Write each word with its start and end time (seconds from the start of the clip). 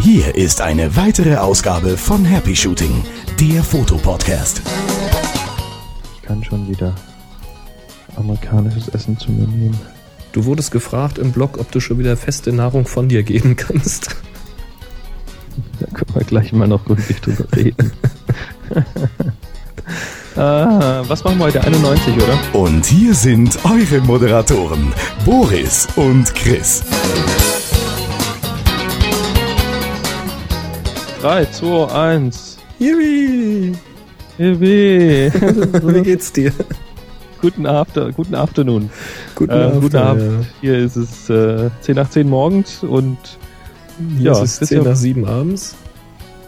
Hier 0.00 0.34
ist 0.34 0.60
eine 0.60 0.96
weitere 0.96 1.36
Ausgabe 1.36 1.96
von 1.96 2.24
Happy 2.24 2.54
Shooting, 2.54 3.04
der 3.40 3.62
Fotopodcast. 3.62 4.62
Ich 6.14 6.22
kann 6.22 6.44
schon 6.44 6.68
wieder 6.68 6.94
amerikanisches 8.16 8.88
Essen 8.88 9.18
zu 9.18 9.30
mir 9.30 9.46
nehmen. 9.46 9.78
Du 10.32 10.44
wurdest 10.44 10.70
gefragt 10.70 11.18
im 11.18 11.32
Blog, 11.32 11.58
ob 11.58 11.70
du 11.70 11.80
schon 11.80 11.98
wieder 11.98 12.16
feste 12.16 12.52
Nahrung 12.52 12.86
von 12.86 13.08
dir 13.08 13.22
geben 13.22 13.56
kannst. 13.56 14.16
Da 15.80 15.86
können 15.86 16.14
wir 16.14 16.24
gleich 16.24 16.52
mal 16.52 16.68
noch 16.68 16.84
gründlich 16.84 17.20
drüber 17.20 17.46
reden. 17.56 17.92
ah, 20.36 21.02
was 21.08 21.24
machen 21.24 21.38
wir 21.38 21.46
heute? 21.46 21.62
91, 21.64 22.14
oder? 22.16 22.38
Und 22.60 22.84
hier 22.86 23.14
sind 23.14 23.58
eure 23.64 24.00
Moderatoren, 24.02 24.92
Boris 25.24 25.86
und 25.96 26.34
Chris. 26.34 26.82
3, 31.22 31.44
2, 31.46 31.86
1. 31.92 32.58
Yippie! 32.78 33.72
Hiwi. 34.38 35.32
Wie 35.32 36.02
geht's 36.02 36.30
dir? 36.32 36.52
guten, 37.40 37.66
After, 37.66 38.12
guten 38.12 38.34
Afternoon. 38.34 38.90
Guten, 39.34 39.52
Ähm, 39.52 39.62
Abend. 39.62 39.80
guten 39.82 39.96
Abend. 39.96 40.46
Hier 40.60 40.76
ist 40.78 40.96
es 40.96 41.30
äh, 41.30 41.70
10 41.80 41.94
nach 41.96 42.10
10 42.10 42.28
morgens 42.28 42.82
und 42.82 43.16
Hier 44.18 44.32
Ja, 44.32 44.32
ist 44.32 44.40
es 44.42 44.58
ist 44.62 44.68
10 44.68 44.78
ja- 44.82 44.90
nach 44.90 44.96
7 44.96 45.26
abends. 45.26 45.74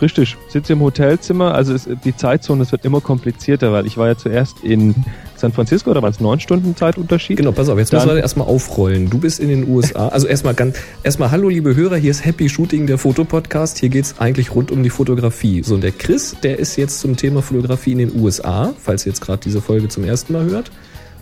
Richtig, 0.00 0.36
sitze 0.48 0.72
im 0.74 0.80
Hotelzimmer. 0.80 1.54
Also 1.54 1.74
es, 1.74 1.88
die 2.04 2.16
Zeitzone, 2.16 2.62
es 2.62 2.72
wird 2.72 2.84
immer 2.84 3.00
komplizierter, 3.00 3.72
weil 3.72 3.86
ich 3.86 3.96
war 3.96 4.08
ja 4.08 4.16
zuerst 4.16 4.62
in 4.62 4.94
San 5.36 5.52
Francisco, 5.52 5.94
da 5.94 6.02
waren 6.02 6.10
es 6.12 6.20
9 6.20 6.40
Stunden 6.40 6.76
Zeitunterschied. 6.76 7.36
Genau, 7.36 7.52
pass 7.52 7.68
auf, 7.68 7.78
jetzt 7.78 7.92
Dann- 7.92 8.04
müssen 8.04 8.16
wir 8.16 8.22
erstmal 8.22 8.48
aufrollen. 8.48 9.08
Du 9.10 9.18
bist 9.18 9.40
in 9.40 9.48
den 9.48 9.68
USA. 9.68 10.08
Also 10.08 10.26
erstmal 10.26 10.54
ganz, 10.54 10.76
erstmal 11.02 11.30
hallo 11.30 11.48
liebe 11.48 11.74
Hörer, 11.76 11.96
hier 11.96 12.10
ist 12.10 12.24
Happy 12.24 12.48
Shooting, 12.48 12.86
der 12.86 12.98
Fotopodcast. 12.98 13.78
Hier 13.78 13.88
geht's 13.88 14.16
eigentlich 14.18 14.54
rund 14.54 14.70
um 14.70 14.82
die 14.82 14.90
Fotografie. 14.90 15.62
So, 15.62 15.74
und 15.74 15.82
der 15.82 15.92
Chris, 15.92 16.36
der 16.42 16.58
ist 16.58 16.76
jetzt 16.76 17.00
zum 17.00 17.16
Thema 17.16 17.42
Fotografie 17.42 17.92
in 17.92 17.98
den 17.98 18.20
USA, 18.20 18.72
falls 18.80 19.06
ihr 19.06 19.10
jetzt 19.12 19.20
gerade 19.20 19.40
diese 19.44 19.60
Folge 19.60 19.88
zum 19.88 20.04
ersten 20.04 20.32
Mal 20.32 20.44
hört. 20.44 20.70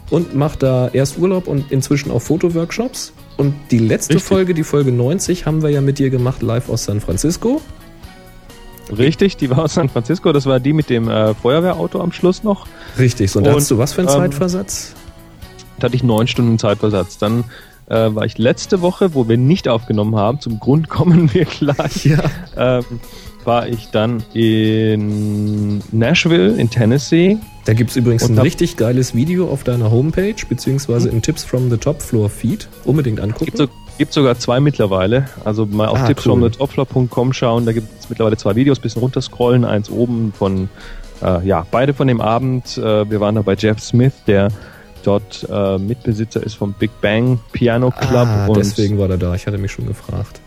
Und 0.08 0.36
macht 0.36 0.62
da 0.62 0.88
erst 0.92 1.18
Urlaub 1.18 1.48
und 1.48 1.72
inzwischen 1.72 2.12
auch 2.12 2.20
Fotoworkshops. 2.22 3.12
Und 3.36 3.54
die 3.72 3.78
letzte 3.78 4.14
Richtig. 4.14 4.28
Folge, 4.28 4.54
die 4.54 4.62
Folge 4.62 4.92
90, 4.92 5.46
haben 5.46 5.62
wir 5.62 5.70
ja 5.70 5.80
mit 5.80 5.98
dir 5.98 6.10
gemacht 6.10 6.42
live 6.42 6.68
aus 6.68 6.84
San 6.84 7.00
Francisco. 7.00 7.60
Richtig, 8.96 9.36
die 9.36 9.50
war 9.50 9.58
aus 9.64 9.74
San 9.74 9.88
Francisco. 9.88 10.32
Das 10.32 10.46
war 10.46 10.60
die 10.60 10.72
mit 10.72 10.90
dem 10.90 11.08
äh, 11.08 11.34
Feuerwehrauto 11.34 12.00
am 12.00 12.12
Schluss 12.12 12.42
noch. 12.44 12.66
Richtig, 12.98 13.30
so. 13.30 13.38
Und 13.38 13.44
da 13.46 13.54
hast 13.54 13.70
du 13.70 13.78
was 13.78 13.92
für 13.92 14.02
einen 14.02 14.08
ähm, 14.10 14.14
Zeitversatz? 14.16 14.94
Da 15.78 15.86
hatte 15.86 15.96
ich 15.96 16.02
neun 16.02 16.26
Stunden 16.26 16.58
Zeitversatz. 16.58 17.18
Dann 17.18 17.44
äh, 17.88 18.14
war 18.14 18.24
ich 18.24 18.38
letzte 18.38 18.80
Woche, 18.80 19.14
wo 19.14 19.28
wir 19.28 19.36
nicht 19.36 19.68
aufgenommen 19.68 20.16
haben, 20.16 20.40
zum 20.40 20.60
Grund 20.60 20.88
kommen 20.88 21.32
wir 21.34 21.44
gleich, 21.44 22.04
Ja. 22.06 22.22
ähm, 22.56 22.84
war 23.44 23.68
ich 23.68 23.90
dann 23.92 24.24
in 24.34 25.80
Nashville 25.92 26.56
in 26.56 26.68
Tennessee. 26.68 27.38
Da 27.64 27.74
gibt's 27.74 27.94
übrigens 27.94 28.24
Und 28.24 28.32
ein 28.36 28.38
richtig 28.40 28.76
geiles 28.76 29.14
Video 29.14 29.48
auf 29.48 29.62
deiner 29.62 29.90
Homepage, 29.90 30.34
beziehungsweise 30.48 31.08
im 31.10 31.22
Tips 31.22 31.44
from 31.44 31.70
the 31.70 31.76
Top 31.76 32.02
Floor 32.02 32.28
Feed. 32.28 32.68
Unbedingt 32.84 33.20
angucken. 33.20 33.68
Gibt, 33.98 34.12
so, 34.12 34.22
gibt 34.22 34.36
sogar 34.36 34.38
zwei 34.38 34.60
mittlerweile. 34.60 35.26
Also 35.44 35.66
mal 35.66 35.88
auf 35.88 36.00
Ah, 36.00 36.06
tipsfromthetopfloor.com 36.06 37.32
schauen, 37.32 37.66
da 37.66 37.72
gibt 37.72 37.88
es 38.00 38.08
mittlerweile 38.08 38.36
zwei 38.36 38.54
Videos, 38.54 38.78
bisschen 38.78 39.00
runterscrollen, 39.00 39.64
eins 39.64 39.90
oben 39.90 40.32
von, 40.36 40.68
äh, 41.22 41.46
ja, 41.46 41.66
beide 41.70 41.94
von 41.94 42.06
dem 42.08 42.20
Abend. 42.20 42.78
Äh, 42.78 43.10
wir 43.10 43.20
waren 43.20 43.34
da 43.34 43.42
bei 43.42 43.54
Jeff 43.54 43.80
Smith, 43.80 44.12
der 44.26 44.48
dort 45.04 45.46
äh, 45.50 45.78
Mitbesitzer 45.78 46.42
ist 46.42 46.54
vom 46.54 46.72
Big 46.72 46.90
Bang 47.00 47.38
Piano 47.52 47.90
Club. 47.90 48.26
ah, 48.28 48.46
und 48.46 48.56
deswegen 48.56 48.98
war 48.98 49.08
er 49.08 49.18
da. 49.18 49.34
Ich 49.34 49.46
hatte 49.46 49.58
mich 49.58 49.72
schon 49.72 49.86
gefragt. 49.86 50.40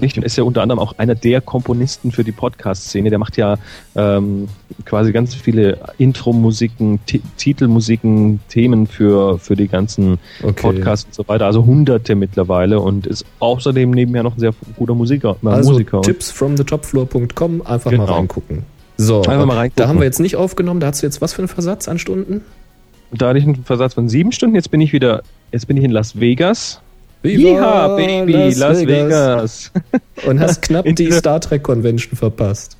Und 0.00 0.24
ist 0.24 0.36
ja 0.36 0.44
unter 0.44 0.62
anderem 0.62 0.78
auch 0.78 0.98
einer 0.98 1.14
der 1.14 1.40
Komponisten 1.40 2.12
für 2.12 2.24
die 2.24 2.32
Podcast-Szene. 2.32 3.10
Der 3.10 3.18
macht 3.18 3.36
ja 3.36 3.56
ähm, 3.96 4.48
quasi 4.84 5.12
ganz 5.12 5.34
viele 5.34 5.78
Intro-Musiken, 5.98 7.00
Ti- 7.06 7.22
Titelmusiken, 7.36 8.40
Themen 8.48 8.86
für, 8.86 9.38
für 9.38 9.56
die 9.56 9.68
ganzen 9.68 10.18
Okay. 10.42 10.52
Podcasts 10.62 11.06
und 11.06 11.14
so 11.14 11.28
weiter. 11.28 11.46
Also 11.46 11.64
hunderte 11.64 12.14
mittlerweile 12.14 12.80
und 12.80 13.06
ist 13.06 13.24
außerdem 13.40 13.90
nebenher 13.90 14.22
noch 14.22 14.36
ein 14.36 14.40
sehr 14.40 14.52
guter 14.76 14.94
Musiker. 14.94 15.36
Äh, 15.42 15.48
Also 15.48 15.72
Musiker. 15.72 16.00
Tipsfromthetopfloor.com, 16.02 17.62
einfach 17.66 17.90
Genau. 17.90 18.06
mal 18.06 18.12
reingucken. 18.12 18.62
So, 18.96 19.22
Einfach 19.22 19.46
mal 19.46 19.56
reingucken. 19.56 19.82
da 19.82 19.88
haben 19.88 19.98
wir 19.98 20.04
jetzt 20.04 20.20
nicht 20.20 20.36
aufgenommen. 20.36 20.80
Da 20.80 20.88
hast 20.88 21.02
du 21.02 21.06
jetzt 21.06 21.20
was 21.20 21.32
für 21.32 21.40
einen 21.40 21.48
Versatz 21.48 21.88
an 21.88 21.98
Stunden? 21.98 22.42
da 23.16 23.28
hatte 23.28 23.38
ich 23.38 23.44
einen 23.44 23.62
Versatz 23.64 23.94
von 23.94 24.08
sieben 24.08 24.32
Stunden. 24.32 24.56
Jetzt 24.56 24.72
bin 24.72 24.80
ich 24.80 24.92
wieder, 24.92 25.22
jetzt 25.52 25.68
bin 25.68 25.76
ich 25.76 25.84
in 25.84 25.92
Las 25.92 26.18
Vegas. 26.18 26.80
Yeehaw, 27.24 27.96
Baby, 27.96 28.52
Las, 28.54 28.86
Vegas. 28.86 29.72
Und 30.26 30.40
hast 30.40 30.62
knapp 30.62 30.86
die 30.94 31.10
Star 31.12 31.40
Trek 31.40 31.62
Convention 31.62 32.16
verpasst. 32.16 32.76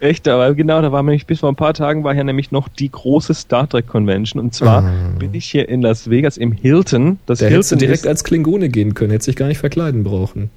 Echt, 0.00 0.26
aber 0.28 0.54
genau, 0.54 0.82
da 0.82 0.92
war 0.92 1.02
nämlich 1.02 1.26
bis 1.26 1.40
vor 1.40 1.48
ein 1.50 1.56
paar 1.56 1.72
Tagen 1.72 2.04
war 2.04 2.12
hier 2.12 2.24
nämlich 2.24 2.50
noch 2.52 2.68
die 2.68 2.90
große 2.90 3.32
Star 3.32 3.68
Trek 3.68 3.86
Convention 3.86 4.42
und 4.42 4.52
zwar 4.52 4.82
Ah. 4.84 4.90
bin 5.18 5.32
ich 5.32 5.46
hier 5.46 5.68
in 5.68 5.80
Las 5.82 6.10
Vegas 6.10 6.36
im 6.36 6.52
Hilton. 6.52 7.18
Das 7.26 7.38
Da 7.38 7.46
hättest 7.46 7.70
du 7.70 7.74
Hilton 7.76 7.78
direkt 7.78 8.00
ist, 8.04 8.08
als 8.08 8.24
Klingone 8.24 8.68
gehen 8.68 8.92
können, 8.94 9.12
hättest 9.12 9.28
dich 9.28 9.36
gar 9.36 9.46
nicht 9.48 9.58
verkleiden 9.58 10.04
brauchen. 10.04 10.50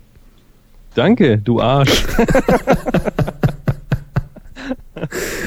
Danke, 0.95 1.37
du 1.37 1.61
Arsch. 1.61 2.03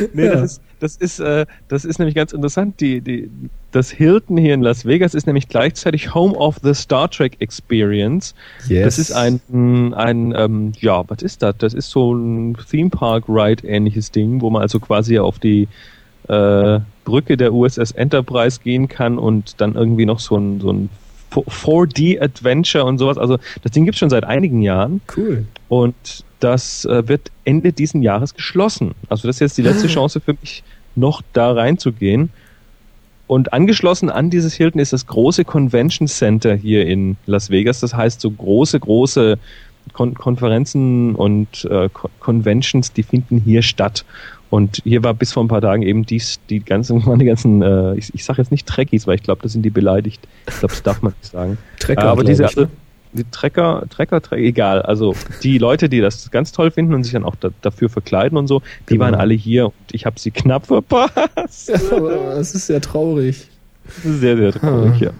nee, 0.14 0.24
Ja. 0.26 0.36
das 0.36 0.52
ist, 0.52 0.62
das 0.80 0.96
ist, 0.96 1.20
äh, 1.20 1.46
das 1.68 1.84
ist 1.84 1.98
nämlich 1.98 2.14
ganz 2.14 2.32
interessant. 2.32 2.80
Die, 2.80 3.00
die, 3.00 3.30
das 3.70 3.90
Hilton 3.90 4.36
hier 4.36 4.54
in 4.54 4.62
Las 4.62 4.84
Vegas 4.86 5.14
ist 5.14 5.26
nämlich 5.26 5.48
gleichzeitig 5.48 6.14
Home 6.14 6.34
of 6.34 6.56
the 6.62 6.74
Star 6.74 7.10
Trek 7.10 7.36
Experience. 7.40 8.34
Yes. 8.68 8.84
Das 8.84 8.98
ist 8.98 9.12
ein, 9.12 9.40
ein 9.94 10.34
ähm, 10.36 10.72
ja, 10.80 11.04
was 11.08 11.22
ist 11.22 11.42
das? 11.42 11.54
Das 11.58 11.74
ist 11.74 11.90
so 11.90 12.14
ein 12.14 12.56
Theme 12.70 12.90
Park 12.90 13.24
Ride 13.28 13.66
ähnliches 13.66 14.10
Ding, 14.10 14.40
wo 14.40 14.50
man 14.50 14.62
also 14.62 14.80
quasi 14.80 15.18
auf 15.18 15.38
die 15.38 15.68
äh, 16.28 16.80
Brücke 17.04 17.36
der 17.36 17.52
USS 17.52 17.90
Enterprise 17.92 18.60
gehen 18.62 18.88
kann 18.88 19.18
und 19.18 19.60
dann 19.60 19.74
irgendwie 19.74 20.06
noch 20.06 20.20
so 20.20 20.36
ein, 20.36 20.60
so 20.60 20.72
ein 20.72 20.88
4D 21.32 22.20
Adventure 22.20 22.84
und 22.84 22.98
sowas. 22.98 23.18
Also 23.18 23.38
das 23.62 23.72
Ding 23.72 23.84
gibt's 23.84 23.98
schon 23.98 24.10
seit 24.10 24.24
einigen 24.24 24.62
Jahren 24.62 25.00
cool. 25.16 25.44
und 25.68 25.94
das 26.40 26.84
äh, 26.84 27.06
wird 27.06 27.30
Ende 27.44 27.72
diesen 27.72 28.02
Jahres 28.02 28.34
geschlossen. 28.34 28.94
Also 29.08 29.28
das 29.28 29.36
ist 29.36 29.40
jetzt 29.40 29.58
die 29.58 29.62
letzte 29.62 29.86
Chance 29.86 30.20
für 30.20 30.34
mich, 30.40 30.62
noch 30.96 31.22
da 31.32 31.52
reinzugehen. 31.52 32.30
Und 33.26 33.52
angeschlossen 33.52 34.10
an 34.10 34.28
dieses 34.28 34.54
Hilton 34.54 34.80
ist 34.80 34.92
das 34.92 35.06
große 35.06 35.44
Convention 35.44 36.08
Center 36.08 36.54
hier 36.54 36.86
in 36.86 37.16
Las 37.26 37.50
Vegas. 37.50 37.78
Das 37.78 37.94
heißt, 37.94 38.20
so 38.20 38.30
große, 38.30 38.80
große 38.80 39.38
Kon 39.92 40.14
Konferenzen 40.14 41.14
und 41.14 41.64
äh, 41.64 41.88
Ko 41.92 42.10
Conventions, 42.18 42.92
die 42.92 43.02
finden 43.02 43.38
hier 43.38 43.62
statt. 43.62 44.04
Und 44.50 44.82
hier 44.82 45.04
war 45.04 45.14
bis 45.14 45.32
vor 45.32 45.44
ein 45.44 45.48
paar 45.48 45.60
Tagen 45.60 45.82
eben 45.82 46.04
dies, 46.04 46.40
die 46.50 46.60
ganzen, 46.60 47.02
meine 47.06 47.24
ganzen, 47.24 47.62
äh, 47.62 47.94
ich, 47.94 48.12
ich 48.14 48.24
sage 48.24 48.42
jetzt 48.42 48.50
nicht 48.50 48.66
Trekkies, 48.66 49.06
weil 49.06 49.14
ich 49.14 49.22
glaube, 49.22 49.42
das 49.42 49.52
sind 49.52 49.62
die 49.62 49.70
beleidigt. 49.70 50.26
Ich 50.48 50.58
glaube, 50.58 50.74
das 50.74 50.82
darf 50.82 51.02
man 51.02 51.14
nicht 51.20 51.30
sagen. 51.30 51.58
Trecker, 51.78 52.04
aber 52.04 52.24
diese, 52.24 52.46
ich, 52.46 52.56
ne? 52.56 52.68
Die 53.12 53.24
Trecker, 53.30 53.84
Trecker, 53.90 54.20
Trecker, 54.20 54.40
egal. 54.42 54.82
Also 54.82 55.14
die 55.42 55.58
Leute, 55.58 55.88
die 55.88 56.00
das 56.00 56.30
ganz 56.30 56.52
toll 56.52 56.70
finden 56.70 56.94
und 56.94 57.04
sich 57.04 57.12
dann 57.12 57.24
auch 57.24 57.36
da, 57.36 57.50
dafür 57.62 57.88
verkleiden 57.88 58.38
und 58.38 58.46
so, 58.46 58.60
die 58.88 58.94
Genau. 58.94 59.04
waren 59.04 59.14
alle 59.14 59.34
hier 59.34 59.66
und 59.66 59.74
ich 59.92 60.06
habe 60.06 60.18
sie 60.20 60.30
knapp 60.30 60.66
verpasst. 60.66 61.68
Ja, 61.90 62.34
das 62.34 62.54
ist 62.54 62.66
sehr 62.66 62.80
traurig. 62.80 63.48
Das 63.84 64.04
ist 64.04 64.20
sehr, 64.20 64.36
sehr 64.36 64.52
traurig, 64.52 64.92
Ah. 64.94 65.04
ja. 65.06 65.10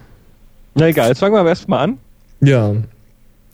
Na 0.75 0.87
egal, 0.87 1.09
jetzt 1.09 1.19
fangen 1.19 1.35
wir 1.35 1.39
aber 1.39 1.49
erstmal 1.49 1.79
an. 1.83 1.97
Ja. 2.39 2.73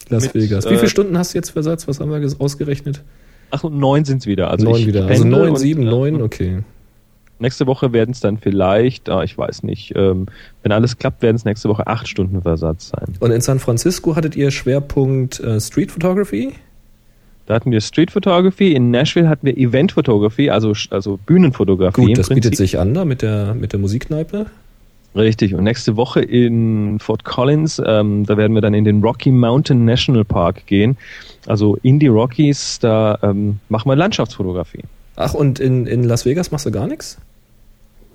Las 0.09 0.25
Mit, 0.25 0.35
Vegas. 0.35 0.65
Wie 0.69 0.73
äh, 0.73 0.77
viele 0.77 0.89
Stunden 0.89 1.17
hast 1.17 1.33
du 1.33 1.37
jetzt 1.39 1.49
Versatz? 1.49 1.87
Was 1.87 1.99
haben 1.99 2.11
wir 2.11 2.35
ausgerechnet? 2.39 3.01
Ach, 3.49 3.63
und 3.63 3.77
neun 3.77 4.05
sind's 4.05 4.25
wieder. 4.25 4.51
Also 4.51 4.65
neun 4.65 4.85
wieder. 4.85 5.07
Also 5.07 5.23
neun, 5.23 5.55
sieben, 5.55 5.83
äh, 5.83 5.89
neun, 5.89 6.21
okay. 6.21 6.59
Nächste 7.39 7.67
Woche 7.67 7.93
werden 7.93 8.11
es 8.11 8.19
dann 8.19 8.37
vielleicht, 8.37 9.09
ah, 9.09 9.23
ich 9.23 9.37
weiß 9.37 9.63
nicht, 9.63 9.93
ähm, 9.95 10.25
wenn 10.63 10.71
alles 10.71 10.97
klappt, 10.97 11.21
werden 11.21 11.35
es 11.35 11.45
nächste 11.45 11.69
Woche 11.69 11.85
acht 11.85 12.07
Stunden 12.07 12.41
Versatz 12.41 12.89
sein. 12.89 13.13
Und 13.19 13.31
in 13.31 13.41
San 13.41 13.59
Francisco 13.59 14.15
hattet 14.15 14.35
ihr 14.35 14.49
Schwerpunkt 14.49 15.39
äh, 15.39 15.59
Street 15.59 15.91
Photography? 15.91 16.53
Da 17.45 17.53
hatten 17.53 17.71
wir 17.71 17.79
Street 17.79 18.11
Photography, 18.11 18.73
in 18.73 18.91
Nashville 18.91 19.29
hatten 19.29 19.45
wir 19.45 19.57
Event 19.57 19.93
Photography, 19.93 20.49
also, 20.49 20.73
also 20.89 21.17
Bühnenfotografie. 21.25 22.07
Gut, 22.07 22.17
das 22.17 22.29
bietet 22.29 22.51
Prinzip. 22.51 22.57
sich 22.57 22.79
an 22.79 22.93
da 22.93 23.05
mit 23.05 23.21
der, 23.21 23.53
mit 23.53 23.71
der 23.71 23.79
Musikkneipe. 23.79 24.47
Richtig. 25.15 25.55
Und 25.55 25.63
nächste 25.63 25.95
Woche 25.95 26.21
in 26.21 26.99
Fort 26.99 27.23
Collins, 27.23 27.81
ähm, 27.83 28.25
da 28.25 28.37
werden 28.37 28.53
wir 28.53 28.61
dann 28.61 28.73
in 28.73 28.83
den 28.83 29.01
Rocky 29.01 29.31
Mountain 29.31 29.85
National 29.85 30.25
Park 30.25 30.65
gehen. 30.67 30.97
Also 31.45 31.77
in 31.81 31.99
die 31.99 32.07
Rockies, 32.07 32.79
da 32.79 33.17
ähm, 33.23 33.59
machen 33.69 33.89
wir 33.89 33.95
Landschaftsfotografie. 33.95 34.83
Ach, 35.15 35.33
und 35.33 35.59
in, 35.59 35.87
in 35.87 36.03
Las 36.03 36.25
Vegas 36.25 36.51
machst 36.51 36.65
du 36.65 36.71
gar 36.71 36.87
nichts? 36.87 37.17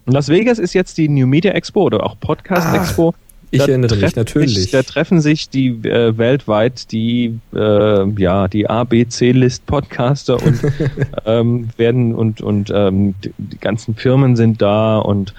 Las 0.07 0.29
Vegas 0.29 0.59
ist 0.59 0.75
jetzt 0.75 0.99
die 0.99 1.09
New 1.09 1.27
Media 1.27 1.53
Expo 1.53 1.83
oder 1.83 2.05
auch 2.05 2.19
Podcast 2.19 2.67
Ach, 2.71 2.75
Expo. 2.75 3.15
ich 3.51 3.61
Da 3.61 3.67
erinnere 3.67 3.97
mich, 3.97 4.17
natürlich. 4.17 4.55
Sich, 4.55 4.71
da 4.71 4.83
treffen 4.83 5.21
sich 5.21 5.49
die 5.49 5.69
äh, 5.89 6.17
weltweit 6.17 6.91
die 6.91 7.39
äh, 7.55 8.09
ja 8.21 8.49
die 8.49 8.69
A 8.69 8.85
B 8.85 9.07
C 9.07 9.33
List 9.33 9.67
Podcaster 9.67 10.43
und 10.43 10.61
ähm, 11.27 11.69
werden 11.77 12.15
und 12.15 12.41
und 12.41 12.73
ähm, 12.75 13.15
die 13.21 13.59
ganzen 13.59 13.95
Firmen 13.95 14.37
sind 14.37 14.61
da 14.61 14.99
und 14.99 15.35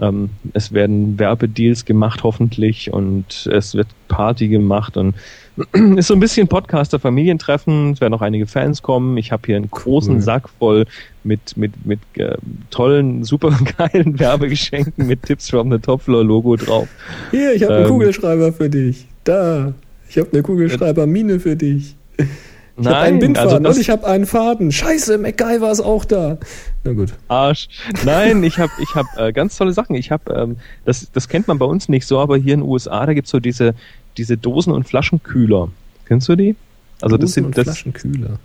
Ähm, 0.00 0.30
es 0.54 0.72
werden 0.72 1.18
Werbedeals 1.18 1.84
gemacht, 1.84 2.22
hoffentlich, 2.22 2.92
und 2.92 3.46
es 3.52 3.74
wird 3.74 3.88
Party 4.08 4.48
gemacht 4.48 4.96
und 4.96 5.14
ist 5.96 6.06
so 6.06 6.14
ein 6.14 6.20
bisschen 6.20 6.48
Podcaster-Familientreffen. 6.48 7.92
Es 7.92 8.00
werden 8.00 8.14
auch 8.14 8.22
einige 8.22 8.46
Fans 8.46 8.82
kommen. 8.82 9.18
Ich 9.18 9.32
habe 9.32 9.42
hier 9.46 9.56
einen 9.56 9.70
großen 9.70 10.16
Cool. 10.16 10.20
Sack 10.22 10.48
voll 10.58 10.86
mit, 11.24 11.56
mit, 11.56 11.84
mit 11.84 12.00
äh, 12.16 12.36
tollen, 12.70 13.22
super 13.24 13.56
geilen 13.76 14.18
Werbegeschenken 14.18 15.06
mit 15.06 15.22
Tipps 15.22 15.50
from 15.50 15.70
the 15.70 15.78
Top 15.78 16.02
Floor 16.02 16.24
Logo 16.24 16.56
drauf. 16.56 16.88
Hier, 17.30 17.52
ich 17.52 17.62
habe 17.62 17.74
einen 17.74 17.84
Ähm. 17.84 17.90
Kugelschreiber 17.90 18.52
für 18.52 18.70
dich. 18.70 19.06
Da, 19.24 19.74
ich 20.08 20.18
habe 20.18 20.28
eine 20.32 20.42
Kugelschreiber-Mine 20.42 21.38
für 21.40 21.56
dich. 21.56 21.96
Ich 22.76 22.86
habe 22.86 22.96
einen 22.96 23.18
Bindfaden 23.18 23.50
also 23.50 23.62
das 23.62 23.76
und 23.76 23.82
ich 23.82 23.90
habe 23.90 24.06
einen 24.06 24.26
Faden. 24.26 24.72
Scheiße, 24.72 25.18
MacGyver 25.18 25.70
ist 25.70 25.80
auch 25.80 26.04
da. 26.04 26.38
Na 26.84 26.92
gut. 26.92 27.12
Arsch. 27.28 27.68
Nein, 28.04 28.42
ich 28.42 28.58
habe 28.58 28.72
ich 28.80 28.94
hab, 28.94 29.06
äh, 29.18 29.32
ganz 29.32 29.56
tolle 29.56 29.72
Sachen. 29.72 29.94
Ich 29.94 30.10
habe, 30.10 30.32
ähm, 30.32 30.56
das, 30.84 31.10
das 31.12 31.28
kennt 31.28 31.48
man 31.48 31.58
bei 31.58 31.66
uns 31.66 31.88
nicht 31.88 32.06
so, 32.06 32.18
aber 32.18 32.36
hier 32.36 32.54
in 32.54 32.60
den 32.60 32.68
USA, 32.68 33.04
da 33.04 33.12
gibt's 33.12 33.30
so 33.30 33.40
diese, 33.40 33.74
diese 34.16 34.36
Dosen- 34.36 34.72
und 34.72 34.84
Flaschenkühler. 34.84 35.68
Kennst 36.06 36.28
du 36.28 36.36
die? 36.36 36.56
Also 37.00 37.16
das 37.16 37.20
Dosen 37.20 37.34
sind 37.34 37.44
und 37.46 37.58
das, 37.58 37.64
Flaschenkühler. 37.64 38.38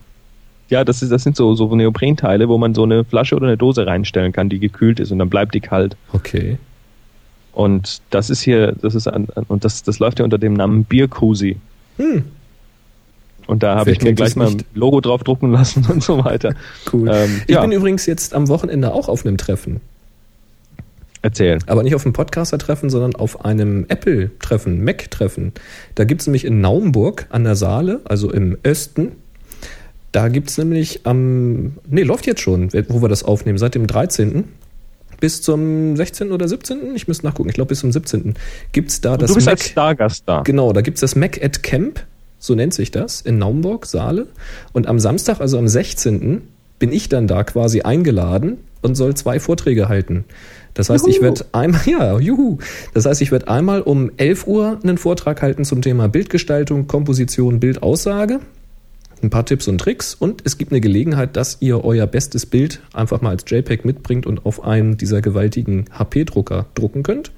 ja, 0.70 0.84
das, 0.84 1.02
ist, 1.02 1.12
das 1.12 1.24
sind 1.24 1.38
so, 1.38 1.56
so 1.56 1.74
Neoprenteile, 1.74 2.50
wo 2.50 2.58
man 2.58 2.74
so 2.74 2.84
eine 2.84 3.06
Flasche 3.06 3.36
oder 3.36 3.48
eine 3.48 3.58
Dose 3.58 3.88
reinstellen 3.88 4.34
kann, 4.34 4.50
die 4.50 4.60
gekühlt 4.60 5.00
ist 5.00 5.12
und 5.12 5.20
dann 5.20 5.30
bleibt 5.30 5.54
die 5.56 5.62
kalt. 5.62 5.96
Okay. 6.12 6.58
Und 7.54 8.02
das 8.12 8.30
ist 8.30 8.42
hier, 8.42 8.74
das 8.74 8.94
ist 8.94 9.08
an, 9.08 9.28
und 9.48 9.66
das, 9.66 9.82
das 9.84 10.00
läuft 10.00 10.20
ja 10.20 10.26
unter 10.26 10.38
dem 10.38 10.54
Namen 10.54 10.86
Cozy. 11.10 11.58
Hm, 11.98 12.26
Und 13.48 13.64
da 13.64 13.76
habe 13.76 13.92
ich 13.92 14.02
mir 14.02 14.14
gleich 14.14 14.36
mal 14.36 14.50
ein? 14.50 14.64
Logo 14.74 15.02
drauf 15.02 15.24
drucken 15.24 15.52
lassen 15.52 15.86
und 15.90 16.04
so 16.04 16.24
weiter. 16.24 16.54
cool. 16.94 17.10
Ähm, 17.12 17.42
ich 17.48 17.56
ja. 17.56 17.62
bin 17.62 17.72
übrigens 17.72 18.06
jetzt 18.06 18.34
am 18.34 18.48
Wochenende 18.48 18.94
auch 18.94 19.08
auf 19.08 19.26
einem 19.26 19.38
Treffen. 19.38 19.82
Erzähl. 21.24 21.60
Aber 21.66 21.84
nicht 21.84 21.96
auf 21.96 22.06
einem 22.06 22.14
Podcaster-Treffen, 22.14 22.90
sondern 22.90 23.16
auf 23.16 23.44
einem 23.44 23.86
Apple-Treffen, 23.88 24.84
Mac-Treffen. 24.84 25.54
Da 25.96 26.04
gibt's 26.04 26.28
nämlich 26.28 26.46
in 26.46 26.62
Naumburg 26.62 27.26
an 27.30 27.44
der 27.44 27.56
Saale, 27.56 28.02
also 28.06 28.32
im 28.32 28.58
Osten, 28.66 29.14
da 30.12 30.30
gibt's 30.30 30.58
nämlich 30.58 31.02
am, 31.04 31.74
nee, 31.88 32.04
läuft 32.04 32.26
jetzt 32.28 32.42
schon, 32.42 32.72
wo 32.88 33.02
wir 33.02 33.10
das 33.10 33.24
aufnehmen, 33.24 33.58
seit 33.58 33.76
dem 33.76 33.88
13. 33.88 34.46
bis 35.20 35.42
zum 35.42 35.96
16. 35.96 36.32
oder 36.32 36.48
17. 36.48 36.96
Ich 36.96 37.08
müsste 37.08 37.26
nachgucken, 37.26 37.50
ich 37.50 37.56
glaube 37.56 37.70
bis 37.70 37.82
zum 37.82 37.92
17. 37.92 38.36
gibt's 38.72 39.02
da 39.02 39.18
das 39.18 39.30
du 39.30 39.36
bist 39.36 39.48
Mac, 39.48 39.54
als 39.54 39.68
Stargast 39.68 40.24
da. 40.26 40.42
Genau, 40.42 40.72
da 40.72 40.82
gibt's 40.82 41.02
das 41.02 41.16
Mac 41.16 41.44
at 41.44 41.62
Camp, 41.62 42.06
so 42.40 42.56
nennt 42.56 42.74
sich 42.74 42.92
das, 42.92 43.22
in 43.22 43.38
Naumburg, 43.38 43.86
Saale. 43.86 44.28
Und 44.74 44.88
am 44.88 45.00
Samstag, 45.00 45.42
also 45.42 45.58
am 45.58 45.68
16., 45.68 46.42
bin 46.80 46.92
ich 46.92 47.10
dann 47.10 47.28
da 47.28 47.44
quasi 47.44 47.82
eingeladen 47.82 48.58
und 48.82 48.96
soll 48.96 49.16
zwei 49.16 49.40
Vorträge 49.40 49.90
halten. 49.90 50.26
Das 50.74 50.92
heißt, 50.92 51.08
ich 51.08 51.16
Juhu. 51.16 51.26
werde 51.26 51.46
einmal, 51.54 51.82
ja, 51.86 52.20
juhu. 52.20 52.60
Das 52.94 53.06
heißt, 53.06 53.22
ich 53.22 53.32
werde 53.32 53.48
einmal 53.48 53.82
um 53.82 54.12
11 54.18 54.46
Uhr 54.46 54.80
einen 54.84 54.98
Vortrag 54.98 55.42
halten 55.42 55.66
zum 55.66 55.82
Thema 55.82 56.08
Bildgestaltung, 56.08 56.88
Komposition, 56.88 57.60
Bildaussage. 57.60 58.40
Ein 59.24 59.32
paar 59.32 59.48
Tipps 59.48 59.68
und 59.68 59.80
Tricks 59.80 60.14
und 60.14 60.44
es 60.46 60.60
gibt 60.60 60.72
eine 60.72 60.80
Gelegenheit, 60.80 61.36
dass 61.36 61.58
ihr 61.60 61.84
euer 61.84 62.06
bestes 62.06 62.46
Bild 62.46 62.82
einfach 62.94 63.22
mal 63.22 63.32
als 63.32 63.46
JPEG 63.48 63.84
mitbringt 63.84 64.28
und 64.28 64.46
auf 64.46 64.64
einen 64.64 64.98
dieser 64.98 65.22
gewaltigen 65.22 65.86
HP-Drucker 65.98 66.68
drucken 66.76 67.02
könnt. 67.02 67.32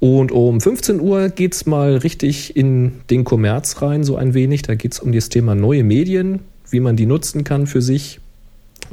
Und 0.00 0.32
um 0.32 0.60
15 0.60 1.00
Uhr 1.00 1.28
geht's 1.28 1.66
mal 1.66 1.96
richtig 1.96 2.56
in 2.56 2.92
den 3.10 3.24
Kommerz 3.24 3.82
rein, 3.82 4.04
so 4.04 4.16
ein 4.16 4.34
wenig. 4.34 4.62
Da 4.62 4.74
geht's 4.74 5.00
um 5.00 5.12
das 5.12 5.28
Thema 5.28 5.54
neue 5.54 5.84
Medien, 5.84 6.40
wie 6.70 6.80
man 6.80 6.96
die 6.96 7.06
nutzen 7.06 7.44
kann 7.44 7.66
für 7.66 7.82
sich, 7.82 8.20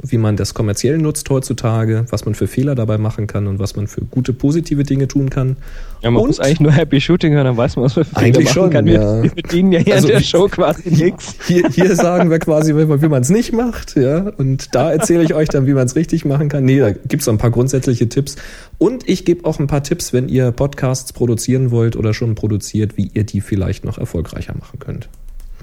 wie 0.02 0.18
man 0.18 0.36
das 0.36 0.52
kommerziell 0.52 0.98
nutzt 0.98 1.30
heutzutage, 1.30 2.06
was 2.10 2.24
man 2.24 2.34
für 2.34 2.48
Fehler 2.48 2.74
dabei 2.74 2.98
machen 2.98 3.26
kann 3.28 3.46
und 3.46 3.58
was 3.60 3.76
man 3.76 3.86
für 3.86 4.02
gute, 4.02 4.32
positive 4.32 4.82
Dinge 4.82 5.06
tun 5.06 5.30
kann. 5.30 5.56
Ja, 6.02 6.10
man 6.10 6.22
Und- 6.22 6.28
muss 6.28 6.40
eigentlich 6.40 6.60
nur 6.60 6.72
Happy 6.72 7.00
Shooting 7.00 7.32
hören, 7.32 7.44
dann 7.44 7.56
weiß 7.56 7.76
man, 7.76 7.84
was 7.84 7.94
man 7.94 8.04
für 8.04 8.10
Fehler 8.10 8.26
Eigentlich 8.26 8.44
machen 8.46 8.54
schon, 8.54 8.70
kann. 8.70 8.86
Wir, 8.86 8.94
ja. 8.94 9.22
wir 9.22 9.30
verdienen 9.30 9.72
ja 9.72 9.78
hier 9.78 9.94
Also 9.94 10.08
in 10.08 10.14
der 10.14 10.20
Show 10.20 10.48
quasi 10.48 10.90
nichts. 10.90 11.36
Hier, 11.46 11.68
hier 11.68 11.94
sagen 11.94 12.30
wir 12.30 12.40
quasi, 12.40 12.74
wie 12.74 13.08
man 13.08 13.22
es 13.22 13.30
nicht 13.30 13.52
macht, 13.52 13.96
ja. 13.96 14.32
Und 14.36 14.74
da 14.74 14.90
erzähle 14.90 15.22
ich 15.22 15.34
euch 15.34 15.48
dann, 15.48 15.66
wie 15.66 15.74
man 15.74 15.86
es 15.86 15.94
richtig 15.94 16.24
machen 16.24 16.48
kann. 16.48 16.64
Nee, 16.64 16.80
da 16.80 16.90
gibt's 16.90 17.26
so 17.26 17.30
ein 17.30 17.38
paar 17.38 17.50
grundsätzliche 17.50 18.08
Tipps. 18.08 18.36
Und 18.78 19.08
ich 19.08 19.24
gebe 19.24 19.44
auch 19.44 19.60
ein 19.60 19.68
paar 19.68 19.84
Tipps, 19.84 20.12
wenn 20.12 20.28
ihr 20.28 20.50
Podcasts 20.50 21.12
produzieren 21.12 21.70
wollt 21.70 21.94
oder 21.94 22.12
schon 22.12 22.34
produziert, 22.34 22.96
wie 22.96 23.10
ihr 23.14 23.22
die 23.22 23.40
vielleicht 23.40 23.84
noch 23.84 23.98
erfolgreicher 23.98 24.54
machen 24.58 24.80
könnt. 24.80 25.08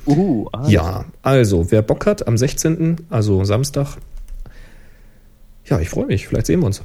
Uh, 0.05 0.47
ah, 0.53 0.67
Ja, 0.67 1.05
also, 1.21 1.71
wer 1.71 1.81
Bock 1.81 2.05
hat, 2.05 2.27
am 2.27 2.37
16., 2.37 2.97
also 3.09 3.43
Samstag. 3.43 3.97
Ja, 5.65 5.79
ich 5.79 5.89
freue 5.89 6.05
mich. 6.07 6.27
Vielleicht 6.27 6.47
sehen 6.47 6.59
wir 6.61 6.65
uns. 6.67 6.81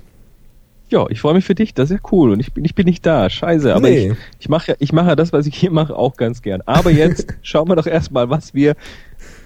ja, 0.90 1.06
ich 1.08 1.20
freue 1.20 1.34
mich 1.34 1.44
für 1.44 1.54
dich, 1.54 1.74
das 1.74 1.90
ist 1.90 1.96
ja 2.02 2.08
cool. 2.12 2.30
Und 2.32 2.40
ich 2.40 2.52
bin, 2.52 2.64
ich 2.64 2.74
bin 2.74 2.84
nicht 2.86 3.04
da, 3.06 3.28
scheiße. 3.30 3.74
Aber 3.74 3.88
Nee. 3.88 4.10
ich, 4.12 4.16
ich 4.40 4.48
mache 4.48 4.72
ja, 4.72 4.76
ich 4.78 4.92
mache 4.92 5.08
ja 5.08 5.16
das, 5.16 5.32
was 5.32 5.46
ich 5.46 5.56
hier 5.56 5.70
mache, 5.70 5.96
auch 5.96 6.16
ganz 6.16 6.42
gern. 6.42 6.60
Aber 6.66 6.90
jetzt 6.90 7.34
schauen 7.42 7.68
wir 7.68 7.76
doch 7.76 7.86
erstmal, 7.86 8.28
was 8.30 8.54
wir 8.54 8.76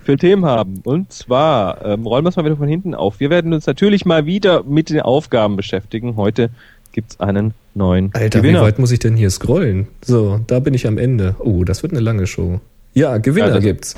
für 0.05 0.17
Themen 0.17 0.45
haben. 0.45 0.81
Und 0.85 1.13
zwar 1.13 1.85
ähm, 1.85 2.07
rollen 2.07 2.25
wir 2.25 2.31
es 2.31 2.37
mal 2.37 2.45
wieder 2.45 2.57
von 2.57 2.69
hinten 2.69 2.95
auf. 2.95 3.21
Wir 3.21 3.31
werden 3.31 3.53
uns 3.53 3.67
natürlich 3.67 4.05
mal 4.05 4.27
wieder 4.27 4.65
mit 4.65 4.91
den 4.91 5.01
Aufgaben 5.01 5.57
beschäftigen. 5.57 6.17
Heute 6.17 6.51
gibt's 6.93 7.21
einen 7.21 7.55
neuen 7.75 8.11
Alter, 8.15 8.41
Gewinner. 8.41 8.61
wie 8.61 8.65
weit 8.65 8.79
muss 8.79 8.91
ich 8.91 8.99
denn 8.99 9.15
hier 9.17 9.31
scrollen? 9.31 9.87
So, 10.05 10.41
da 10.47 10.59
bin 10.61 10.75
ich 10.75 10.87
am 10.87 10.99
Ende. 10.99 11.37
Oh, 11.39 11.63
das 11.65 11.83
wird 11.83 11.93
eine 11.93 12.01
lange 12.01 12.27
Show. 12.27 12.61
Ja, 12.95 13.19
Gewinner 13.19 13.51
das- 13.51 13.63
gibt's. 13.63 13.95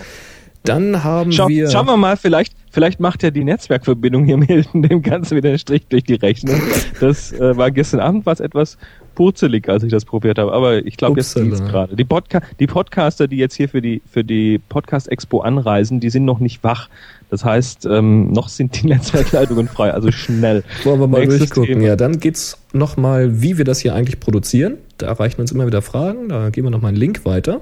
Dann 0.64 1.02
haben 1.04 1.32
Schau, 1.32 1.48
wir. 1.48 1.70
schauen 1.70 1.86
wir 1.86 1.96
mal, 1.96 2.16
vielleicht, 2.16 2.54
vielleicht 2.70 3.00
macht 3.00 3.22
ja 3.22 3.30
die 3.30 3.44
Netzwerkverbindung 3.44 4.24
hier 4.24 4.34
im 4.34 4.42
Hilton 4.42 4.82
dem 4.88 5.02
Ganzen 5.02 5.36
wieder 5.36 5.48
einen 5.48 5.58
Strich 5.58 5.86
durch 5.88 6.04
die 6.04 6.14
Rechnung. 6.14 6.60
Das 7.00 7.32
äh, 7.32 7.56
war 7.56 7.70
gestern 7.70 8.00
Abend 8.00 8.26
was 8.26 8.40
etwas 8.40 8.76
purzelig, 9.14 9.68
als 9.68 9.82
ich 9.82 9.90
das 9.90 10.04
probiert 10.04 10.38
habe. 10.38 10.52
Aber 10.52 10.84
ich 10.86 10.96
glaube, 10.96 11.20
jetzt 11.20 11.34
geht's 11.34 11.60
gerade. 11.60 11.96
Die, 11.96 12.04
Podca 12.04 12.40
die 12.58 12.66
Podcaster, 12.66 13.26
die 13.26 13.36
jetzt 13.36 13.54
hier 13.54 13.68
für 13.68 13.82
die 13.82 14.02
für 14.10 14.24
die 14.24 14.58
Podcast 14.58 15.10
Expo 15.10 15.40
anreisen, 15.40 16.00
die 16.00 16.10
sind 16.10 16.24
noch 16.24 16.40
nicht 16.40 16.62
wach. 16.62 16.88
Das 17.30 17.44
heißt, 17.44 17.86
ähm, 17.86 18.32
noch 18.32 18.48
sind 18.48 18.80
die 18.80 18.86
Netzwerkleitungen 18.88 19.68
frei. 19.68 19.92
Also 19.92 20.10
schnell. 20.12 20.62
Wollen 20.84 21.00
wir 21.00 21.06
mal 21.06 21.20
Nächstes 21.20 21.38
durchgucken. 21.38 21.74
Thema. 21.74 21.86
Ja, 21.86 21.96
dann 21.96 22.18
geht's 22.18 22.58
noch 22.72 22.96
mal, 22.96 23.42
wie 23.42 23.58
wir 23.58 23.64
das 23.64 23.80
hier 23.80 23.94
eigentlich 23.94 24.20
produzieren. 24.20 24.74
Da 24.98 25.06
erreichen 25.06 25.40
uns 25.40 25.52
immer 25.52 25.66
wieder 25.66 25.82
Fragen. 25.82 26.28
Da 26.28 26.50
geben 26.50 26.66
wir 26.66 26.70
noch 26.70 26.82
mal 26.82 26.88
einen 26.88 26.96
Link 26.96 27.24
weiter. 27.24 27.60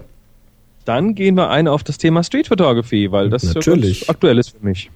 Dann 0.88 1.14
gehen 1.14 1.36
wir 1.36 1.50
ein 1.50 1.68
auf 1.68 1.84
das 1.84 1.98
Thema 1.98 2.22
Street 2.22 2.46
Photography, 2.48 3.12
weil 3.12 3.28
das 3.28 3.42
Natürlich. 3.42 4.00
ja 4.02 4.08
aktuell 4.08 4.38
ist 4.38 4.50
für 4.58 4.64
mich. 4.64 4.90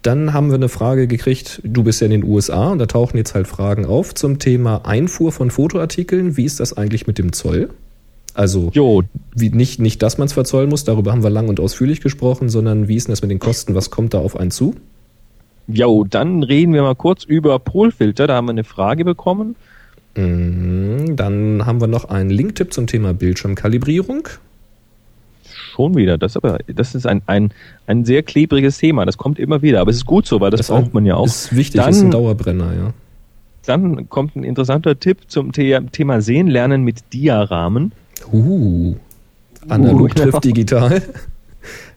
Dann 0.00 0.32
haben 0.32 0.48
wir 0.48 0.54
eine 0.54 0.70
Frage 0.70 1.06
gekriegt. 1.06 1.60
Du 1.64 1.82
bist 1.82 2.00
ja 2.00 2.06
in 2.06 2.12
den 2.12 2.24
USA 2.24 2.70
und 2.70 2.78
da 2.78 2.86
tauchen 2.86 3.18
jetzt 3.18 3.34
halt 3.34 3.46
Fragen 3.46 3.84
auf 3.84 4.14
zum 4.14 4.38
Thema 4.38 4.86
Einfuhr 4.86 5.30
von 5.30 5.50
Fotoartikeln. 5.50 6.38
Wie 6.38 6.44
ist 6.44 6.60
das 6.60 6.72
eigentlich 6.78 7.06
mit 7.06 7.18
dem 7.18 7.34
Zoll? 7.34 7.68
Also 8.32 8.70
Jo, 8.72 9.02
wie, 9.34 9.50
nicht, 9.50 9.80
nicht, 9.80 10.00
dass 10.02 10.16
man 10.16 10.26
es 10.26 10.32
verzollen 10.32 10.70
muss, 10.70 10.84
darüber 10.84 11.12
haben 11.12 11.22
wir 11.22 11.30
lang 11.30 11.48
und 11.48 11.60
ausführlich 11.60 12.00
gesprochen, 12.00 12.48
sondern 12.48 12.88
wie 12.88 12.96
ist 12.96 13.08
denn 13.08 13.12
das 13.12 13.20
mit 13.20 13.30
den 13.30 13.40
Kosten? 13.40 13.74
Was 13.74 13.90
kommt 13.90 14.14
da 14.14 14.20
auf 14.20 14.34
einen 14.34 14.50
zu? 14.50 14.76
jo, 15.66 16.04
dann 16.08 16.42
reden 16.42 16.72
wir 16.72 16.80
mal 16.80 16.94
kurz 16.94 17.24
über 17.24 17.58
Polfilter. 17.58 18.26
Da 18.26 18.36
haben 18.36 18.46
wir 18.46 18.52
eine 18.52 18.64
Frage 18.64 19.04
bekommen. 19.04 19.56
Mhm, 20.16 21.16
Dann 21.16 21.66
haben 21.66 21.80
wir 21.82 21.86
noch 21.86 22.06
einen 22.06 22.30
Linktipp 22.30 22.72
zum 22.72 22.86
Thema 22.86 23.12
Bildschirmkalibrierung. 23.12 24.28
Schon 25.78 25.94
wieder. 25.94 26.18
Das, 26.18 26.32
ist 26.32 26.36
aber, 26.38 26.58
das 26.66 26.96
ist 26.96 27.06
ein, 27.06 27.22
ein, 27.26 27.50
ein 27.86 28.04
sehr 28.04 28.24
klebriges 28.24 28.78
Thema. 28.78 29.06
Das 29.06 29.16
kommt 29.16 29.38
immer 29.38 29.62
wieder. 29.62 29.80
Aber 29.80 29.92
es 29.92 29.98
ist 29.98 30.06
gut 30.06 30.26
so, 30.26 30.40
weil 30.40 30.50
das, 30.50 30.66
braucht 30.66 30.92
man 30.92 31.06
ja 31.06 31.14
auch. 31.14 31.26
Ist 31.26 31.54
wichtig, 31.54 31.80
Dann- 31.80 31.90
ist 31.90 32.00
ein 32.02 32.10
Dauerbrenner, 32.10 32.72
ja. 32.74 32.92
Dann 33.64 34.08
kommt 34.08 34.34
ein 34.34 34.42
interessanter 34.42 34.98
Tipp 34.98 35.18
zum 35.28 35.52
The 35.54 35.78
Thema 35.92 36.20
Sehen 36.20 36.48
lernen 36.48 36.82
mit 36.82 37.12
Diarahmen. 37.12 37.92
Uh, 38.32 38.96
analog 39.68 40.00
Uh, 40.00 40.08
trifft 40.14 40.32
ja. 40.34 40.40
digital. 40.40 41.02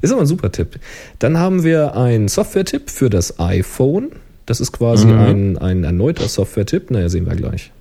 Ist 0.02 0.12
aber 0.12 0.22
ein 0.22 0.28
super 0.28 0.52
Tipp. 0.52 0.80
Dann 1.18 1.40
haben 1.40 1.64
wir 1.64 1.96
einen 1.96 2.28
Software-Tipp 2.28 2.90
für 2.92 3.10
das 3.10 3.40
iPhone. 3.40 4.10
Das 4.46 4.60
ist 4.62 4.74
quasi 4.74 5.08
Mhm. 5.08 5.20
ein, 5.20 5.58
ein 5.58 5.84
erneuter 5.86 6.28
Software-Tipp. 6.28 6.92
Naja, 6.92 7.10
sehen 7.10 7.26
wir 7.26 7.36
gleich. 7.36 7.72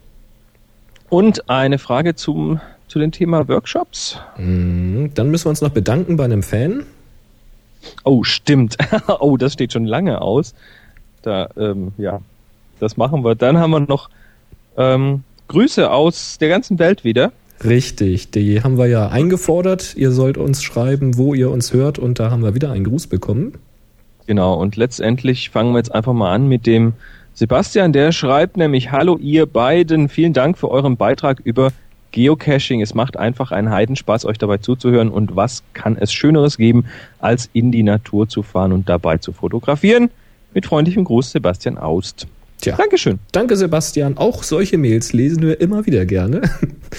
Und 1.11 1.51
eine 1.51 1.79
Frage 1.79 2.15
zum, 2.15 2.61
zu 2.91 2.99
dem 2.99 3.13
Thema 3.13 3.49
Workshops. 3.49 4.19
Mhm, 4.37 5.13
Dann 5.15 5.31
müssen 5.31 5.47
wir 5.47 5.51
uns 5.51 5.63
noch 5.63 5.71
bedanken 5.71 6.17
bei 6.17 6.25
einem 6.25 6.43
Fan. 6.43 6.85
Oh, 8.05 8.25
stimmt. 8.25 8.77
oh, 9.21 9.37
das 9.37 9.55
steht 9.55 9.73
schon 9.73 9.85
lange 9.87 10.21
aus. 10.21 10.55
Da, 11.23 11.49
ähm, 11.57 11.93
ja, 11.99 12.21
das 12.81 12.97
machen 12.97 13.25
wir. 13.25 13.35
Dann 13.35 13.59
haben 13.59 13.71
wir 13.71 13.81
noch 13.81 14.11
ähm, 14.77 15.23
Grüße 15.49 15.91
aus 15.91 16.39
der 16.39 16.49
ganzen 16.49 16.79
Welt 16.79 17.05
wieder. 17.05 17.33
Richtig, 17.63 18.31
die 18.31 18.63
haben 18.63 18.77
wir 18.77 18.87
ja 18.87 19.09
eingefordert. 19.09 19.95
Ihr 19.97 20.11
sollt 20.11 20.37
uns 20.37 20.63
schreiben, 20.63 21.17
wo 21.17 21.35
ihr 21.35 21.51
uns 21.51 21.73
hört. 21.73 21.99
Und 21.99 22.19
da 22.19 22.31
haben 22.31 22.43
wir 22.43 22.55
wieder 22.55 22.73
einen 22.73 22.85
Gruß 22.85 23.07
bekommen. 23.07 23.55
Genau, 24.27 24.55
und 24.55 24.77
letztendlich 24.77 25.51
fangen 25.51 25.73
wir 25.73 25.79
jetzt 25.79 25.95
einfach 25.95 26.13
mal 26.13 26.33
an 26.33 26.49
mit 26.49 26.67
dem 26.67 26.95
Sebastian, 27.35 27.93
der 27.93 28.13
schreibt 28.13 28.57
nämlich, 28.57 28.91
hallo 28.91 29.17
ihr 29.17 29.47
beiden, 29.47 30.09
vielen 30.09 30.33
Dank 30.33 30.59
für 30.59 30.71
euren 30.71 30.97
Beitrag 30.97 31.41
über 31.41 31.71
Geocaching. 32.13 32.81
Es 32.81 32.95
macht 32.95 33.17
einfach 33.17 33.53
einen 33.53 33.71
Heidenspaß, 33.71 34.25
euch 34.25 34.39
dabei 34.39 34.59
zuzuhören 34.59 35.09
und 35.09 35.37
was 35.37 35.63
kann 35.75 35.97
es 35.97 36.13
Schöneres 36.13 36.57
geben, 36.57 36.85
als 37.19 37.49
in 37.53 37.73
die 37.73 37.83
Natur 37.83 38.29
zu 38.29 38.43
fahren 38.43 38.73
und 38.73 38.89
dabei 38.89 39.19
zu 39.19 39.33
fotografieren. 39.33 40.11
Mit 40.53 40.67
freundlichem 40.67 41.05
Gruß, 41.05 41.31
Sebastian 41.31 41.79
Aust. 41.79 42.27
Tja. 42.61 42.77
Dankeschön. 42.77 43.19
Danke, 43.33 43.57
Sebastian. 43.57 44.17
Auch 44.19 44.43
solche 44.43 44.77
Mails 44.77 45.13
lesen 45.13 45.43
wir 45.43 45.61
immer 45.61 45.87
wieder 45.87 46.05
gerne. 46.05 46.43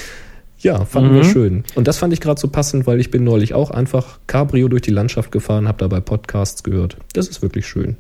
ja, 0.60 0.86
fanden 0.86 1.12
mhm. 1.12 1.16
wir 1.16 1.24
schön. 1.26 1.64
Und 1.76 1.88
das 1.88 1.98
fand 1.98 2.14
ich 2.14 2.22
gerade 2.22 2.40
so 2.40 2.48
passend, 2.48 2.88
weil 2.88 3.00
ich 3.00 3.12
bin 3.12 3.24
neulich 3.24 3.54
auch 3.54 3.70
einfach 3.70 4.20
Cabrio 4.28 4.70
durch 4.70 4.82
die 4.82 4.92
Landschaft 4.92 5.32
gefahren, 5.32 5.68
habe 5.68 5.78
dabei 5.78 6.00
Podcasts 6.00 6.64
gehört. 6.64 6.98
Das 7.14 7.28
ist 7.28 7.42
wirklich 7.42 7.68
schön. 7.68 7.98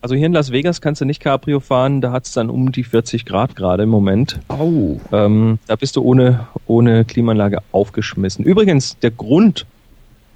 Also 0.00 0.14
hier 0.14 0.26
in 0.26 0.32
Las 0.32 0.52
Vegas 0.52 0.80
kannst 0.80 1.00
du 1.00 1.04
nicht 1.04 1.20
Cabrio 1.20 1.58
fahren, 1.58 2.00
da 2.00 2.12
hat 2.12 2.26
es 2.26 2.32
dann 2.32 2.50
um 2.50 2.70
die 2.70 2.84
40 2.84 3.24
Grad 3.24 3.56
gerade 3.56 3.82
im 3.82 3.88
Moment. 3.88 4.38
Au. 4.48 5.00
Ähm, 5.12 5.58
da 5.66 5.74
bist 5.74 5.96
du 5.96 6.02
ohne, 6.02 6.46
ohne 6.66 7.04
Klimaanlage 7.04 7.58
aufgeschmissen. 7.72 8.44
Übrigens, 8.44 8.96
der 9.00 9.10
Grund, 9.10 9.66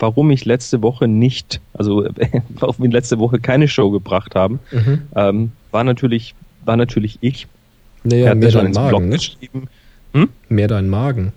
warum 0.01 0.33
ich 0.33 0.45
letzte 0.45 0.83
Woche 0.83 1.07
nicht, 1.07 1.61
also 1.75 2.05
warum 2.49 2.77
wir 2.79 2.91
letzte 2.91 3.21
Woche 3.21 3.39
keine 3.39 3.69
Show 3.69 3.91
gebracht 3.91 4.35
haben, 4.35 4.59
mhm. 4.73 5.03
ähm, 5.15 5.53
war 5.71 5.85
natürlich, 5.85 6.35
war 6.65 6.77
natürlich 6.77 7.19
ich. 7.21 7.47
Naja, 8.03 8.35
mehr 8.35 8.51
dein 8.51 8.73
Magen, 8.73 9.11
ne? 9.11 9.19
Hm? 10.13 10.29
Mehr 10.49 10.67
dein 10.67 10.89
Magen. 10.89 11.33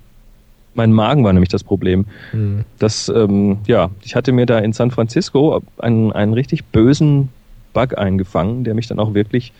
Mein 0.73 0.91
Magen 0.91 1.23
war 1.23 1.31
nämlich 1.31 1.49
das 1.49 1.63
Problem. 1.63 2.05
Mhm. 2.33 2.65
Das, 2.79 3.07
ähm, 3.07 3.59
ja, 3.67 3.91
ich 4.01 4.15
hatte 4.15 4.31
mir 4.31 4.47
da 4.47 4.57
in 4.57 4.73
San 4.73 4.89
Francisco 4.89 5.61
einen, 5.77 6.11
einen 6.11 6.33
richtig 6.33 6.65
bösen 6.65 7.29
Bug 7.75 7.95
eingefangen, 7.97 8.63
der 8.63 8.73
mich 8.73 8.87
dann 8.87 8.97
auch 8.97 9.13
wirklich 9.13 9.53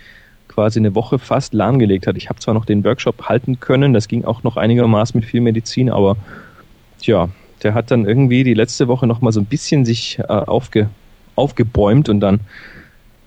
quasi 0.48 0.80
eine 0.80 0.96
Woche 0.96 1.20
fast 1.20 1.54
lahmgelegt 1.54 2.08
hat. 2.08 2.18
Ich 2.18 2.30
habe 2.30 2.40
zwar 2.40 2.56
noch 2.56 2.66
den 2.66 2.84
Workshop 2.84 3.30
halten 3.30 3.60
können, 3.60 3.94
das 3.94 4.08
ging 4.08 4.26
auch 4.26 4.42
noch 4.42 4.58
einigermaßen 4.58 5.20
mit 5.20 5.30
viel 5.30 5.42
Medizin, 5.42 5.92
aber 5.92 6.18
tja, 7.02 7.30
der 7.62 7.74
hat 7.74 7.92
dann 7.92 8.06
irgendwie 8.06 8.44
die 8.44 8.54
letzte 8.54 8.88
Woche 8.88 9.06
noch 9.06 9.22
mal 9.22 9.32
so 9.32 9.42
ein 9.42 9.46
bisschen 9.46 9.86
sich 9.86 10.20
äh, 10.20 10.24
aufge, 10.24 10.90
aufgebäumt 11.36 12.10
und 12.10 12.20
dann 12.22 12.40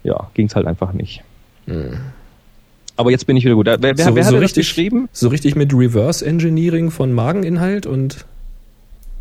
ja, 0.05 0.31
ging 0.35 0.47
es 0.47 0.57
halt 0.57 0.67
einfach 0.67 0.93
nicht. 0.93 1.23
Hm. 1.67 1.99
Aber 2.97 3.11
jetzt 3.11 3.27
bin 3.27 3.37
ich 3.37 3.45
wieder 3.45 3.55
gut. 3.55 3.67
Wer, 3.67 3.81
wer, 3.81 3.97
so, 3.97 4.17
wer 4.17 4.25
hat 4.25 4.31
so 4.31 4.37
das 4.37 4.43
richtig, 4.43 4.67
geschrieben? 4.67 5.09
So 5.13 5.29
richtig 5.29 5.55
mit 5.55 5.73
Reverse 5.73 6.25
Engineering 6.27 6.91
von 6.91 7.13
Mageninhalt 7.13 7.87
und 7.87 8.27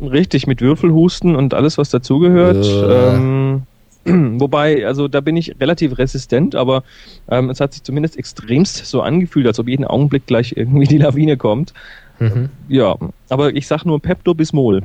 richtig 0.00 0.46
mit 0.46 0.60
Würfelhusten 0.60 1.36
und 1.36 1.54
alles, 1.54 1.78
was 1.78 1.90
dazugehört. 1.90 2.66
Äh. 2.66 3.16
Ähm, 3.16 3.62
Wobei, 4.38 4.86
also 4.86 5.08
da 5.08 5.20
bin 5.20 5.36
ich 5.36 5.54
relativ 5.60 5.98
resistent, 5.98 6.54
aber 6.54 6.84
ähm, 7.30 7.50
es 7.50 7.60
hat 7.60 7.72
sich 7.72 7.82
zumindest 7.82 8.16
extremst 8.16 8.86
so 8.86 9.02
angefühlt, 9.02 9.46
als 9.46 9.58
ob 9.58 9.68
jeden 9.68 9.84
Augenblick 9.84 10.26
gleich 10.26 10.54
irgendwie 10.56 10.86
die 10.86 10.98
Lawine 10.98 11.36
kommt. 11.36 11.74
Mhm. 12.18 12.48
Ja, 12.68 12.96
aber 13.28 13.54
ich 13.54 13.66
sag 13.66 13.84
nur 13.84 14.00
Pepto-Bismol. 14.00 14.82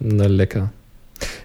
Na 0.00 0.26
lecker. 0.26 0.72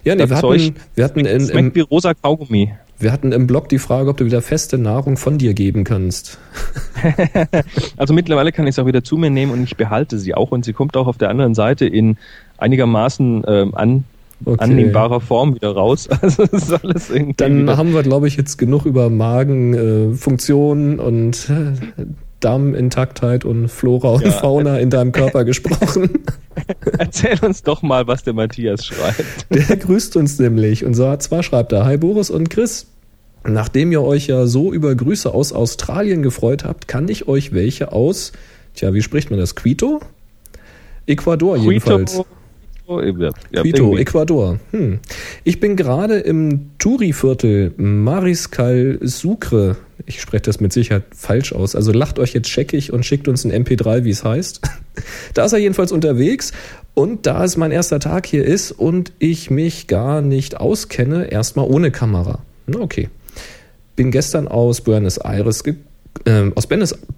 Ja, 0.04 0.14
nee, 0.14 0.28
wir 0.28 0.36
hatten, 0.36 0.74
wir 0.94 1.04
hatten 1.04 1.20
in, 1.20 1.48
im, 1.48 1.74
wie 1.74 1.80
rosa 1.80 2.12
Kaugummi. 2.14 2.72
Wir 2.98 3.10
hatten 3.10 3.32
im 3.32 3.46
Blog 3.46 3.68
die 3.68 3.78
Frage, 3.78 4.10
ob 4.10 4.16
du 4.16 4.24
wieder 4.24 4.42
feste 4.42 4.78
Nahrung 4.78 5.16
von 5.16 5.38
dir 5.38 5.54
geben 5.54 5.82
kannst. 5.82 6.38
also 7.96 8.14
mittlerweile 8.14 8.52
kann 8.52 8.66
ich 8.66 8.76
es 8.76 8.78
auch 8.78 8.86
wieder 8.86 9.02
zu 9.02 9.16
mir 9.16 9.30
nehmen 9.30 9.50
und 9.50 9.64
ich 9.64 9.76
behalte 9.76 10.18
sie 10.18 10.34
auch 10.34 10.52
und 10.52 10.64
sie 10.64 10.72
kommt 10.72 10.96
auch 10.96 11.08
auf 11.08 11.18
der 11.18 11.28
anderen 11.28 11.54
Seite 11.54 11.86
in 11.86 12.16
einigermaßen 12.58 13.42
ähm, 13.46 13.74
an 13.74 14.04
okay. 14.44 14.64
annehmbarer 14.64 15.20
Form 15.20 15.54
wieder 15.54 15.72
raus. 15.72 16.08
Also 16.22 16.46
das 16.46 16.64
ist 16.64 16.84
alles 16.84 17.10
irgendwie. 17.10 17.34
Dann 17.36 17.76
haben 17.76 17.94
wir, 17.94 18.02
glaube 18.02 18.28
ich, 18.28 18.36
jetzt 18.36 18.58
genug 18.58 18.86
über 18.86 19.10
Magenfunktion 19.10 20.98
äh, 20.98 21.02
und 21.02 21.50
äh, 21.50 22.04
Darmintaktheit 22.40 23.44
und 23.44 23.68
Flora 23.68 24.10
und 24.10 24.24
ja. 24.24 24.30
Fauna 24.32 24.78
in 24.78 24.90
deinem 24.90 25.12
Körper 25.12 25.44
gesprochen. 25.44 26.24
Erzähl 26.98 27.38
uns 27.42 27.62
doch 27.62 27.82
mal, 27.82 28.06
was 28.06 28.24
der 28.24 28.34
Matthias 28.34 28.84
schreibt. 28.84 29.46
Der 29.50 29.76
grüßt 29.76 30.16
uns 30.16 30.38
nämlich 30.38 30.84
und 30.84 30.94
zwar 30.94 31.42
schreibt 31.42 31.72
er, 31.72 31.84
Hi 31.84 31.96
Boris 31.96 32.30
und 32.30 32.50
Chris. 32.50 32.86
Nachdem 33.44 33.90
ihr 33.90 34.02
euch 34.02 34.28
ja 34.28 34.46
so 34.46 34.72
über 34.72 34.94
Grüße 34.94 35.32
aus 35.32 35.52
Australien 35.52 36.22
gefreut 36.22 36.64
habt, 36.64 36.86
kann 36.86 37.08
ich 37.08 37.26
euch 37.26 37.52
welche 37.52 37.90
aus, 37.90 38.32
tja, 38.74 38.94
wie 38.94 39.02
spricht 39.02 39.30
man 39.30 39.40
das? 39.40 39.56
Quito? 39.56 40.00
Ecuador 41.06 41.56
Quito. 41.56 41.70
jedenfalls. 41.70 42.22
Ja, 43.52 43.62
Quito, 43.62 43.96
Ecuador. 43.96 44.58
Hm. 44.72 44.98
Ich 45.44 45.60
bin 45.60 45.76
gerade 45.76 46.18
im 46.18 46.70
Touri-Viertel 46.78 47.72
Mariscal 47.76 48.98
Sucre. 49.00 49.76
Ich 50.04 50.20
spreche 50.20 50.42
das 50.42 50.60
mit 50.60 50.72
Sicherheit 50.72 51.04
falsch 51.14 51.52
aus. 51.52 51.76
Also 51.76 51.92
lacht 51.92 52.18
euch 52.18 52.34
jetzt 52.34 52.48
scheckig 52.48 52.92
und 52.92 53.06
schickt 53.06 53.28
uns 53.28 53.44
ein 53.44 53.52
MP3, 53.52 54.04
wie 54.04 54.10
es 54.10 54.24
heißt. 54.24 54.60
da 55.34 55.44
ist 55.44 55.52
er 55.52 55.58
jedenfalls 55.58 55.92
unterwegs. 55.92 56.52
Und 56.94 57.26
da 57.26 57.44
es 57.44 57.56
mein 57.56 57.70
erster 57.70 58.00
Tag 58.00 58.26
hier 58.26 58.44
ist 58.44 58.72
und 58.72 59.12
ich 59.18 59.50
mich 59.50 59.86
gar 59.86 60.20
nicht 60.20 60.60
auskenne, 60.60 61.30
erstmal 61.30 61.66
ohne 61.66 61.90
Kamera. 61.90 62.40
Okay. 62.74 63.08
Bin 63.96 64.10
gestern 64.10 64.48
aus 64.48 64.80
Buenos 64.80 65.18
Aires 65.18 65.64
gekommen 65.64 65.91
aus 66.54 66.68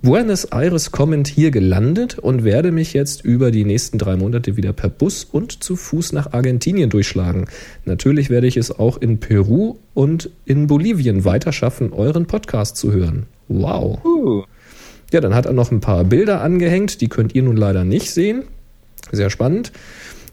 Buenos 0.03 0.45
Aires 0.47 0.91
kommend 0.91 1.29
hier 1.29 1.51
gelandet 1.51 2.19
und 2.19 2.43
werde 2.43 2.73
mich 2.73 2.95
jetzt 2.95 3.23
über 3.23 3.51
die 3.51 3.65
nächsten 3.65 3.99
drei 3.99 4.17
Monate 4.17 4.57
wieder 4.57 4.73
per 4.73 4.89
Bus 4.89 5.25
und 5.25 5.63
zu 5.63 5.77
Fuß 5.77 6.13
nach 6.13 6.33
Argentinien 6.33 6.89
durchschlagen. 6.89 7.47
Natürlich 7.85 8.31
werde 8.31 8.47
ich 8.47 8.57
es 8.57 8.71
auch 8.71 8.97
in 8.97 9.21
Peru 9.21 9.77
und 9.93 10.31
in 10.47 10.69
Bolivien 10.69 11.25
weiter 11.25 11.53
schaffen, 11.53 11.93
euren 11.93 12.27
Podcast 12.27 12.77
zu 12.77 12.93
hören. 12.93 13.27
Wow. 13.49 14.03
Uh. 14.05 14.43
Ja, 15.13 15.21
dann 15.21 15.35
hat 15.35 15.47
er 15.47 15.53
noch 15.53 15.71
ein 15.71 15.81
paar 15.81 16.05
Bilder 16.05 16.41
angehängt, 16.41 17.01
die 17.01 17.09
könnt 17.09 17.35
ihr 17.35 17.43
nun 17.43 17.57
leider 17.57 17.85
nicht 17.85 18.11
sehen. 18.11 18.45
Sehr 19.13 19.29
spannend. 19.29 19.71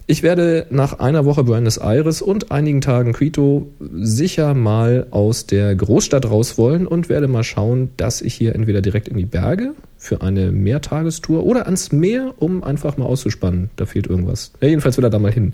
Ich 0.07 0.23
werde 0.23 0.65
nach 0.69 0.99
einer 0.99 1.25
Woche 1.25 1.43
Buenos 1.43 1.77
Aires 1.77 2.21
und 2.21 2.51
einigen 2.51 2.81
Tagen 2.81 3.13
Quito 3.13 3.71
sicher 3.79 4.53
mal 4.53 5.07
aus 5.11 5.45
der 5.45 5.73
Großstadt 5.75 6.29
raus 6.29 6.57
wollen 6.57 6.87
und 6.87 7.07
werde 7.07 7.27
mal 7.27 7.43
schauen, 7.43 7.91
dass 7.97 8.21
ich 8.21 8.33
hier 8.33 8.55
entweder 8.55 8.81
direkt 8.81 9.07
in 9.07 9.17
die 9.17 9.25
Berge 9.25 9.73
für 9.97 10.21
eine 10.21 10.51
Mehrtagestour 10.51 11.45
oder 11.45 11.65
ans 11.65 11.91
Meer, 11.91 12.33
um 12.39 12.63
einfach 12.63 12.97
mal 12.97 13.05
auszuspannen. 13.05 13.69
Da 13.75 13.85
fehlt 13.85 14.07
irgendwas. 14.07 14.51
Ja, 14.59 14.67
jedenfalls 14.67 14.97
will 14.97 15.05
er 15.05 15.11
da 15.11 15.19
mal 15.19 15.31
hin. 15.31 15.53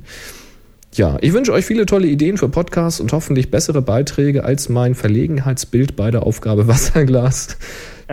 Ja, 0.93 1.17
ich 1.21 1.33
wünsche 1.33 1.51
euch 1.51 1.65
viele 1.65 1.85
tolle 1.85 2.07
Ideen 2.07 2.37
für 2.37 2.49
Podcasts 2.49 2.99
und 2.99 3.11
hoffentlich 3.11 3.51
bessere 3.51 3.81
Beiträge 3.81 4.43
als 4.43 4.69
mein 4.69 4.95
Verlegenheitsbild 4.95 5.95
bei 5.95 6.09
der 6.09 6.23
Aufgabe 6.23 6.67
Wasserglas. 6.67 7.57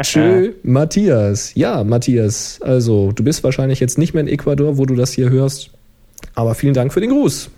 Tschö, 0.03 0.53
Matthias. 0.65 1.55
Ja, 1.55 1.85
Matthias, 1.85 2.61
also 2.61 3.13
du 3.13 3.23
bist 3.23 3.45
wahrscheinlich 3.45 3.81
jetzt 3.81 3.97
nicht 3.97 4.13
mehr 4.13 4.23
in 4.23 4.29
Ecuador, 4.29 4.77
wo 4.77 4.87
du 4.87 4.97
das 4.97 5.13
hier 5.13 5.31
hörst. 5.31 5.71
Aber 6.35 6.55
vielen 6.55 6.75
Dank 6.75 6.93
für 6.93 7.01
den 7.01 7.11
Gruß. 7.11 7.51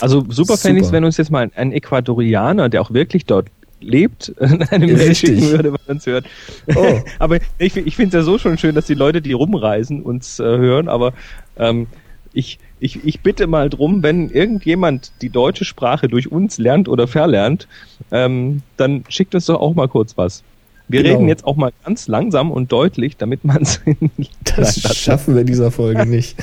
Also 0.00 0.20
super, 0.20 0.32
super. 0.32 0.56
fände 0.58 0.80
ich 0.80 0.86
es, 0.86 0.92
wenn 0.92 1.04
uns 1.04 1.16
jetzt 1.16 1.30
mal 1.30 1.50
ein 1.54 1.72
Ecuadorianer, 1.72 2.68
der 2.68 2.82
auch 2.82 2.92
wirklich 2.92 3.26
dort 3.26 3.48
lebt, 3.80 4.32
eine 4.70 4.86
Mail 4.86 5.14
schicken 5.14 5.42
würde, 5.42 5.72
wenn 5.72 5.80
man 5.86 5.96
es 5.98 6.06
hört. 6.06 6.26
Oh. 6.74 7.00
aber 7.18 7.38
ich, 7.58 7.76
ich 7.76 7.96
finde 7.96 8.16
es 8.16 8.22
ja 8.22 8.22
so 8.22 8.38
schon 8.38 8.58
schön, 8.58 8.74
dass 8.74 8.86
die 8.86 8.94
Leute, 8.94 9.22
die 9.22 9.32
rumreisen, 9.32 10.02
uns 10.02 10.38
äh, 10.38 10.44
hören, 10.44 10.88
aber 10.88 11.12
ähm, 11.56 11.86
ich, 12.32 12.58
ich, 12.78 13.04
ich 13.04 13.20
bitte 13.20 13.46
mal 13.46 13.70
drum, 13.70 14.02
wenn 14.02 14.30
irgendjemand 14.30 15.12
die 15.22 15.30
deutsche 15.30 15.64
Sprache 15.64 16.08
durch 16.08 16.30
uns 16.30 16.58
lernt 16.58 16.88
oder 16.88 17.08
verlernt, 17.08 17.66
ähm, 18.10 18.62
dann 18.76 19.04
schickt 19.08 19.34
uns 19.34 19.46
doch 19.46 19.60
auch 19.60 19.74
mal 19.74 19.88
kurz 19.88 20.16
was. 20.16 20.42
Wir 20.88 21.02
genau. 21.02 21.16
reden 21.16 21.28
jetzt 21.28 21.44
auch 21.44 21.56
mal 21.56 21.72
ganz 21.84 22.08
langsam 22.08 22.50
und 22.50 22.72
deutlich, 22.72 23.16
damit 23.16 23.44
man 23.44 23.62
es. 23.62 23.80
das 24.56 24.96
schaffen 24.96 25.34
wir 25.34 25.42
in 25.42 25.46
dieser 25.46 25.70
Folge 25.70 26.06
nicht. 26.06 26.36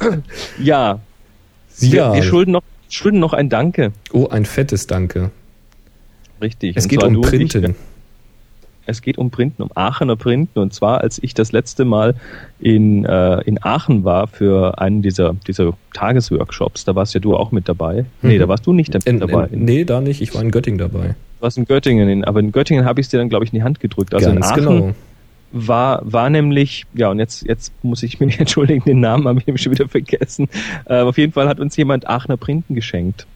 Ja. 0.00 0.14
ja. 0.58 1.00
Wir, 1.78 2.12
wir, 2.14 2.22
schulden, 2.22 2.52
noch, 2.52 2.62
schulden 2.88 3.20
noch 3.20 3.32
ein 3.32 3.48
Danke. 3.48 3.92
Oh, 4.12 4.28
ein 4.28 4.44
fettes 4.44 4.86
Danke. 4.86 5.30
Richtig. 6.40 6.76
Es 6.76 6.88
geht 6.88 7.02
um 7.02 7.20
Printen. 7.20 7.74
es 8.86 9.02
geht 9.02 9.18
um 9.18 9.30
Printen, 9.30 9.62
um 9.62 9.70
Aachener 9.74 10.16
Printen. 10.16 10.58
Und 10.58 10.72
zwar, 10.72 11.00
als 11.00 11.20
ich 11.22 11.34
das 11.34 11.52
letzte 11.52 11.84
Mal 11.84 12.14
in, 12.60 13.04
äh, 13.04 13.40
in 13.42 13.62
Aachen 13.62 14.04
war 14.04 14.28
für 14.28 14.78
einen 14.78 15.02
dieser, 15.02 15.34
dieser 15.46 15.72
Tagesworkshops, 15.94 16.84
da 16.84 16.94
warst 16.94 17.14
ja 17.14 17.20
du 17.20 17.36
auch 17.36 17.52
mit 17.52 17.68
dabei. 17.68 18.04
Mhm. 18.22 18.28
Nee, 18.28 18.38
da 18.38 18.48
warst 18.48 18.66
du 18.66 18.72
nicht 18.72 18.94
mit 18.94 19.04
in, 19.04 19.20
dabei. 19.20 19.46
In, 19.46 19.64
nee, 19.64 19.84
da 19.84 20.00
nicht. 20.00 20.20
Ich 20.20 20.34
war 20.34 20.42
in 20.42 20.50
Göttingen 20.50 20.78
dabei. 20.78 21.08
Du 21.08 21.42
warst 21.42 21.58
in 21.58 21.64
Göttingen, 21.64 22.24
aber 22.24 22.40
in 22.40 22.52
Göttingen 22.52 22.84
habe 22.84 23.00
ich 23.00 23.06
es 23.06 23.10
dir 23.10 23.18
dann, 23.18 23.28
glaube 23.28 23.44
ich, 23.44 23.52
in 23.52 23.58
die 23.58 23.64
Hand 23.64 23.80
gedrückt. 23.80 24.14
Also 24.14 24.26
Ganz 24.32 24.36
in 24.36 24.42
Aachen 24.44 24.64
genau 24.64 24.94
war, 25.52 26.00
war 26.04 26.30
nämlich, 26.30 26.86
ja, 26.94 27.10
und 27.10 27.18
jetzt, 27.18 27.46
jetzt 27.46 27.72
muss 27.82 28.02
ich 28.02 28.20
mich 28.20 28.38
entschuldigen, 28.40 28.84
den 28.84 29.00
Namen 29.00 29.26
habe 29.26 29.42
ich 29.44 29.62
schon 29.62 29.72
wieder 29.72 29.88
vergessen. 29.88 30.48
Äh, 30.86 31.00
auf 31.00 31.18
jeden 31.18 31.32
Fall 31.32 31.48
hat 31.48 31.60
uns 31.60 31.76
jemand 31.76 32.08
Aachener 32.08 32.36
Printen 32.36 32.74
geschenkt. 32.74 33.26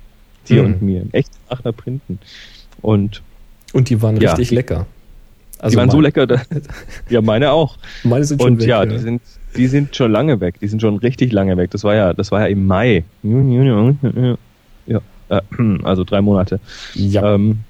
Dir 0.48 0.62
mhm. 0.62 0.74
und 0.74 0.82
mir. 0.82 1.06
Echt 1.12 1.30
Aachener 1.48 1.72
Printen. 1.72 2.18
Und, 2.80 3.22
und 3.72 3.88
die 3.88 4.02
waren 4.02 4.16
ja, 4.20 4.30
richtig 4.30 4.50
lecker. 4.50 4.86
Also 5.58 5.74
die 5.74 5.76
waren 5.78 5.90
so 5.90 6.00
lecker, 6.00 6.26
dass, 6.26 6.42
ja, 7.08 7.20
meine 7.20 7.52
auch. 7.52 7.78
Meine 8.02 8.24
sind 8.24 8.42
schon 8.42 8.52
und 8.54 8.60
weg. 8.60 8.68
Ja, 8.68 8.82
ja, 8.82 8.86
die 8.86 8.98
sind, 8.98 9.22
die 9.56 9.66
sind 9.68 9.94
schon 9.94 10.10
lange 10.10 10.40
weg. 10.40 10.56
Die 10.60 10.66
sind 10.66 10.80
schon 10.80 10.96
richtig 10.96 11.32
lange 11.32 11.56
weg. 11.56 11.70
Das 11.70 11.84
war 11.84 11.94
ja, 11.94 12.12
das 12.12 12.32
war 12.32 12.40
ja 12.40 12.46
im 12.46 12.66
Mai. 12.66 13.04
Ja, 14.86 15.00
äh, 15.28 15.40
also 15.84 16.04
drei 16.04 16.20
Monate. 16.20 16.58
Ja. 16.94 17.34
Ähm, 17.34 17.60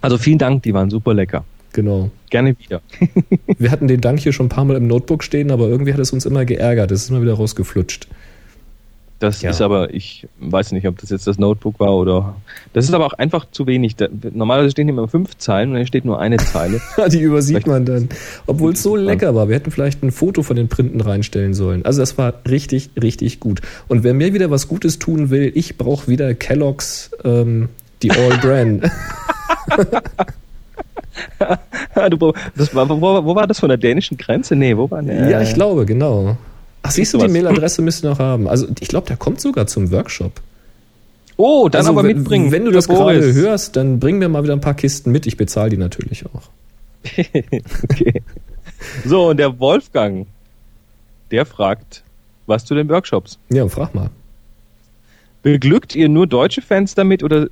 also 0.00 0.16
vielen 0.16 0.38
Dank, 0.38 0.62
die 0.62 0.72
waren 0.74 0.90
super 0.90 1.12
lecker. 1.12 1.44
Genau. 1.72 2.10
Gerne 2.30 2.56
wieder. 2.58 2.80
Wir 3.58 3.70
hatten 3.70 3.88
den 3.88 4.00
Dank 4.00 4.20
hier 4.20 4.32
schon 4.32 4.46
ein 4.46 4.50
paar 4.50 4.64
Mal 4.64 4.76
im 4.76 4.86
Notebook 4.86 5.22
stehen, 5.22 5.50
aber 5.50 5.68
irgendwie 5.68 5.92
hat 5.92 6.00
es 6.00 6.12
uns 6.12 6.26
immer 6.26 6.44
geärgert. 6.44 6.90
Es 6.90 7.04
ist 7.04 7.10
immer 7.10 7.22
wieder 7.22 7.34
rausgeflutscht. 7.34 8.08
Das 9.20 9.42
Ja. 9.42 9.50
ist 9.50 9.60
aber, 9.60 9.92
ich 9.92 10.28
weiß 10.38 10.70
nicht, 10.70 10.86
ob 10.86 10.96
das 10.98 11.10
jetzt 11.10 11.26
das 11.26 11.38
Notebook 11.38 11.80
war 11.80 11.92
oder. 11.96 12.36
Das 12.72 12.84
ist 12.84 12.94
aber 12.94 13.04
auch 13.04 13.14
einfach 13.14 13.46
zu 13.50 13.66
wenig. 13.66 13.96
Da, 13.96 14.06
normalerweise 14.32 14.70
stehen 14.70 14.88
immer 14.88 15.08
fünf 15.08 15.36
Zeilen 15.38 15.70
und 15.70 15.74
dann 15.76 15.86
steht 15.88 16.04
nur 16.04 16.20
eine 16.20 16.36
Zeile. 16.36 16.80
Die 17.10 17.20
übersieht 17.20 17.64
Vielleicht- 17.64 17.66
man 17.66 17.84
dann. 17.84 18.08
Obwohl 18.46 18.74
es 18.74 18.82
so 18.82 18.94
lecker 18.94 19.34
war. 19.34 19.48
Wir 19.48 19.56
hätten 19.56 19.72
vielleicht 19.72 20.04
ein 20.04 20.12
Foto 20.12 20.44
von 20.44 20.54
den 20.54 20.68
Printen 20.68 21.00
reinstellen 21.00 21.52
sollen. 21.52 21.84
Also 21.84 22.00
das 22.00 22.16
war 22.16 22.32
richtig, 22.48 22.90
richtig 23.00 23.40
gut. 23.40 23.60
Und 23.88 24.04
wer 24.04 24.14
mir 24.14 24.34
wieder 24.34 24.50
was 24.52 24.68
Gutes 24.68 25.00
tun 25.00 25.30
will, 25.30 25.50
ich 25.54 25.76
brauche 25.76 26.06
wieder 26.06 26.32
Kellogg's, 26.34 27.10
ähm, 27.24 27.68
die 28.02 28.12
All 28.12 28.38
Bran. 28.38 28.82
Ah, 31.94 32.08
du, 32.08 32.32
das 32.54 32.74
war, 32.74 32.88
wo, 32.88 33.00
wo 33.00 33.34
war 33.34 33.46
das 33.46 33.58
von 33.58 33.68
der 33.68 33.78
dänischen 33.78 34.16
Grenze? 34.16 34.54
Nee, 34.54 34.76
wo 34.76 34.88
war 34.90 35.02
der? 35.02 35.28
ja, 35.28 35.40
ich 35.40 35.54
glaube, 35.54 35.84
genau. 35.84 36.36
Ach, 36.82 36.90
siehst 36.90 37.12
du, 37.14 37.18
die. 37.18 37.28
Mailadresse 37.28 37.82
müsst 37.82 38.04
ihr 38.04 38.10
noch 38.10 38.18
haben. 38.18 38.48
Also 38.48 38.68
ich 38.78 38.88
glaube, 38.88 39.06
der 39.06 39.16
kommt 39.16 39.40
sogar 39.40 39.66
zum 39.66 39.90
Workshop. 39.90 40.40
Oh, 41.36 41.68
dann 41.68 41.80
also, 41.80 41.90
aber 41.90 42.02
mitbringen. 42.02 42.50
Wenn 42.50 42.64
du 42.64 42.70
das 42.70 42.88
gerade 42.88 43.20
Boris. 43.20 43.36
hörst, 43.36 43.76
dann 43.76 44.00
bring 44.00 44.18
mir 44.18 44.28
mal 44.28 44.42
wieder 44.42 44.52
ein 44.52 44.60
paar 44.60 44.74
Kisten 44.74 45.12
mit. 45.12 45.26
Ich 45.26 45.36
bezahle 45.36 45.70
die 45.70 45.76
natürlich 45.76 46.24
auch. 46.26 46.42
okay. 47.84 48.22
So, 49.04 49.30
und 49.30 49.38
der 49.38 49.58
Wolfgang, 49.58 50.26
der 51.30 51.46
fragt, 51.46 52.02
was 52.46 52.64
zu 52.64 52.74
den 52.74 52.88
Workshops? 52.88 53.38
Ja, 53.50 53.66
frag 53.68 53.94
mal. 53.94 54.10
Beglückt 55.42 55.94
ihr 55.94 56.08
nur 56.08 56.26
deutsche 56.26 56.62
Fans 56.62 56.94
damit 56.94 57.22
oder 57.22 57.48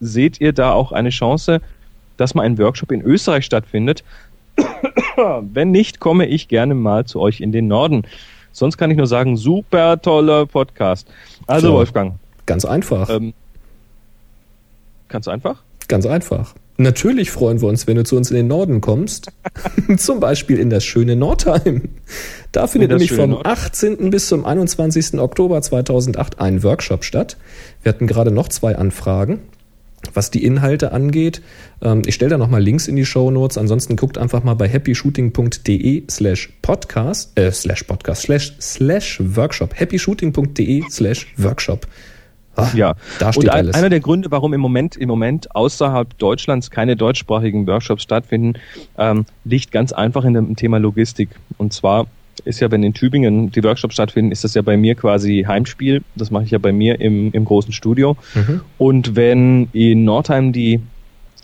seht 0.00 0.40
ihr 0.40 0.52
da 0.52 0.72
auch 0.72 0.92
eine 0.92 1.10
Chance, 1.10 1.60
dass 2.20 2.34
mal 2.34 2.42
ein 2.42 2.58
Workshop 2.58 2.92
in 2.92 3.02
Österreich 3.02 3.44
stattfindet? 3.44 4.04
Wenn 5.40 5.70
nicht, 5.70 6.00
komme 6.00 6.26
ich 6.26 6.48
gerne 6.48 6.74
mal 6.74 7.04
zu 7.06 7.20
euch 7.20 7.40
in 7.40 7.52
den 7.52 7.68
Norden. 7.68 8.02
Sonst 8.52 8.76
kann 8.76 8.90
ich 8.90 8.96
nur 8.96 9.06
sagen, 9.06 9.36
super 9.36 10.00
toller 10.00 10.46
Podcast. 10.46 11.08
Also 11.46 11.68
Tja. 11.68 11.76
Wolfgang, 11.76 12.14
Ganz 12.46 12.64
einfach. 12.64 13.08
ähm, 13.10 13.32
du 15.08 15.30
einfach? 15.30 15.62
Ganz 15.88 16.06
einfach. 16.06 16.54
Natürlich 16.76 17.30
freuen 17.30 17.60
wir 17.60 17.68
uns, 17.68 17.86
wenn 17.86 17.96
du 17.96 18.04
zu 18.04 18.16
uns 18.16 18.30
in 18.30 18.36
den 18.36 18.48
Norden 18.48 18.80
kommst. 18.80 19.30
zum 19.98 20.18
Beispiel 20.18 20.58
in 20.58 20.70
das 20.70 20.82
schöne 20.82 21.14
Nordheim. 21.14 21.90
Da 22.52 22.66
findet 22.66 22.90
nämlich 22.90 23.12
vom 23.12 23.30
Nordheim. 23.30 23.52
18. 23.52 24.10
bis 24.10 24.28
zum 24.28 24.46
21. 24.46 25.20
Oktober 25.20 25.60
2008 25.60 26.40
ein 26.40 26.62
Workshop 26.62 27.04
statt. 27.04 27.36
Wir 27.82 27.90
hatten 27.92 28.06
gerade 28.06 28.30
noch 28.30 28.48
zwei 28.48 28.76
Anfragen. 28.76 29.40
Was 30.14 30.30
die 30.30 30.44
Inhalte 30.44 30.92
angeht, 30.92 31.42
ähm, 31.82 32.02
ich 32.06 32.14
stelle 32.14 32.30
da 32.30 32.38
nochmal 32.38 32.62
Links 32.62 32.88
in 32.88 32.96
die 32.96 33.04
Show 33.04 33.30
Notes. 33.30 33.58
Ansonsten 33.58 33.96
guckt 33.96 34.16
einfach 34.18 34.42
mal 34.42 34.54
bei 34.54 34.68
happyshooting.de 34.68 36.04
slash 36.10 36.50
podcast, 36.62 37.38
äh, 37.38 37.52
slash 37.52 37.84
podcast, 37.84 38.22
slash, 38.22 38.54
slash 38.60 39.20
workshop. 39.22 39.74
happyshooting.de 39.78 40.84
slash 40.90 41.26
workshop. 41.36 41.86
Ah, 42.56 42.68
Ja, 42.74 42.94
Da 43.18 43.32
steht 43.32 43.44
und 43.44 43.50
ein, 43.50 43.58
alles. 43.58 43.74
einer 43.76 43.90
der 43.90 44.00
Gründe, 44.00 44.30
warum 44.30 44.52
im 44.54 44.60
Moment, 44.60 44.96
im 44.96 45.08
Moment 45.08 45.54
außerhalb 45.54 46.16
Deutschlands 46.18 46.70
keine 46.70 46.96
deutschsprachigen 46.96 47.66
Workshops 47.66 48.02
stattfinden, 48.02 48.54
ähm, 48.98 49.24
liegt 49.44 49.70
ganz 49.70 49.92
einfach 49.92 50.24
in 50.24 50.34
dem 50.34 50.56
Thema 50.56 50.78
Logistik. 50.78 51.28
Und 51.58 51.72
zwar 51.72 52.06
ist 52.44 52.60
ja, 52.60 52.70
wenn 52.70 52.82
in 52.82 52.94
Tübingen 52.94 53.50
die 53.50 53.62
Workshops 53.62 53.94
stattfinden, 53.94 54.32
ist 54.32 54.44
das 54.44 54.54
ja 54.54 54.62
bei 54.62 54.76
mir 54.76 54.94
quasi 54.94 55.44
Heimspiel. 55.46 56.02
Das 56.16 56.30
mache 56.30 56.44
ich 56.44 56.50
ja 56.50 56.58
bei 56.58 56.72
mir 56.72 57.00
im, 57.00 57.32
im 57.32 57.44
großen 57.44 57.72
Studio. 57.72 58.16
Mhm. 58.34 58.60
Und 58.78 59.16
wenn 59.16 59.68
in 59.72 60.04
Nordheim 60.04 60.52
die 60.52 60.80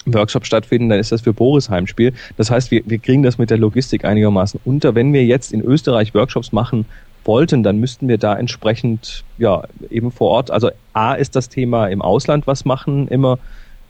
Workshops 0.07 0.47
stattfinden, 0.47 0.89
dann 0.89 0.99
ist 0.99 1.13
das 1.13 1.23
für 1.23 1.33
Boris 1.33 1.69
Heimspiel. 1.69 2.13
Das 2.37 2.51
heißt, 2.51 2.71
wir, 2.71 2.83
wir 2.87 2.99
kriegen 2.99 3.23
das 3.23 3.39
mit 3.39 3.51
der 3.51 3.59
Logistik 3.59 4.05
einigermaßen 4.05 4.61
unter. 4.65 4.95
Wenn 4.95 5.13
wir 5.13 5.25
jetzt 5.25 5.53
in 5.53 5.61
Österreich 5.61 6.15
Workshops 6.15 6.53
machen 6.53 6.87
wollten, 7.25 7.63
dann 7.63 7.79
müssten 7.79 8.07
wir 8.07 8.19
da 8.19 8.37
entsprechend 8.37 9.25
ja 9.37 9.65
eben 9.91 10.13
vor 10.13 10.31
Ort. 10.31 10.51
Also 10.51 10.71
A 10.93 11.15
ist 11.15 11.35
das 11.35 11.49
Thema 11.49 11.89
im 11.89 12.03
Ausland 12.03 12.47
was 12.47 12.65
machen 12.65 13.09
immer 13.09 13.39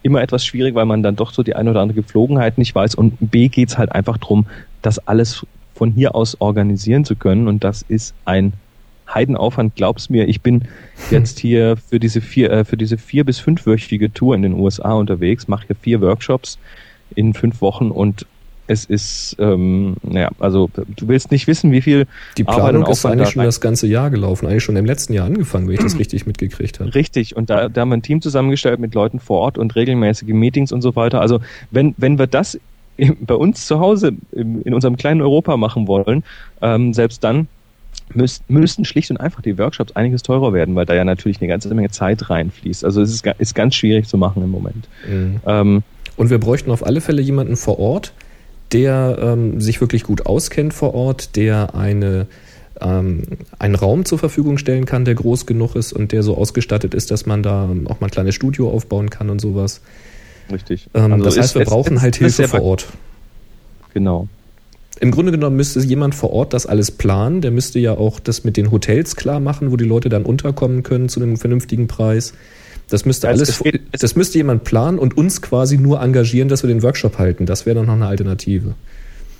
immer 0.07 0.23
etwas 0.23 0.47
schwierig, 0.47 0.77
weil 0.77 0.87
man 0.87 1.03
dann 1.03 1.17
doch 1.17 1.33
so 1.33 1.43
die 1.43 1.57
eine 1.57 1.71
oder 1.71 1.81
andere 1.81 1.97
Gepflogenheit 1.97 2.59
nicht 2.59 2.75
weiß. 2.75 2.95
Und 2.95 3.17
B 3.19 3.49
geht's 3.49 3.77
halt 3.77 3.91
einfach 3.91 4.19
drum, 4.19 4.47
das 4.81 5.01
alles 5.01 5.45
von 5.77 5.93
hier 5.93 6.15
aus 6.15 6.41
organisieren 6.41 7.05
zu 7.05 7.17
können. 7.17 7.49
Und 7.49 7.65
das 7.65 7.85
ist 7.87 8.15
ein 8.25 8.55
Heidenaufwand, 9.13 9.77
glaub's 9.77 10.11
mir. 10.11 10.27
Ich 10.29 10.41
bin 10.41 10.65
jetzt 11.11 11.39
hier 11.39 11.77
für 11.77 12.01
diese 12.01 12.21
vier, 12.21 12.51
äh, 12.51 12.65
für 12.65 12.77
diese 12.77 12.99
vier 12.99 13.25
bis 13.25 13.39
fünfwöchige 13.39 14.13
Tour 14.13 14.35
in 14.35 14.43
den 14.43 14.55
USA 14.55 14.95
unterwegs, 14.95 15.49
mache 15.49 15.69
hier 15.69 15.77
vier 15.77 16.01
Workshops 16.01 16.59
in 17.15 17.35
fünf 17.35 17.61
Wochen 17.61 17.91
und 17.91 18.27
es 18.69 18.85
ist, 18.85 19.37
ähm, 19.39 19.95
naja, 20.03 20.31
also 20.41 20.69
du 20.75 21.07
willst 21.07 21.31
nicht 21.31 21.47
wissen, 21.47 21.71
wie 21.71 21.83
viel 21.83 22.07
Die 22.37 22.43
Planung 22.43 22.85
ist 22.87 23.07
eigentlich 23.07 23.29
da 23.29 23.31
schon 23.31 23.45
das 23.45 23.61
ganze 23.61 23.87
Jahr 23.87 24.11
gelaufen, 24.11 24.49
eigentlich 24.49 24.65
schon 24.65 24.75
im 24.75 24.85
letzten 24.85 25.13
Jahr 25.13 25.27
angefangen, 25.27 25.69
wenn 25.69 25.75
ich 25.75 25.81
das 25.81 25.99
richtig 26.01 26.27
mitgekriegt 26.27 26.81
habe. 26.81 26.93
Richtig, 26.95 27.37
und 27.37 27.49
da, 27.49 27.69
da 27.69 27.83
haben 27.83 27.91
wir 27.91 27.97
ein 27.97 28.03
Team 28.03 28.21
zusammengestellt 28.21 28.81
mit 28.81 28.95
Leuten 28.95 29.21
vor 29.21 29.39
Ort 29.39 29.59
und 29.59 29.77
regelmäßige 29.77 30.31
Meetings 30.31 30.73
und 30.73 30.83
so 30.83 30.97
weiter. 30.97 31.21
Also 31.21 31.41
wenn, 31.71 31.95
wenn 31.97 32.19
wir 32.19 32.27
das 32.27 32.59
bei 33.21 33.35
uns 33.35 33.67
zu 33.67 33.81
Hause 33.81 34.13
in 34.33 34.75
unserem 34.75 34.97
kleinen 34.97 35.21
Europa 35.21 35.57
machen 35.57 35.87
wollen, 35.87 36.25
ähm, 36.63 36.93
selbst 36.93 37.23
dann 37.25 37.49
müssten 38.49 38.85
schlicht 38.85 39.11
und 39.11 39.17
einfach 39.17 39.43
die 39.43 39.59
Workshops 39.59 39.97
einiges 39.97 40.23
teurer 40.23 40.53
werden, 40.53 40.75
weil 40.77 40.87
da 40.87 40.95
ja 40.95 41.05
natürlich 41.05 41.41
eine 41.41 41.49
ganze 41.49 41.75
Menge 41.75 41.91
Zeit 41.91 42.31
reinfließt. 42.31 42.85
Also 42.85 43.03
es 43.03 43.13
ist, 43.13 43.27
ist 43.39 43.55
ganz 43.55 43.75
schwierig 43.75 44.07
zu 44.07 44.17
machen 44.17 44.43
im 44.43 44.51
Moment. 44.51 44.89
Mhm. 45.09 45.41
Ähm, 45.45 45.83
Und 46.17 46.31
wir 46.31 46.39
bräuchten 46.39 46.71
auf 46.71 46.85
alle 46.87 47.01
Fälle 47.01 47.21
jemanden 47.21 47.57
vor 47.57 47.79
Ort, 47.79 48.13
der 48.73 49.19
ähm, 49.21 49.61
sich 49.61 49.81
wirklich 49.81 50.03
gut 50.03 50.27
auskennt 50.27 50.73
vor 50.73 50.95
Ort, 50.95 51.37
der 51.37 51.75
eine, 51.75 52.27
ähm, 52.81 53.23
einen 53.59 53.75
Raum 53.75 54.05
zur 54.05 54.19
Verfügung 54.19 54.59
stellen 54.59 54.87
kann, 54.87 55.05
der 55.05 55.15
groß 55.15 55.47
genug 55.47 55.75
ist 55.77 55.93
und 55.93 56.13
der 56.13 56.23
so 56.23 56.37
ausgestattet 56.37 56.95
ist, 56.95 57.11
dass 57.11 57.27
man 57.27 57.43
da 57.43 57.69
ähm, 57.71 57.87
auch 57.87 58.01
mal 58.01 58.07
ein 58.07 58.13
kleines 58.13 58.35
Studio 58.35 58.71
aufbauen 58.71 59.11
kann 59.11 59.31
und 59.31 59.41
sowas. 59.41 59.83
Richtig. 60.53 60.89
Ähm, 60.95 61.13
Also 61.15 61.25
das 61.25 61.39
heißt, 61.39 61.55
wir 61.57 61.65
brauchen 61.65 62.01
halt 62.03 62.17
Hilfe 62.17 62.49
vor 62.49 62.63
Ort. 62.63 62.87
Genau. 63.95 64.29
Im 65.01 65.11
Grunde 65.11 65.31
genommen 65.33 65.57
müsste 65.57 65.81
jemand 65.81 66.15
vor 66.15 66.33
Ort 66.33 66.53
das 66.55 66.65
alles 66.67 66.91
planen. 66.91 67.41
Der 67.43 67.51
müsste 67.51 67.79
ja 67.79 67.93
auch 67.93 68.19
das 68.19 68.45
mit 68.45 68.57
den 68.57 68.71
Hotels 68.71 69.15
klar 69.17 69.41
machen, 69.41 69.71
wo 69.71 69.77
die 69.77 69.85
Leute 69.85 70.09
dann 70.09 70.25
unterkommen 70.25 70.83
können 70.83 71.09
zu 71.09 71.21
einem 71.21 71.37
vernünftigen 71.37 71.87
Preis. 71.87 72.33
Das 72.89 73.05
müsste 73.05 73.27
es- 73.27 73.33
alles, 73.35 73.49
es 73.51 73.59
geht- 73.63 73.83
das 74.01 74.17
müsste 74.17 74.39
jemand 74.39 74.65
planen 74.65 74.99
und 74.99 75.17
uns 75.17 75.43
quasi 75.43 75.77
nur 75.77 76.01
engagieren, 76.01 76.49
dass 76.49 76.63
wir 76.63 76.69
den 76.69 76.83
Workshop 76.83 77.19
halten. 77.19 77.45
Das 77.45 77.67
wäre 77.67 77.77
dann 77.77 77.87
noch 77.87 77.95
eine 77.95 78.07
Alternative. 78.07 78.75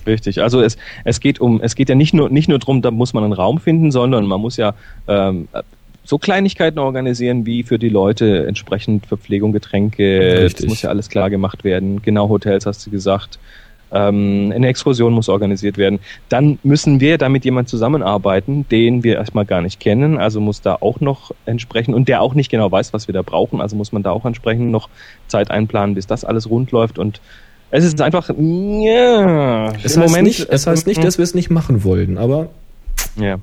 Richtig. 0.07 0.41
Also 0.43 0.61
es, 0.61 0.77
es 1.05 1.21
geht 1.21 1.41
um, 1.41 1.61
es 1.63 1.75
geht 1.75 1.89
ja 1.89 1.95
nicht 1.95 2.13
nur 2.15 2.29
nicht 2.29 2.49
nur 2.49 2.59
drum, 2.59 2.83
da 2.83 2.91
muss 2.91 3.13
man 3.15 3.25
einen 3.25 3.33
Raum 3.33 3.59
finden, 3.59 3.91
sondern 3.91 4.27
man 4.27 4.41
muss 4.41 4.57
ja 4.57 4.75
ähm, 5.09 5.49
so 6.07 6.19
Kleinigkeiten 6.19 6.79
organisieren, 6.79 7.45
wie 7.47 7.65
für 7.65 7.79
die 7.79 7.89
Leute 7.89 8.47
entsprechend 8.47 9.07
Verpflegung, 9.07 9.53
Getränke, 9.53 10.43
Richtig. 10.45 10.67
das 10.67 10.69
muss 10.69 10.83
ja 10.83 10.91
alles 10.91 11.09
klar 11.09 11.31
gemacht 11.31 11.65
werden. 11.65 12.01
Genau, 12.01 12.29
Hotels 12.29 12.65
hast 12.65 12.87
du 12.87 12.91
gesagt. 12.91 13.39
Ähm, 13.93 14.53
eine 14.55 14.69
Exkursion 14.69 15.13
muss 15.13 15.29
organisiert 15.29 15.79
werden. 15.79 16.01
Dann 16.29 16.59
müssen 16.63 17.01
wir 17.01 17.19
da 17.19 17.29
mit 17.29 17.45
jemand 17.45 17.69
zusammenarbeiten, 17.69 18.67
den 18.69 19.05
wir 19.05 19.17
erstmal 19.17 19.45
gar 19.45 19.63
nicht 19.63 19.81
kennen. 19.81 20.19
Also 20.19 20.41
muss 20.41 20.61
da 20.61 20.77
auch 20.81 21.01
noch 21.01 21.33
entsprechend 21.45 21.95
und 21.95 22.09
der 22.09 22.21
auch 22.21 22.35
nicht 22.35 22.51
genau 22.51 22.71
weiß, 22.71 22.93
was 22.93 23.09
wir 23.09 23.13
da 23.13 23.23
brauchen. 23.23 23.61
Also 23.61 23.77
muss 23.77 23.93
man 23.93 24.03
da 24.03 24.11
auch 24.11 24.25
entsprechend 24.25 24.71
noch 24.71 24.89
Zeit 25.29 25.51
einplanen, 25.51 25.95
bis 25.95 26.07
das 26.07 26.25
alles 26.25 26.49
rund 26.49 26.71
läuft 26.71 26.99
und 26.99 27.21
es 27.71 27.85
ist 27.85 28.01
einfach, 28.01 28.31
ja, 28.31 29.73
Es 29.83 29.97
heißt, 29.97 29.99
Moment, 29.99 30.29
nicht, 30.29 30.49
es 30.49 30.67
heißt 30.69 30.87
nicht, 30.87 31.03
dass 31.03 31.19
wir 31.19 31.25
es 31.25 31.35
nicht 31.35 31.51
machen 31.51 31.83
wollen, 31.83 32.17
aber 32.17 32.49
ja. 33.17 33.39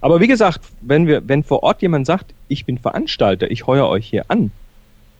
Aber 0.00 0.20
wie 0.20 0.26
gesagt, 0.26 0.60
wenn 0.80 1.06
wir, 1.06 1.26
wenn 1.26 1.42
vor 1.42 1.62
Ort 1.62 1.82
jemand 1.82 2.06
sagt, 2.06 2.34
ich 2.48 2.64
bin 2.64 2.78
Veranstalter, 2.78 3.50
ich 3.50 3.66
heuer 3.66 3.88
euch 3.88 4.06
hier 4.06 4.24
an, 4.28 4.50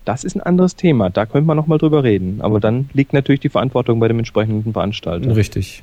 das 0.05 0.25
ist 0.25 0.37
ein 0.37 0.41
anderes 0.41 0.77
Thema. 0.77 1.11
Da 1.11 1.27
könnte 1.27 1.47
man 1.47 1.57
nochmal 1.57 1.79
drüber 1.79 2.05
reden. 2.05 2.41
Aber 2.41 2.61
dann 2.61 2.89
liegt 2.93 3.13
natürlich 3.13 3.41
die 3.41 3.49
Verantwortung 3.49 3.99
bei 3.99 4.09
dem 4.09 4.19
entsprechenden 4.19 4.73
Veranstalter. 4.73 5.35
richtig. 5.35 5.83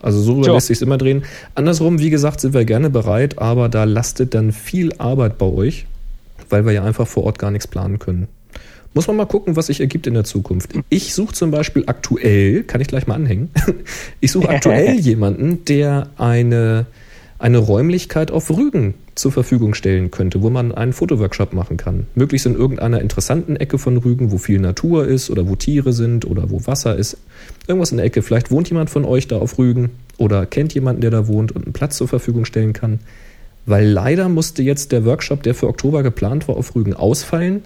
Also 0.00 0.20
so 0.20 0.42
Tja. 0.42 0.52
lässt 0.54 0.68
sich 0.68 0.80
immer 0.80 0.96
drehen. 0.96 1.24
Andersrum, 1.54 1.98
wie 1.98 2.10
gesagt, 2.10 2.40
sind 2.40 2.54
wir 2.54 2.64
gerne 2.64 2.88
bereit, 2.88 3.38
aber 3.38 3.68
da 3.68 3.84
lastet 3.84 4.34
dann 4.34 4.52
viel 4.52 4.92
Arbeit 4.98 5.38
bei 5.38 5.46
euch, 5.46 5.86
weil 6.50 6.64
wir 6.64 6.72
ja 6.72 6.84
einfach 6.84 7.06
vor 7.06 7.24
Ort 7.24 7.38
gar 7.38 7.50
nichts 7.50 7.66
planen 7.66 7.98
können. 7.98 8.28
Muss 8.94 9.06
man 9.06 9.16
mal 9.16 9.26
gucken, 9.26 9.56
was 9.56 9.66
sich 9.66 9.80
ergibt 9.80 10.06
in 10.06 10.14
der 10.14 10.24
Zukunft. 10.24 10.70
Ich 10.88 11.14
suche 11.14 11.34
zum 11.34 11.50
Beispiel 11.50 11.84
aktuell, 11.86 12.62
kann 12.62 12.80
ich 12.80 12.88
gleich 12.88 13.06
mal 13.06 13.14
anhängen, 13.14 13.50
ich 14.20 14.32
suche 14.32 14.48
aktuell 14.48 14.94
jemanden, 15.00 15.64
der 15.64 16.08
eine, 16.16 16.86
eine 17.38 17.58
Räumlichkeit 17.58 18.32
auf 18.32 18.50
Rügen 18.50 18.94
zur 19.14 19.30
Verfügung 19.30 19.74
stellen 19.74 20.10
könnte, 20.10 20.42
wo 20.42 20.50
man 20.50 20.72
einen 20.72 20.92
Fotoworkshop 20.92 21.52
machen 21.52 21.76
kann. 21.76 22.06
Möglichst 22.16 22.46
in 22.46 22.56
irgendeiner 22.56 23.00
interessanten 23.00 23.54
Ecke 23.54 23.78
von 23.78 23.96
Rügen, 23.96 24.32
wo 24.32 24.38
viel 24.38 24.58
Natur 24.58 25.06
ist 25.06 25.30
oder 25.30 25.48
wo 25.48 25.54
Tiere 25.54 25.92
sind 25.92 26.24
oder 26.24 26.50
wo 26.50 26.66
Wasser 26.66 26.96
ist. 26.96 27.16
Irgendwas 27.68 27.92
in 27.92 27.98
der 27.98 28.06
Ecke. 28.06 28.22
Vielleicht 28.22 28.50
wohnt 28.50 28.68
jemand 28.68 28.90
von 28.90 29.04
euch 29.04 29.28
da 29.28 29.38
auf 29.38 29.56
Rügen 29.58 29.90
oder 30.16 30.46
kennt 30.46 30.74
jemanden, 30.74 31.00
der 31.00 31.12
da 31.12 31.28
wohnt 31.28 31.52
und 31.52 31.64
einen 31.64 31.72
Platz 31.72 31.96
zur 31.96 32.08
Verfügung 32.08 32.44
stellen 32.44 32.72
kann. 32.72 32.98
Weil 33.66 33.86
leider 33.86 34.28
musste 34.28 34.62
jetzt 34.62 34.90
der 34.90 35.04
Workshop, 35.04 35.42
der 35.44 35.54
für 35.54 35.68
Oktober 35.68 36.02
geplant 36.02 36.48
war, 36.48 36.56
auf 36.56 36.74
Rügen 36.74 36.94
ausfallen. 36.94 37.62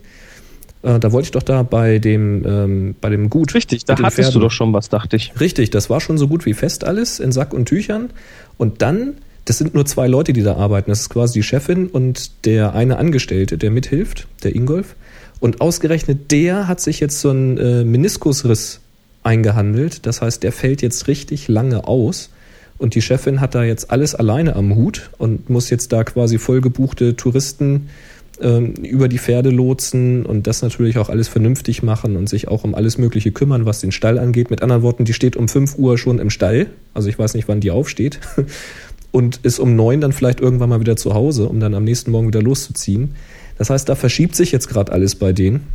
Äh, 0.83 0.99
da 0.99 1.13
wollte 1.13 1.27
ich 1.27 1.31
doch 1.31 1.45
da 1.45 1.63
bei 1.63 1.99
dem, 1.99 2.43
ähm, 2.45 2.95
bei 3.01 3.09
dem 3.09 3.31
Gut. 3.31 3.55
Richtig, 3.55 3.85
da 3.85 3.95
hattest 3.95 4.19
du 4.19 4.23
Pferden- 4.23 4.41
doch 4.41 4.51
schon 4.51 4.73
was, 4.75 4.91
dachte 4.91 5.17
ich. 5.17 5.33
Richtig, 5.41 5.71
das 5.71 5.89
war 5.89 6.01
schon 6.01 6.19
so 6.19 6.29
gut 6.29 6.45
wie 6.45 6.55
fest 6.55 6.85
alles 6.85 7.21
in 7.21 7.33
Sack 7.33 7.55
und 7.55 7.67
Tüchern. 7.67 8.11
Und 8.59 8.83
dann 8.83 9.15
das 9.45 9.59
sind 9.59 9.75
nur 9.75 9.85
zwei 9.87 10.07
Leute, 10.07 10.33
die 10.33 10.43
da 10.43 10.57
arbeiten. 10.57 10.91
Das 10.91 11.01
ist 11.01 11.11
quasi 11.11 11.41
die 11.41 11.43
Chefin 11.43 11.89
und 11.89 12.45
der 12.45 12.75
eine 12.75 12.99
Angestellte, 12.99 13.59
der 13.59 13.71
mithilft, 13.71 14.29
der 14.43 14.55
Ingolf. 14.55 14.95
Und 15.41 15.61
ausgerechnet 15.61 16.31
der 16.31 16.69
hat 16.69 16.81
sich 16.81 17.01
jetzt 17.01 17.21
so 17.21 17.31
einen 17.31 17.59
äh, 17.59 17.85
Meniskusriss 17.85 18.81
eingehandelt. 19.25 20.07
Das 20.07 20.23
heißt, 20.23 20.43
der 20.43 20.53
fällt 20.53 20.83
jetzt 20.83 21.09
richtig 21.09 21.49
lange 21.49 21.89
aus. 21.89 22.31
Und 22.79 22.95
die 22.95 23.03
Chefin 23.03 23.41
hat 23.41 23.55
da 23.55 23.65
jetzt 23.65 23.91
alles 23.91 24.15
alleine 24.15 24.57
am 24.57 24.75
Hut 24.75 25.11
und 25.19 25.51
muss 25.51 25.71
jetzt 25.71 25.93
da 25.93 26.05
quasi 26.05 26.39
vollgebuchte 26.39 27.17
Touristen 27.17 27.89
ähm, 28.41 28.75
über 28.75 29.09
die 29.09 29.19
Pferde 29.19 29.51
lotsen 29.51 30.27
und 30.27 30.47
das 30.47 30.63
natürlich 30.63 30.99
auch 30.99 31.09
alles 31.09 31.29
vernünftig 31.29 31.83
machen 31.83 32.17
und 32.17 32.29
sich 32.29 32.49
auch 32.49 32.65
um 32.65 32.75
alles 32.75 32.99
Mögliche 32.99 33.31
kümmern, 33.31 33.67
was 33.67 33.81
den 33.81 33.93
Stall 33.93 34.19
angeht. 34.19 34.51
Mit 34.51 34.63
anderen 34.63 34.83
Worten, 34.83 35.05
die 35.05 35.13
steht 35.13 35.37
um 35.37 35.49
5 35.49 35.79
Uhr 35.79 35.99
schon 35.99 36.19
im 36.19 36.31
Stall. 36.31 36.67
Also 36.95 37.09
ich 37.09 37.19
weiß 37.19 37.35
nicht, 37.35 37.49
wann 37.49 37.61
die 37.61 37.71
aufsteht. 37.71 38.21
Und 39.13 39.41
ist 39.43 39.59
um 39.59 39.77
9 39.77 40.01
dann 40.01 40.13
vielleicht 40.13 40.41
irgendwann 40.41 40.71
mal 40.71 40.81
wieder 40.81 40.97
zu 40.97 41.15
Hause, 41.15 41.47
um 41.47 41.61
dann 41.61 41.75
am 41.75 41.85
nächsten 41.85 42.11
Morgen 42.11 42.29
wieder 42.29 42.43
loszuziehen. 42.43 43.15
Das 43.59 43.71
heißt, 43.71 43.89
da 43.89 43.95
verschiebt 43.95 44.35
sich 44.35 44.51
jetzt 44.53 44.69
gerade 44.69 44.91
alles 44.91 45.15
bei 45.15 45.33
denen. 45.33 45.67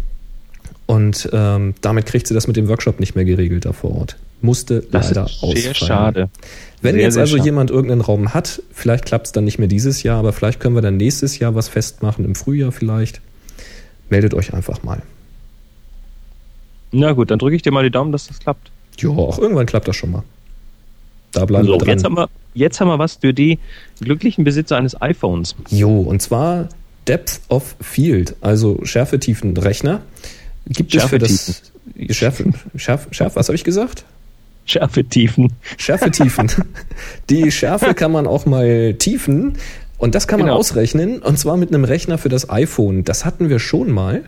Und 0.87 1.29
ähm, 1.33 1.75
damit 1.81 2.05
kriegt 2.05 2.27
sie 2.27 2.33
das 2.33 2.47
mit 2.47 2.55
dem 2.55 2.69
Workshop 2.69 2.99
nicht 2.99 3.15
mehr 3.15 3.25
geregelt 3.25 3.65
da 3.65 3.73
vor 3.73 3.95
Ort. 3.95 4.17
Musste 4.41 4.81
das 4.89 5.09
leider 5.09 5.25
ist 5.25 5.43
ausfallen. 5.43 5.57
Sehr 5.57 5.73
schade. 5.73 6.29
Wenn 6.81 6.95
sehr, 6.95 7.03
jetzt 7.03 7.17
also 7.17 7.35
schade. 7.35 7.45
jemand 7.45 7.71
irgendeinen 7.71 8.01
Raum 8.01 8.33
hat, 8.33 8.61
vielleicht 8.71 9.05
klappt 9.05 9.27
es 9.27 9.31
dann 9.33 9.43
nicht 9.43 9.59
mehr 9.59 9.67
dieses 9.67 10.03
Jahr, 10.03 10.17
aber 10.17 10.31
vielleicht 10.31 10.59
können 10.59 10.75
wir 10.75 10.81
dann 10.81 10.97
nächstes 10.97 11.39
Jahr 11.39 11.55
was 11.55 11.67
festmachen, 11.67 12.23
im 12.23 12.35
Frühjahr 12.35 12.71
vielleicht. 12.71 13.21
Meldet 14.09 14.33
euch 14.33 14.53
einfach 14.53 14.83
mal. 14.83 15.01
Na 16.91 17.11
gut, 17.11 17.31
dann 17.31 17.39
drücke 17.39 17.55
ich 17.55 17.61
dir 17.61 17.71
mal 17.71 17.83
die 17.83 17.91
Daumen, 17.91 18.13
dass 18.13 18.27
das 18.27 18.39
klappt. 18.39 18.71
Ja, 18.99 19.09
auch 19.09 19.39
irgendwann 19.39 19.65
klappt 19.65 19.87
das 19.89 19.95
schon 19.95 20.11
mal. 20.11 20.23
Da 21.31 21.45
bleiben 21.45 21.65
so, 21.67 21.73
wir 21.73 21.77
dran. 21.79 21.89
jetzt 21.89 22.03
haben 22.03 22.15
wir, 22.15 22.29
jetzt 22.53 22.79
haben 22.79 22.87
wir 22.87 22.99
was 22.99 23.15
für 23.15 23.33
die 23.33 23.59
glücklichen 24.01 24.43
Besitzer 24.43 24.77
eines 24.77 24.99
iPhones. 25.01 25.55
Jo, 25.69 25.99
und 26.01 26.21
zwar 26.21 26.69
Depth 27.07 27.41
of 27.49 27.75
Field, 27.81 28.35
also 28.41 28.79
Schärfetiefenrechner. 28.83 30.01
Gibt 30.67 30.93
es 30.95 31.03
für 31.05 31.19
das 31.19 31.61
Schärfe, 32.09 32.51
Schärfe, 32.75 33.07
Schärfe, 33.13 33.35
was 33.37 33.47
habe 33.47 33.55
ich 33.55 33.63
gesagt? 33.63 34.03
Schärfetiefen. 34.65 35.53
Schärfetiefen. 35.77 36.51
Die 37.29 37.51
Schärfe 37.51 37.93
kann 37.93 38.11
man 38.11 38.27
auch 38.27 38.45
mal 38.45 38.93
tiefen 38.95 39.57
und 39.97 40.13
das 40.13 40.27
kann 40.27 40.39
man 40.39 40.47
Genau. 40.47 40.59
ausrechnen 40.59 41.19
und 41.19 41.39
zwar 41.39 41.55
mit 41.55 41.73
einem 41.73 41.85
Rechner 41.85 42.17
für 42.17 42.27
das 42.29 42.49
iPhone. 42.49 43.03
Das 43.05 43.23
hatten 43.23 43.47
wir 43.49 43.59
schon 43.59 43.91
mal. 43.91 44.23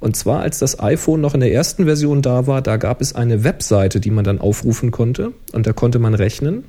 Und 0.00 0.16
zwar, 0.16 0.40
als 0.40 0.58
das 0.58 0.78
iPhone 0.78 1.20
noch 1.20 1.34
in 1.34 1.40
der 1.40 1.52
ersten 1.52 1.84
Version 1.84 2.22
da 2.22 2.46
war, 2.46 2.62
da 2.62 2.76
gab 2.76 3.00
es 3.00 3.14
eine 3.14 3.42
Webseite, 3.42 4.00
die 4.00 4.10
man 4.10 4.24
dann 4.24 4.40
aufrufen 4.40 4.90
konnte 4.90 5.32
und 5.52 5.66
da 5.66 5.72
konnte 5.72 5.98
man 5.98 6.14
rechnen. 6.14 6.64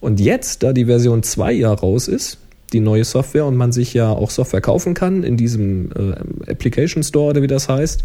Und 0.00 0.20
jetzt, 0.20 0.62
da 0.62 0.72
die 0.72 0.86
Version 0.86 1.22
2 1.22 1.52
ja 1.52 1.72
raus 1.72 2.08
ist, 2.08 2.38
die 2.72 2.80
neue 2.80 3.04
Software 3.04 3.46
und 3.46 3.56
man 3.56 3.72
sich 3.72 3.94
ja 3.94 4.10
auch 4.10 4.30
Software 4.30 4.60
kaufen 4.60 4.94
kann 4.94 5.22
in 5.22 5.36
diesem 5.36 5.90
äh, 5.92 6.50
Application 6.50 7.02
Store 7.02 7.30
oder 7.30 7.42
wie 7.42 7.46
das 7.46 7.68
heißt, 7.68 8.02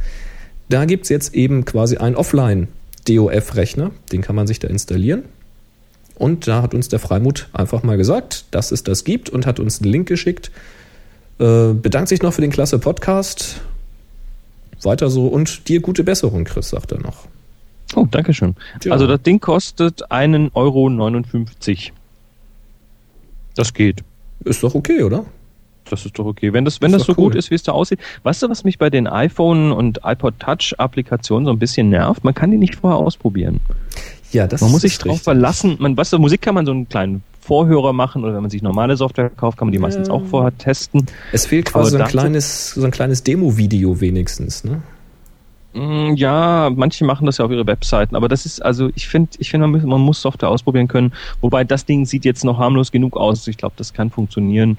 da 0.68 0.86
gibt 0.86 1.04
es 1.04 1.10
jetzt 1.10 1.34
eben 1.34 1.66
quasi 1.66 1.98
einen 1.98 2.16
Offline-DOF-Rechner, 2.16 3.92
den 4.12 4.22
kann 4.22 4.36
man 4.36 4.46
sich 4.46 4.60
da 4.60 4.68
installieren. 4.68 5.24
Und 6.16 6.48
da 6.48 6.62
hat 6.62 6.74
uns 6.74 6.90
der 6.90 7.00
Freimut 7.00 7.48
einfach 7.54 7.82
mal 7.82 7.98
gesagt, 7.98 8.46
dass 8.52 8.72
es 8.72 8.84
das 8.84 9.06
gibt 9.06 9.30
und 9.30 9.46
hat 9.46 9.60
uns 9.60 9.82
einen 9.82 9.92
Link 9.92 10.08
geschickt. 10.08 10.52
Äh, 11.40 11.74
bedankt 11.74 12.10
sich 12.10 12.22
noch 12.22 12.34
für 12.34 12.42
den 12.42 12.52
klasse 12.52 12.78
Podcast. 12.78 13.62
Weiter 14.84 15.10
so 15.10 15.28
und 15.28 15.68
dir 15.68 15.82
gute 15.82 16.04
Besserung, 16.04 16.44
Chris, 16.46 16.70
sagt 16.70 16.92
er 16.92 17.00
noch. 17.00 17.28
Oh, 17.96 18.08
danke 18.10 18.34
schön. 18.34 18.56
Ja. 18.84 18.92
Also 18.92 19.08
das 19.08 19.22
Ding 19.24 19.40
kostet 19.40 20.12
einen 20.12 20.52
Euro. 20.54 20.90
59. 20.90 21.94
Das 23.56 23.74
geht. 23.74 24.04
Ist 24.46 24.64
doch 24.64 24.76
okay, 24.76 25.04
oder? 25.04 25.26
Das 25.90 26.06
ist 26.06 26.18
doch 26.20 26.26
okay. 26.26 26.54
Wenn 26.54 26.66
das, 26.66 26.82
wenn 26.82 26.92
das 26.92 27.04
so 27.04 27.14
cool. 27.14 27.26
gut 27.26 27.36
ist, 27.36 27.50
wie 27.50 27.56
es 27.56 27.64
da 27.64 27.72
aussieht. 27.72 28.00
Weißt 28.24 28.44
du, 28.44 28.50
was 28.50 28.64
mich 28.64 28.78
bei 28.78 28.90
den 28.90 29.08
iPhone 29.08 29.72
und 29.72 30.02
iPod 30.04 30.40
Touch 30.40 30.76
Applikationen 30.78 31.46
so 31.46 31.52
ein 31.52 31.60
bisschen 31.60 31.90
nervt? 31.90 32.24
Man 32.24 32.34
kann 32.34 32.52
die 32.52 32.58
nicht 32.58 32.76
vorher 32.76 33.00
ausprobieren. 33.00 33.60
Ja, 34.32 34.46
das 34.46 34.62
Man 34.62 34.72
muss 34.72 34.82
sich 34.82 34.98
drauf 35.00 35.24
verlassen. 35.24 35.78
Man, 35.80 35.98
weißt 35.98 36.14
du, 36.14 36.20
Musik 36.20 36.42
kann 36.42 36.54
man 36.54 36.66
so 36.66 36.72
einen 36.72 36.88
kleinen 36.88 37.24
Vorhörer 37.50 37.94
machen 37.94 38.24
oder 38.24 38.34
wenn 38.36 38.42
man 38.42 38.52
sich 38.52 38.62
normale 38.62 38.96
Software 38.96 39.30
kauft, 39.32 39.58
kann 39.58 39.68
man 39.68 39.74
die 39.74 39.80
meistens 39.80 40.08
Ja. 40.08 40.14
auch 40.14 40.24
vorher 40.26 40.56
testen. 40.58 41.06
Es 41.34 41.46
fehlt 41.48 41.66
quasi 41.66 41.92
so 41.92 41.98
ein 41.98 42.08
kleines, 42.08 42.72
so 42.72 42.84
ein 42.86 42.92
kleines 42.92 43.24
Demo-Video 43.24 44.00
wenigstens, 44.00 44.64
ne? 44.64 44.82
Mm, 45.74 46.16
Ja, 46.16 46.70
manche 46.76 47.06
machen 47.06 47.26
das 47.26 47.38
ja 47.40 47.46
auf 47.46 47.52
ihre 47.52 47.66
Webseiten, 47.68 48.16
aber 48.16 48.28
das 48.28 48.46
ist, 48.46 48.60
also 48.64 48.90
ich 48.96 49.08
finde, 49.08 49.30
ich 49.40 49.50
finde, 49.52 49.68
man, 49.68 49.82
muss- 49.82 49.90
man 49.90 50.02
muss 50.02 50.22
Software 50.22 50.50
ausprobieren 50.50 50.88
können. 50.88 51.12
Wobei 51.42 51.64
das 51.64 51.86
Ding 51.86 52.06
sieht 52.06 52.24
jetzt 52.26 52.44
noch 52.46 52.58
harmlos 52.60 52.92
genug 52.92 53.18
aus. 53.18 53.48
Ich 53.48 53.58
glaube, 53.58 53.74
das 53.78 53.94
kann 53.94 54.10
funktionieren. 54.12 54.78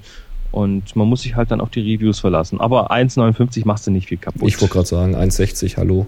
Und 0.51 0.95
man 0.97 1.07
muss 1.07 1.21
sich 1.21 1.35
halt 1.37 1.49
dann 1.51 1.61
auf 1.61 1.69
die 1.69 1.79
Reviews 1.93 2.19
verlassen. 2.19 2.59
Aber 2.59 2.91
1,59 2.91 3.65
machst 3.65 3.87
du 3.87 3.91
nicht 3.91 4.07
viel 4.09 4.17
kaputt. 4.17 4.47
Ich 4.49 4.59
wollte 4.59 4.73
gerade 4.73 4.87
sagen, 4.87 5.15
1,60, 5.15 5.77
hallo. 5.77 6.07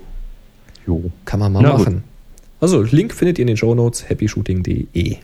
Jo. 0.85 1.01
Kann 1.23 1.39
man 1.39 1.53
mal 1.53 1.61
Na 1.63 1.71
gut. 1.71 1.79
machen. 1.79 2.03
Also, 2.59 2.81
Link 2.81 3.13
findet 3.13 3.37
ihr 3.39 3.43
in 3.43 3.47
den 3.47 3.57
Shownotes, 3.57 4.09
happyshooting.de. 4.09 5.17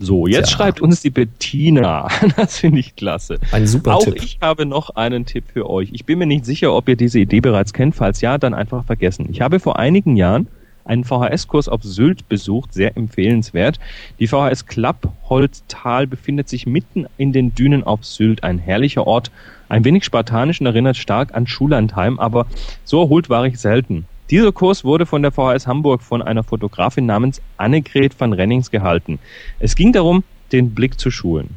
So, 0.00 0.26
jetzt 0.28 0.50
Ja. 0.50 0.56
schreibt 0.56 0.80
uns 0.80 1.00
die 1.00 1.10
Bettina. 1.10 2.08
Das 2.36 2.58
finde 2.58 2.78
ich 2.80 2.94
klasse. 2.94 3.38
Ein 3.52 3.66
super 3.66 3.96
Auch 3.96 4.04
Tipp. 4.04 4.16
ich 4.22 4.38
habe 4.40 4.64
noch 4.64 4.90
einen 4.90 5.26
Tipp 5.26 5.44
für 5.52 5.68
euch. 5.68 5.90
Ich 5.92 6.04
bin 6.04 6.18
mir 6.18 6.26
nicht 6.26 6.44
sicher, 6.44 6.72
ob 6.74 6.88
ihr 6.88 6.96
diese 6.96 7.18
Idee 7.18 7.40
bereits 7.40 7.72
kennt. 7.72 7.94
Falls 7.96 8.20
ja, 8.20 8.38
dann 8.38 8.54
einfach 8.54 8.84
vergessen. 8.84 9.26
Ich 9.30 9.40
habe 9.40 9.58
vor 9.58 9.78
einigen 9.78 10.14
Jahren 10.16 10.46
einen 10.84 11.04
VHS-Kurs 11.04 11.68
auf 11.68 11.82
Sylt 11.82 12.28
besucht, 12.28 12.72
sehr 12.72 12.96
empfehlenswert. 12.96 13.78
Die 14.20 14.26
VHS 14.26 14.66
Klappholztal 14.66 16.06
befindet 16.06 16.48
sich 16.48 16.66
mitten 16.66 17.06
in 17.18 17.32
den 17.32 17.54
Dünen 17.54 17.84
auf 17.84 18.04
Sylt. 18.04 18.42
Ein 18.42 18.58
herrlicher 18.58 19.06
Ort, 19.06 19.30
ein 19.68 19.84
wenig 19.84 20.04
spartanisch 20.04 20.60
und 20.60 20.66
erinnert 20.66 20.96
stark 20.96 21.34
an 21.34 21.46
Schullandheim, 21.46 22.18
aber 22.18 22.46
so 22.84 23.02
erholt 23.02 23.28
war 23.28 23.44
ich 23.46 23.58
selten. 23.58 24.06
Dieser 24.30 24.52
Kurs 24.52 24.84
wurde 24.84 25.06
von 25.06 25.22
der 25.22 25.32
VHS 25.32 25.66
Hamburg 25.66 26.02
von 26.02 26.20
einer 26.22 26.42
Fotografin 26.44 27.06
namens 27.06 27.40
Annegret 27.56 28.18
van 28.20 28.32
Rennings 28.32 28.70
gehalten. 28.70 29.18
Es 29.58 29.74
ging 29.74 29.92
darum, 29.92 30.22
den 30.52 30.74
Blick 30.74 31.00
zu 31.00 31.10
schulen. 31.10 31.50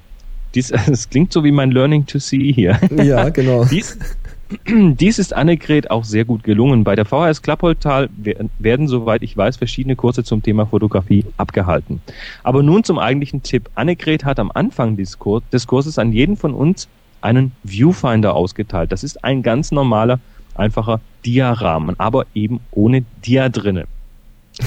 Dies, 0.56 0.72
es 0.90 1.10
klingt 1.10 1.34
so 1.34 1.44
wie 1.44 1.52
mein 1.52 1.72
Learning 1.72 2.06
to 2.06 2.20
See 2.20 2.52
hier. 2.54 2.80
Ja, 2.96 3.30
genau. 3.30 3.66
Dies, 3.66 3.98
dies 4.68 5.20
ist 5.20 5.34
Annegret 5.34 5.92
auch 5.92 6.04
sehr 6.06 6.24
gut 6.26 6.44
gelungen. 6.44 6.84
Bei 6.84 6.96
der 6.96 7.06
VHS 7.06 7.42
Klappholtal 7.42 8.10
wer- 8.18 8.46
werden, 8.60 8.88
soweit 8.88 9.22
ich 9.24 9.36
weiß, 9.36 9.58
verschiedene 9.58 9.96
Kurse 9.96 10.24
zum 10.24 10.42
Thema 10.44 10.66
Fotografie 10.66 11.26
abgehalten. 11.38 12.02
Aber 12.44 12.64
nun 12.64 12.84
zum 12.84 13.00
eigentlichen 13.00 13.44
Tipp. 13.44 13.70
Annegret 13.76 14.24
hat 14.26 14.40
am 14.40 14.52
Anfang 14.54 14.96
des, 14.98 15.20
Kur 15.20 15.42
des 15.52 15.68
Kurses 15.68 15.98
an 16.00 16.12
jeden 16.14 16.38
von 16.38 16.54
uns 16.54 16.88
einen 17.22 17.52
Viewfinder 17.64 18.34
ausgeteilt. 18.34 18.92
Das 18.92 19.04
ist 19.04 19.24
ein 19.24 19.44
ganz 19.44 19.72
normaler, 19.72 20.20
einfacher 20.58 21.00
Diarahmen, 21.26 22.00
aber 22.00 22.26
eben 22.34 22.60
ohne 22.72 23.04
Dia 23.24 23.50
drinne. 23.50 23.86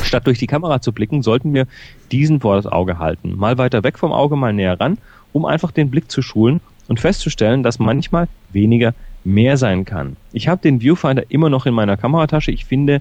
Statt 0.03 0.27
durch 0.27 0.38
die 0.38 0.47
Kamera 0.47 0.81
zu 0.81 0.92
blicken, 0.92 1.23
sollten 1.23 1.53
wir 1.53 1.66
diesen 2.11 2.40
vor 2.40 2.57
das 2.57 2.66
Auge 2.66 2.99
halten. 2.99 3.37
Mal 3.37 3.59
weiter 3.59 3.85
weg 3.85 3.99
vom 3.99 4.12
Auge, 4.12 4.37
mal 4.37 4.53
näher 4.53 4.81
ran, 4.81 4.99
um 5.33 5.44
einfach 5.44 5.73
den 5.73 5.90
Blick 5.90 6.11
zu 6.11 6.23
schulen 6.23 6.61
und 6.88 7.01
festzustellen, 7.01 7.62
dass 7.62 7.79
manchmal 7.79 8.29
weniger 8.53 8.94
mehr 9.25 9.57
sein 9.57 9.85
kann. 9.85 10.16
Ich 10.33 10.49
habe 10.49 10.61
den 10.62 10.81
Viewfinder 10.81 11.25
immer 11.29 11.49
noch 11.49 11.66
in 11.66 11.75
meiner 11.75 11.97
Kameratasche. 11.97 12.51
Ich 12.51 12.64
finde 12.64 13.01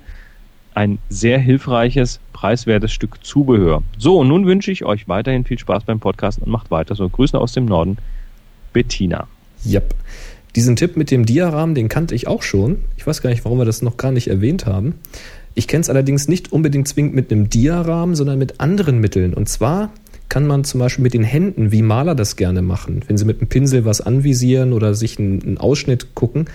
ein 0.73 0.97
sehr 1.09 1.39
hilfreiches, 1.39 2.19
preiswertes 2.31 2.91
Stück 2.91 3.23
Zubehör. 3.23 3.83
So, 3.97 4.19
und 4.19 4.27
nun 4.27 4.45
wünsche 4.45 4.71
ich 4.71 4.85
euch 4.85 5.07
weiterhin 5.07 5.45
viel 5.45 5.59
Spaß 5.59 5.83
beim 5.83 5.99
Podcast 5.99 6.41
und 6.41 6.47
macht 6.47 6.71
weiter 6.71 6.95
so. 6.95 7.07
Grüße 7.07 7.37
aus 7.37 7.53
dem 7.53 7.65
Norden, 7.65 7.97
Bettina. 8.71 9.27
Yep. 9.65 9.93
Diesen 10.55 10.75
Tipp 10.75 10.97
mit 10.97 11.09
dem 11.09 11.25
Diarahmen, 11.25 11.73
den 11.73 11.89
kannte 11.89 12.13
ich 12.13 12.27
auch 12.27 12.43
schon. 12.43 12.77
Ich 12.97 13.07
weiß 13.07 13.21
gar 13.21 13.29
nicht, 13.29 13.43
warum 13.43 13.57
wir 13.57 13.65
das 13.65 13.81
noch 13.81 13.97
gar 13.97 14.11
nicht 14.11 14.27
erwähnt 14.27 14.65
haben. 14.65 14.95
Ich 15.55 15.67
kenne 15.67 15.81
es 15.81 15.89
allerdings 15.89 16.27
nicht 16.27 16.51
unbedingt 16.51 16.87
zwingend 16.87 17.15
mit 17.15 17.31
einem 17.31 17.49
Diarahmen, 17.49 18.15
sondern 18.15 18.39
mit 18.39 18.59
anderen 18.59 18.99
Mitteln. 18.99 19.33
Und 19.33 19.49
zwar 19.49 19.91
kann 20.29 20.47
man 20.47 20.63
zum 20.63 20.79
Beispiel 20.79 21.03
mit 21.03 21.13
den 21.13 21.23
Händen, 21.23 21.71
wie 21.71 21.81
Maler 21.81 22.15
das 22.15 22.35
gerne 22.35 22.61
machen, 22.61 23.03
wenn 23.07 23.17
sie 23.17 23.25
mit 23.25 23.39
einem 23.39 23.49
Pinsel 23.49 23.85
was 23.85 24.01
anvisieren 24.01 24.73
oder 24.73 24.95
sich 24.95 25.19
einen, 25.19 25.57
Ausschnitt 25.59 26.15
gucken, 26.15 26.45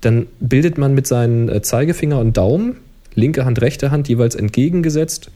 dann 0.00 0.26
bildet 0.40 0.78
man 0.78 0.94
mit 0.94 1.06
seinen 1.06 1.48
äh, 1.48 1.60
Zeigefinger 1.60 2.18
und 2.20 2.36
Daumen, 2.36 2.76
linke 3.14 3.44
Hand, 3.44 3.60
rechte 3.60 3.90
Hand 3.90 4.08
jeweils 4.08 4.34
entgegengesetzt, 4.34 5.30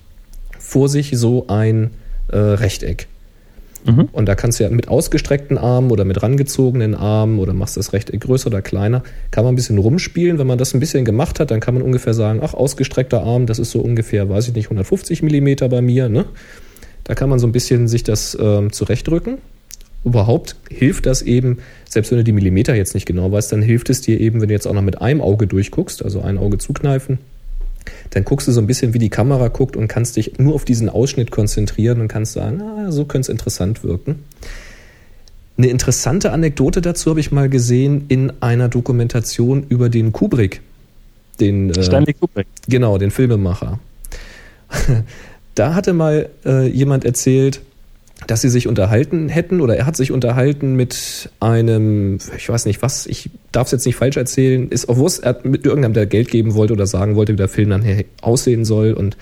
vor 0.58 0.88
sich 0.88 1.10
so 1.14 1.48
ein 1.48 1.90
äh, 2.28 2.36
Rechteck. 2.36 3.08
Mhm. 3.84 4.08
Und 4.12 4.26
da 4.26 4.34
kannst 4.34 4.60
du 4.60 4.64
ja 4.64 4.70
mit 4.70 4.88
ausgestreckten 4.88 5.58
Armen 5.58 5.90
oder 5.90 6.04
mit 6.04 6.22
rangezogenen 6.22 6.94
Armen 6.94 7.38
oder 7.38 7.52
machst 7.52 7.76
das 7.76 7.92
Rechteck 7.92 8.20
größer 8.20 8.46
oder 8.48 8.62
kleiner, 8.62 9.02
kann 9.30 9.44
man 9.44 9.52
ein 9.52 9.56
bisschen 9.56 9.78
rumspielen. 9.78 10.38
Wenn 10.38 10.46
man 10.46 10.58
das 10.58 10.74
ein 10.74 10.80
bisschen 10.80 11.04
gemacht 11.04 11.40
hat, 11.40 11.50
dann 11.50 11.60
kann 11.60 11.74
man 11.74 11.82
ungefähr 11.82 12.14
sagen, 12.14 12.40
ach, 12.42 12.54
ausgestreckter 12.54 13.22
Arm, 13.22 13.46
das 13.46 13.58
ist 13.58 13.70
so 13.70 13.80
ungefähr, 13.80 14.28
weiß 14.28 14.48
ich 14.48 14.54
nicht, 14.54 14.66
150 14.66 15.22
Millimeter 15.22 15.68
bei 15.68 15.82
mir. 15.82 16.08
Ne? 16.08 16.26
Da 17.04 17.14
kann 17.14 17.28
man 17.28 17.38
so 17.38 17.46
ein 17.46 17.52
bisschen 17.52 17.88
sich 17.88 18.04
das 18.04 18.36
ähm, 18.40 18.72
zurechtrücken. 18.72 19.38
Überhaupt 20.04 20.56
hilft 20.68 21.06
das 21.06 21.22
eben, 21.22 21.58
selbst 21.88 22.10
wenn 22.10 22.18
du 22.18 22.24
die 22.24 22.32
Millimeter 22.32 22.74
jetzt 22.74 22.94
nicht 22.94 23.06
genau 23.06 23.30
weißt, 23.30 23.52
dann 23.52 23.62
hilft 23.62 23.88
es 23.88 24.00
dir 24.00 24.20
eben, 24.20 24.40
wenn 24.40 24.48
du 24.48 24.54
jetzt 24.54 24.66
auch 24.66 24.72
noch 24.72 24.82
mit 24.82 25.00
einem 25.00 25.20
Auge 25.20 25.46
durchguckst, 25.46 26.04
also 26.04 26.20
ein 26.22 26.38
Auge 26.38 26.58
zukneifen, 26.58 27.18
dann 28.10 28.24
guckst 28.24 28.48
du 28.48 28.52
so 28.52 28.60
ein 28.60 28.66
bisschen, 28.66 28.94
wie 28.94 28.98
die 28.98 29.08
Kamera 29.08 29.48
guckt 29.48 29.76
und 29.76 29.88
kannst 29.88 30.16
dich 30.16 30.38
nur 30.38 30.54
auf 30.54 30.64
diesen 30.64 30.88
Ausschnitt 30.88 31.30
konzentrieren 31.30 32.00
und 32.00 32.08
kannst 32.08 32.32
sagen, 32.32 32.60
ah, 32.62 32.92
so 32.92 33.04
könnte 33.04 33.26
es 33.26 33.28
interessant 33.28 33.84
wirken. 33.84 34.24
Eine 35.58 35.68
interessante 35.68 36.32
Anekdote 36.32 36.80
dazu 36.80 37.10
habe 37.10 37.20
ich 37.20 37.30
mal 37.30 37.48
gesehen 37.48 38.06
in 38.08 38.32
einer 38.40 38.68
Dokumentation 38.68 39.66
über 39.68 39.88
den 39.88 40.12
Kubrick. 40.12 40.60
Den, 41.40 41.70
äh, 41.70 41.82
Stanley 41.82 42.14
Kubrick. 42.14 42.46
Genau, 42.68 42.98
den 42.98 43.10
Filmemacher. 43.10 43.78
da 45.54 45.74
hatte 45.74 45.92
mal 45.92 46.30
äh, 46.44 46.66
jemand 46.68 47.04
erzählt, 47.04 47.60
dass 48.26 48.40
sie 48.40 48.48
sich 48.48 48.68
unterhalten 48.68 49.28
hätten 49.28 49.60
oder 49.60 49.76
er 49.76 49.86
hat 49.86 49.96
sich 49.96 50.12
unterhalten 50.12 50.74
mit 50.74 51.30
einem, 51.40 52.18
ich 52.36 52.48
weiß 52.48 52.66
nicht 52.66 52.82
was, 52.82 53.06
ich 53.06 53.30
darf 53.50 53.66
es 53.66 53.72
jetzt 53.72 53.86
nicht 53.86 53.96
falsch 53.96 54.16
erzählen, 54.16 54.68
ist 54.68 54.88
auch 54.88 54.96
Wurst, 54.96 55.22
er 55.22 55.38
mit 55.44 55.64
irgendeinem, 55.64 55.94
der 55.94 56.06
Geld 56.06 56.30
geben 56.30 56.54
wollte 56.54 56.72
oder 56.72 56.86
sagen 56.86 57.16
wollte, 57.16 57.32
wie 57.32 57.36
der 57.36 57.48
Film 57.48 57.70
dann 57.70 57.84
aussehen 58.20 58.64
soll 58.64 58.92
und 58.92 59.16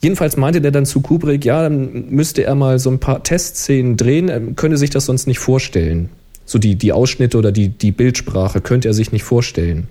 Jedenfalls 0.00 0.36
meinte 0.36 0.60
der 0.60 0.70
dann 0.70 0.84
zu 0.84 1.00
Kubrick, 1.00 1.46
ja, 1.46 1.62
dann 1.62 2.10
müsste 2.10 2.44
er 2.44 2.54
mal 2.54 2.78
so 2.78 2.90
ein 2.90 2.98
paar 2.98 3.22
Testszenen 3.22 3.96
drehen, 3.96 4.28
er 4.28 4.38
könne 4.54 4.76
sich 4.76 4.90
das 4.90 5.06
sonst 5.06 5.26
nicht 5.26 5.38
vorstellen. 5.38 6.10
So 6.44 6.58
die, 6.58 6.74
die 6.74 6.92
Ausschnitte 6.92 7.38
oder 7.38 7.52
die, 7.52 7.70
die 7.70 7.90
Bildsprache 7.90 8.60
könnte 8.60 8.88
er 8.88 8.92
sich 8.92 9.12
nicht 9.12 9.22
vorstellen. 9.22 9.88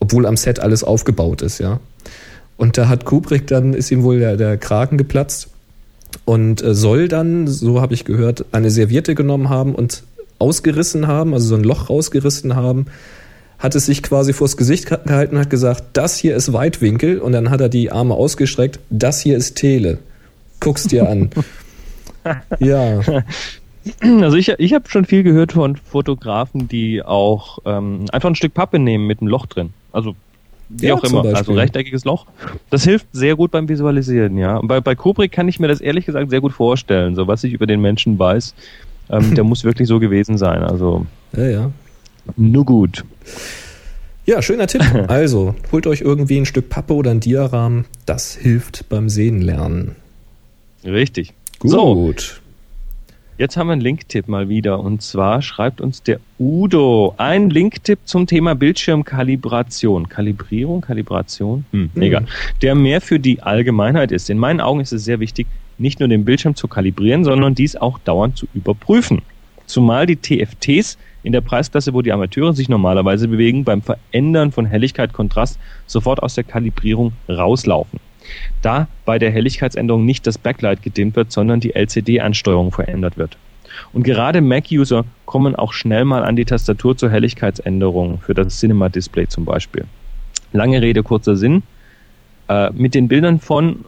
Obwohl 0.00 0.26
am 0.26 0.36
Set 0.36 0.60
alles 0.60 0.84
aufgebaut 0.84 1.40
ist, 1.40 1.60
ja. 1.60 1.80
Und 2.58 2.76
da 2.76 2.88
hat 2.88 3.06
Kubrick 3.06 3.46
dann, 3.46 3.72
ist 3.72 3.90
ihm 3.90 4.02
wohl 4.02 4.18
der, 4.18 4.36
der 4.36 4.58
Kragen 4.58 4.98
geplatzt 4.98 5.48
und 6.24 6.62
äh, 6.62 6.74
soll 6.74 7.08
dann, 7.08 7.46
so 7.46 7.80
habe 7.80 7.94
ich 7.94 8.04
gehört, 8.04 8.46
eine 8.52 8.70
Serviette 8.70 9.14
genommen 9.14 9.48
haben 9.48 9.74
und 9.74 10.04
ausgerissen 10.38 11.06
haben, 11.06 11.34
also 11.34 11.48
so 11.48 11.54
ein 11.54 11.64
Loch 11.64 11.90
rausgerissen 11.90 12.56
haben 12.56 12.86
hat 13.58 13.74
es 13.74 13.86
sich 13.86 14.02
quasi 14.02 14.34
vors 14.34 14.58
Gesicht 14.58 14.86
gehalten 14.86 15.36
und 15.36 15.40
hat 15.40 15.50
gesagt, 15.50 15.84
das 15.94 16.18
hier 16.18 16.36
ist 16.36 16.52
Weitwinkel 16.52 17.18
und 17.18 17.32
dann 17.32 17.48
hat 17.48 17.62
er 17.62 17.70
die 17.70 17.90
Arme 17.90 18.14
ausgestreckt, 18.14 18.78
das 18.90 19.22
hier 19.22 19.38
ist 19.38 19.54
Tele. 19.54 19.98
Guck's 20.60 20.84
dir 20.84 21.08
an. 21.08 21.30
ja. 22.58 23.00
Also 24.02 24.36
ich, 24.36 24.48
ich 24.48 24.74
habe 24.74 24.88
schon 24.88 25.04
viel 25.04 25.22
gehört 25.22 25.52
von 25.52 25.76
Fotografen, 25.76 26.68
die 26.68 27.02
auch 27.02 27.58
ähm, 27.64 28.06
einfach 28.12 28.28
ein 28.28 28.34
Stück 28.34 28.54
Pappe 28.54 28.78
nehmen 28.78 29.06
mit 29.06 29.20
einem 29.20 29.28
Loch 29.28 29.46
drin. 29.46 29.72
Also 29.92 30.14
wie 30.68 30.86
ja, 30.86 30.94
auch 30.94 31.04
immer, 31.04 31.24
also 31.34 31.52
rechteckiges 31.52 32.04
Loch. 32.04 32.26
Das 32.70 32.84
hilft 32.84 33.06
sehr 33.12 33.36
gut 33.36 33.50
beim 33.50 33.68
Visualisieren, 33.68 34.36
ja. 34.38 34.56
Und 34.56 34.68
bei, 34.68 34.80
bei 34.80 34.94
Kubrick 34.94 35.32
kann 35.32 35.48
ich 35.48 35.60
mir 35.60 35.68
das 35.68 35.80
ehrlich 35.80 36.06
gesagt 36.06 36.30
sehr 36.30 36.40
gut 36.40 36.52
vorstellen, 36.52 37.14
so 37.14 37.26
was 37.26 37.44
ich 37.44 37.52
über 37.52 37.66
den 37.66 37.80
Menschen 37.80 38.18
weiß. 38.18 38.54
Ähm, 39.10 39.34
der 39.34 39.44
muss 39.44 39.64
wirklich 39.64 39.88
so 39.88 40.00
gewesen 40.00 40.38
sein. 40.38 40.62
Also 40.62 41.06
ja, 41.36 41.46
ja. 41.46 41.70
Nur 42.36 42.64
gut. 42.64 43.04
Ja, 44.26 44.40
schöner 44.40 44.66
Tipp. 44.66 44.82
Also, 45.08 45.54
holt 45.70 45.86
euch 45.86 46.00
irgendwie 46.00 46.38
ein 46.38 46.46
Stück 46.46 46.70
Pappe 46.70 46.94
oder 46.94 47.10
ein 47.10 47.20
Diarahmen. 47.20 47.84
Das 48.06 48.34
hilft 48.34 48.88
beim 48.88 49.08
Sehen 49.08 49.42
lernen. 49.42 49.96
Richtig. 50.84 51.34
Gut. 51.58 51.70
So, 51.70 52.14
jetzt 53.38 53.56
haben 53.56 53.68
wir 53.68 53.72
einen 53.72 53.80
Linktipp 53.80 54.28
mal 54.28 54.48
wieder. 54.48 54.80
Und 54.80 55.02
zwar 55.02 55.42
schreibt 55.42 55.80
uns 55.80 56.02
der 56.02 56.20
Udo 56.38 57.14
ein 57.16 57.50
Linktipp 57.50 58.00
zum 58.04 58.26
Thema 58.26 58.54
Bildschirmkalibration. 58.54 60.08
Kalibrierung, 60.08 60.80
Kalibration? 60.80 61.64
Hm, 61.72 61.90
hm. 61.94 62.02
egal. 62.02 62.26
Der 62.62 62.74
mehr 62.74 63.00
für 63.00 63.18
die 63.18 63.42
Allgemeinheit 63.42 64.12
ist. 64.12 64.30
In 64.30 64.38
meinen 64.38 64.60
Augen 64.60 64.80
ist 64.80 64.92
es 64.92 65.04
sehr 65.04 65.20
wichtig, 65.20 65.46
nicht 65.78 66.00
nur 66.00 66.08
den 66.08 66.24
Bildschirm 66.24 66.54
zu 66.54 66.68
kalibrieren, 66.68 67.24
sondern 67.24 67.54
dies 67.54 67.76
auch 67.76 67.98
dauernd 67.98 68.36
zu 68.36 68.46
überprüfen. 68.54 69.22
Zumal 69.66 70.06
die 70.06 70.16
TFTs 70.16 70.98
in 71.22 71.32
der 71.32 71.40
Preisklasse, 71.40 71.94
wo 71.94 72.02
die 72.02 72.12
Amateure 72.12 72.52
sich 72.52 72.68
normalerweise 72.68 73.28
bewegen, 73.28 73.64
beim 73.64 73.82
Verändern 73.82 74.52
von 74.52 74.66
Helligkeit, 74.66 75.12
Kontrast 75.12 75.58
sofort 75.86 76.22
aus 76.22 76.34
der 76.34 76.44
Kalibrierung 76.44 77.12
rauslaufen. 77.28 77.98
Da 78.62 78.88
bei 79.04 79.18
der 79.18 79.30
Helligkeitsänderung 79.30 80.04
nicht 80.04 80.26
das 80.26 80.38
Backlight 80.38 80.82
gedimmt 80.82 81.16
wird, 81.16 81.32
sondern 81.32 81.60
die 81.60 81.74
LCD-Ansteuerung 81.74 82.72
verändert 82.72 83.16
wird. 83.16 83.36
Und 83.92 84.04
gerade 84.04 84.40
Mac-User 84.40 85.04
kommen 85.26 85.56
auch 85.56 85.72
schnell 85.72 86.04
mal 86.04 86.24
an 86.24 86.36
die 86.36 86.44
Tastatur 86.44 86.96
zur 86.96 87.10
Helligkeitsänderung 87.10 88.20
für 88.20 88.34
das 88.34 88.60
Cinema-Display 88.60 89.28
zum 89.28 89.44
Beispiel. 89.44 89.84
Lange 90.52 90.80
Rede, 90.80 91.02
kurzer 91.02 91.36
Sinn. 91.36 91.62
Äh, 92.48 92.70
mit 92.72 92.94
den 92.94 93.08
Bildern 93.08 93.40
von 93.40 93.84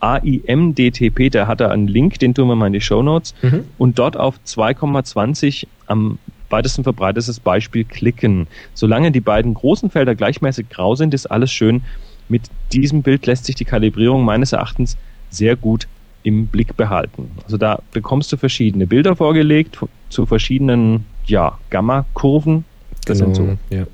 AIMDTP, 0.00 1.30
da 1.30 1.46
hat 1.46 1.60
er 1.60 1.70
einen 1.70 1.86
Link, 1.86 2.18
den 2.18 2.34
tun 2.34 2.48
wir 2.48 2.56
mal 2.56 2.68
in 2.68 2.72
die 2.72 2.80
Show 2.80 3.02
Notes, 3.02 3.34
mhm. 3.42 3.64
und 3.78 3.98
dort 3.98 4.16
auf 4.16 4.36
2,20 4.46 5.66
am 5.86 6.18
weitesten 6.48 6.82
verbreitetes 6.82 7.38
Beispiel 7.38 7.84
klicken. 7.84 8.46
Solange 8.74 9.12
die 9.12 9.20
beiden 9.20 9.54
großen 9.54 9.90
Felder 9.90 10.14
gleichmäßig 10.14 10.68
grau 10.68 10.94
sind, 10.94 11.14
ist 11.14 11.26
alles 11.26 11.52
schön. 11.52 11.82
Mit 12.30 12.42
diesem 12.72 13.02
Bild 13.02 13.26
lässt 13.26 13.44
sich 13.44 13.56
die 13.56 13.64
Kalibrierung 13.66 14.24
meines 14.24 14.52
Erachtens 14.52 14.96
sehr 15.28 15.56
gut 15.56 15.86
im 16.22 16.46
Blick 16.46 16.76
behalten. 16.76 17.30
Also 17.44 17.56
da 17.56 17.82
bekommst 17.92 18.32
du 18.32 18.36
verschiedene 18.36 18.86
Bilder 18.86 19.16
vorgelegt 19.16 19.78
zu 20.08 20.26
verschiedenen 20.26 21.04
ja, 21.26 21.58
Gamma-Kurven. 21.70 22.64
Das 23.04 23.18
genau, 23.18 23.34
sind 23.34 23.58
so, 23.70 23.74
ja. 23.76 23.86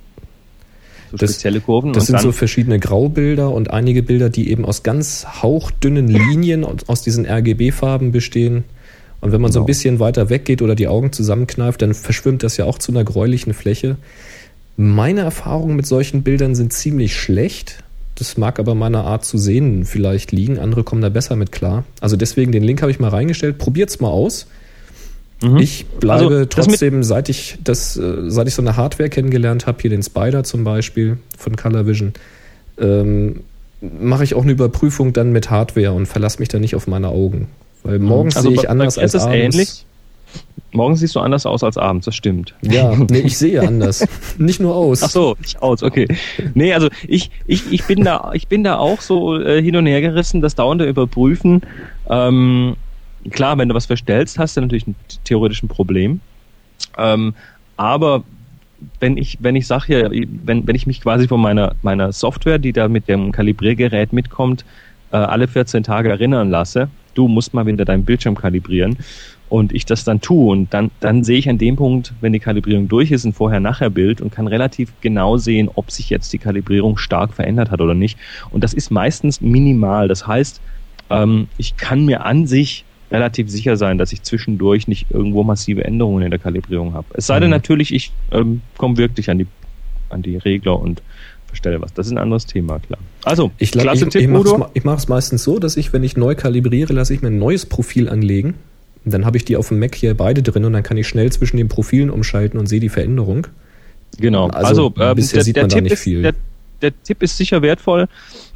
so 1.11 1.19
spezielle 1.19 1.61
Kurven. 1.61 1.93
Das 1.93 2.07
sind 2.07 2.21
so 2.21 2.33
verschiedene 2.33 2.79
Graubilder 2.79 3.51
und 3.51 3.71
einige 3.71 4.03
Bilder, 4.03 4.29
die 4.29 4.51
eben 4.51 4.65
aus 4.65 4.83
ganz 4.83 5.27
hauchdünnen 5.43 6.09
Linien 6.09 6.65
aus 6.65 7.03
diesen 7.03 7.27
RGB-Farben 7.27 8.13
bestehen. 8.13 8.65
Und 9.21 9.33
wenn 9.33 9.41
man 9.41 9.51
genau. 9.51 9.53
so 9.53 9.61
ein 9.61 9.63
genau. 9.63 9.67
bisschen 9.67 9.99
weiter 10.01 10.29
weggeht 10.29 10.63
oder 10.63 10.75
die 10.75 10.89
Augen 10.89 11.13
zusammenkneift, 11.13 11.81
dann 11.81 11.95
verschwimmt 11.95 12.43
das 12.43 12.57
ja 12.57 12.65
auch 12.65 12.79
zu 12.79 12.93
einer 12.93 13.05
gräulichen 13.05 13.55
Fläche. 13.55 13.97
Meine 14.77 15.23
Erfahrungen 15.23 15.77
mit 15.77 15.87
solchen 15.87 16.23
Bildern 16.23 16.55
sind 16.55 16.73
ziemlich 16.73 17.17
schlecht. 17.17 17.83
Das 18.17 18.39
mag 18.39 18.59
aber 18.59 18.75
meiner 18.75 19.05
Art 19.05 19.25
zu 19.25 19.39
sehen 19.39 19.85
vielleicht 19.85 20.33
liegen. 20.33 20.59
Andere 20.59 20.85
kommen 20.85 21.03
da 21.03 21.11
besser 21.11 21.37
mit 21.37 21.53
klar. 21.53 21.85
Also 22.01 22.17
deswegen 22.17 22.51
den 22.51 22.63
Link 22.63 22.81
habe 22.83 22.91
ich 22.91 22.99
mal 22.99 23.11
reingestellt. 23.11 23.59
Probiert's 23.59 24.01
mal 24.01 24.09
aus. 24.09 24.47
Mhm. 25.43 25.59
Ich 25.59 25.85
bleibe 25.87 26.35
also, 26.35 26.45
trotzdem, 26.47 27.03
seit 27.03 27.29
ich 27.29 27.59
das, 27.63 27.97
äh, 27.99 28.31
seit 28.31 28.49
ich 28.49 28.55
so 28.55 28.63
eine 28.63 28.77
Hardware 28.77 29.11
kennengelernt 29.11 29.67
habe, 29.67 29.79
hier 29.83 29.91
den 29.91 30.03
Spider 30.03 30.45
zum 30.45 30.65
Beispiel 30.65 31.19
von 31.37 31.57
Color 31.57 31.87
Vision, 31.87 32.15
ähm, 32.79 33.41
mache 33.81 34.25
ich 34.25 34.35
auch 34.35 34.43
eine 34.43 34.53
Überprüfung 34.53 35.13
dann 35.13 35.33
mit 35.33 35.51
Hardware 35.51 35.93
und 35.93 36.07
verlasse 36.07 36.39
mich 36.39 36.49
da 36.49 36.59
nicht 36.59 36.75
auf 36.75 36.87
meine 36.87 37.09
Augen. 37.09 37.49
Weil 37.83 37.99
morgens 37.99 38.37
also 38.37 38.49
sehe 38.49 38.59
ich 38.59 38.71
anders 38.71 38.97
als 38.97 39.15
abends. 39.15 39.57
Ähnlich. 39.57 39.87
Morgens 40.77 41.01
siehst 41.01 41.17
du 41.17 41.21
anders 41.21 41.47
aus 41.47 41.65
als 41.65 41.77
abends, 41.77 42.05
das 42.05 42.15
stimmt. 42.15 42.55
Ja, 42.63 42.95
nee, 43.11 43.21
ich 43.21 43.39
sehe 43.39 43.61
anders. 43.67 44.07
nicht 44.39 44.61
nur 44.61 44.75
aus. 44.75 45.03
Ach 45.03 45.11
so, 45.11 45.37
nicht 45.41 45.61
aus, 45.61 45.83
okay. 45.83 46.07
Nee, 46.55 46.73
also 46.75 46.89
ich, 47.09 47.31
ich, 47.47 47.73
ich 47.73 47.85
bin 47.85 48.05
da, 48.05 48.31
ich 48.35 48.47
bin 48.47 48.63
da 48.63 48.79
auch 48.79 49.01
so 49.01 49.41
äh, 49.41 49.63
hin 49.63 49.77
und 49.77 49.87
her 49.87 50.01
gerissen, 50.01 50.41
das 50.41 50.55
dauernde 50.55 50.87
Überprüfen. 50.87 51.63
Ähm, 52.09 52.77
klar, 53.31 53.59
wenn 53.59 53.69
du 53.69 53.75
was 53.75 53.87
verstellst, 53.87 54.39
hast 54.39 54.57
du 54.57 54.61
natürlich 54.61 54.87
ein 54.87 54.95
theoretischen 55.25 55.69
Problem. 55.69 56.21
Ähm, 56.99 57.35
aber 57.77 58.23
wenn 59.01 59.17
ich, 59.17 59.39
wenn 59.41 59.57
ich 59.57 59.67
sage 59.67 60.01
ja, 60.01 60.11
wenn, 60.45 60.67
wenn 60.67 60.77
ich 60.77 60.87
mich 60.87 61.01
quasi 61.01 61.27
von 61.27 61.41
meiner, 61.41 61.75
meiner 61.83 62.13
Software, 62.13 62.59
die 62.59 62.73
da 62.73 62.89
mit 62.89 63.09
dem 63.09 63.33
Kalibriergerät 63.33 64.13
mitkommt, 64.13 64.65
äh, 65.13 65.17
alle 65.17 65.49
14 65.49 65.83
Tage 65.83 66.11
erinnern 66.11 66.51
lasse, 66.51 66.89
du 67.15 67.29
musst 67.29 67.55
mal 67.55 67.67
wieder 67.67 67.85
deinen 67.85 68.05
Bildschirm 68.05 68.35
kalibrieren 68.35 68.99
und 69.49 69.73
ich 69.73 69.87
das 69.87 70.05
dann 70.05 70.21
tue 70.21 70.51
und 70.51 70.75
dann, 70.75 70.91
dann 71.01 71.23
sehe 71.23 71.39
ich 71.39 71.49
an 71.49 71.59
dem 71.59 71.77
Punkt, 71.77 72.13
wenn 72.21 72.33
die 72.33 72.41
Kalibrierung 72.41 72.89
durch 72.89 73.11
ist, 73.11 73.25
ein 73.25 73.33
Vorher-Nachher-Bild 73.33 74.21
und 74.21 74.33
kann 74.33 74.47
relativ 74.47 74.93
genau 75.01 75.37
sehen, 75.37 75.71
ob 75.75 75.91
sich 75.91 76.11
jetzt 76.11 76.33
die 76.33 76.39
Kalibrierung 76.39 76.99
stark 76.99 77.33
verändert 77.33 77.71
hat 77.71 77.81
oder 77.81 77.95
nicht. 77.95 78.19
Und 78.51 78.65
das 78.65 78.75
ist 78.75 78.91
meistens 78.91 79.41
minimal. 79.41 80.09
Das 80.09 80.27
heißt, 80.27 80.61
ähm, 81.11 81.49
ich 81.59 81.77
kann 81.77 82.05
mir 82.05 82.25
an 82.25 82.47
sich 82.47 82.85
relativ 83.11 83.49
sicher 83.49 83.77
sein, 83.77 83.99
dass 83.99 84.13
ich 84.13 84.23
zwischendurch 84.23 84.89
nicht 84.89 85.07
irgendwo 85.11 85.45
massive 85.45 85.85
Änderungen 85.85 86.25
in 86.25 86.31
der 86.31 86.41
Kalibrierung 86.41 86.95
habe. 86.95 87.07
Es 87.15 87.27
sei 87.27 87.39
denn 87.39 87.49
mhm. 87.49 87.55
natürlich, 87.55 87.95
ich 87.95 88.13
ähm, 88.33 88.63
komme 88.77 88.97
wirklich 88.97 89.31
an 89.31 89.39
die, 89.39 89.47
an 90.09 90.23
die 90.23 90.37
Regler 90.37 90.81
und 90.81 91.03
bestelle 91.49 91.81
was. 91.81 91.95
Das 91.95 92.07
ist 92.07 92.13
ein 92.13 92.19
anderes 92.19 92.47
Thema, 92.47 92.81
klar. 92.81 92.99
Also, 93.25 93.53
ich, 93.59 93.71
klasse 93.71 94.05
ich, 94.05 94.11
Tipp, 94.11 94.23
ich 94.75 94.85
mache 94.85 94.97
es 94.97 95.09
meistens 95.09 95.45
so, 95.45 95.59
dass 95.59 95.77
ich, 95.77 95.93
wenn 95.93 96.03
ich 96.03 96.17
neu 96.17 96.35
kalibriere, 96.35 96.93
lasse 96.93 97.15
ich 97.15 97.23
mir 97.23 97.29
ein 97.29 97.39
neues 97.39 97.67
Profil 97.67 98.09
anlegen. 98.09 98.55
Dann 99.13 99.25
habe 99.25 99.37
ich 99.37 99.45
die 99.45 99.57
auf 99.57 99.69
dem 99.69 99.79
Mac 99.79 99.95
hier 99.95 100.15
beide 100.15 100.43
drin 100.43 100.65
und 100.65 100.73
dann 100.73 100.83
kann 100.83 100.97
ich 100.97 101.07
schnell 101.07 101.31
zwischen 101.31 101.57
den 101.57 101.69
Profilen 101.69 102.11
umschalten 102.11 102.59
und 102.59 102.67
sehe 102.67 102.81
die 102.81 102.89
Veränderung. 102.89 103.47
Genau. 104.19 104.49
Also, 104.49 104.93
also 104.93 104.95
ähm, 104.99 105.15
bisher 105.17 105.39
der, 105.39 105.45
sieht 105.45 105.57
man 105.57 105.69
da 105.69 105.81
nicht 105.81 105.93
ist, 105.93 106.03
viel. 106.03 106.23
Der, 106.23 106.35
der 106.83 107.03
Tipp 107.03 107.23
ist 107.23 107.37
sicher 107.37 107.63
wertvoll 107.63 108.09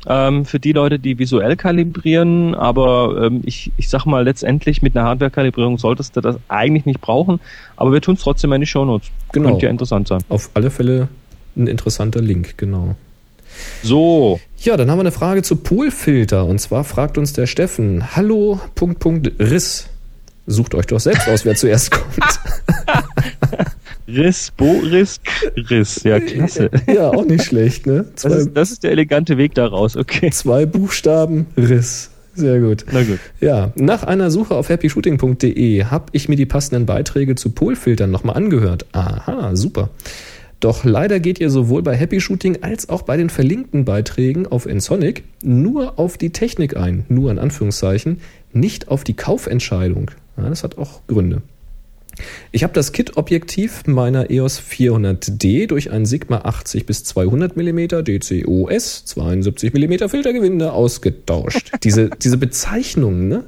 ähm, 0.07 0.45
für 0.45 0.59
die 0.59 0.73
Leute, 0.73 0.99
die 0.99 1.19
visuell 1.19 1.57
kalibrieren, 1.57 2.55
aber 2.55 3.27
ähm, 3.27 3.43
ich, 3.45 3.73
ich 3.77 3.89
sag 3.89 4.07
mal, 4.07 4.25
letztendlich 4.25 4.83
mit 4.83 4.97
einer 4.97 5.07
Hardware-Kalibrierung 5.07 5.79
solltest 5.79 6.17
du 6.17 6.21
das 6.21 6.37
eigentlich 6.49 6.87
nicht 6.87 7.01
brauchen, 7.01 7.41
aber 7.77 7.93
wir 7.93 8.01
tun 8.01 8.15
es 8.15 8.23
trotzdem 8.23 8.53
in 8.53 8.61
die 8.61 8.67
Shownotes. 8.67 9.09
Genau. 9.33 9.51
Könnte 9.51 9.67
ja 9.67 9.71
interessant 9.71 10.09
sein. 10.09 10.23
Auf 10.29 10.51
alle 10.55 10.71
Fälle 10.71 11.09
ein 11.57 11.67
interessanter 11.67 12.21
Link, 12.21 12.57
genau. 12.57 12.97
So. 13.83 14.41
Ja, 14.59 14.77
dann 14.77 14.91
haben 14.91 14.99
wir 14.99 15.03
eine 15.03 15.13
Frage 15.13 15.43
zu 15.43 15.57
Polfilter. 15.57 16.47
Und 16.47 16.61
zwar 16.61 16.85
fragt 16.85 17.19
uns 17.19 17.33
der 17.33 17.47
Steffen: 17.47 18.17
Hallo, 18.17 18.61
Punkt, 18.75 19.01
Punkt, 19.01 19.33
Riss. 19.39 19.90
Sucht 20.47 20.75
euch 20.75 20.87
doch 20.87 21.01
selbst 21.01 21.29
aus, 21.29 21.45
wer 21.45 21.55
zuerst 21.55 21.91
kommt. 21.91 22.15
Riss, 24.09 24.51
Boris, 24.57 25.21
Riss. 25.57 26.03
Ja, 26.03 26.19
klasse. 26.19 26.71
Ja, 26.93 27.11
auch 27.11 27.25
nicht 27.25 27.45
schlecht, 27.45 27.87
ne? 27.87 28.07
Das 28.21 28.25
ist, 28.25 28.51
das 28.55 28.71
ist, 28.73 28.83
der 28.83 28.91
elegante 28.91 29.39
Weg 29.39 29.55
daraus, 29.55 29.97
okay. 29.97 30.31
Zwei 30.31 30.67
Buchstaben, 30.67 31.47
Riss. 31.57 32.11
Sehr 32.35 32.61
gut. 32.61 32.85
Na 32.91 33.03
gut. 33.03 33.19
Ja, 33.41 33.73
nach 33.77 34.03
einer 34.05 34.31
Suche 34.31 34.55
auf 34.55 34.69
happyshooting.de 34.69 35.85
habe 35.85 36.07
ich 36.13 36.29
mir 36.29 36.37
die 36.37 36.47
passenden 36.47 36.87
Beiträge 36.87 37.35
zu 37.35 37.51
Polfiltern 37.51 38.11
nochmal 38.11 38.37
angehört. 38.37 38.87
Aha, 38.93 39.55
super. 39.55 39.91
Doch 40.61 40.85
leider 40.85 41.21
geht 41.21 41.41
ihr 41.41 41.49
sowohl 41.49 41.83
bei 41.83 41.97
Happy 41.97 42.21
Shooting 42.21 42.63
als 42.63 42.89
auch 42.91 43.03
bei 43.03 43.17
den 43.17 43.31
verlinkten 43.31 43.87
Beiträgen 43.87 44.47
auf 44.47 44.67
Ensonic 44.67 45.25
nur 45.43 45.99
auf 45.99 46.19
die 46.19 46.31
Technik 46.31 46.77
ein, 46.77 47.05
nur 47.09 47.31
in 47.31 47.39
Anführungszeichen, 47.39 48.21
nicht 48.53 48.89
auf 48.89 49.03
die 49.03 49.15
Kaufentscheidung. 49.15 50.11
Ja, 50.43 50.49
das 50.49 50.65
hat 50.65 50.79
auch 50.79 51.01
Gründe. 51.07 51.43
Ich 52.53 52.65
habe 52.65 52.73
das 52.73 52.93
Kit-Objektiv 52.93 53.87
meiner 53.87 54.31
EOS 54.31 54.61
400D 54.61 55.67
durch 55.67 55.91
ein 55.91 56.07
Sigma 56.07 56.39
80 56.39 56.85
bis 56.85 57.05
200 57.05 57.57
mm 57.57 58.05
DCOS 58.05 59.05
72 59.05 59.73
mm 59.73 60.09
Filtergewinde 60.09 60.73
ausgetauscht. 60.73 61.71
diese, 61.83 62.11
diese 62.11 62.37
Bezeichnungen, 62.37 63.29
ne? 63.29 63.45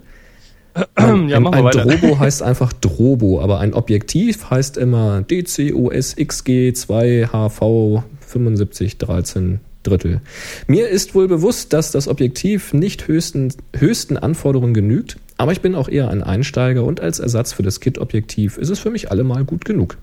Ein, 0.95 1.29
ja, 1.29 1.37
ein, 1.39 1.47
ein 1.47 1.71
Drobo 1.71 2.19
heißt 2.19 2.43
einfach 2.43 2.73
Drobo, 2.73 3.41
aber 3.41 3.59
ein 3.59 3.75
Objektiv 3.75 4.51
heißt 4.51 4.79
immer 4.79 5.23
DCOS 5.23 6.17
XG 6.17 6.73
2 6.73 7.29
HV 7.31 8.03
75 8.21 8.99
13 8.99 9.61
Drittel. 9.83 10.21
Mir 10.69 10.89
ist 10.89 11.15
wohl 11.15 11.29
bewusst, 11.29 11.73
dass 11.73 11.91
das 11.91 12.09
Objektiv 12.09 12.73
nicht 12.73 13.09
höchsten, 13.09 13.53
höchsten 13.77 14.17
Anforderungen 14.17 14.75
genügt, 14.75 15.17
aber 15.37 15.53
ich 15.53 15.61
bin 15.61 15.75
auch 15.75 15.89
eher 15.89 16.09
ein 16.09 16.23
Einsteiger 16.23 16.85
und 16.85 17.01
als 17.01 17.19
Ersatz 17.19 17.53
für 17.53 17.63
das 17.63 17.81
Kit-Objektiv 17.81 18.59
ist 18.59 18.69
es 18.69 18.79
für 18.79 18.91
mich 18.91 19.11
allemal 19.11 19.45
gut 19.45 19.65
genug. 19.65 19.99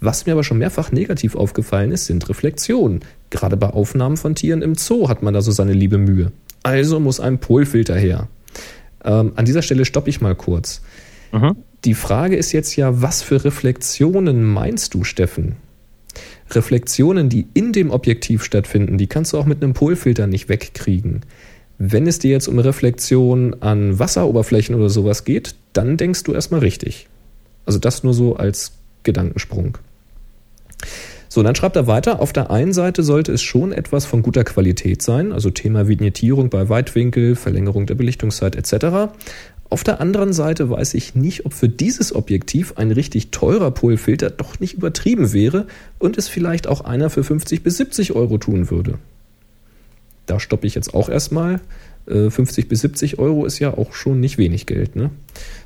Was 0.00 0.26
mir 0.26 0.32
aber 0.32 0.44
schon 0.44 0.58
mehrfach 0.58 0.92
negativ 0.92 1.34
aufgefallen 1.34 1.90
ist, 1.90 2.06
sind 2.06 2.28
Reflexionen. 2.28 3.00
Gerade 3.30 3.56
bei 3.56 3.68
Aufnahmen 3.68 4.16
von 4.16 4.34
Tieren 4.34 4.62
im 4.62 4.74
Zoo 4.74 5.08
hat 5.08 5.22
man 5.22 5.32
da 5.32 5.40
so 5.40 5.52
seine 5.52 5.72
liebe 5.72 5.98
Mühe. 5.98 6.32
Also 6.62 7.00
muss 7.00 7.20
ein 7.20 7.38
Polfilter 7.38 7.96
her. 7.96 8.28
Ähm, 9.04 9.32
an 9.36 9.44
dieser 9.44 9.62
Stelle 9.62 9.84
stoppe 9.84 10.10
ich 10.10 10.20
mal 10.20 10.34
kurz. 10.34 10.82
Mhm. 11.32 11.56
Die 11.84 11.94
Frage 11.94 12.36
ist 12.36 12.52
jetzt 12.52 12.76
ja, 12.76 13.00
was 13.00 13.22
für 13.22 13.44
Reflexionen 13.44 14.44
meinst 14.44 14.94
du, 14.94 15.04
Steffen? 15.04 15.56
Reflexionen, 16.50 17.28
die 17.28 17.46
in 17.54 17.72
dem 17.72 17.90
Objektiv 17.90 18.44
stattfinden, 18.44 18.98
die 18.98 19.06
kannst 19.06 19.32
du 19.32 19.38
auch 19.38 19.46
mit 19.46 19.62
einem 19.62 19.74
Polfilter 19.74 20.26
nicht 20.26 20.48
wegkriegen. 20.48 21.22
Wenn 21.78 22.06
es 22.06 22.18
dir 22.18 22.30
jetzt 22.30 22.48
um 22.48 22.58
Reflexion 22.58 23.56
an 23.60 23.98
Wasseroberflächen 23.98 24.74
oder 24.74 24.88
sowas 24.88 25.24
geht, 25.24 25.54
dann 25.72 25.96
denkst 25.96 26.22
du 26.22 26.32
erstmal 26.32 26.60
richtig. 26.60 27.08
Also 27.66 27.78
das 27.78 28.02
nur 28.02 28.14
so 28.14 28.36
als 28.36 28.72
Gedankensprung. 29.02 29.78
So, 31.28 31.42
dann 31.42 31.54
schreibt 31.54 31.76
er 31.76 31.86
weiter, 31.86 32.20
auf 32.20 32.32
der 32.32 32.50
einen 32.50 32.72
Seite 32.72 33.02
sollte 33.02 33.32
es 33.32 33.42
schon 33.42 33.72
etwas 33.72 34.06
von 34.06 34.22
guter 34.22 34.44
Qualität 34.44 35.02
sein, 35.02 35.32
also 35.32 35.50
Thema 35.50 35.86
Vignettierung 35.86 36.48
bei 36.48 36.70
Weitwinkel, 36.70 37.36
Verlängerung 37.36 37.84
der 37.84 37.94
Belichtungszeit 37.94 38.56
etc. 38.56 39.12
Auf 39.68 39.84
der 39.84 40.00
anderen 40.00 40.32
Seite 40.32 40.70
weiß 40.70 40.94
ich 40.94 41.14
nicht, 41.14 41.44
ob 41.44 41.52
für 41.52 41.68
dieses 41.68 42.14
Objektiv 42.14 42.74
ein 42.76 42.90
richtig 42.90 43.32
teurer 43.32 43.70
Polfilter 43.70 44.30
doch 44.30 44.60
nicht 44.60 44.74
übertrieben 44.74 45.34
wäre 45.34 45.66
und 45.98 46.16
es 46.16 46.28
vielleicht 46.28 46.68
auch 46.68 46.82
einer 46.82 47.10
für 47.10 47.24
50 47.24 47.62
bis 47.62 47.76
70 47.76 48.12
Euro 48.14 48.38
tun 48.38 48.70
würde. 48.70 48.98
Da 50.26 50.40
stoppe 50.40 50.66
ich 50.66 50.74
jetzt 50.74 50.94
auch 50.94 51.08
erstmal. 51.08 51.60
50 52.08 52.64
äh, 52.64 52.68
bis 52.68 52.80
70 52.82 53.18
Euro 53.18 53.46
ist 53.46 53.58
ja 53.58 53.76
auch 53.76 53.92
schon 53.92 54.20
nicht 54.20 54.38
wenig 54.38 54.66
Geld. 54.66 54.94
Ne? 54.94 55.10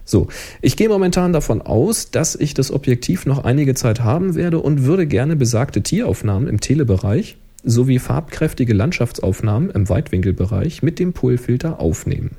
So, 0.04 0.28
ich 0.62 0.76
gehe 0.76 0.88
momentan 0.88 1.32
davon 1.32 1.60
aus, 1.60 2.10
dass 2.10 2.34
ich 2.34 2.54
das 2.54 2.70
Objektiv 2.70 3.26
noch 3.26 3.44
einige 3.44 3.74
Zeit 3.74 4.00
haben 4.00 4.34
werde 4.34 4.58
und 4.60 4.84
würde 4.84 5.06
gerne 5.06 5.36
besagte 5.36 5.82
Tieraufnahmen 5.82 6.48
im 6.48 6.60
Telebereich 6.60 7.36
sowie 7.62 7.98
farbkräftige 7.98 8.72
Landschaftsaufnahmen 8.72 9.70
im 9.70 9.88
Weitwinkelbereich 9.88 10.82
mit 10.82 10.98
dem 10.98 11.12
Polfilter 11.12 11.78
aufnehmen. 11.78 12.30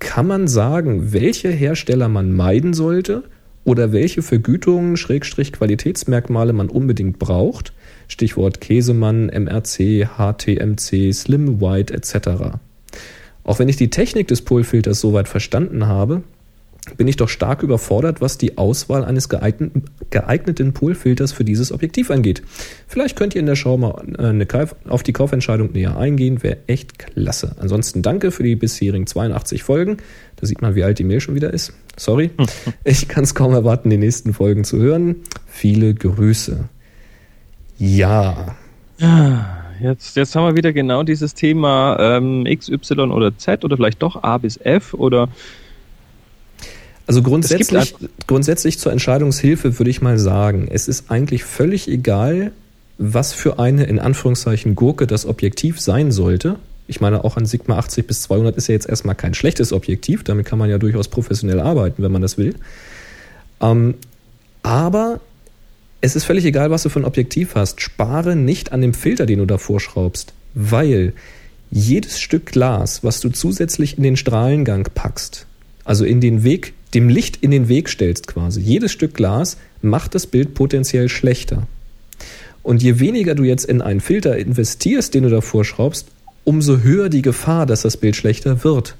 Kann 0.00 0.26
man 0.26 0.48
sagen, 0.48 1.12
welche 1.12 1.48
Hersteller 1.48 2.08
man 2.08 2.32
meiden 2.32 2.74
sollte 2.74 3.22
oder 3.64 3.92
welche 3.92 4.22
Vergütungen, 4.22 4.96
Schrägstrich 4.96 5.52
Qualitätsmerkmale 5.52 6.52
man 6.52 6.68
unbedingt 6.68 7.20
braucht? 7.20 7.72
Stichwort 8.12 8.60
Käsemann, 8.60 9.26
MRC, 9.26 10.06
HTMC, 10.18 11.12
Slim 11.12 11.60
White 11.60 11.94
etc. 11.94 12.58
Auch 13.42 13.58
wenn 13.58 13.68
ich 13.70 13.76
die 13.76 13.88
Technik 13.90 14.28
des 14.28 14.42
Polfilters 14.42 15.00
soweit 15.00 15.28
verstanden 15.28 15.86
habe, 15.86 16.22
bin 16.96 17.08
ich 17.08 17.16
doch 17.16 17.28
stark 17.28 17.62
überfordert, 17.62 18.20
was 18.20 18.38
die 18.38 18.58
Auswahl 18.58 19.04
eines 19.04 19.28
geeigneten, 19.28 19.84
geeigneten 20.10 20.74
Polfilters 20.74 21.32
für 21.32 21.44
dieses 21.44 21.72
Objektiv 21.72 22.10
angeht. 22.10 22.42
Vielleicht 22.86 23.16
könnt 23.16 23.34
ihr 23.34 23.40
in 23.40 23.46
der 23.46 23.56
Schau 23.56 23.78
mal 23.78 24.04
äh, 24.18 24.26
eine, 24.26 24.46
auf 24.88 25.02
die 25.02 25.12
Kaufentscheidung 25.12 25.72
näher 25.72 25.96
eingehen, 25.96 26.42
wäre 26.42 26.58
echt 26.66 26.98
klasse. 26.98 27.56
Ansonsten 27.60 28.02
danke 28.02 28.30
für 28.30 28.42
die 28.42 28.56
bisherigen 28.56 29.06
82 29.06 29.62
Folgen. 29.62 29.98
Da 30.36 30.46
sieht 30.46 30.60
man, 30.60 30.74
wie 30.74 30.84
alt 30.84 30.98
die 30.98 31.04
Mail 31.04 31.20
schon 31.20 31.34
wieder 31.34 31.52
ist. 31.52 31.72
Sorry. 31.96 32.30
Ich 32.84 33.08
kann 33.08 33.24
es 33.24 33.34
kaum 33.34 33.52
erwarten, 33.54 33.88
die 33.88 33.96
nächsten 33.96 34.34
Folgen 34.34 34.64
zu 34.64 34.78
hören. 34.78 35.16
Viele 35.46 35.94
Grüße. 35.94 36.68
Ja. 37.82 38.54
Jetzt, 39.80 40.14
jetzt 40.14 40.36
haben 40.36 40.46
wir 40.46 40.56
wieder 40.56 40.72
genau 40.72 41.02
dieses 41.02 41.34
Thema 41.34 41.96
ähm, 41.98 42.46
X, 42.46 42.68
Y 42.68 43.10
oder 43.10 43.36
Z 43.36 43.64
oder 43.64 43.76
vielleicht 43.76 44.00
doch 44.00 44.22
A 44.22 44.38
bis 44.38 44.56
F 44.56 44.94
oder 44.94 45.28
also 47.08 47.22
grundsätzlich, 47.22 47.96
grundsätzlich 48.28 48.78
zur 48.78 48.92
Entscheidungshilfe 48.92 49.80
würde 49.80 49.90
ich 49.90 50.00
mal 50.00 50.16
sagen, 50.20 50.68
es 50.70 50.86
ist 50.86 51.10
eigentlich 51.10 51.42
völlig 51.42 51.88
egal, 51.88 52.52
was 52.98 53.32
für 53.32 53.58
eine 53.58 53.82
in 53.82 53.98
Anführungszeichen 53.98 54.76
Gurke 54.76 55.08
das 55.08 55.26
Objektiv 55.26 55.80
sein 55.80 56.12
sollte. 56.12 56.60
Ich 56.86 57.00
meine, 57.00 57.24
auch 57.24 57.36
ein 57.36 57.46
Sigma 57.46 57.78
80 57.78 58.06
bis 58.06 58.22
200 58.22 58.56
ist 58.56 58.68
ja 58.68 58.74
jetzt 58.74 58.88
erstmal 58.88 59.16
kein 59.16 59.34
schlechtes 59.34 59.72
Objektiv. 59.72 60.22
Damit 60.22 60.46
kann 60.46 60.60
man 60.60 60.70
ja 60.70 60.78
durchaus 60.78 61.08
professionell 61.08 61.58
arbeiten, 61.58 62.04
wenn 62.04 62.12
man 62.12 62.22
das 62.22 62.38
will. 62.38 62.54
Ähm, 63.60 63.94
aber 64.62 65.18
es 66.02 66.16
ist 66.16 66.24
völlig 66.24 66.44
egal, 66.44 66.70
was 66.70 66.82
du 66.82 66.88
für 66.88 67.00
ein 67.00 67.04
Objektiv 67.04 67.54
hast. 67.54 67.80
Spare 67.80 68.34
nicht 68.34 68.72
an 68.72 68.82
dem 68.82 68.92
Filter, 68.92 69.24
den 69.24 69.38
du 69.38 69.46
davor 69.46 69.78
schraubst, 69.78 70.34
weil 70.52 71.14
jedes 71.70 72.20
Stück 72.20 72.46
Glas, 72.46 73.04
was 73.04 73.20
du 73.20 73.30
zusätzlich 73.30 73.96
in 73.96 74.02
den 74.02 74.16
Strahlengang 74.16 74.88
packst, 74.92 75.46
also 75.84 76.04
in 76.04 76.20
den 76.20 76.42
Weg, 76.42 76.74
dem 76.92 77.08
Licht 77.08 77.38
in 77.40 77.52
den 77.52 77.68
Weg 77.68 77.88
stellst 77.88 78.26
quasi, 78.26 78.60
jedes 78.60 78.90
Stück 78.90 79.14
Glas 79.14 79.56
macht 79.80 80.16
das 80.16 80.26
Bild 80.26 80.54
potenziell 80.54 81.08
schlechter. 81.08 81.68
Und 82.64 82.82
je 82.82 82.98
weniger 82.98 83.36
du 83.36 83.44
jetzt 83.44 83.64
in 83.64 83.80
einen 83.80 84.00
Filter 84.00 84.36
investierst, 84.36 85.14
den 85.14 85.22
du 85.22 85.30
davor 85.30 85.64
schraubst, 85.64 86.08
umso 86.42 86.78
höher 86.80 87.10
die 87.10 87.22
Gefahr, 87.22 87.64
dass 87.64 87.82
das 87.82 87.96
Bild 87.96 88.16
schlechter 88.16 88.64
wird. 88.64 88.96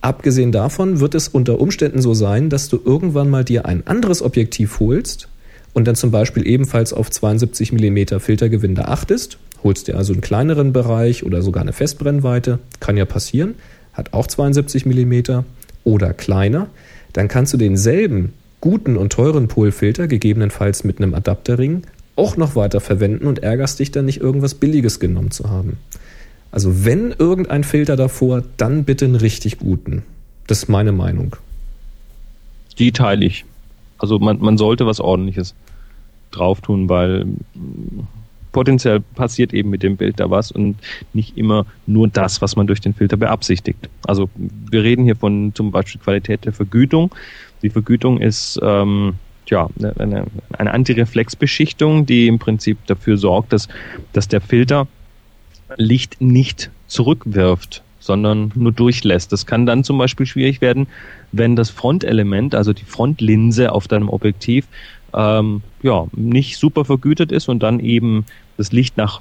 Abgesehen 0.00 0.50
davon 0.50 0.98
wird 0.98 1.14
es 1.14 1.28
unter 1.28 1.60
Umständen 1.60 2.02
so 2.02 2.14
sein, 2.14 2.50
dass 2.50 2.68
du 2.68 2.80
irgendwann 2.84 3.30
mal 3.30 3.44
dir 3.44 3.66
ein 3.66 3.86
anderes 3.86 4.22
Objektiv 4.22 4.80
holst, 4.80 5.28
und 5.72 5.86
dann 5.86 5.94
zum 5.94 6.10
Beispiel 6.10 6.46
ebenfalls 6.46 6.92
auf 6.92 7.10
72 7.10 7.72
mm 7.72 8.18
Filtergewinde 8.18 8.88
achtest, 8.88 9.38
holst 9.62 9.88
dir 9.88 9.96
also 9.96 10.12
einen 10.12 10.22
kleineren 10.22 10.72
Bereich 10.72 11.24
oder 11.24 11.42
sogar 11.42 11.62
eine 11.62 11.72
Festbrennweite, 11.72 12.58
kann 12.80 12.96
ja 12.96 13.04
passieren, 13.04 13.54
hat 13.92 14.12
auch 14.12 14.26
72 14.26 14.86
mm 14.86 15.40
oder 15.84 16.12
kleiner, 16.12 16.68
dann 17.12 17.28
kannst 17.28 17.52
du 17.52 17.56
denselben 17.56 18.32
guten 18.60 18.96
und 18.96 19.12
teuren 19.12 19.48
Polfilter, 19.48 20.06
gegebenenfalls 20.06 20.84
mit 20.84 20.98
einem 20.98 21.14
Adapterring, 21.14 21.82
auch 22.16 22.36
noch 22.36 22.54
weiter 22.54 22.80
verwenden 22.80 23.26
und 23.26 23.42
ärgerst 23.42 23.78
dich 23.78 23.90
dann 23.90 24.04
nicht 24.04 24.20
irgendwas 24.20 24.54
Billiges 24.54 25.00
genommen 25.00 25.30
zu 25.30 25.48
haben. 25.48 25.78
Also 26.52 26.84
wenn 26.84 27.14
irgendein 27.16 27.64
Filter 27.64 27.96
davor, 27.96 28.42
dann 28.56 28.84
bitte 28.84 29.04
einen 29.04 29.14
richtig 29.14 29.58
guten. 29.58 30.02
Das 30.46 30.64
ist 30.64 30.68
meine 30.68 30.92
Meinung. 30.92 31.36
Die 32.78 32.92
teile 32.92 33.24
ich. 33.24 33.44
Also 34.00 34.18
man, 34.18 34.40
man 34.40 34.58
sollte 34.58 34.86
was 34.86 35.00
ordentliches 35.00 35.54
drauf 36.30 36.60
tun, 36.60 36.88
weil 36.88 37.26
mm, 37.26 38.00
potenziell 38.52 39.00
passiert 39.00 39.52
eben 39.52 39.70
mit 39.70 39.82
dem 39.82 39.96
Bild 39.96 40.18
da 40.18 40.30
was 40.30 40.50
und 40.50 40.76
nicht 41.12 41.36
immer 41.36 41.66
nur 41.86 42.08
das, 42.08 42.42
was 42.42 42.56
man 42.56 42.66
durch 42.66 42.80
den 42.80 42.94
Filter 42.94 43.16
beabsichtigt. 43.16 43.88
Also 44.06 44.28
wir 44.34 44.82
reden 44.82 45.04
hier 45.04 45.16
von 45.16 45.52
zum 45.54 45.70
Beispiel 45.70 46.00
Qualität 46.00 46.44
der 46.44 46.52
Vergütung. 46.52 47.14
Die 47.62 47.70
Vergütung 47.70 48.18
ist 48.20 48.58
ähm, 48.62 49.14
ja, 49.46 49.68
eine, 49.98 50.26
eine 50.52 50.72
Antireflexbeschichtung, 50.72 52.06
die 52.06 52.26
im 52.26 52.38
Prinzip 52.38 52.78
dafür 52.86 53.16
sorgt, 53.16 53.52
dass, 53.52 53.68
dass 54.12 54.28
der 54.28 54.40
Filter 54.40 54.86
Licht 55.76 56.20
nicht 56.20 56.70
zurückwirft, 56.88 57.82
sondern 58.00 58.50
nur 58.54 58.72
durchlässt. 58.72 59.30
Das 59.32 59.46
kann 59.46 59.66
dann 59.66 59.84
zum 59.84 59.98
Beispiel 59.98 60.26
schwierig 60.26 60.60
werden, 60.60 60.88
wenn 61.32 61.54
das 61.54 61.70
Frontelement, 61.70 62.54
also 62.54 62.72
die 62.72 62.84
Frontlinse 62.84 63.72
auf 63.72 63.86
deinem 63.86 64.08
Objektiv, 64.08 64.66
ähm, 65.14 65.62
ja, 65.82 66.06
nicht 66.12 66.56
super 66.56 66.84
vergütet 66.84 67.30
ist 67.30 67.48
und 67.48 67.62
dann 67.62 67.78
eben 67.80 68.24
das 68.56 68.72
Licht 68.72 68.96
nach 68.96 69.20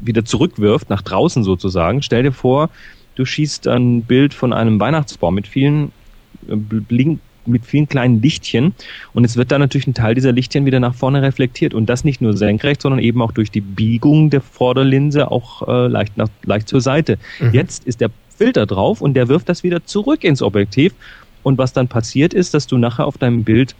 wieder 0.00 0.24
zurückwirft, 0.24 0.88
nach 0.88 1.02
draußen 1.02 1.42
sozusagen. 1.42 2.02
Stell 2.02 2.22
dir 2.22 2.32
vor, 2.32 2.70
du 3.16 3.24
schießt 3.24 3.66
ein 3.68 4.02
Bild 4.02 4.32
von 4.32 4.52
einem 4.52 4.78
Weihnachtsbaum 4.80 5.34
mit 5.34 5.46
vielen 5.46 5.92
äh, 6.48 6.56
blink 6.56 7.20
mit 7.46 7.64
vielen 7.64 7.88
kleinen 7.88 8.20
Lichtchen 8.20 8.74
und 9.14 9.24
es 9.24 9.36
wird 9.36 9.50
dann 9.50 9.60
natürlich 9.60 9.86
ein 9.86 9.94
Teil 9.94 10.14
dieser 10.14 10.30
Lichtchen 10.30 10.66
wieder 10.66 10.78
nach 10.78 10.94
vorne 10.94 11.22
reflektiert 11.22 11.72
und 11.72 11.86
das 11.86 12.04
nicht 12.04 12.20
nur 12.20 12.36
senkrecht, 12.36 12.82
sondern 12.82 13.00
eben 13.00 13.22
auch 13.22 13.32
durch 13.32 13.50
die 13.50 13.62
Biegung 13.62 14.28
der 14.28 14.42
Vorderlinse 14.42 15.30
auch 15.30 15.66
äh, 15.66 15.86
leicht, 15.88 16.16
nach, 16.18 16.28
leicht 16.44 16.68
zur 16.68 16.82
Seite. 16.82 17.18
Mhm. 17.40 17.50
Jetzt 17.52 17.86
ist 17.86 18.02
der 18.02 18.10
Filter 18.40 18.64
drauf 18.64 19.02
und 19.02 19.12
der 19.12 19.28
wirft 19.28 19.50
das 19.50 19.62
wieder 19.62 19.84
zurück 19.84 20.24
ins 20.24 20.40
Objektiv. 20.40 20.94
Und 21.42 21.58
was 21.58 21.74
dann 21.74 21.88
passiert 21.88 22.32
ist, 22.32 22.54
dass 22.54 22.66
du 22.66 22.78
nachher 22.78 23.06
auf 23.06 23.18
deinem 23.18 23.44
Bild 23.44 23.74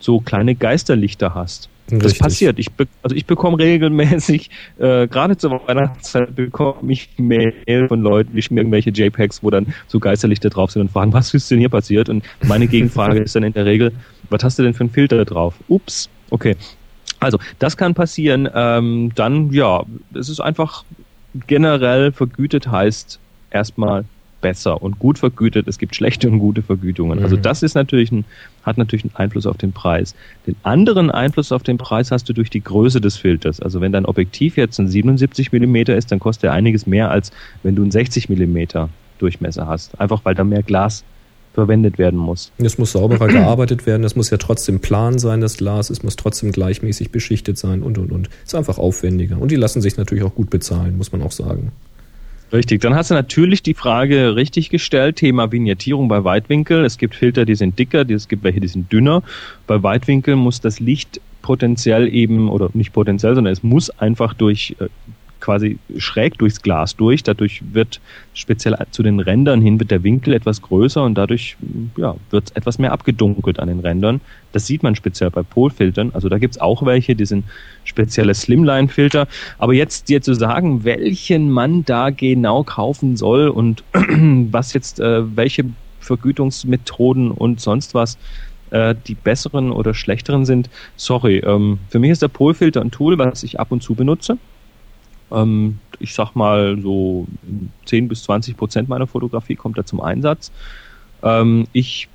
so 0.00 0.20
kleine 0.20 0.54
Geisterlichter 0.54 1.34
hast. 1.34 1.68
Richtig. 1.90 2.02
Das 2.02 2.18
passiert. 2.18 2.58
Ich 2.58 2.68
also 3.02 3.14
ich 3.14 3.26
bekomme 3.26 3.58
regelmäßig, 3.58 4.50
äh, 4.78 5.06
gerade 5.06 5.36
zur 5.36 5.60
Weihnachtszeit 5.66 6.34
bekomme 6.34 6.90
ich 6.90 7.10
Mail 7.18 7.52
von 7.86 8.00
Leuten, 8.00 8.34
die 8.34 8.40
schicken 8.40 8.56
irgendwelche 8.56 8.90
JPEGs, 8.90 9.42
wo 9.42 9.50
dann 9.50 9.66
so 9.88 10.00
Geisterlichter 10.00 10.48
drauf 10.48 10.70
sind 10.70 10.82
und 10.82 10.90
fragen, 10.90 11.12
was 11.12 11.34
ist 11.34 11.50
denn 11.50 11.58
hier 11.58 11.68
passiert? 11.68 12.08
Und 12.08 12.24
meine 12.44 12.66
Gegenfrage 12.66 13.20
ist 13.20 13.36
dann 13.36 13.42
in 13.42 13.52
der 13.52 13.66
Regel, 13.66 13.92
was 14.30 14.42
hast 14.42 14.58
du 14.58 14.62
denn 14.62 14.72
für 14.72 14.84
einen 14.84 14.90
Filter 14.90 15.22
drauf? 15.26 15.54
Ups, 15.68 16.08
okay. 16.30 16.56
Also, 17.20 17.38
das 17.58 17.76
kann 17.76 17.92
passieren. 17.94 18.48
Ähm, 18.54 19.12
dann, 19.14 19.52
ja, 19.52 19.84
es 20.14 20.30
ist 20.30 20.40
einfach 20.40 20.84
generell 21.46 22.12
vergütet 22.12 22.68
heißt 22.68 23.20
erstmal 23.50 24.04
besser 24.40 24.82
und 24.82 24.98
gut 24.98 25.18
vergütet. 25.18 25.66
Es 25.66 25.78
gibt 25.78 25.96
schlechte 25.96 26.28
und 26.28 26.38
gute 26.38 26.62
Vergütungen. 26.62 27.22
Also 27.22 27.36
mhm. 27.36 27.42
das 27.42 27.62
ist 27.62 27.74
natürlich 27.74 28.12
ein, 28.12 28.24
hat 28.62 28.78
natürlich 28.78 29.04
einen 29.04 29.16
Einfluss 29.16 29.46
auf 29.46 29.56
den 29.56 29.72
Preis. 29.72 30.14
Den 30.46 30.56
anderen 30.62 31.10
Einfluss 31.10 31.52
auf 31.52 31.62
den 31.62 31.78
Preis 31.78 32.10
hast 32.10 32.28
du 32.28 32.32
durch 32.32 32.50
die 32.50 32.62
Größe 32.62 33.00
des 33.00 33.16
Filters. 33.16 33.60
Also 33.60 33.80
wenn 33.80 33.92
dein 33.92 34.04
Objektiv 34.04 34.56
jetzt 34.56 34.78
ein 34.78 34.88
77 34.88 35.52
Millimeter 35.52 35.96
ist, 35.96 36.12
dann 36.12 36.18
kostet 36.18 36.44
er 36.44 36.52
einiges 36.52 36.86
mehr, 36.86 37.10
als 37.10 37.32
wenn 37.62 37.74
du 37.74 37.82
einen 37.82 37.90
60 37.90 38.28
Millimeter 38.28 38.88
Durchmesser 39.18 39.66
hast. 39.66 39.98
Einfach 40.00 40.24
weil 40.24 40.34
da 40.34 40.44
mehr 40.44 40.62
Glas 40.62 41.04
verwendet 41.54 41.96
werden 41.96 42.18
muss. 42.18 42.52
Es 42.58 42.76
muss 42.76 42.92
sauberer 42.92 43.28
gearbeitet 43.32 43.86
werden, 43.86 44.04
es 44.04 44.14
muss 44.14 44.28
ja 44.28 44.36
trotzdem 44.36 44.80
plan 44.80 45.18
sein, 45.18 45.40
das 45.40 45.56
Glas, 45.56 45.88
es 45.88 46.02
muss 46.02 46.14
trotzdem 46.14 46.52
gleichmäßig 46.52 47.10
beschichtet 47.10 47.56
sein 47.56 47.82
und 47.82 47.96
und 47.96 48.12
und. 48.12 48.28
Es 48.44 48.52
ist 48.52 48.54
einfach 48.54 48.76
aufwendiger. 48.76 49.38
Und 49.40 49.50
die 49.50 49.56
lassen 49.56 49.80
sich 49.80 49.96
natürlich 49.96 50.22
auch 50.22 50.34
gut 50.34 50.50
bezahlen, 50.50 50.98
muss 50.98 51.12
man 51.12 51.22
auch 51.22 51.32
sagen. 51.32 51.72
Richtig, 52.52 52.80
dann 52.80 52.94
hast 52.94 53.10
du 53.10 53.14
natürlich 53.14 53.62
die 53.62 53.74
Frage 53.74 54.36
richtig 54.36 54.70
gestellt, 54.70 55.16
Thema 55.16 55.50
Vignettierung 55.50 56.06
bei 56.08 56.22
Weitwinkel. 56.22 56.84
Es 56.84 56.96
gibt 56.96 57.16
Filter, 57.16 57.44
die 57.44 57.56
sind 57.56 57.78
dicker, 57.78 58.08
es 58.08 58.28
gibt 58.28 58.44
welche, 58.44 58.60
die 58.60 58.68
sind 58.68 58.92
dünner. 58.92 59.22
Bei 59.66 59.82
Weitwinkel 59.82 60.36
muss 60.36 60.60
das 60.60 60.78
Licht 60.78 61.20
potenziell 61.42 62.12
eben, 62.12 62.48
oder 62.48 62.70
nicht 62.72 62.92
potenziell, 62.92 63.34
sondern 63.34 63.52
es 63.52 63.62
muss 63.62 63.90
einfach 63.90 64.32
durch 64.34 64.76
äh, 64.78 64.86
quasi 65.46 65.78
schräg 65.96 66.38
durchs 66.38 66.60
Glas 66.60 66.96
durch. 66.96 67.22
Dadurch 67.22 67.62
wird 67.72 68.00
speziell 68.34 68.76
zu 68.90 69.04
den 69.04 69.20
Rändern 69.20 69.60
hin 69.60 69.78
wird 69.78 69.92
der 69.92 70.02
Winkel 70.02 70.34
etwas 70.34 70.60
größer 70.60 71.04
und 71.04 71.14
dadurch 71.14 71.56
ja, 71.96 72.16
wird 72.30 72.50
es 72.50 72.56
etwas 72.56 72.80
mehr 72.80 72.90
abgedunkelt 72.90 73.60
an 73.60 73.68
den 73.68 73.78
Rändern. 73.78 74.20
Das 74.50 74.66
sieht 74.66 74.82
man 74.82 74.96
speziell 74.96 75.30
bei 75.30 75.44
Polfiltern. 75.44 76.10
Also 76.14 76.28
da 76.28 76.38
gibt 76.38 76.56
es 76.56 76.60
auch 76.60 76.84
welche, 76.84 77.14
die 77.14 77.26
sind 77.26 77.44
spezielle 77.84 78.34
Slimline-Filter. 78.34 79.28
Aber 79.58 79.72
jetzt 79.72 80.08
dir 80.08 80.20
zu 80.20 80.34
sagen, 80.34 80.82
welchen 80.82 81.48
man 81.48 81.84
da 81.84 82.10
genau 82.10 82.64
kaufen 82.64 83.16
soll 83.16 83.46
und 83.46 83.84
was 84.50 84.72
jetzt 84.72 84.98
äh, 84.98 85.36
welche 85.36 85.66
Vergütungsmethoden 86.00 87.30
und 87.30 87.60
sonst 87.60 87.94
was 87.94 88.18
äh, 88.70 88.96
die 89.06 89.14
besseren 89.14 89.70
oder 89.70 89.94
schlechteren 89.94 90.44
sind, 90.44 90.70
sorry. 90.96 91.38
Ähm, 91.38 91.78
für 91.88 92.00
mich 92.00 92.10
ist 92.10 92.22
der 92.22 92.28
Polfilter 92.28 92.80
ein 92.80 92.90
Tool, 92.90 93.16
was 93.16 93.44
ich 93.44 93.60
ab 93.60 93.70
und 93.70 93.80
zu 93.80 93.94
benutze. 93.94 94.38
Ähm, 95.30 95.78
ich 95.98 96.14
sag 96.14 96.34
mal 96.34 96.78
so 96.80 97.26
10 97.86 98.08
bis 98.08 98.24
20 98.24 98.56
Prozent 98.56 98.88
meiner 98.88 99.06
Fotografie 99.06 99.54
kommt 99.54 99.78
da 99.78 99.84
zum 99.84 100.00
Einsatz. 100.00 100.52
Ähm, 101.22 101.66
ich 101.72 102.08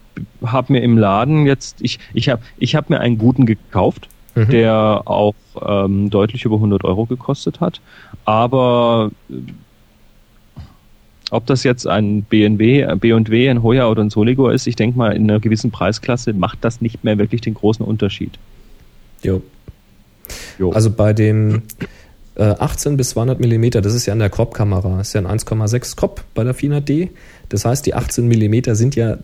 habe 0.45 0.73
mir 0.73 0.81
im 0.81 0.97
Laden 0.97 1.45
jetzt, 1.45 1.77
ich, 1.81 1.99
ich 2.13 2.29
habe 2.29 2.41
ich 2.57 2.75
hab 2.75 2.89
mir 2.89 2.99
einen 2.99 3.17
guten 3.17 3.45
gekauft, 3.45 4.09
mhm. 4.35 4.49
der 4.49 5.03
auch 5.05 5.35
ähm, 5.61 6.09
deutlich 6.09 6.45
über 6.45 6.55
100 6.55 6.83
Euro 6.83 7.05
gekostet 7.05 7.59
hat. 7.59 7.81
Aber 8.25 9.11
äh, 9.29 9.33
ob 11.31 11.45
das 11.45 11.63
jetzt 11.63 11.87
ein 11.87 12.23
BNW, 12.23 12.95
B&W, 12.95 13.49
ein 13.49 13.63
Hoya 13.63 13.87
oder 13.87 14.03
ein 14.03 14.09
Soligo 14.09 14.49
ist, 14.49 14.67
ich 14.67 14.75
denke 14.75 14.97
mal, 14.97 15.15
in 15.15 15.29
einer 15.29 15.39
gewissen 15.39 15.71
Preisklasse 15.71 16.33
macht 16.33 16.59
das 16.61 16.81
nicht 16.81 17.05
mehr 17.05 17.17
wirklich 17.17 17.39
den 17.39 17.53
großen 17.53 17.85
Unterschied. 17.85 18.37
Jo. 19.23 19.41
jo. 20.59 20.71
Also 20.71 20.91
bei 20.91 21.13
dem 21.13 21.63
18 22.41 22.93
äh, 22.93 22.95
bis 22.95 23.09
200 23.11 23.39
Millimeter, 23.39 23.81
das 23.81 23.93
ist 23.93 24.05
ja 24.05 24.13
an 24.13 24.19
der 24.19 24.29
Crop-Kamera, 24.29 25.01
ist 25.01 25.13
ja 25.13 25.21
ein 25.21 25.39
1,6 25.39 25.95
Crop 25.95 26.23
bei 26.33 26.43
der 26.43 26.55
400D. 26.55 27.09
Das 27.49 27.65
heißt, 27.65 27.85
die 27.85 27.93
18 27.93 28.27
Millimeter 28.27 28.75
sind 28.75 28.95
ja 28.95 29.17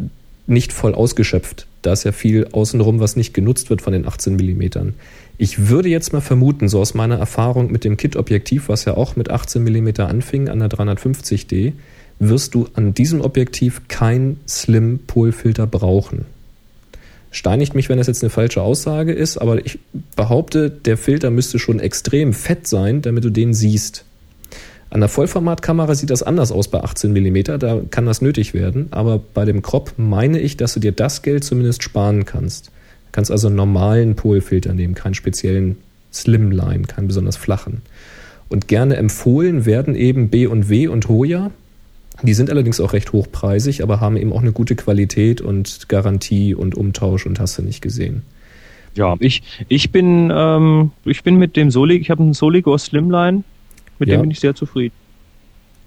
nicht 0.46 0.72
voll 0.72 0.94
ausgeschöpft. 0.94 1.68
Da 1.82 1.94
ist 1.94 2.04
ja 2.04 2.12
viel 2.12 2.48
außenrum, 2.52 3.00
was 3.00 3.16
nicht 3.16 3.34
genutzt 3.34 3.70
wird 3.70 3.82
von 3.82 3.94
den 3.94 4.08
18 4.08 4.36
Millimetern. 4.36 4.94
Ich 5.38 5.68
würde 5.68 5.90
jetzt 5.90 6.14
mal 6.14 6.22
vermuten, 6.22 6.70
so 6.70 6.80
aus 6.80 6.94
meiner 6.94 7.18
Erfahrung 7.18 7.72
mit 7.72 7.84
dem 7.84 7.98
Kit-Objektiv, 7.98 8.70
was 8.70 8.86
ja 8.86 8.96
auch 8.96 9.16
mit 9.16 9.30
18 9.30 9.64
Millimeter 9.64 10.08
anfing, 10.08 10.50
an 10.50 10.60
der 10.60 10.70
350D, 10.70 11.74
wirst 12.20 12.56
du 12.56 12.68
an 12.74 12.94
diesem 12.94 13.22
Objektiv 13.22 13.82
kein 13.88 14.38
Slim-Polfilter 14.48 15.68
brauchen 15.68 16.26
steinigt 17.38 17.76
mich, 17.76 17.88
wenn 17.88 17.98
das 17.98 18.08
jetzt 18.08 18.24
eine 18.24 18.30
falsche 18.30 18.62
Aussage 18.62 19.14
ist, 19.14 19.38
aber 19.38 19.64
ich 19.64 19.80
behaupte, 20.16 20.70
der 20.70 20.98
Filter 20.98 21.30
müsste 21.30 21.60
schon 21.60 21.80
extrem 21.80 22.34
fett 22.34 22.68
sein, 22.68 23.02
damit 23.02 23.24
du 23.24 23.30
den 23.30 23.54
siehst. 23.54 24.04
An 24.90 25.02
der 25.02 25.10
Vollformatkamera 25.10 25.96
sieht 25.96 26.10
das 26.10 26.24
anders 26.24 26.52
aus 26.52 26.70
bei 26.70 26.82
18 26.82 27.12
mm, 27.12 27.60
da 27.60 27.82
kann 27.92 28.06
das 28.06 28.22
nötig 28.22 28.54
werden, 28.54 28.88
aber 28.92 29.20
bei 29.20 29.46
dem 29.46 29.62
Crop 29.62 29.94
meine 29.98 30.40
ich, 30.40 30.58
dass 30.58 30.74
du 30.74 30.80
dir 30.80 30.94
das 30.94 31.22
Geld 31.22 31.44
zumindest 31.44 31.84
sparen 31.84 32.26
kannst. 32.26 32.68
Du 32.68 33.12
kannst 33.12 33.30
also 33.30 33.48
einen 33.48 33.58
normalen 33.58 34.16
Polfilter 34.16 34.74
nehmen, 34.74 34.96
keinen 34.96 35.14
speziellen 35.14 35.78
Slimline, 36.14 36.84
keinen 36.84 37.08
besonders 37.08 37.38
flachen. 37.38 37.82
Und 38.50 38.68
gerne 38.68 38.96
empfohlen 38.96 39.66
werden 39.66 39.94
eben 39.94 40.30
B 40.30 40.48
und 40.48 40.70
W 40.70 40.88
und 40.88 41.10
Hoya, 41.10 41.52
die 42.24 42.34
sind 42.34 42.50
allerdings 42.50 42.80
auch 42.80 42.94
recht 42.94 43.14
hochpreisig, 43.14 43.84
aber 43.84 44.00
haben 44.00 44.18
eben 44.18 44.34
auch 44.34 44.42
eine 44.42 44.52
gute 44.52 44.76
Qualität 44.76 45.42
und 45.42 45.88
Garantie 45.90 46.56
und 46.56 46.76
Umtausch 46.76 47.26
und 47.26 47.40
hast 47.40 47.58
du 47.58 47.62
nicht 47.62 47.82
gesehen. 47.82 48.24
Ja, 48.96 49.16
ich, 49.20 49.44
ich 49.68 49.92
bin 49.92 50.32
ähm, 50.34 50.92
ich 51.06 51.24
bin 51.24 51.36
mit 51.36 51.56
dem 51.56 51.70
Solig, 51.70 52.02
ich 52.02 52.10
habe 52.10 52.24
einen 52.24 52.34
Soligo 52.34 52.78
Slimline, 52.78 53.44
mit 54.00 54.10
ja. 54.10 54.16
dem 54.16 54.22
bin 54.22 54.32
ich 54.32 54.40
sehr 54.40 54.56
zufrieden. 54.56 54.96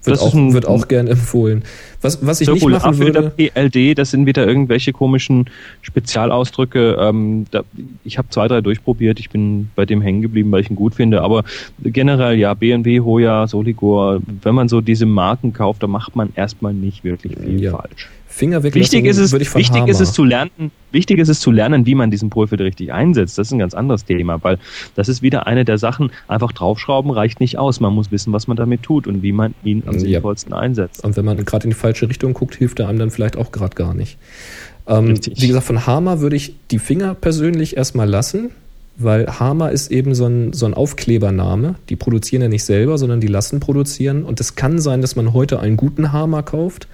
Wird 0.03 0.17
das 0.17 0.23
auch, 0.23 0.33
ein, 0.33 0.53
wird 0.53 0.65
auch 0.65 0.87
gern 0.87 1.07
empfohlen. 1.07 1.63
Was, 2.01 2.25
was 2.25 2.41
ich 2.41 2.49
nicht 2.49 2.67
machen 2.67 2.97
würde... 2.97 3.31
PLD, 3.37 3.97
das 3.97 4.09
sind 4.09 4.25
wieder 4.25 4.47
irgendwelche 4.47 4.93
komischen 4.93 5.45
Spezialausdrücke. 5.83 6.97
Ähm, 6.99 7.45
da, 7.51 7.61
ich 8.03 8.17
habe 8.17 8.27
zwei, 8.29 8.47
drei 8.47 8.61
durchprobiert. 8.61 9.19
Ich 9.19 9.29
bin 9.29 9.69
bei 9.75 9.85
dem 9.85 10.01
hängen 10.01 10.23
geblieben, 10.23 10.51
weil 10.51 10.61
ich 10.61 10.71
ihn 10.71 10.75
gut 10.75 10.95
finde. 10.95 11.21
Aber 11.21 11.43
generell, 11.83 12.35
ja, 12.37 12.55
BMW, 12.55 13.01
Hoya, 13.01 13.47
Soligor, 13.47 14.21
wenn 14.41 14.55
man 14.55 14.69
so 14.69 14.81
diese 14.81 15.05
Marken 15.05 15.53
kauft, 15.53 15.83
da 15.83 15.87
macht 15.87 16.15
man 16.15 16.29
erstmal 16.35 16.73
nicht 16.73 17.03
wirklich 17.03 17.37
viel 17.37 17.61
ja. 17.61 17.71
falsch. 17.71 18.09
Finger 18.31 18.63
wichtig 18.63 19.05
ist 19.05 19.17
es, 19.17 19.33
wichtig 19.33 19.87
ist 19.87 19.99
es 19.99 20.13
zu 20.13 20.23
lernen, 20.23 20.71
wichtig 20.91 21.19
ist 21.19 21.27
es 21.27 21.41
zu 21.41 21.51
lernen, 21.51 21.85
wie 21.85 21.95
man 21.95 22.11
diesen 22.11 22.29
Polfilter 22.29 22.63
richtig 22.63 22.93
einsetzt. 22.93 23.37
Das 23.37 23.47
ist 23.47 23.53
ein 23.53 23.59
ganz 23.59 23.73
anderes 23.73 24.05
Thema, 24.05 24.41
weil 24.41 24.57
das 24.95 25.09
ist 25.09 25.21
wieder 25.21 25.47
eine 25.47 25.65
der 25.65 25.77
Sachen, 25.77 26.11
einfach 26.29 26.53
draufschrauben 26.53 27.11
reicht 27.11 27.41
nicht 27.41 27.59
aus. 27.59 27.81
Man 27.81 27.93
muss 27.93 28.09
wissen, 28.09 28.31
was 28.31 28.47
man 28.47 28.55
damit 28.55 28.83
tut 28.83 29.05
und 29.05 29.21
wie 29.21 29.33
man 29.33 29.53
ihn 29.63 29.83
am 29.85 29.99
sinnvollsten 29.99 30.53
ja. 30.53 30.59
einsetzt. 30.59 31.03
Und 31.03 31.17
wenn 31.17 31.25
man 31.25 31.43
gerade 31.43 31.65
in 31.65 31.71
die 31.71 31.75
falsche 31.75 32.07
Richtung 32.07 32.33
guckt, 32.33 32.55
hilft 32.55 32.79
er 32.79 32.87
einem 32.87 32.99
dann 32.99 33.11
vielleicht 33.11 33.35
auch 33.35 33.51
gerade 33.51 33.75
gar 33.75 33.93
nicht. 33.93 34.17
Ähm, 34.87 35.19
wie 35.35 35.47
gesagt, 35.47 35.65
von 35.65 35.85
Hama 35.85 36.21
würde 36.21 36.37
ich 36.37 36.55
die 36.71 36.79
Finger 36.79 37.13
persönlich 37.13 37.75
erstmal 37.75 38.09
lassen, 38.09 38.51
weil 38.95 39.27
Hama 39.27 39.67
ist 39.67 39.91
eben 39.91 40.15
so 40.15 40.25
ein, 40.25 40.53
so 40.53 40.65
ein 40.65 40.73
Aufklebername. 40.73 41.75
Die 41.89 41.97
produzieren 41.97 42.43
ja 42.43 42.47
nicht 42.47 42.63
selber, 42.63 42.97
sondern 42.97 43.19
die 43.19 43.27
lassen 43.27 43.59
produzieren. 43.59 44.23
Und 44.23 44.39
es 44.39 44.55
kann 44.55 44.79
sein, 44.79 45.01
dass 45.01 45.17
man 45.17 45.33
heute 45.33 45.59
einen 45.59 45.75
guten 45.75 46.13
Hama 46.13 46.41
kauft 46.43 46.87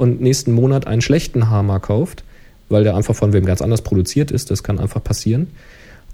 und 0.00 0.20
nächsten 0.20 0.52
Monat 0.52 0.86
einen 0.86 1.02
schlechten 1.02 1.50
Hammer 1.50 1.78
kauft, 1.78 2.24
weil 2.70 2.84
der 2.84 2.96
einfach 2.96 3.14
von 3.14 3.32
wem 3.32 3.44
ganz 3.44 3.60
anders 3.60 3.82
produziert 3.82 4.30
ist. 4.30 4.50
Das 4.50 4.62
kann 4.62 4.78
einfach 4.78 5.04
passieren. 5.04 5.48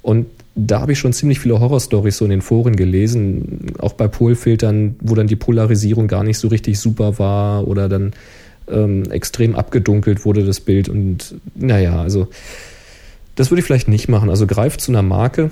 Und 0.03 0.26
da 0.57 0.80
habe 0.80 0.93
ich 0.93 0.99
schon 0.99 1.12
ziemlich 1.12 1.39
viele 1.39 1.61
Horrorstories 1.61 2.16
so 2.16 2.24
in 2.24 2.30
den 2.30 2.43
Foren 2.43 2.74
gelesen, 2.76 3.72
auch 3.78 3.93
bei 3.93 4.09
Polfiltern, 4.09 4.97
wo 5.01 5.14
dann 5.14 5.28
die 5.28 5.37
Polarisierung 5.37 6.09
gar 6.09 6.24
nicht 6.24 6.39
so 6.39 6.49
richtig 6.49 6.80
super 6.80 7.18
war 7.18 7.68
oder 7.68 7.89
dann 7.89 8.12
ähm, 8.68 9.05
extrem 9.11 9.55
abgedunkelt 9.55 10.24
wurde 10.24 10.45
das 10.45 10.61
Bild. 10.61 10.89
Und 10.89 11.37
naja, 11.55 12.01
also 12.01 12.26
das 13.37 13.51
würde 13.51 13.61
ich 13.61 13.66
vielleicht 13.66 13.89
nicht 13.89 14.09
machen. 14.09 14.30
Also 14.30 14.47
greif 14.47 14.78
zu 14.78 14.91
einer 14.91 15.03
Marke, 15.03 15.51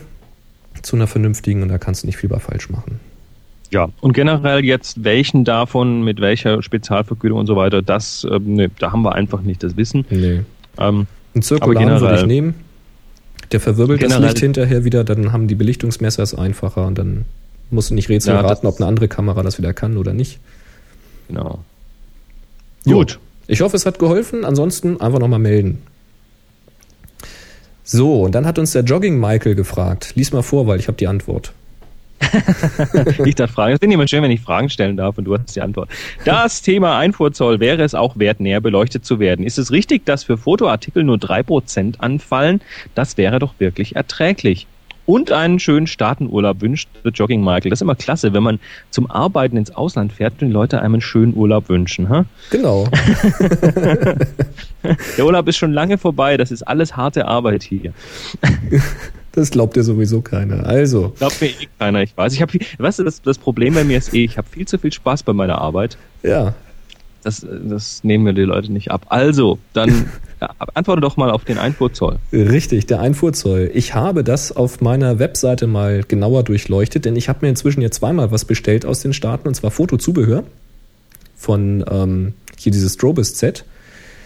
zu 0.83 0.97
einer 0.97 1.07
vernünftigen 1.07 1.63
und 1.63 1.69
da 1.69 1.79
kannst 1.79 2.03
du 2.03 2.07
nicht 2.07 2.17
viel 2.17 2.31
bei 2.31 2.41
falsch 2.41 2.69
machen. 2.69 2.99
Ja, 3.75 3.89
und 4.01 4.13
generell 4.13 4.65
jetzt 4.65 5.03
welchen 5.03 5.45
davon, 5.45 6.05
mit 6.05 6.21
welcher 6.21 6.63
Spezialvergütung 6.63 7.41
und 7.41 7.49
so 7.49 7.57
weiter, 7.57 7.83
das, 7.83 8.23
äh, 8.23 8.39
ne, 8.39 8.71
da 8.79 8.93
haben 8.93 9.03
wir 9.03 9.17
einfach 9.17 9.43
nicht 9.43 9.65
das 9.65 9.77
Wissen. 9.77 10.05
Nee. 10.11 10.43
Ähm, 10.79 11.09
Ein 11.35 11.43
Zirkular 11.43 12.01
würde 12.01 12.21
ich 12.21 12.25
nehmen. 12.25 12.55
Der 13.51 13.59
verwirbelt 13.59 13.99
generell, 13.99 14.23
das 14.23 14.31
Licht 14.35 14.43
hinterher 14.43 14.85
wieder, 14.85 15.03
dann 15.03 15.33
haben 15.33 15.49
die 15.49 15.57
Belichtungsmesser 15.57 16.23
es 16.23 16.37
einfacher 16.37 16.87
und 16.87 16.99
dann 16.99 17.25
musst 17.71 17.91
du 17.91 17.95
nicht 17.95 18.09
rätseln 18.09 18.37
ja, 18.37 18.43
raten, 18.43 18.65
ob 18.69 18.77
eine 18.77 18.87
andere 18.87 19.09
Kamera 19.09 19.43
das 19.43 19.59
wieder 19.59 19.75
kann 19.75 19.97
oder 19.97 20.13
nicht. 20.13 20.39
Genau. 21.27 21.59
Gut. 22.85 23.19
Ich 23.49 23.61
hoffe, 23.61 23.75
es 23.75 23.87
hat 23.87 23.99
geholfen. 23.99 24.45
Ansonsten 24.45 25.01
einfach 25.01 25.19
nochmal 25.19 25.41
melden. 25.41 25.83
So, 27.83 28.23
und 28.23 28.37
dann 28.37 28.47
hat 28.47 28.61
uns 28.61 28.71
der 28.71 28.85
Jogging 28.85 29.19
Michael 29.19 29.57
gefragt. 29.57 30.13
Lies 30.15 30.33
mal 30.33 30.43
vor, 30.43 30.69
weil 30.69 30.79
ich 30.79 30.87
habe 30.87 30.97
die 30.97 31.09
Antwort. 31.09 31.53
ich 33.25 33.35
darf 33.35 33.51
fragen. 33.51 33.75
Es 33.75 33.81
finde 33.81 33.95
immer 33.95 34.09
schön, 34.09 34.23
wenn 34.23 34.31
ich 34.31 34.41
Fragen 34.41 34.69
stellen 34.71 34.97
darf 34.97 35.19
und 35.19 35.25
du 35.25 35.37
hast 35.37 35.55
die 35.55 35.61
Antwort. 35.61 35.89
Das 36.25 36.63
Thema 36.63 36.99
Einfuhrzoll 36.99 37.61
wäre 37.61 37.83
es 37.83 37.95
auch 37.95 38.19
wert, 38.19 38.41
näher 38.41 38.61
beleuchtet 38.61 39.05
zu 39.05 39.19
werden. 39.19 39.45
Ist 39.45 39.59
es 39.59 39.71
richtig, 39.71 40.05
dass 40.07 40.25
für 40.25 40.37
Fotoartikel 40.37 41.05
nur 41.05 41.19
drei 41.19 41.43
Prozent 41.43 42.01
anfallen? 42.01 42.61
Das 42.95 43.17
wäre 43.17 43.39
doch 43.39 43.55
wirklich 43.59 43.97
erträglich 43.97 44.67
und 45.07 45.33
einen 45.33 45.59
schönen 45.59 45.87
Staatenurlaub 45.87 46.61
wünscht 46.61 46.89
The 47.03 47.11
Jogging 47.11 47.43
Michael. 47.43 47.71
Das 47.71 47.79
ist 47.79 47.83
immer 47.83 47.95
klasse, 47.95 48.33
wenn 48.33 48.43
man 48.43 48.59
zum 48.91 49.11
Arbeiten 49.11 49.57
ins 49.57 49.71
Ausland 49.71 50.13
fährt 50.13 50.41
und 50.41 50.49
die 50.49 50.53
Leute 50.53 50.81
einem 50.81 50.95
einen 50.95 51.03
schönen 51.03 51.35
Urlaub 51.37 51.69
wünschen. 51.69 52.09
Huh? 52.09 52.25
Genau. 52.51 52.89
Der 55.17 55.25
Urlaub 55.25 55.49
ist 55.49 55.57
schon 55.57 55.73
lange 55.73 55.99
vorbei, 55.99 56.37
das 56.37 56.51
ist 56.51 56.63
alles 56.63 56.95
harte 56.97 57.27
Arbeit 57.27 57.63
hier. 57.63 57.93
Das 59.35 59.51
glaubt 59.51 59.75
dir 59.75 59.83
sowieso 59.83 60.21
keiner. 60.21 60.67
Also. 60.67 61.13
Glaubt 61.19 61.41
mir 61.41 61.49
eh 61.49 61.69
keiner, 61.79 62.03
ich 62.03 62.17
weiß. 62.17 62.33
Ich 62.35 62.43
habe 62.43 62.57
weißt 62.79 63.01
du, 63.01 63.05
das, 63.05 63.21
das 63.21 63.39
Problem 63.39 63.75
bei 63.75 63.83
mir 63.83 63.99
ist 63.99 64.15
eh, 64.15 64.25
ich 64.25 64.39
habe 64.39 64.49
viel 64.49 64.67
zu 64.67 64.79
viel 64.79 64.93
Spaß 64.93 65.25
bei 65.25 65.33
meiner 65.33 65.59
Arbeit. 65.59 65.99
Ja. 66.23 66.55
Das, 67.25 67.45
das 67.69 68.05
nehmen 68.05 68.25
mir 68.25 68.35
die 68.35 68.43
Leute 68.43 68.71
nicht 68.73 68.91
ab. 68.91 69.07
Also, 69.09 69.59
dann 69.73 70.11
antworte 70.75 71.01
doch 71.01 71.17
mal 71.17 71.31
auf 71.31 71.45
den 71.45 71.59
Einfuhrzoll. 71.59 72.19
Richtig, 72.33 72.87
der 72.87 73.01
Einfuhrzoll. 73.01 73.71
Ich 73.75 73.95
habe 73.95 74.23
das 74.23 74.53
auf 74.53 74.81
meiner 74.81 75.19
Webseite 75.19 75.67
mal 75.67 76.05
genauer 76.07 76.45
durchleuchtet, 76.45 77.05
denn 77.05 77.17
ich 77.17 77.29
habe 77.29 77.41
mir 77.43 77.49
inzwischen 77.49 77.81
jetzt 77.81 77.97
zweimal 77.97 78.31
was 78.31 78.45
bestellt 78.45 78.87
aus 78.87 79.01
den 79.01 79.13
Staaten, 79.13 79.49
und 79.49 79.55
zwar 79.55 79.71
Fotozubehör 79.73 80.45
von 81.35 81.85
ähm, 81.91 82.35
hier 82.57 82.71
dieses 82.71 82.95
Strobis 82.95 83.35
Z 83.35 83.65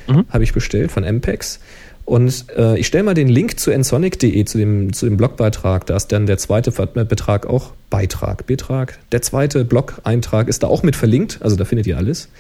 mhm. 0.09 0.27
habe 0.29 0.45
ich 0.45 0.53
bestellt 0.53 0.91
von 0.91 1.05
MPEX. 1.05 1.61
Und 2.09 2.47
äh, 2.57 2.79
ich 2.79 2.87
stelle 2.87 3.05
mal 3.05 3.13
den 3.13 3.29
Link 3.29 3.61
zu 3.61 3.71
nsonic.de, 3.71 4.43
zu 4.47 4.57
dem, 4.57 4.95
zu 4.95 5.05
dem 5.05 5.19
Blogbeitrag. 5.19 5.85
Da 5.85 5.95
ist 5.95 6.11
dann 6.11 6.25
der 6.25 6.39
zweite 6.39 6.71
Betrag 6.71 7.47
auch 7.47 7.73
Beitrag, 7.91 8.47
Betrag. 8.47 8.99
Der 9.13 9.21
zweite 9.21 9.67
Blog-Eintrag 9.67 10.49
ist 10.49 10.63
da 10.63 10.69
auch 10.69 10.83
mit 10.83 10.97
verlinkt, 10.97 11.41
also 11.43 11.55
da 11.57 11.67
findet 11.67 11.87
ihr 11.87 11.99
alles. 11.99 12.31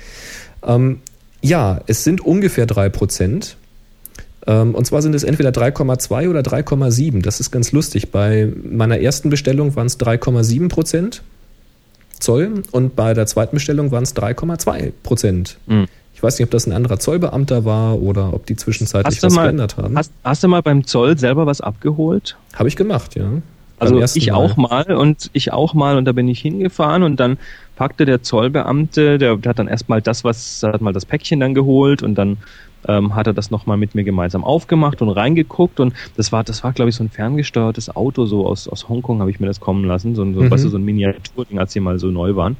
Ähm, 0.66 1.00
ja, 1.42 1.82
es 1.86 2.02
sind 2.02 2.22
ungefähr 2.22 2.66
3%. 2.66 3.56
Ähm, 4.46 4.74
und 4.74 4.86
zwar 4.86 5.02
sind 5.02 5.14
es 5.14 5.22
entweder 5.22 5.50
3,2 5.50 6.30
oder 6.30 6.40
3,7. 6.40 7.20
Das 7.20 7.38
ist 7.38 7.50
ganz 7.50 7.70
lustig. 7.70 8.10
Bei 8.10 8.50
meiner 8.64 9.00
ersten 9.00 9.28
Bestellung 9.28 9.76
waren 9.76 9.86
es 9.86 10.00
3,7 10.00 10.68
Prozent 10.70 11.22
Zoll 12.20 12.62
und 12.70 12.96
bei 12.96 13.12
der 13.12 13.26
zweiten 13.26 13.54
Bestellung 13.56 13.90
waren 13.90 14.04
es 14.04 14.16
3,2 14.16 14.92
Prozent. 15.02 15.58
Mhm. 15.66 15.88
Ich 16.18 16.22
weiß 16.24 16.36
nicht, 16.36 16.46
ob 16.46 16.50
das 16.50 16.66
ein 16.66 16.72
anderer 16.72 16.98
Zollbeamter 16.98 17.64
war 17.64 18.02
oder 18.02 18.34
ob 18.34 18.44
die 18.44 18.56
zwischenzeitlich 18.56 19.22
was 19.22 19.34
mal, 19.36 19.44
geändert 19.44 19.76
haben. 19.76 19.96
Hast, 19.96 20.12
hast, 20.24 20.42
du 20.42 20.48
mal 20.48 20.62
beim 20.62 20.84
Zoll 20.84 21.16
selber 21.16 21.46
was 21.46 21.60
abgeholt? 21.60 22.36
Habe 22.56 22.68
ich 22.68 22.74
gemacht, 22.74 23.14
ja. 23.14 23.30
Also 23.78 24.02
ich 24.02 24.26
mal. 24.26 24.34
auch 24.34 24.56
mal 24.56 24.96
und 24.96 25.30
ich 25.32 25.52
auch 25.52 25.74
mal 25.74 25.96
und 25.96 26.06
da 26.06 26.10
bin 26.10 26.26
ich 26.26 26.40
hingefahren 26.40 27.04
und 27.04 27.20
dann 27.20 27.38
packte 27.76 28.04
der 28.04 28.20
Zollbeamte, 28.20 29.18
der, 29.18 29.38
hat 29.46 29.60
dann 29.60 29.68
erstmal 29.68 30.02
das, 30.02 30.24
was, 30.24 30.60
hat 30.64 30.80
mal 30.80 30.92
das 30.92 31.06
Päckchen 31.06 31.38
dann 31.38 31.54
geholt 31.54 32.02
und 32.02 32.16
dann 32.16 32.38
ähm, 32.88 33.14
hat 33.14 33.28
er 33.28 33.32
das 33.32 33.52
nochmal 33.52 33.76
mit 33.76 33.94
mir 33.94 34.02
gemeinsam 34.02 34.42
aufgemacht 34.42 35.00
und 35.00 35.10
reingeguckt 35.10 35.78
und 35.78 35.94
das 36.16 36.32
war, 36.32 36.42
das 36.42 36.64
war 36.64 36.72
glaube 36.72 36.88
ich 36.88 36.96
so 36.96 37.04
ein 37.04 37.10
ferngesteuertes 37.10 37.94
Auto, 37.94 38.26
so 38.26 38.44
aus, 38.44 38.66
aus 38.66 38.88
Hongkong 38.88 39.20
habe 39.20 39.30
ich 39.30 39.38
mir 39.38 39.46
das 39.46 39.60
kommen 39.60 39.84
lassen, 39.84 40.16
so, 40.16 40.24
so, 40.24 40.40
mhm. 40.40 40.50
weißt 40.50 40.64
du, 40.64 40.68
so 40.68 40.78
ein 40.78 40.84
Miniaturding, 40.84 41.60
als 41.60 41.74
die 41.74 41.78
mal 41.78 42.00
so 42.00 42.08
neu 42.08 42.34
waren. 42.34 42.56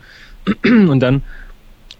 Und 0.62 1.00
dann 1.00 1.22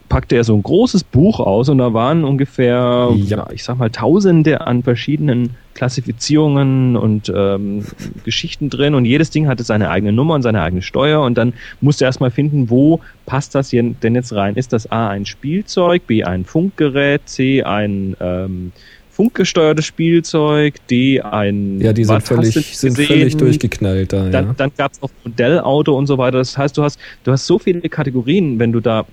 packte 0.09 0.37
er 0.37 0.45
so 0.45 0.55
ein 0.55 0.63
großes 0.63 1.05
Buch 1.05 1.41
aus 1.41 1.69
und 1.69 1.79
da 1.79 1.93
waren 1.93 2.25
ungefähr, 2.25 3.11
ja. 3.15 3.49
ich 3.53 3.65
sag 3.65 3.79
mal, 3.79 3.91
tausende 3.91 4.63
an 4.63 4.83
verschiedenen 4.83 5.51
Klassifizierungen 5.75 6.97
und 6.97 7.33
ähm, 7.35 7.85
Geschichten 8.25 8.71
drin 8.71 8.95
und 8.95 9.05
jedes 9.05 9.31
Ding 9.31 9.47
hatte 9.47 9.63
seine 9.63 9.91
eigene 9.91 10.13
Nummer 10.13 10.35
und 10.35 10.43
seine 10.43 10.63
eigene 10.63 10.83
Steuer 10.83 11.23
und 11.23 11.39
dann 11.39 11.53
musste 11.81 12.05
er 12.05 12.09
erstmal 12.09 12.31
finden, 12.31 12.71
wo 12.71 13.01
passt 13.27 13.55
das 13.55 13.71
hier 13.71 13.83
denn 13.83 14.15
jetzt 14.15 14.33
rein? 14.33 14.57
Ist 14.57 14.73
das 14.73 14.91
A 14.91 15.09
ein 15.09 15.27
Spielzeug, 15.27 16.07
B 16.07 16.25
ein 16.25 16.45
Funkgerät, 16.45 17.23
C 17.27 17.63
ein 17.63 18.17
ähm, 18.21 18.73
funkgesteuertes 19.11 19.85
Spielzeug, 19.85 20.75
D 20.89 21.21
ein 21.21 21.81
Ja, 21.81 21.93
die 21.93 22.05
sind 22.05 22.23
völlig, 22.23 22.79
sind 22.79 22.97
völlig 22.97 23.37
durchgeknallt 23.37 24.13
da. 24.13 24.29
Dann, 24.29 24.47
ja. 24.47 24.55
dann 24.57 24.71
gab 24.77 24.93
es 24.93 25.03
auch 25.03 25.11
Modellauto 25.25 25.97
und 25.99 26.07
so 26.07 26.19
weiter. 26.19 26.39
Das 26.39 26.57
heißt, 26.57 26.77
du 26.79 26.85
hast, 26.85 27.01
du 27.25 27.33
hast 27.33 27.45
so 27.45 27.59
viele 27.59 27.81
Kategorien, 27.89 28.61
wenn 28.61 28.71
du 28.73 28.79
da 28.81 29.07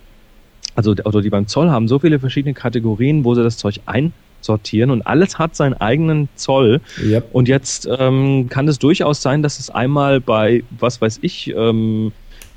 also 0.75 0.91
oder 0.91 1.21
die 1.21 1.29
beim 1.29 1.47
Zoll 1.47 1.69
haben 1.69 1.87
so 1.87 1.99
viele 1.99 2.19
verschiedene 2.19 2.53
Kategorien, 2.53 3.23
wo 3.23 3.33
sie 3.33 3.43
das 3.43 3.57
Zeug 3.57 3.79
einsortieren 3.85 4.91
und 4.91 5.07
alles 5.07 5.39
hat 5.39 5.55
seinen 5.55 5.73
eigenen 5.73 6.29
Zoll. 6.35 6.81
Yep. 7.01 7.29
Und 7.31 7.47
jetzt 7.47 7.87
ähm, 7.99 8.47
kann 8.49 8.67
es 8.67 8.79
durchaus 8.79 9.21
sein, 9.21 9.41
dass 9.41 9.59
es 9.59 9.69
einmal 9.69 10.19
bei, 10.19 10.63
was 10.79 11.01
weiß 11.01 11.19
ich, 11.21 11.53
ähm, 11.55 12.11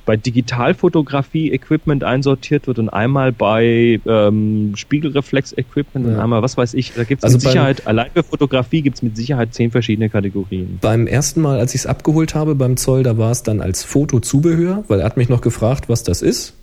bei 0.08 0.16
Digitalfotografie-Equipment 0.16 2.02
einsortiert 2.02 2.66
wird 2.66 2.78
und 2.78 2.88
einmal 2.88 3.30
bei 3.30 4.00
ähm, 4.06 4.72
Spiegelreflex-Equipment 4.74 6.06
ja. 6.06 6.14
und 6.14 6.18
einmal, 6.18 6.40
was 6.40 6.56
weiß 6.56 6.72
ich, 6.72 6.94
da 6.94 7.04
gibt 7.04 7.20
es 7.20 7.24
also 7.24 7.36
mit 7.36 7.42
Sicherheit, 7.42 7.86
allein 7.86 8.08
für 8.14 8.22
Fotografie 8.22 8.80
gibt 8.80 8.96
es 8.96 9.02
mit 9.02 9.18
Sicherheit 9.18 9.52
zehn 9.52 9.70
verschiedene 9.70 10.08
Kategorien. 10.08 10.78
Beim 10.80 11.06
ersten 11.06 11.42
Mal, 11.42 11.58
als 11.60 11.74
ich 11.74 11.82
es 11.82 11.86
abgeholt 11.86 12.34
habe 12.34 12.54
beim 12.54 12.78
Zoll, 12.78 13.02
da 13.02 13.18
war 13.18 13.30
es 13.30 13.42
dann 13.42 13.60
als 13.60 13.84
Fotozubehör, 13.84 14.82
weil 14.88 15.00
er 15.00 15.04
hat 15.04 15.18
mich 15.18 15.28
noch 15.28 15.42
gefragt, 15.42 15.90
was 15.90 16.04
das 16.04 16.22
ist. 16.22 16.54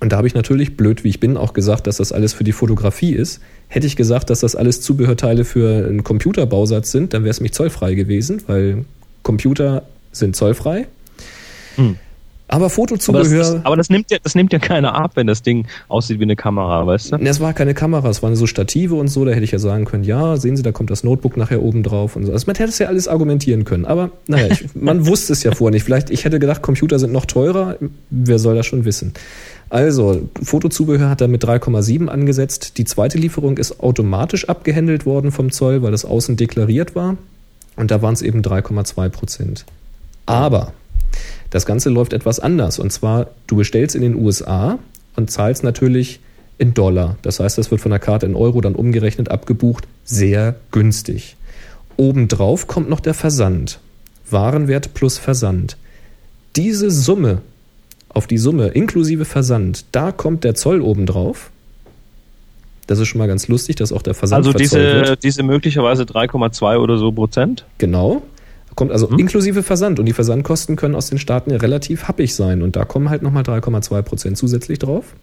Und 0.00 0.12
da 0.12 0.16
habe 0.16 0.26
ich 0.26 0.34
natürlich, 0.34 0.76
blöd 0.76 1.04
wie 1.04 1.08
ich 1.10 1.20
bin, 1.20 1.36
auch 1.36 1.52
gesagt, 1.52 1.86
dass 1.86 1.98
das 1.98 2.10
alles 2.10 2.32
für 2.32 2.44
die 2.44 2.52
Fotografie 2.52 3.12
ist. 3.12 3.40
Hätte 3.68 3.86
ich 3.86 3.96
gesagt, 3.96 4.30
dass 4.30 4.40
das 4.40 4.56
alles 4.56 4.80
Zubehörteile 4.80 5.44
für 5.44 5.86
einen 5.86 6.02
Computerbausatz 6.02 6.90
sind, 6.90 7.12
dann 7.12 7.22
wäre 7.22 7.30
es 7.30 7.40
mich 7.40 7.52
zollfrei 7.52 7.94
gewesen, 7.94 8.42
weil 8.46 8.84
Computer 9.22 9.82
sind 10.12 10.34
zollfrei. 10.34 10.86
Hm. 11.76 11.96
Aber 12.50 12.68
Fotozubehör. 12.68 13.44
Aber, 13.44 13.54
das, 13.54 13.64
aber 13.64 13.76
das, 13.76 13.90
nimmt 13.90 14.10
ja, 14.10 14.18
das 14.20 14.34
nimmt 14.34 14.52
ja 14.52 14.58
keiner 14.58 14.94
ab, 14.94 15.12
wenn 15.14 15.28
das 15.28 15.42
Ding 15.42 15.66
aussieht 15.88 16.18
wie 16.18 16.24
eine 16.24 16.34
Kamera, 16.34 16.84
weißt 16.84 17.12
du? 17.12 17.16
Es 17.18 17.38
war 17.38 17.52
keine 17.52 17.74
Kamera, 17.74 18.08
es 18.08 18.24
waren 18.24 18.34
so 18.34 18.46
Stative 18.46 18.96
und 18.96 19.06
so, 19.06 19.24
da 19.24 19.30
hätte 19.30 19.44
ich 19.44 19.52
ja 19.52 19.60
sagen 19.60 19.84
können, 19.84 20.02
ja, 20.02 20.36
sehen 20.36 20.56
Sie, 20.56 20.64
da 20.64 20.72
kommt 20.72 20.90
das 20.90 21.04
Notebook 21.04 21.36
nachher 21.36 21.62
oben 21.62 21.84
drauf 21.84 22.16
und 22.16 22.26
so. 22.26 22.32
Also 22.32 22.46
man 22.46 22.56
hätte 22.56 22.70
es 22.70 22.78
ja 22.80 22.88
alles 22.88 23.06
argumentieren 23.06 23.64
können. 23.64 23.84
Aber 23.84 24.10
naja, 24.26 24.48
ich, 24.50 24.64
man 24.74 25.06
wusste 25.06 25.32
es 25.32 25.44
ja 25.44 25.52
vorher 25.52 25.72
nicht. 25.72 25.84
Vielleicht, 25.84 26.10
ich 26.10 26.24
hätte 26.24 26.40
gedacht, 26.40 26.60
Computer 26.60 26.98
sind 26.98 27.12
noch 27.12 27.24
teurer, 27.24 27.76
wer 28.10 28.38
soll 28.40 28.56
das 28.56 28.66
schon 28.66 28.84
wissen? 28.84 29.12
Also, 29.70 30.28
Fotozubehör 30.42 31.08
hat 31.08 31.20
er 31.20 31.28
mit 31.28 31.44
3,7 31.44 32.08
angesetzt. 32.08 32.76
Die 32.76 32.84
zweite 32.84 33.18
Lieferung 33.18 33.56
ist 33.56 33.80
automatisch 33.80 34.48
abgehandelt 34.48 35.06
worden 35.06 35.30
vom 35.30 35.52
Zoll, 35.52 35.82
weil 35.82 35.92
das 35.92 36.04
außen 36.04 36.36
deklariert 36.36 36.96
war. 36.96 37.16
Und 37.76 37.92
da 37.92 38.02
waren 38.02 38.14
es 38.14 38.22
eben 38.22 38.42
3,2 38.42 39.08
Prozent. 39.08 39.64
Aber 40.26 40.72
das 41.50 41.66
Ganze 41.66 41.88
läuft 41.88 42.12
etwas 42.12 42.40
anders. 42.40 42.80
Und 42.80 42.92
zwar, 42.92 43.28
du 43.46 43.56
bestellst 43.56 43.94
in 43.94 44.02
den 44.02 44.16
USA 44.16 44.78
und 45.14 45.30
zahlst 45.30 45.62
natürlich 45.62 46.20
in 46.58 46.74
Dollar. 46.74 47.16
Das 47.22 47.38
heißt, 47.40 47.56
das 47.56 47.70
wird 47.70 47.80
von 47.80 47.90
der 47.90 48.00
Karte 48.00 48.26
in 48.26 48.34
Euro 48.34 48.60
dann 48.60 48.74
umgerechnet 48.74 49.30
abgebucht. 49.30 49.86
Sehr 50.04 50.56
günstig. 50.72 51.36
Obendrauf 51.96 52.66
kommt 52.66 52.90
noch 52.90 53.00
der 53.00 53.14
Versand. 53.14 53.78
Warenwert 54.28 54.94
plus 54.94 55.16
Versand. 55.16 55.76
Diese 56.56 56.90
Summe 56.90 57.42
auf 58.12 58.26
die 58.26 58.38
Summe 58.38 58.68
inklusive 58.68 59.24
Versand, 59.24 59.86
da 59.92 60.12
kommt 60.12 60.44
der 60.44 60.54
Zoll 60.54 60.80
obendrauf. 60.82 61.50
Das 62.86 62.98
ist 62.98 63.06
schon 63.06 63.20
mal 63.20 63.28
ganz 63.28 63.46
lustig, 63.46 63.76
dass 63.76 63.92
auch 63.92 64.02
der 64.02 64.14
Versand 64.14 64.44
Also 64.44 64.52
diese, 64.52 64.78
wird. 64.78 65.22
diese 65.22 65.44
möglicherweise 65.44 66.02
3,2 66.02 66.76
oder 66.78 66.98
so 66.98 67.12
Prozent? 67.12 67.64
Genau. 67.78 68.22
Kommt 68.74 68.90
also 68.90 69.08
mhm. 69.08 69.20
inklusive 69.20 69.62
Versand. 69.62 70.00
Und 70.00 70.06
die 70.06 70.12
Versandkosten 70.12 70.74
können 70.74 70.96
aus 70.96 71.08
den 71.08 71.18
Staaten 71.18 71.50
ja 71.50 71.58
relativ 71.58 72.08
happig 72.08 72.34
sein. 72.34 72.62
Und 72.62 72.74
da 72.74 72.84
kommen 72.84 73.08
halt 73.08 73.22
nochmal 73.22 73.44
3,2 73.44 74.02
Prozent 74.02 74.38
zusätzlich 74.38 74.80
drauf. 74.80 75.14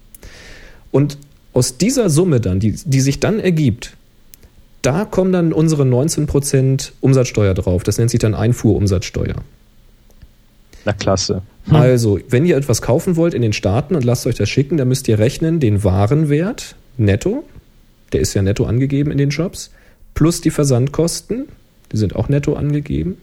Und 0.91 1.17
aus 1.53 1.77
dieser 1.77 2.09
Summe 2.09 2.39
dann, 2.39 2.61
die, 2.61 2.79
die 2.85 3.01
sich 3.01 3.19
dann 3.19 3.39
ergibt, 3.39 3.97
da 4.81 5.03
kommen 5.03 5.33
dann 5.33 5.51
unsere 5.51 5.85
19 5.85 6.27
Prozent 6.27 6.93
Umsatzsteuer 7.01 7.53
drauf. 7.53 7.83
Das 7.83 7.97
nennt 7.97 8.11
sich 8.11 8.19
dann 8.19 8.33
Einfuhrumsatzsteuer. 8.33 9.35
Na 10.85 10.93
klasse. 10.93 11.41
Hm. 11.67 11.75
Also, 11.75 12.19
wenn 12.29 12.45
ihr 12.45 12.57
etwas 12.57 12.81
kaufen 12.81 13.15
wollt 13.15 13.33
in 13.33 13.41
den 13.41 13.53
Staaten 13.53 13.95
und 13.95 14.03
lasst 14.03 14.27
euch 14.27 14.35
das 14.35 14.49
schicken, 14.49 14.77
dann 14.77 14.87
müsst 14.87 15.07
ihr 15.07 15.19
rechnen 15.19 15.59
den 15.59 15.83
Warenwert 15.83 16.75
netto, 16.97 17.43
der 18.13 18.21
ist 18.21 18.33
ja 18.33 18.41
netto 18.41 18.65
angegeben 18.65 19.11
in 19.11 19.17
den 19.17 19.31
Shops, 19.31 19.71
plus 20.13 20.41
die 20.41 20.51
Versandkosten, 20.51 21.47
die 21.91 21.97
sind 21.97 22.15
auch 22.15 22.29
netto 22.29 22.53
angegeben, 22.53 23.17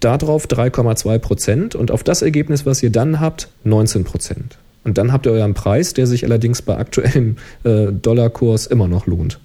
darauf 0.00 0.46
3,2 0.46 1.18
Prozent 1.18 1.74
und 1.74 1.90
auf 1.90 2.02
das 2.02 2.22
Ergebnis, 2.22 2.64
was 2.64 2.82
ihr 2.82 2.90
dann 2.90 3.20
habt, 3.20 3.48
19 3.64 4.04
Prozent. 4.04 4.58
Und 4.82 4.96
dann 4.96 5.12
habt 5.12 5.26
ihr 5.26 5.32
euren 5.32 5.52
Preis, 5.54 5.92
der 5.92 6.06
sich 6.06 6.24
allerdings 6.24 6.62
bei 6.62 6.78
aktuellem 6.78 7.36
äh, 7.64 7.88
Dollarkurs 7.92 8.66
immer 8.66 8.88
noch 8.88 9.06
lohnt. 9.06 9.38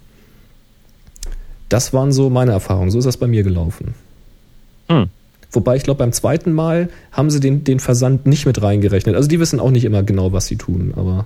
Das 1.68 1.94
waren 1.94 2.14
so 2.14 2.30
meine 2.30 2.52
Erfahrungen. 2.52 2.92
So 2.92 3.00
ist 3.00 3.06
das 3.06 3.18
bei 3.18 3.28
mir 3.28 3.44
gelaufen. 3.44 3.96
Hm. 4.88 5.10
Wobei 5.56 5.76
ich 5.76 5.84
glaube, 5.84 6.00
beim 6.00 6.12
zweiten 6.12 6.54
Mal 6.54 6.90
haben 7.12 7.30
sie 7.30 7.40
den, 7.40 7.64
den 7.64 7.80
Versand 7.80 8.26
nicht 8.26 8.46
mit 8.46 8.62
reingerechnet. 8.62 9.16
Also 9.16 9.28
die 9.28 9.40
wissen 9.40 9.60
auch 9.60 9.72
nicht 9.72 9.86
immer 9.86 10.04
genau, 10.04 10.32
was 10.32 10.48
sie 10.48 10.58
tun, 10.58 10.94
aber 10.96 11.26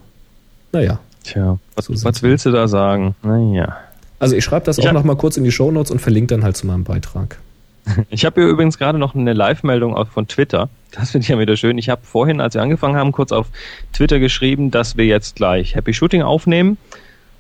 naja. 0.72 1.00
Tja, 1.24 1.58
was, 1.76 1.86
so 1.86 2.04
was 2.06 2.24
willst 2.24 2.46
du 2.46 2.52
da 2.52 2.68
sagen? 2.68 3.16
Naja. 3.24 3.78
Also 4.20 4.36
ich 4.36 4.44
schreibe 4.44 4.66
das 4.66 4.78
ich 4.78 4.88
auch 4.88 4.94
noch 4.94 5.04
mal 5.04 5.16
kurz 5.16 5.38
in 5.38 5.44
die 5.44 5.52
Shownotes 5.52 5.92
und 5.92 6.00
verlinke 6.00 6.36
dann 6.36 6.44
halt 6.44 6.58
zu 6.58 6.68
meinem 6.68 6.84
Beitrag. 6.84 7.38
Ich 8.10 8.24
habe 8.26 8.42
hier 8.42 8.50
übrigens 8.50 8.78
gerade 8.78 9.00
noch 9.00 9.16
eine 9.16 9.34
Live-Meldung 9.34 9.96
von 10.08 10.28
Twitter. 10.28 10.70
Das 10.92 11.12
finde 11.12 11.24
ich 11.24 11.30
ja 11.30 11.40
wieder 11.40 11.58
schön. 11.58 11.78
Ich 11.80 11.90
habe 11.90 12.02
vorhin, 12.04 12.40
als 12.40 12.54
wir 12.54 12.62
angefangen 12.62 12.96
haben, 12.96 13.12
kurz 13.12 13.32
auf 13.32 13.48
Twitter 13.94 14.20
geschrieben, 14.20 14.70
dass 14.70 14.96
wir 14.96 15.06
jetzt 15.06 15.38
gleich 15.38 15.74
Happy 15.74 15.94
Shooting 15.94 16.22
aufnehmen. 16.22 16.78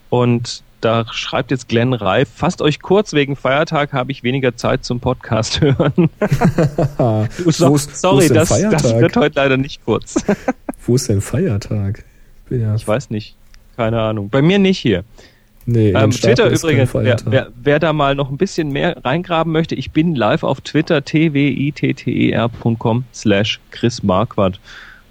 Und 0.09 0.63
da 0.81 1.05
schreibt 1.11 1.51
jetzt 1.51 1.67
Glenn 1.67 1.93
Reif, 1.93 2.29
fasst 2.33 2.61
euch 2.61 2.79
kurz, 2.79 3.13
wegen 3.13 3.35
Feiertag 3.35 3.93
habe 3.93 4.11
ich 4.11 4.23
weniger 4.23 4.55
Zeit 4.55 4.83
zum 4.85 4.99
Podcast 4.99 5.61
hören. 5.61 6.09
so, 7.45 7.77
sorry, 7.77 8.29
das, 8.29 8.49
das, 8.49 8.95
wird 8.95 9.15
heute 9.15 9.35
leider 9.35 9.57
nicht 9.57 9.83
kurz. 9.85 10.15
wo 10.85 10.95
ist 10.95 11.09
denn 11.09 11.21
Feiertag? 11.21 12.03
Ja 12.49 12.75
ich 12.75 12.87
weiß 12.87 13.09
nicht. 13.11 13.35
Keine 13.77 14.01
Ahnung. 14.01 14.29
Bei 14.29 14.41
mir 14.41 14.59
nicht 14.59 14.79
hier. 14.79 15.03
Nee, 15.65 15.91
ähm, 15.91 16.09
Twitter 16.11 16.49
übrigens, 16.49 16.93
wer, 16.95 17.17
wer, 17.25 17.49
wer, 17.61 17.79
da 17.79 17.93
mal 17.93 18.15
noch 18.15 18.31
ein 18.31 18.37
bisschen 18.37 18.71
mehr 18.71 19.05
reingraben 19.05 19.53
möchte, 19.53 19.75
ich 19.75 19.91
bin 19.91 20.15
live 20.15 20.41
auf 20.43 20.61
Twitter, 20.61 21.05
twitter.com 21.05 23.03
slash 23.13 23.59
Chris 23.69 24.01
Marquardt. 24.01 24.59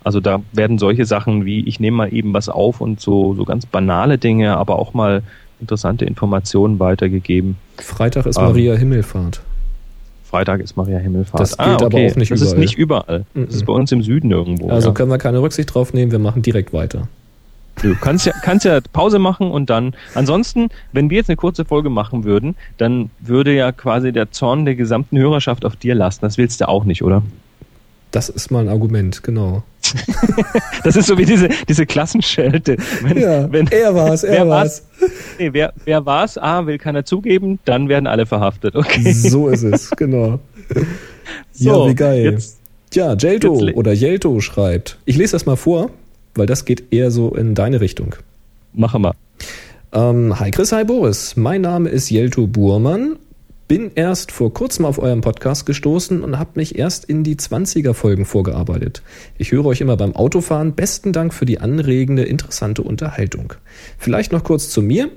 Also 0.03 0.19
da 0.21 0.43
werden 0.53 0.79
solche 0.79 1.05
Sachen 1.05 1.45
wie, 1.45 1.61
ich 1.69 1.79
nehme 1.81 1.99
mal 1.99 2.13
eben 2.13 2.33
was 2.33 2.49
auf 2.49 2.81
und 2.81 3.01
so, 3.01 3.35
so 3.35 3.45
ganz 3.45 3.67
banale 3.67 4.19
Dinge, 4.19 4.57
aber 4.57 4.79
auch 4.79 4.95
mal 4.95 5.23
interessante 5.61 6.05
Informationen 6.05 6.79
weitergegeben. 6.79 7.57
Freitag 7.79 8.27
ist 8.27 8.39
ähm, 8.39 8.45
Maria 8.45 8.75
Himmelfahrt. 8.75 9.41
Freitag 10.25 10.61
ist 10.61 10.77
Maria 10.77 10.99
Himmelfahrt. 10.99 11.41
Das 11.41 11.57
gilt 11.57 11.69
ah, 11.69 11.75
okay. 11.75 11.85
aber 11.85 11.97
auch 11.97 12.17
nicht 12.17 12.31
das 12.31 12.41
überall. 12.41 12.41
Das 12.41 12.53
ist 12.53 12.59
nicht 12.59 12.79
überall. 12.79 13.25
Das 13.35 13.55
ist 13.55 13.67
bei 13.67 13.73
uns 13.73 13.93
im 13.93 14.03
Süden 14.03 14.31
irgendwo. 14.31 14.69
Also 14.69 14.89
ja. 14.89 14.95
können 14.95 15.11
wir 15.11 15.19
keine 15.19 15.41
Rücksicht 15.41 15.75
drauf 15.75 15.95
nehmen, 15.95 16.13
wir 16.13 16.19
machen 16.19 16.43
direkt 16.43 16.73
weiter. 16.73 17.09
Du 17.83 17.95
kannst 17.95 18.27
ja, 18.27 18.33
kannst 18.43 18.65
ja 18.65 18.81
Pause 18.93 19.19
machen 19.19 19.51
und 19.51 19.71
dann. 19.71 19.95
Ansonsten, 20.15 20.69
wenn 20.93 21.11
wir 21.11 21.19
jetzt 21.19 21.31
eine 21.31 21.37
kurze 21.37 21.65
Folge 21.65 21.91
machen 21.91 22.25
würden, 22.25 22.57
dann 22.77 23.11
würde 23.21 23.55
ja 23.55 23.73
quasi 23.73 24.13
der 24.13 24.31
Zorn 24.33 24.65
der 24.65 24.75
gesamten 24.75 25.17
Hörerschaft 25.17 25.65
auf 25.65 25.77
dir 25.77 25.95
lasten. 25.95 26.27
Das 26.27 26.39
willst 26.39 26.61
du 26.61 26.69
auch 26.69 26.85
nicht, 26.85 27.03
oder? 27.03 27.23
Das 28.11 28.29
ist 28.29 28.51
mal 28.51 28.61
ein 28.61 28.69
Argument, 28.69 29.23
genau. 29.23 29.63
das 30.85 30.97
ist 30.97 31.07
so 31.07 31.19
wie 31.19 31.25
diese, 31.25 31.49
diese 31.69 31.87
Klassenschelte. 31.87 32.77
Wenn, 33.03 33.19
ja, 33.19 33.51
wenn, 33.53 33.67
er 33.69 33.95
war's, 33.95 34.25
er 34.25 34.33
wer 34.33 34.49
war's. 34.49 34.83
war's. 35.01 35.11
Nee, 35.39 35.53
wer, 35.53 35.73
wer 35.85 36.07
war's? 36.07 36.39
A, 36.39 36.67
will 36.67 36.79
keiner 36.79 37.05
zugeben, 37.05 37.59
dann 37.65 37.89
werden 37.89 38.07
alle 38.07 38.27
verhaftet. 38.27 38.75
Okay. 38.77 39.13
So 39.13 39.49
ist 39.49 39.63
es, 39.63 39.91
genau. 39.91 40.41
So, 41.53 41.85
ja, 41.85 41.91
wie 41.91 41.95
geil. 41.95 42.25
Jetzt, 42.33 42.59
Tja, 42.91 43.15
Jelto 43.15 43.53
oder 43.75 43.93
Jelto 43.93 44.41
schreibt. 44.41 44.97
Ich 45.05 45.17
lese 45.17 45.33
das 45.33 45.45
mal 45.45 45.57
vor 45.57 45.91
weil 46.39 46.47
das 46.47 46.65
geht 46.65 46.93
eher 46.93 47.11
so 47.11 47.35
in 47.35 47.55
deine 47.55 47.81
Richtung. 47.81 48.15
Machen 48.73 49.03
wir. 49.03 49.15
Ähm, 49.93 50.39
hi 50.39 50.51
Chris, 50.51 50.73
hi 50.73 50.85
Boris. 50.85 51.37
Mein 51.37 51.63
Name 51.63 51.89
ist 51.89 52.11
Jelto 52.11 52.47
Burmann. 52.47 53.17
Bin 53.69 53.91
erst 53.95 54.33
vor 54.33 54.55
kurzem 54.55 54.87
auf 54.87 54.99
euren 54.99 55.21
Podcast 55.21 55.67
gestoßen 55.67 56.25
und 56.25 56.39
habe 56.39 56.53
mich 56.55 56.79
erst 56.79 57.05
in 57.05 57.23
die 57.23 57.37
20er 57.37 57.93
Folgen 57.93 58.25
vorgearbeitet. 58.25 59.03
Ich 59.37 59.53
höre 59.53 59.67
euch 59.67 59.83
immer 59.83 59.99
beim 59.99 60.17
Autofahren. 60.17 60.73
Besten 60.73 61.13
Dank 61.13 61.35
für 61.35 61.45
die 61.45 61.61
anregende, 61.61 62.23
interessante 62.23 62.83
Unterhaltung. 62.83 63.53
Vielleicht 63.99 64.33
noch 64.33 64.43
kurz 64.43 64.71
zu 64.71 64.81
mir. 64.81 65.11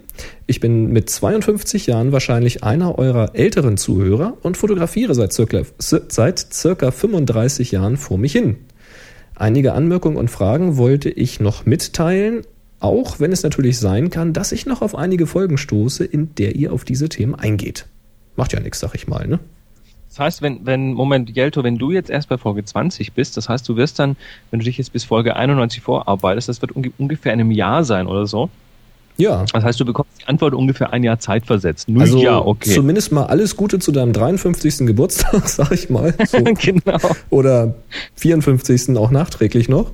Ich 0.47 0.59
bin 0.59 0.91
mit 0.91 1.09
52 1.09 1.87
Jahren 1.87 2.11
wahrscheinlich 2.11 2.61
einer 2.61 2.99
eurer 2.99 3.35
älteren 3.35 3.77
Zuhörer 3.77 4.35
und 4.41 4.57
fotografiere 4.57 5.15
seit 5.15 5.31
circa, 5.31 5.61
seit 5.77 6.39
circa 6.39 6.91
35 6.91 7.71
Jahren 7.71 7.95
vor 7.95 8.17
mich 8.17 8.33
hin. 8.33 8.57
Einige 9.33 9.71
Anmerkungen 9.71 10.17
und 10.17 10.29
Fragen 10.29 10.75
wollte 10.75 11.09
ich 11.09 11.39
noch 11.39 11.65
mitteilen, 11.65 12.41
auch 12.81 13.21
wenn 13.21 13.31
es 13.31 13.43
natürlich 13.43 13.79
sein 13.79 14.09
kann, 14.09 14.33
dass 14.33 14.51
ich 14.51 14.65
noch 14.65 14.81
auf 14.81 14.93
einige 14.93 15.25
Folgen 15.25 15.57
stoße, 15.57 16.03
in 16.03 16.35
der 16.35 16.57
ihr 16.57 16.73
auf 16.73 16.83
diese 16.83 17.07
Themen 17.07 17.33
eingeht. 17.33 17.85
Macht 18.35 18.53
ja 18.53 18.59
nichts, 18.59 18.79
sag 18.79 18.95
ich 18.95 19.07
mal, 19.07 19.27
ne? 19.27 19.39
Das 20.09 20.19
heißt, 20.19 20.41
wenn, 20.41 20.65
wenn, 20.65 20.91
Moment, 20.93 21.29
Jelto, 21.29 21.63
wenn 21.63 21.77
du 21.77 21.91
jetzt 21.91 22.09
erst 22.09 22.27
bei 22.27 22.37
Folge 22.37 22.65
20 22.65 23.13
bist, 23.13 23.37
das 23.37 23.47
heißt, 23.47 23.67
du 23.69 23.77
wirst 23.77 23.97
dann, 23.97 24.17
wenn 24.49 24.59
du 24.59 24.65
dich 24.65 24.77
jetzt 24.77 24.91
bis 24.91 25.05
Folge 25.05 25.37
91 25.37 25.81
vorarbeitest, 25.81 26.49
das 26.49 26.61
wird 26.61 26.73
ungefähr 26.73 27.33
in 27.33 27.39
einem 27.39 27.51
Jahr 27.51 27.85
sein 27.85 28.07
oder 28.07 28.27
so, 28.27 28.49
ja. 29.17 29.45
Das 29.53 29.63
heißt, 29.63 29.79
du 29.79 29.85
bekommst 29.85 30.11
die 30.21 30.27
Antwort 30.27 30.53
ungefähr 30.53 30.93
ein 30.93 31.03
Jahr 31.03 31.19
Zeit 31.19 31.45
versetzt. 31.45 31.89
Nur 31.89 32.01
also 32.01 32.19
ja, 32.21 32.39
okay. 32.39 32.73
Zumindest 32.73 33.11
mal 33.11 33.25
alles 33.25 33.55
Gute 33.55 33.79
zu 33.79 33.91
deinem 33.91 34.13
53. 34.13 34.87
Geburtstag, 34.87 35.47
sag 35.47 35.71
ich 35.71 35.89
mal. 35.89 36.15
So. 36.27 36.43
genau. 36.43 36.97
Oder 37.29 37.75
54. 38.15 38.97
auch 38.97 39.11
nachträglich 39.11 39.69
noch. 39.69 39.91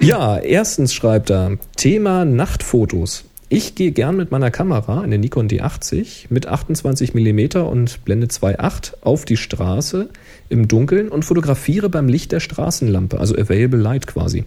Ja, 0.00 0.38
erstens 0.38 0.94
schreibt 0.94 1.30
er, 1.30 1.58
Thema 1.76 2.24
Nachtfotos. 2.24 3.24
Ich 3.52 3.74
gehe 3.74 3.90
gern 3.90 4.16
mit 4.16 4.30
meiner 4.30 4.52
Kamera, 4.52 5.00
eine 5.00 5.18
Nikon 5.18 5.48
D80, 5.48 6.26
mit 6.28 6.46
28 6.46 7.14
mm 7.14 7.58
und 7.66 8.04
Blende 8.04 8.28
2.8 8.28 8.92
auf 9.00 9.24
die 9.24 9.36
Straße 9.36 10.08
im 10.48 10.68
Dunkeln 10.68 11.08
und 11.08 11.24
fotografiere 11.24 11.88
beim 11.88 12.06
Licht 12.06 12.30
der 12.30 12.38
Straßenlampe, 12.38 13.18
also 13.18 13.34
Available 13.34 13.80
Light 13.80 14.06
quasi. 14.06 14.44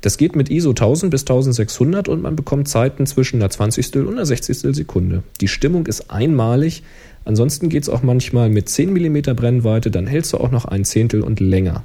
Das 0.00 0.18
geht 0.18 0.34
mit 0.34 0.50
ISO 0.50 0.70
1000 0.70 1.12
bis 1.12 1.22
1600 1.22 2.08
und 2.08 2.22
man 2.22 2.34
bekommt 2.34 2.66
Zeiten 2.66 3.06
zwischen 3.06 3.36
einer 3.36 3.50
20. 3.50 3.94
und 3.98 4.14
einer 4.14 4.26
60. 4.26 4.74
Sekunde. 4.74 5.22
Die 5.40 5.46
Stimmung 5.46 5.86
ist 5.86 6.10
einmalig. 6.10 6.82
Ansonsten 7.24 7.68
geht 7.68 7.84
es 7.84 7.88
auch 7.88 8.02
manchmal 8.02 8.48
mit 8.48 8.68
10 8.68 8.92
mm 8.92 9.36
Brennweite, 9.36 9.92
dann 9.92 10.08
hältst 10.08 10.32
du 10.32 10.38
auch 10.38 10.50
noch 10.50 10.64
ein 10.64 10.84
Zehntel 10.84 11.22
und 11.22 11.38
länger. 11.38 11.84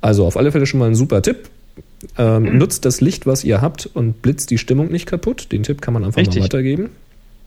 Also 0.00 0.26
auf 0.26 0.36
alle 0.36 0.50
Fälle 0.50 0.66
schon 0.66 0.80
mal 0.80 0.88
ein 0.88 0.96
super 0.96 1.22
Tipp. 1.22 1.48
Ähm, 2.18 2.58
nutzt 2.58 2.84
das 2.84 3.00
Licht, 3.00 3.26
was 3.26 3.44
ihr 3.44 3.60
habt 3.60 3.86
und 3.86 4.22
blitzt 4.22 4.50
die 4.50 4.58
Stimmung 4.58 4.90
nicht 4.90 5.06
kaputt. 5.06 5.50
Den 5.52 5.62
Tipp 5.62 5.80
kann 5.80 5.94
man 5.94 6.04
einfach 6.04 6.20
Richtig. 6.20 6.40
mal 6.40 6.44
weitergeben. 6.44 6.90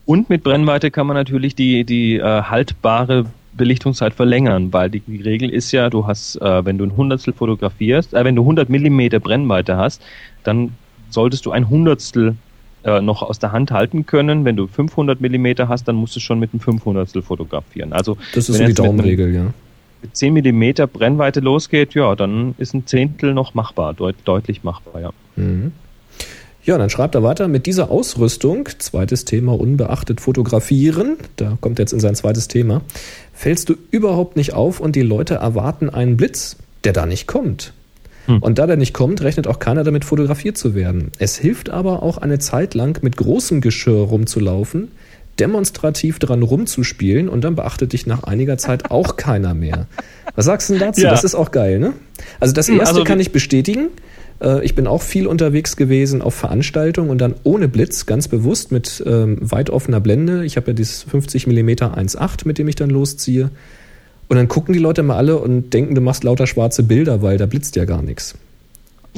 Und 0.04 0.30
mit 0.30 0.42
Brennweite 0.42 0.90
kann 0.90 1.06
man 1.06 1.16
natürlich 1.16 1.54
die, 1.54 1.84
die 1.84 2.16
äh, 2.16 2.22
haltbare 2.22 3.26
Belichtungszeit 3.58 4.14
verlängern, 4.14 4.72
weil 4.72 4.88
die, 4.88 5.00
die 5.00 5.20
Regel 5.20 5.50
ist 5.50 5.72
ja, 5.72 5.90
du 5.90 6.06
hast, 6.06 6.36
äh, 6.36 6.64
wenn 6.64 6.78
du 6.78 6.84
ein 6.84 6.96
Hundertstel 6.96 7.34
fotografierst, 7.34 8.14
äh, 8.14 8.24
wenn 8.24 8.34
du 8.34 8.42
100 8.42 8.70
Millimeter 8.70 9.20
Brennweite 9.20 9.76
hast, 9.76 10.02
dann 10.44 10.72
solltest 11.10 11.44
du 11.44 11.50
ein 11.50 11.68
Hundertstel 11.68 12.36
äh, 12.84 13.00
noch 13.00 13.22
aus 13.22 13.38
der 13.38 13.52
Hand 13.52 13.70
halten 13.70 14.06
können. 14.06 14.44
Wenn 14.44 14.56
du 14.56 14.66
500 14.66 15.20
Millimeter 15.20 15.68
hast, 15.68 15.88
dann 15.88 15.96
musst 15.96 16.16
du 16.16 16.20
schon 16.20 16.38
mit 16.38 16.50
einem 16.52 16.60
500stel 16.60 17.22
fotografieren. 17.22 17.92
Also 17.92 18.16
das 18.34 18.48
ist 18.48 18.58
so 18.58 18.64
die 18.64 18.74
Daumenregel, 18.74 19.34
ja. 19.34 19.52
Mit 20.02 20.16
10 20.16 20.32
Millimeter 20.32 20.86
Brennweite 20.86 21.40
losgeht, 21.40 21.94
ja, 21.94 22.14
dann 22.14 22.54
ist 22.58 22.74
ein 22.74 22.86
Zehntel 22.86 23.34
noch 23.34 23.54
machbar, 23.54 23.94
deut 23.94 24.16
deutlich 24.24 24.62
machbar, 24.62 25.00
ja. 25.00 25.10
Mhm. 25.36 25.72
Ja, 26.64 26.76
dann 26.76 26.90
schreibt 26.90 27.14
er 27.14 27.22
weiter, 27.22 27.48
mit 27.48 27.64
dieser 27.64 27.90
Ausrüstung, 27.90 28.68
zweites 28.78 29.24
Thema 29.24 29.58
unbeachtet 29.58 30.20
fotografieren, 30.20 31.16
da 31.36 31.56
kommt 31.60 31.78
jetzt 31.78 31.92
in 31.92 32.00
sein 32.00 32.14
zweites 32.14 32.46
Thema, 32.46 32.82
fällst 33.32 33.70
du 33.70 33.74
überhaupt 33.90 34.36
nicht 34.36 34.52
auf 34.52 34.78
und 34.78 34.94
die 34.94 35.02
Leute 35.02 35.36
erwarten 35.36 35.88
einen 35.88 36.18
Blitz, 36.18 36.56
der 36.84 36.92
da 36.92 37.06
nicht 37.06 37.26
kommt. 37.26 37.72
Hm. 38.26 38.40
Und 38.40 38.58
da 38.58 38.66
der 38.66 38.76
nicht 38.76 38.92
kommt, 38.92 39.22
rechnet 39.22 39.46
auch 39.46 39.58
keiner 39.58 39.82
damit, 39.82 40.04
fotografiert 40.04 40.58
zu 40.58 40.74
werden. 40.74 41.10
Es 41.18 41.38
hilft 41.38 41.70
aber 41.70 42.02
auch 42.02 42.18
eine 42.18 42.38
Zeit 42.38 42.74
lang 42.74 43.02
mit 43.02 43.16
großem 43.16 43.62
Geschirr 43.62 44.02
rumzulaufen, 44.02 44.92
demonstrativ 45.40 46.18
dran 46.18 46.42
rumzuspielen 46.42 47.28
und 47.28 47.42
dann 47.42 47.54
beachtet 47.54 47.92
dich 47.92 48.06
nach 48.06 48.24
einiger 48.24 48.58
Zeit 48.58 48.90
auch 48.90 49.16
keiner 49.16 49.54
mehr. 49.54 49.86
Was 50.34 50.44
sagst 50.44 50.68
du 50.68 50.74
denn 50.74 50.82
dazu? 50.82 51.02
Ja. 51.02 51.10
Das 51.10 51.24
ist 51.24 51.34
auch 51.34 51.50
geil, 51.50 51.78
ne? 51.78 51.94
Also 52.40 52.54
das 52.54 52.68
hm, 52.68 52.78
erste 52.78 52.96
also, 52.96 53.04
kann 53.04 53.20
ich 53.20 53.32
bestätigen. 53.32 53.88
Äh, 54.40 54.64
ich 54.64 54.74
bin 54.74 54.86
auch 54.86 55.02
viel 55.02 55.26
unterwegs 55.26 55.76
gewesen 55.76 56.22
auf 56.22 56.34
Veranstaltungen 56.34 57.10
und 57.10 57.18
dann 57.18 57.34
ohne 57.44 57.68
Blitz, 57.68 58.06
ganz 58.06 58.28
bewusst 58.28 58.72
mit 58.72 59.02
ähm, 59.06 59.38
weit 59.40 59.70
offener 59.70 60.00
Blende. 60.00 60.44
Ich 60.44 60.56
habe 60.56 60.68
ja 60.68 60.72
dieses 60.72 61.02
50 61.04 61.46
mm 61.46 61.68
1.8, 61.68 62.46
mit 62.46 62.58
dem 62.58 62.68
ich 62.68 62.76
dann 62.76 62.90
losziehe. 62.90 63.50
Und 64.28 64.36
dann 64.36 64.48
gucken 64.48 64.74
die 64.74 64.78
Leute 64.78 65.02
mal 65.02 65.16
alle 65.16 65.38
und 65.38 65.72
denken, 65.72 65.94
du 65.94 66.00
machst 66.00 66.22
lauter 66.22 66.46
schwarze 66.46 66.82
Bilder, 66.82 67.22
weil 67.22 67.38
da 67.38 67.46
blitzt 67.46 67.76
ja 67.76 67.86
gar 67.86 68.02
nichts. 68.02 68.34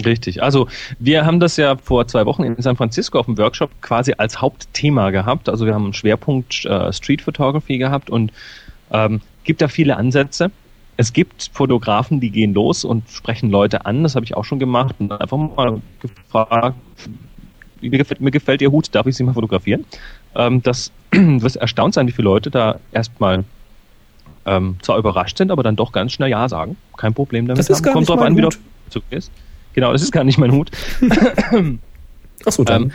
Richtig. 0.04 0.42
Also 0.42 0.68
wir 0.98 1.26
haben 1.26 1.40
das 1.40 1.56
ja 1.56 1.76
vor 1.76 2.06
zwei 2.06 2.24
Wochen 2.26 2.44
in 2.44 2.60
San 2.62 2.76
Francisco 2.76 3.18
auf 3.18 3.26
dem 3.26 3.36
Workshop 3.36 3.70
quasi 3.82 4.14
als 4.16 4.40
Hauptthema 4.40 5.10
gehabt. 5.10 5.48
Also 5.48 5.66
wir 5.66 5.74
haben 5.74 5.84
einen 5.84 5.94
Schwerpunkt 5.94 6.64
äh, 6.64 6.92
Street 6.92 7.22
Photography 7.22 7.78
gehabt 7.78 8.08
und 8.08 8.32
ähm, 8.92 9.20
gibt 9.44 9.60
da 9.60 9.68
viele 9.68 9.96
Ansätze 9.96 10.50
es 11.00 11.14
gibt 11.14 11.48
Fotografen, 11.54 12.20
die 12.20 12.30
gehen 12.30 12.52
los 12.52 12.84
und 12.84 13.08
sprechen 13.08 13.48
Leute 13.48 13.86
an, 13.86 14.02
das 14.02 14.16
habe 14.16 14.26
ich 14.26 14.36
auch 14.36 14.44
schon 14.44 14.58
gemacht 14.58 14.94
und 14.98 15.10
einfach 15.10 15.38
mal 15.38 15.80
gefragt, 15.98 16.76
mir 17.80 17.96
gefällt, 17.96 18.20
mir 18.20 18.30
gefällt 18.30 18.60
Ihr 18.60 18.70
Hut, 18.70 18.94
darf 18.94 19.06
ich 19.06 19.16
Sie 19.16 19.24
mal 19.24 19.32
fotografieren? 19.32 19.86
Ähm, 20.34 20.62
das 20.62 20.92
wird 21.10 21.56
erstaunt 21.56 21.94
sein, 21.94 22.06
wie 22.06 22.12
viele 22.12 22.26
Leute 22.26 22.50
da 22.50 22.80
erstmal 22.92 23.44
ähm, 24.44 24.76
zwar 24.82 24.98
überrascht 24.98 25.38
sind, 25.38 25.50
aber 25.50 25.62
dann 25.62 25.74
doch 25.74 25.92
ganz 25.92 26.12
schnell 26.12 26.28
Ja 26.28 26.50
sagen. 26.50 26.76
Kein 26.98 27.14
Problem 27.14 27.46
damit. 27.46 27.60
Das 27.60 27.70
ist 27.70 27.82
gar 27.82 27.94
Kommt 27.94 28.02
nicht 28.02 28.10
drauf 28.10 28.20
an, 28.20 28.36
wie 28.36 28.42
der 28.42 28.50
Zug 28.90 29.04
ist. 29.08 29.32
Genau, 29.74 29.92
das 29.92 30.02
ist 30.02 30.12
gar 30.12 30.24
nicht 30.24 30.38
mein 30.38 30.52
Hut. 30.52 30.70
Achso, 32.44 32.64
dann. 32.64 32.92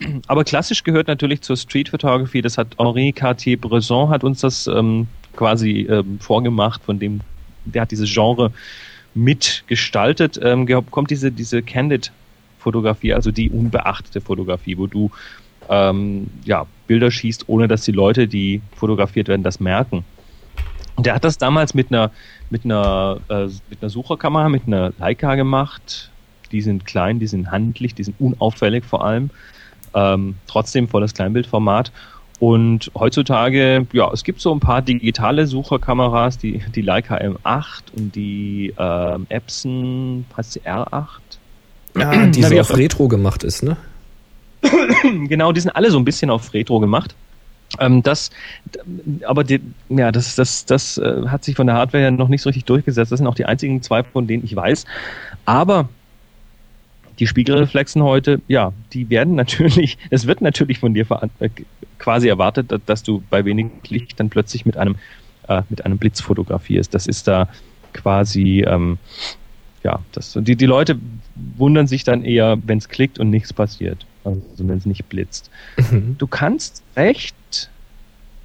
Ähm, 0.00 0.22
aber 0.26 0.44
klassisch 0.44 0.84
gehört 0.84 1.08
natürlich 1.08 1.40
zur 1.40 1.56
Street 1.56 1.88
Photography, 1.88 2.40
das 2.40 2.56
hat 2.56 2.68
Henri 2.78 3.12
Cartier-Bresson 3.12 4.10
hat 4.10 4.22
uns 4.22 4.40
das 4.40 4.68
ähm, 4.68 5.08
quasi 5.34 5.88
ähm, 5.90 6.20
vorgemacht, 6.20 6.82
von 6.84 6.98
dem, 6.98 7.20
der 7.64 7.82
hat 7.82 7.90
dieses 7.90 8.12
Genre 8.12 8.52
mitgestaltet, 9.14 10.38
ähm, 10.42 10.66
kommt 10.90 11.10
diese, 11.10 11.32
diese 11.32 11.62
Candid-Fotografie, 11.62 13.12
also 13.12 13.32
die 13.32 13.50
unbeachtete 13.50 14.20
Fotografie, 14.20 14.78
wo 14.78 14.86
du 14.86 15.10
ähm, 15.68 16.28
ja, 16.44 16.66
Bilder 16.86 17.10
schießt, 17.10 17.48
ohne 17.48 17.66
dass 17.66 17.82
die 17.82 17.92
Leute, 17.92 18.28
die 18.28 18.60
fotografiert 18.76 19.28
werden, 19.28 19.42
das 19.42 19.58
merken. 19.58 20.04
Und 20.98 21.06
der 21.06 21.14
hat 21.14 21.22
das 21.24 21.38
damals 21.38 21.74
mit 21.74 21.92
einer, 21.92 22.10
mit 22.50 22.64
einer, 22.64 23.20
äh, 23.28 23.44
mit 23.70 23.80
einer 23.80 23.88
Sucherkamera, 23.88 24.48
mit 24.48 24.66
einer 24.66 24.92
Leica 24.98 25.36
gemacht. 25.36 26.10
Die 26.50 26.60
sind 26.60 26.86
klein, 26.86 27.20
die 27.20 27.28
sind 27.28 27.52
handlich, 27.52 27.94
die 27.94 28.02
sind 28.02 28.16
unauffällig 28.18 28.84
vor 28.84 29.04
allem. 29.04 29.30
Ähm, 29.94 30.34
trotzdem 30.48 30.88
volles 30.88 31.14
Kleinbildformat. 31.14 31.92
Und 32.40 32.90
heutzutage, 32.96 33.86
ja, 33.92 34.10
es 34.12 34.24
gibt 34.24 34.40
so 34.40 34.52
ein 34.52 34.58
paar 34.58 34.82
digitale 34.82 35.46
Sucherkameras, 35.46 36.36
die, 36.36 36.64
die 36.74 36.82
Leica 36.82 37.16
M8 37.16 37.92
und 37.96 38.16
die 38.16 38.74
ähm, 38.76 39.26
Epson, 39.28 40.24
heißt 40.36 40.54
sie 40.54 40.60
R8? 40.62 41.20
Ja, 41.96 42.26
die 42.26 42.42
so 42.42 42.58
auf 42.58 42.76
Retro 42.76 43.06
gemacht 43.06 43.44
ist, 43.44 43.62
ne? 43.62 43.76
genau, 45.28 45.52
die 45.52 45.60
sind 45.60 45.70
alle 45.70 45.92
so 45.92 45.98
ein 45.98 46.04
bisschen 46.04 46.28
auf 46.28 46.52
Retro 46.52 46.80
gemacht. 46.80 47.14
Ähm, 47.78 48.02
das, 48.02 48.30
aber 49.26 49.44
die, 49.44 49.60
ja, 49.88 50.10
das, 50.10 50.34
das, 50.36 50.64
das 50.64 50.98
äh, 50.98 51.26
hat 51.26 51.44
sich 51.44 51.56
von 51.56 51.66
der 51.66 51.76
Hardware 51.76 52.04
ja 52.04 52.10
noch 52.10 52.28
nicht 52.28 52.42
so 52.42 52.48
richtig 52.48 52.64
durchgesetzt. 52.64 53.12
Das 53.12 53.18
sind 53.18 53.26
auch 53.26 53.34
die 53.34 53.44
einzigen 53.44 53.82
zwei, 53.82 54.02
von 54.02 54.26
denen 54.26 54.44
ich 54.44 54.56
weiß. 54.56 54.86
Aber 55.44 55.88
die 57.18 57.26
Spiegelreflexen 57.26 58.02
heute, 58.02 58.40
ja, 58.48 58.72
die 58.92 59.10
werden 59.10 59.34
natürlich, 59.34 59.98
es 60.10 60.26
wird 60.26 60.40
natürlich 60.40 60.78
von 60.78 60.94
dir 60.94 61.06
äh, 61.40 61.50
quasi 61.98 62.28
erwartet, 62.28 62.72
dass 62.86 63.02
du 63.02 63.22
bei 63.28 63.44
wenig 63.44 63.70
Licht 63.88 64.18
dann 64.20 64.30
plötzlich 64.30 64.64
mit 64.64 64.76
einem, 64.76 64.96
äh, 65.48 65.62
mit 65.68 65.84
einem 65.84 65.98
Blitz 65.98 66.20
fotografierst. 66.20 66.94
Das 66.94 67.06
ist 67.06 67.28
da 67.28 67.48
quasi, 67.92 68.64
ähm, 68.66 68.98
ja, 69.82 70.00
das, 70.12 70.38
die, 70.40 70.56
die 70.56 70.66
Leute 70.66 70.98
wundern 71.56 71.86
sich 71.86 72.04
dann 72.04 72.24
eher, 72.24 72.56
wenn 72.64 72.78
es 72.78 72.88
klickt 72.88 73.18
und 73.18 73.30
nichts 73.30 73.52
passiert. 73.52 74.06
Also 74.28 74.68
wenn 74.68 74.78
es 74.78 74.86
nicht 74.86 75.08
blitzt. 75.08 75.50
Mhm. 75.90 76.16
Du 76.18 76.26
kannst 76.26 76.82
recht 76.96 77.70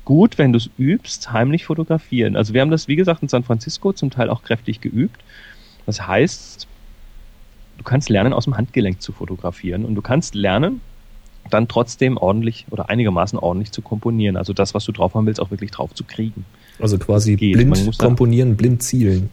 gut, 0.06 0.38
wenn 0.38 0.52
du 0.52 0.58
es 0.58 0.70
übst, 0.78 1.32
heimlich 1.32 1.66
fotografieren. 1.66 2.36
Also 2.36 2.54
wir 2.54 2.62
haben 2.62 2.72
das, 2.72 2.88
wie 2.88 2.96
gesagt, 2.96 3.22
in 3.22 3.30
San 3.30 3.44
Francisco 3.44 3.94
zum 3.94 4.10
Teil 4.10 4.30
auch 4.30 4.44
kräftig 4.44 4.82
geübt. 4.82 5.22
Das 5.86 6.06
heißt, 6.06 6.68
du 7.78 7.84
kannst 7.84 8.10
lernen, 8.10 8.34
aus 8.34 8.46
dem 8.46 8.58
Handgelenk 8.58 9.02
zu 9.02 9.12
fotografieren 9.12 9.86
und 9.86 9.96
du 9.96 10.02
kannst 10.02 10.36
lernen, 10.36 10.82
dann 11.50 11.68
trotzdem 11.68 12.18
ordentlich 12.18 12.66
oder 12.70 12.90
einigermaßen 12.90 13.38
ordentlich 13.38 13.72
zu 13.72 13.82
komponieren. 13.82 14.38
Also 14.38 14.54
das, 14.54 14.74
was 14.74 14.86
du 14.86 14.92
drauf 14.92 15.14
haben 15.14 15.26
willst, 15.26 15.42
auch 15.42 15.52
wirklich 15.52 15.72
drauf 15.72 15.94
zu 15.94 16.04
kriegen. 16.04 16.46
Also 16.80 16.98
quasi 16.98 17.36
blind 17.36 17.98
komponieren, 17.98 18.56
blind 18.56 18.82
zielen. 18.82 19.30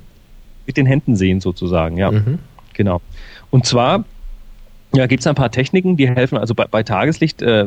Mit 0.67 0.77
den 0.77 0.87
Händen 0.87 1.17
sehen 1.17 1.41
sozusagen, 1.41 1.97
ja. 1.97 2.11
Mhm. 2.11 2.39
Genau. 2.75 3.01
Und 3.51 3.67
zwar 3.67 4.05
ja, 4.93 5.07
gibt 5.07 5.21
es 5.21 5.27
ein 5.27 5.35
paar 5.35 5.51
Techniken, 5.51 5.97
die 5.97 6.09
helfen. 6.09 6.39
Also 6.39 6.55
bei, 6.55 6.67
bei 6.67 6.83
Tageslicht 6.83 7.43
äh, 7.43 7.67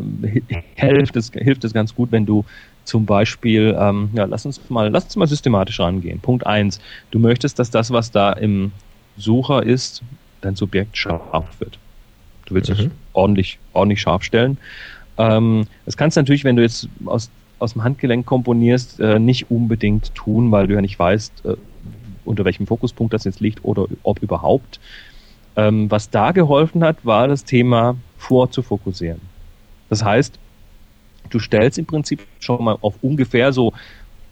hilft, 0.75 1.15
es, 1.15 1.31
hilft 1.31 1.63
es 1.63 1.73
ganz 1.73 1.95
gut, 1.95 2.11
wenn 2.11 2.25
du 2.25 2.43
zum 2.83 3.05
Beispiel, 3.05 3.75
ähm, 3.79 4.09
ja, 4.13 4.25
lass 4.25 4.45
uns 4.45 4.59
mal, 4.69 4.89
lass 4.89 5.05
uns 5.05 5.15
mal 5.15 5.27
systematisch 5.27 5.79
rangehen. 5.79 6.19
Punkt 6.19 6.45
eins: 6.45 6.79
Du 7.11 7.19
möchtest, 7.19 7.59
dass 7.59 7.71
das, 7.71 7.91
was 7.91 8.11
da 8.11 8.33
im 8.33 8.71
Sucher 9.17 9.63
ist, 9.63 10.03
dein 10.41 10.55
Subjekt 10.55 10.97
scharf 10.97 11.59
wird. 11.59 11.79
Du 12.45 12.55
willst 12.55 12.69
mhm. 12.69 12.75
es 12.75 12.89
ordentlich, 13.13 13.59
ordentlich 13.71 14.01
scharf 14.01 14.23
stellen. 14.23 14.57
Ähm, 15.17 15.67
das 15.85 15.95
kannst 15.95 16.17
du 16.17 16.21
natürlich, 16.21 16.43
wenn 16.43 16.55
du 16.55 16.61
jetzt 16.61 16.89
aus, 17.05 17.29
aus 17.59 17.73
dem 17.73 17.83
Handgelenk 17.83 18.25
komponierst, 18.25 18.99
äh, 18.99 19.19
nicht 19.19 19.49
unbedingt 19.49 20.13
tun, 20.15 20.51
weil 20.51 20.67
du 20.67 20.73
ja 20.73 20.81
nicht 20.81 20.99
weißt, 20.99 21.45
äh, 21.45 21.55
unter 22.25 22.45
welchem 22.45 22.67
Fokuspunkt 22.67 23.13
das 23.13 23.23
jetzt 23.23 23.39
liegt 23.39 23.63
oder 23.63 23.87
ob 24.03 24.21
überhaupt. 24.21 24.79
Ähm, 25.55 25.89
was 25.91 26.09
da 26.09 26.31
geholfen 26.31 26.83
hat, 26.83 27.05
war 27.05 27.27
das 27.27 27.43
Thema 27.43 27.95
vorzufokussieren. 28.17 29.21
Das 29.89 30.03
heißt, 30.03 30.39
du 31.29 31.39
stellst 31.39 31.77
im 31.77 31.85
Prinzip 31.85 32.25
schon 32.39 32.63
mal 32.63 32.77
auf 32.81 32.95
ungefähr 33.01 33.53
so, 33.53 33.73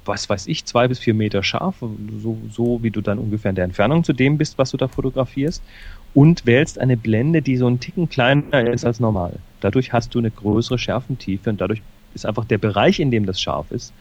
was 0.05 0.29
weiß 0.29 0.47
ich, 0.47 0.65
zwei 0.65 0.87
bis 0.87 0.99
vier 0.99 1.13
Meter 1.13 1.43
scharf, 1.43 1.75
so, 2.21 2.37
so 2.51 2.79
wie 2.81 2.89
du 2.89 3.01
dann 3.01 3.19
ungefähr 3.19 3.49
in 3.49 3.55
der 3.55 3.65
Entfernung 3.65 4.03
zu 4.03 4.13
dem 4.13 4.37
bist, 4.37 4.57
was 4.57 4.71
du 4.71 4.77
da 4.77 4.87
fotografierst, 4.87 5.61
und 6.13 6.45
wählst 6.45 6.79
eine 6.79 6.97
Blende, 6.97 7.41
die 7.41 7.57
so 7.57 7.67
einen 7.67 7.79
Ticken 7.79 8.09
kleiner 8.09 8.71
ist 8.71 8.85
als 8.85 8.99
normal. 8.99 9.37
Dadurch 9.61 9.93
hast 9.93 10.15
du 10.15 10.19
eine 10.19 10.31
größere 10.31 10.77
Schärfentiefe 10.77 11.49
und 11.49 11.61
dadurch 11.61 11.81
ist 12.15 12.25
einfach 12.25 12.45
der 12.45 12.57
Bereich, 12.57 12.99
in 12.99 13.11
dem 13.11 13.25
das 13.25 13.39
scharf 13.39 13.71
ist, 13.71 13.93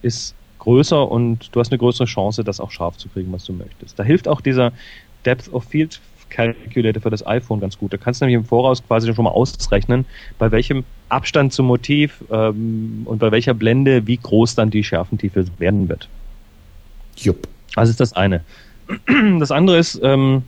ist 0.00 0.34
größer 0.58 1.10
und 1.10 1.54
du 1.54 1.60
hast 1.60 1.70
eine 1.70 1.78
größere 1.78 2.06
Chance, 2.06 2.44
das 2.44 2.60
auch 2.60 2.70
scharf 2.70 2.96
zu 2.96 3.08
kriegen, 3.08 3.32
was 3.32 3.44
du 3.44 3.52
möchtest. 3.52 3.98
Da 3.98 4.04
hilft 4.04 4.28
auch 4.28 4.40
dieser 4.40 4.72
Depth 5.24 5.52
of 5.52 5.64
Field 5.64 6.00
Calculator 6.32 7.02
für 7.02 7.10
das 7.10 7.26
iPhone 7.26 7.60
ganz 7.60 7.78
gut. 7.78 7.92
Da 7.92 7.96
kannst 7.96 8.20
du 8.20 8.24
nämlich 8.24 8.40
im 8.40 8.46
Voraus 8.46 8.82
quasi 8.86 9.12
schon 9.12 9.24
mal 9.24 9.30
ausrechnen, 9.30 10.04
bei 10.38 10.50
welchem 10.50 10.84
Abstand 11.08 11.52
zum 11.52 11.66
Motiv 11.66 12.24
ähm, 12.30 13.02
und 13.04 13.18
bei 13.18 13.30
welcher 13.30 13.54
Blende 13.54 14.06
wie 14.06 14.16
groß 14.16 14.54
dann 14.54 14.70
die 14.70 14.82
Schärfentiefe 14.82 15.44
werden 15.58 15.88
wird. 15.88 16.08
Jupp. 17.16 17.48
Das 17.74 17.88
ist 17.88 18.00
das 18.00 18.12
eine. 18.14 18.42
Das 19.38 19.50
andere 19.50 19.78
ist, 19.78 20.00
ähm, 20.02 20.42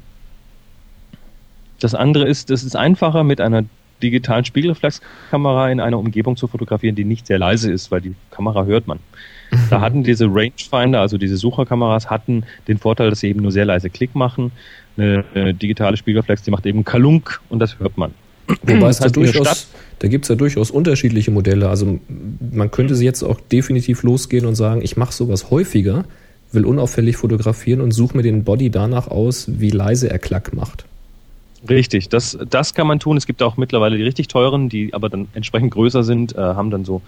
das 1.81 1.95
andere 1.95 2.27
ist, 2.27 2.51
es 2.51 2.65
ist 2.65 2.77
einfacher 2.77 3.25
mit 3.25 3.41
einer 3.41 3.65
digitalen 4.03 4.45
Spiegelreflexkamera 4.45 5.71
in 5.71 5.81
einer 5.81 5.99
Umgebung 5.99 6.37
zu 6.37 6.47
fotografieren, 6.47 6.97
die 6.97 7.05
nicht 7.05 7.27
sehr 7.27 7.39
leise 7.39 7.73
ist, 7.73 7.91
weil 7.91 8.01
die 8.01 8.15
Kamera 8.31 8.65
hört 8.65 8.87
man. 8.87 8.99
Da 9.71 9.81
hatten 9.81 10.03
diese 10.03 10.27
Rangefinder, 10.27 11.01
also 11.01 11.19
diese 11.19 11.37
Sucherkameras, 11.37 12.11
hatten 12.11 12.45
den 12.69 12.79
Vorteil, 12.79 13.11
dass 13.11 13.21
sie 13.21 13.29
eben 13.29 13.43
nur 13.43 13.53
sehr 13.53 13.65
leise 13.65 13.91
Klick 13.91 14.15
machen. 14.15 14.53
Eine, 14.97 15.25
eine 15.35 15.55
digitale 15.55 15.97
Spiegelreflex, 15.97 16.43
die 16.43 16.51
macht 16.51 16.67
eben 16.67 16.85
Kalunk 16.85 17.41
und 17.49 17.59
das 17.59 17.79
hört 17.79 17.97
man. 17.99 18.13
Wobei 18.63 18.89
es 18.89 18.99
da 18.99 19.09
durchaus, 19.09 19.69
da 20.01 20.09
gibt 20.09 20.25
es 20.25 20.29
ja 20.29 20.35
durchaus 20.35 20.71
unterschiedliche 20.71 21.31
Modelle. 21.31 21.69
Also 21.69 21.99
man 22.53 22.71
könnte 22.71 22.95
sie 22.95 23.05
jetzt 23.05 23.23
auch 23.23 23.41
definitiv 23.41 24.03
losgehen 24.03 24.47
und 24.47 24.55
sagen, 24.55 24.83
ich 24.83 24.97
mache 24.97 25.13
sowas 25.13 25.51
häufiger, 25.51 26.05
will 26.53 26.65
unauffällig 26.65 27.17
fotografieren 27.17 27.81
und 27.81 27.93
suche 27.93 28.17
mir 28.17 28.23
den 28.23 28.45
Body 28.45 28.71
danach 28.71 29.09
aus, 29.09 29.47
wie 29.49 29.71
leise 29.71 30.11
er 30.11 30.19
Klack 30.19 30.53
macht. 30.55 30.85
Richtig, 31.69 32.11
das, 32.11 32.39
das 32.51 32.75
kann 32.75 32.87
man 32.87 33.01
tun. 33.01 33.17
Es 33.17 33.27
gibt 33.27 33.43
auch 33.43 33.57
mittlerweile 33.57 33.97
die 33.97 34.03
richtig 34.03 34.29
teuren, 34.29 34.69
die 34.69 34.93
aber 34.93 35.09
dann 35.09 35.29
entsprechend 35.33 35.73
größer 35.73 36.05
sind, 36.05 36.37
äh, 36.37 36.41
haben 36.41 36.71
dann 36.71 36.85
so 36.85 37.01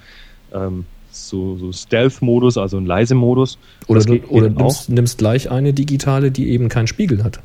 ähm, 0.54 0.86
so, 1.16 1.56
so 1.56 1.72
Stealth-Modus, 1.72 2.58
also 2.58 2.76
ein 2.76 2.86
leise 2.86 3.14
Modus. 3.14 3.58
Oder, 3.86 4.00
du, 4.00 4.18
oder 4.28 4.50
nimmst, 4.50 4.88
nimmst 4.88 5.18
gleich 5.18 5.50
eine 5.50 5.72
digitale, 5.72 6.30
die 6.30 6.50
eben 6.50 6.68
keinen 6.68 6.86
Spiegel 6.86 7.24
hat. 7.24 7.40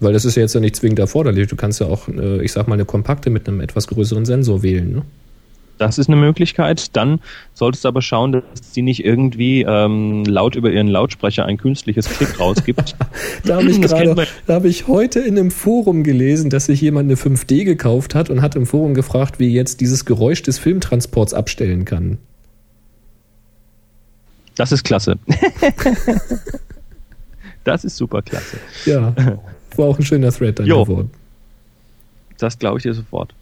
Weil 0.00 0.12
das 0.12 0.24
ist 0.24 0.36
ja 0.36 0.42
jetzt 0.42 0.54
ja 0.54 0.60
nicht 0.60 0.76
zwingend 0.76 0.98
erforderlich. 0.98 1.48
Du 1.48 1.56
kannst 1.56 1.80
ja 1.80 1.86
auch, 1.86 2.08
äh, 2.08 2.44
ich 2.44 2.52
sag 2.52 2.68
mal, 2.68 2.74
eine 2.74 2.84
kompakte 2.84 3.30
mit 3.30 3.48
einem 3.48 3.60
etwas 3.60 3.86
größeren 3.86 4.26
Sensor 4.26 4.62
wählen. 4.62 4.92
Ne? 4.92 5.02
Das 5.78 5.98
ist 5.98 6.08
eine 6.08 6.16
Möglichkeit. 6.16 6.96
Dann 6.96 7.20
solltest 7.52 7.84
du 7.84 7.88
aber 7.88 8.02
schauen, 8.02 8.32
dass 8.32 8.44
sie 8.72 8.82
nicht 8.82 9.04
irgendwie 9.04 9.62
ähm, 9.62 10.24
laut 10.24 10.56
über 10.56 10.70
ihren 10.70 10.88
Lautsprecher 10.88 11.44
ein 11.44 11.58
künstliches 11.58 12.08
Klick 12.08 12.40
rausgibt. 12.40 12.96
da 13.44 13.56
habe 13.56 13.68
ich 13.68 13.80
gerade, 13.80 14.26
da 14.46 14.54
habe 14.54 14.68
ich 14.68 14.88
heute 14.88 15.20
in 15.20 15.38
einem 15.38 15.50
Forum 15.50 16.02
gelesen, 16.02 16.50
dass 16.50 16.66
sich 16.66 16.80
jemand 16.80 17.10
eine 17.10 17.16
5D 17.16 17.64
gekauft 17.64 18.14
hat 18.14 18.30
und 18.30 18.42
hat 18.42 18.56
im 18.56 18.66
Forum 18.66 18.94
gefragt, 18.94 19.38
wie 19.38 19.52
jetzt 19.52 19.80
dieses 19.80 20.04
Geräusch 20.04 20.42
des 20.42 20.58
Filmtransports 20.58 21.34
abstellen 21.34 21.84
kann. 21.84 22.18
Das 24.56 24.72
ist 24.72 24.84
klasse. 24.84 25.18
das 27.64 27.84
ist 27.84 27.96
super 27.96 28.22
klasse. 28.22 28.56
Ja, 28.86 29.14
war 29.76 29.86
auch 29.86 29.98
ein 29.98 30.04
schöner 30.04 30.32
Thread 30.32 30.58
dann 30.58 30.66
jo. 30.66 30.84
geworden. 30.84 31.10
Das 32.38 32.58
glaube 32.58 32.78
ich 32.78 32.82
dir 32.82 32.94
sofort. 32.94 33.34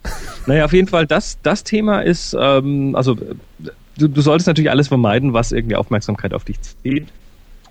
naja, 0.45 0.65
auf 0.65 0.73
jeden 0.73 0.87
Fall, 0.87 1.05
das, 1.05 1.37
das 1.43 1.63
Thema 1.63 2.01
ist, 2.01 2.35
ähm, 2.39 2.95
also 2.95 3.15
du, 3.97 4.07
du 4.07 4.21
solltest 4.21 4.47
natürlich 4.47 4.71
alles 4.71 4.87
vermeiden, 4.87 5.33
was 5.33 5.51
irgendwie 5.51 5.75
Aufmerksamkeit 5.75 6.33
auf 6.33 6.43
dich 6.43 6.57
zieht. 6.61 7.07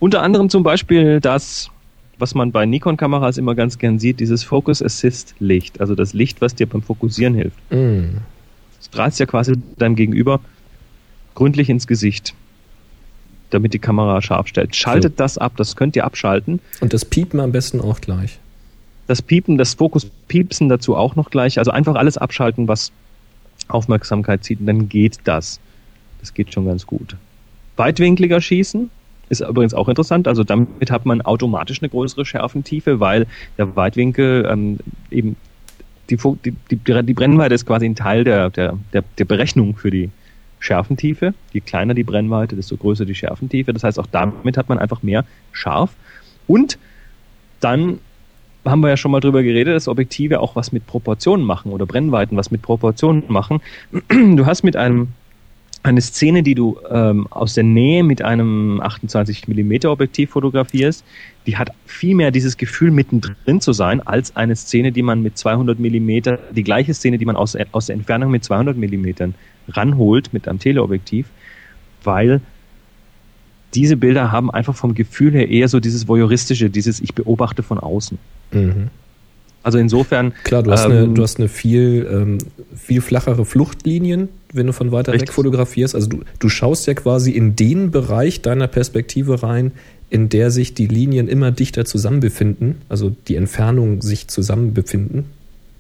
Unter 0.00 0.22
anderem 0.22 0.50
zum 0.50 0.62
Beispiel 0.62 1.20
das, 1.20 1.70
was 2.18 2.34
man 2.34 2.52
bei 2.52 2.66
Nikon-Kameras 2.66 3.38
immer 3.38 3.54
ganz 3.54 3.78
gern 3.78 3.98
sieht, 3.98 4.20
dieses 4.20 4.44
Focus 4.44 4.82
Assist 4.82 5.34
Licht, 5.38 5.80
also 5.80 5.94
das 5.94 6.12
Licht, 6.12 6.40
was 6.40 6.54
dir 6.54 6.66
beim 6.66 6.82
Fokussieren 6.82 7.34
hilft. 7.34 7.56
Mm. 7.70 8.18
Das 8.78 8.86
strahlst 8.86 9.20
ja 9.20 9.26
quasi 9.26 9.54
deinem 9.78 9.96
Gegenüber 9.96 10.40
gründlich 11.34 11.70
ins 11.70 11.86
Gesicht, 11.86 12.34
damit 13.50 13.74
die 13.74 13.78
Kamera 13.78 14.20
scharf 14.20 14.48
stellt. 14.48 14.76
Schaltet 14.76 15.14
so. 15.14 15.16
das 15.18 15.38
ab, 15.38 15.52
das 15.56 15.76
könnt 15.76 15.96
ihr 15.96 16.04
abschalten. 16.04 16.60
Und 16.80 16.92
das 16.92 17.04
piept 17.04 17.34
man 17.34 17.44
am 17.44 17.52
besten 17.52 17.80
auch 17.80 18.00
gleich 18.00 18.38
das 19.06 19.22
Piepen, 19.22 19.58
das 19.58 19.74
Fokus-Piepsen 19.74 20.68
dazu 20.68 20.96
auch 20.96 21.16
noch 21.16 21.30
gleich. 21.30 21.58
Also 21.58 21.70
einfach 21.70 21.94
alles 21.94 22.16
abschalten, 22.18 22.68
was 22.68 22.92
Aufmerksamkeit 23.68 24.44
zieht, 24.44 24.60
und 24.60 24.66
dann 24.66 24.88
geht 24.88 25.18
das. 25.24 25.60
Das 26.20 26.34
geht 26.34 26.52
schon 26.52 26.66
ganz 26.66 26.86
gut. 26.86 27.16
Weitwinkliger 27.76 28.40
schießen 28.40 28.90
ist 29.28 29.40
übrigens 29.40 29.74
auch 29.74 29.88
interessant. 29.88 30.28
Also 30.28 30.44
damit 30.44 30.90
hat 30.90 31.06
man 31.06 31.22
automatisch 31.22 31.82
eine 31.82 31.88
größere 31.88 32.24
Schärfentiefe, 32.24 33.00
weil 33.00 33.26
der 33.58 33.74
Weitwinkel 33.76 34.46
ähm, 34.50 34.78
eben 35.10 35.36
die, 36.10 36.16
die, 36.16 36.54
die, 36.70 36.76
die 36.76 37.14
Brennweite 37.14 37.54
ist 37.54 37.66
quasi 37.66 37.86
ein 37.86 37.94
Teil 37.94 38.24
der, 38.24 38.50
der, 38.50 38.78
der, 38.92 39.02
der 39.16 39.24
Berechnung 39.24 39.76
für 39.76 39.90
die 39.90 40.10
Schärfentiefe. 40.58 41.34
Je 41.52 41.60
kleiner 41.60 41.94
die 41.94 42.04
Brennweite, 42.04 42.56
desto 42.56 42.76
größer 42.76 43.04
die 43.04 43.14
Schärfentiefe. 43.14 43.72
Das 43.72 43.84
heißt, 43.84 43.98
auch 43.98 44.06
damit 44.06 44.56
hat 44.56 44.68
man 44.68 44.78
einfach 44.78 45.02
mehr 45.02 45.24
scharf. 45.52 45.94
Und 46.46 46.78
dann 47.60 47.98
haben 48.64 48.80
wir 48.80 48.88
ja 48.88 48.96
schon 48.96 49.10
mal 49.10 49.20
drüber 49.20 49.42
geredet, 49.42 49.74
dass 49.74 49.88
Objektive 49.88 50.40
auch 50.40 50.56
was 50.56 50.72
mit 50.72 50.86
Proportionen 50.86 51.44
machen 51.44 51.72
oder 51.72 51.86
Brennweiten 51.86 52.36
was 52.36 52.50
mit 52.50 52.62
Proportionen 52.62 53.24
machen. 53.28 53.60
Du 54.08 54.46
hast 54.46 54.62
mit 54.62 54.76
einem 54.76 55.08
eine 55.84 56.00
Szene, 56.00 56.42
die 56.42 56.54
du 56.54 56.78
ähm, 56.90 57.26
aus 57.28 57.52
der 57.52 57.64
Nähe 57.64 58.02
mit 58.02 58.22
einem 58.22 58.80
28 58.80 59.46
mm 59.48 59.86
Objektiv 59.86 60.30
fotografierst, 60.30 61.04
die 61.46 61.58
hat 61.58 61.72
viel 61.84 62.14
mehr 62.14 62.30
dieses 62.30 62.56
Gefühl 62.56 62.90
mittendrin 62.90 63.60
zu 63.60 63.74
sein, 63.74 64.00
als 64.00 64.34
eine 64.34 64.56
Szene, 64.56 64.92
die 64.92 65.02
man 65.02 65.22
mit 65.22 65.36
200 65.36 65.78
mm, 65.78 66.08
die 66.52 66.64
gleiche 66.64 66.94
Szene, 66.94 67.18
die 67.18 67.26
man 67.26 67.36
aus, 67.36 67.54
aus 67.72 67.86
der 67.86 67.96
Entfernung 67.96 68.30
mit 68.30 68.44
200 68.44 68.78
mm 68.78 69.34
ranholt 69.68 70.32
mit 70.32 70.48
einem 70.48 70.58
Teleobjektiv, 70.58 71.26
weil 72.02 72.40
diese 73.74 73.96
Bilder 73.96 74.32
haben 74.32 74.50
einfach 74.50 74.76
vom 74.76 74.94
Gefühl 74.94 75.32
her 75.32 75.48
eher 75.48 75.68
so 75.68 75.80
dieses 75.80 76.08
voyeuristische, 76.08 76.70
dieses 76.70 77.00
ich 77.00 77.14
beobachte 77.14 77.62
von 77.62 77.78
außen. 77.78 78.18
Mhm. 78.52 78.88
Also 79.64 79.78
insofern. 79.78 80.34
Klar, 80.44 80.62
du 80.62 80.70
hast, 80.70 80.84
ähm, 80.84 80.92
eine, 80.92 81.08
du 81.08 81.22
hast 81.22 81.38
eine 81.38 81.48
viel, 81.48 82.06
ähm, 82.10 82.38
viel 82.76 83.00
flachere 83.00 83.44
Fluchtlinien, 83.46 84.28
wenn 84.52 84.66
du 84.66 84.72
von 84.72 84.92
weiter 84.92 85.12
richtig. 85.12 85.30
weg 85.30 85.34
fotografierst. 85.34 85.94
Also 85.94 86.08
du, 86.08 86.20
du 86.38 86.48
schaust 86.50 86.86
ja 86.86 86.94
quasi 86.94 87.30
in 87.30 87.56
den 87.56 87.90
Bereich 87.90 88.42
deiner 88.42 88.66
Perspektive 88.66 89.42
rein, 89.42 89.72
in 90.10 90.28
der 90.28 90.50
sich 90.50 90.74
die 90.74 90.86
Linien 90.86 91.28
immer 91.28 91.50
dichter 91.50 91.86
zusammen 91.86 92.20
befinden, 92.20 92.82
also 92.88 93.10
die 93.26 93.36
Entfernungen 93.36 94.02
sich 94.02 94.28
zusammen 94.28 94.74
befinden. 94.74 95.24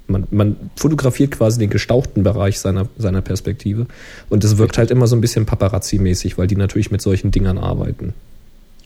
Man, 0.06 0.26
man 0.30 0.56
fotografiert 0.76 1.30
quasi 1.30 1.58
den 1.58 1.70
gestauchten 1.70 2.22
Bereich 2.22 2.58
seiner, 2.60 2.88
seiner 2.98 3.22
Perspektive. 3.22 3.86
Und 4.28 4.44
das 4.44 4.58
wirkt 4.58 4.76
halt 4.76 4.90
immer 4.90 5.06
so 5.06 5.16
ein 5.16 5.20
bisschen 5.20 5.46
Paparazzi-mäßig, 5.46 6.36
weil 6.36 6.46
die 6.46 6.56
natürlich 6.56 6.90
mit 6.90 7.00
solchen 7.00 7.30
Dingern 7.30 7.56
arbeiten. 7.56 8.12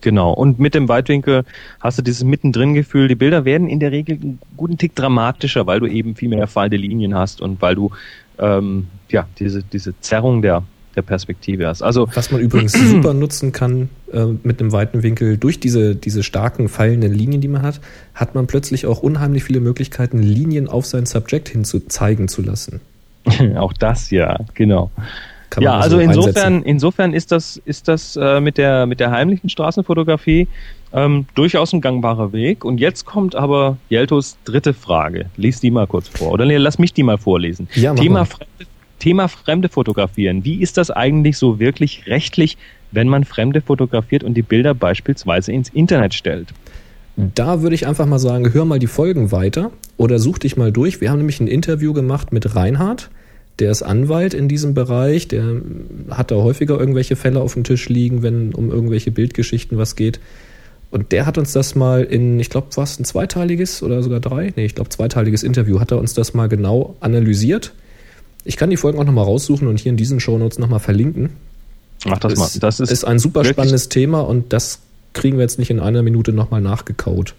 Genau. 0.01 0.33
Und 0.33 0.59
mit 0.59 0.75
dem 0.75 0.89
Weitwinkel 0.89 1.45
hast 1.81 1.99
du 1.99 2.03
dieses 2.03 2.25
Mittendrin-Gefühl. 2.25 3.09
Die 3.09 3.15
Bilder 3.15 3.45
werden 3.45 3.69
in 3.69 3.81
der 3.81 3.91
Regel 3.91 4.17
einen 4.17 4.39
guten 4.57 4.79
Tick 4.79 4.95
dramatischer, 4.95 5.67
weil 5.67 5.81
du 5.81 5.87
eben 5.87 6.15
viel 6.15 6.29
mehr 6.29 6.47
fallende 6.47 6.77
Linien 6.77 7.15
hast 7.15 7.41
und 7.41 7.61
weil 7.61 7.75
du 7.75 7.91
ähm, 8.39 8.87
ja 9.11 9.27
diese 9.39 9.63
diese 9.63 9.99
Zerrung 10.01 10.43
der 10.43 10.49
der 10.53 10.63
Perspektive 11.03 11.67
hast. 11.67 11.83
Also 11.83 12.09
was 12.15 12.31
man 12.31 12.41
übrigens 12.41 12.73
super 12.91 13.15
nutzen 13.15 13.53
kann 13.53 13.89
äh, 14.13 14.25
mit 14.43 14.61
einem 14.61 14.73
weiten 14.73 15.03
Winkel 15.03 15.37
durch 15.37 15.61
diese 15.61 15.95
diese 15.95 16.23
starken 16.23 16.69
fallenden 16.69 17.13
Linien, 17.13 17.41
die 17.41 17.49
man 17.49 17.63
hat, 17.63 17.81
hat 18.15 18.35
man 18.35 18.47
plötzlich 18.47 18.87
auch 18.87 19.03
unheimlich 19.03 19.45
viele 19.45 19.61
Möglichkeiten, 19.61 20.19
Linien 20.23 20.69
auf 20.69 20.87
sein 20.87 21.07
Subject 21.07 21.49
hin 21.49 21.65
zu 21.65 21.81
zeigen 21.81 22.29
zu 22.29 22.43
lassen. 22.43 22.81
auch 23.57 23.73
das 23.73 24.11
ja, 24.11 24.39
genau 24.55 24.91
ja, 25.61 25.79
also, 25.79 25.99
also 25.99 25.99
insofern, 25.99 26.63
insofern 26.63 27.15
ist 27.15 27.33
das, 27.33 27.61
ist 27.65 27.89
das 27.89 28.17
äh, 28.17 28.41
mit, 28.41 28.59
der, 28.59 28.87
mit 28.87 29.01
der 29.01 29.11
heimlichen 29.11 29.49
Straßenfotografie 29.49 30.49
ähm, 30.93 31.27
durchaus 31.35 31.73
ein 31.73 31.81
gangbarer 31.81 32.33
Weg. 32.33 32.65
Und 32.65 32.79
jetzt 32.79 33.05
kommt 33.05 33.35
aber 33.35 33.79
Jeltos 33.89 34.39
dritte 34.45 34.75
Frage. 34.75 35.27
Lies 35.37 35.61
die 35.61 35.71
mal 35.71 35.87
kurz 35.87 36.09
vor. 36.09 36.33
Oder 36.33 36.45
nee, 36.45 36.57
lass 36.57 36.79
mich 36.79 36.93
die 36.93 37.03
mal 37.03 37.19
vorlesen. 37.19 37.69
Ja, 37.75 37.95
Thema, 37.95 38.25
fremde, 38.25 38.68
Thema 38.99 39.29
fremde 39.29 39.69
Fotografieren. 39.69 40.45
Wie 40.45 40.61
ist 40.61 40.77
das 40.77 40.91
eigentlich 40.91 41.37
so 41.39 41.59
wirklich 41.59 42.07
rechtlich, 42.07 42.57
wenn 42.91 43.09
man 43.09 43.25
Fremde 43.25 43.61
fotografiert 43.61 44.25
und 44.25 44.35
die 44.35 44.43
Bilder 44.43 44.75
beispielsweise 44.75 45.53
ins 45.53 45.69
Internet 45.69 46.15
stellt? 46.15 46.49
Da 47.17 47.63
würde 47.63 47.75
ich 47.75 47.87
einfach 47.87 48.07
mal 48.07 48.19
sagen, 48.19 48.53
hör 48.53 48.65
mal 48.65 48.79
die 48.79 48.87
Folgen 48.87 49.33
weiter 49.33 49.73
oder 49.97 50.19
such 50.19 50.39
dich 50.39 50.57
mal 50.57 50.73
durch. 50.73 51.01
Wir 51.01 51.11
haben 51.11 51.19
nämlich 51.19 51.41
ein 51.41 51.49
Interview 51.49 51.93
gemacht 51.93 52.33
mit 52.33 52.55
Reinhard 52.55 53.11
der 53.59 53.73
ist 53.73 53.83
Anwalt 53.83 54.35
in 54.35 54.49
diesem 54.49 54.75
Bereich, 54.75 55.27
der 55.29 55.61
hat 56.11 56.31
da 56.31 56.37
häufiger 56.37 56.79
irgendwelche 56.79 57.17
Fälle 57.17 57.41
auf 57.41 57.55
dem 57.55 57.65
Tisch 57.65 57.89
liegen, 57.89 58.23
wenn 58.23 58.55
um 58.55 58.71
irgendwelche 58.71 59.11
Bildgeschichten 59.11 59.79
was 59.79 59.97
geht. 59.97 60.21
Und 60.91 61.13
der 61.13 61.27
hat 61.27 61.39
uns 61.39 61.53
das 61.53 61.75
mal 61.75 62.05
in, 62.05 62.39
ich 62.41 62.51
glaube, 62.51 62.69
was, 62.77 62.99
ein 62.99 63.05
zweiteiliges 63.05 63.83
oder 63.83 64.03
sogar 64.03 64.21
drei? 64.21 64.53
Nee, 64.57 64.65
ich 64.65 64.75
glaube, 64.75 64.91
zweiteiliges 64.91 65.43
Interview 65.43 65.81
hat 65.81 65.91
er 65.91 65.99
uns 65.99 66.15
das 66.15 66.35
mal 66.35 66.49
genau 66.49 66.97
analysiert. 67.01 67.75
Ich 68.45 68.57
kann 68.57 68.71
die 68.71 68.77
Folgen 68.77 68.99
auch 68.99 69.05
nochmal 69.05 69.25
raussuchen 69.25 69.69
und 69.69 69.79
hier 69.79 69.91
in 69.91 69.97
diesen 69.97 70.21
Shownotes 70.21 70.59
nochmal 70.59 70.81
verlinken. 70.81 71.31
Mach 72.07 72.19
das, 72.19 72.35
das 72.35 72.39
mal. 72.39 72.61
Das 72.61 72.81
ist, 72.81 72.91
ist 72.91 73.05
ein 73.05 73.19
super 73.19 73.45
spannendes 73.45 73.89
Thema 73.89 74.21
und 74.21 74.53
das 74.53 74.81
kriegen 75.13 75.37
wir 75.37 75.43
jetzt 75.43 75.59
nicht 75.59 75.71
in 75.71 75.81
einer 75.81 76.03
Minute 76.03 76.33
nochmal 76.33 76.61
nachgekaut. 76.61 77.35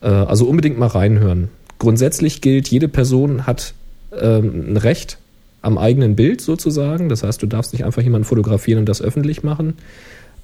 Äh, 0.00 0.08
also 0.08 0.46
unbedingt 0.46 0.78
mal 0.78 0.86
reinhören. 0.86 1.48
Grundsätzlich 1.78 2.40
gilt, 2.40 2.68
jede 2.68 2.88
Person 2.88 3.46
hat 3.46 3.74
ähm, 4.12 4.72
ein 4.72 4.76
Recht 4.76 5.18
am 5.62 5.78
eigenen 5.78 6.16
Bild 6.16 6.40
sozusagen. 6.40 7.08
Das 7.08 7.22
heißt, 7.22 7.42
du 7.42 7.46
darfst 7.46 7.72
nicht 7.72 7.84
einfach 7.84 8.02
jemanden 8.02 8.24
fotografieren 8.24 8.80
und 8.80 8.88
das 8.88 9.02
öffentlich 9.02 9.42
machen. 9.42 9.74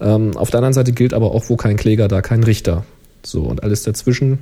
Ähm, 0.01 0.37
auf 0.37 0.51
der 0.51 0.59
anderen 0.59 0.75
Seite 0.75 0.93
gilt 0.93 1.15
aber 1.15 1.33
auch, 1.33 1.49
wo 1.49 1.57
kein 1.57 1.77
Kläger, 1.77 2.09
da 2.09 2.23
kein 2.23 2.45
Richter. 2.45 2.85
So, 3.25 3.43
und 3.43 3.63
alles 3.63 3.83
dazwischen 3.85 4.41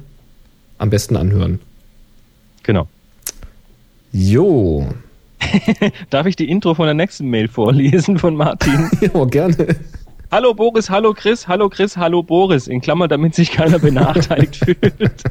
am 0.79 0.91
besten 0.91 1.17
anhören. 1.17 1.61
Genau. 2.63 2.89
Jo. 4.13 4.87
Darf 6.11 6.27
ich 6.27 6.37
die 6.37 6.49
Intro 6.49 6.75
von 6.75 6.87
der 6.87 6.95
nächsten 6.95 7.29
Mail 7.29 7.49
vorlesen 7.49 8.19
von 8.19 8.35
Martin? 8.35 8.91
ja, 9.01 9.25
gerne. 9.25 9.77
Hallo 10.31 10.55
Boris, 10.55 10.91
hallo 10.91 11.13
Chris, 11.13 11.49
hallo 11.49 11.69
Chris, 11.69 11.97
hallo 11.97 12.23
Boris. 12.23 12.69
In 12.69 12.81
Klammer, 12.81 13.09
damit 13.09 13.35
sich 13.35 13.51
keiner 13.51 13.79
benachteiligt 13.79 14.57
fühlt. 14.65 15.25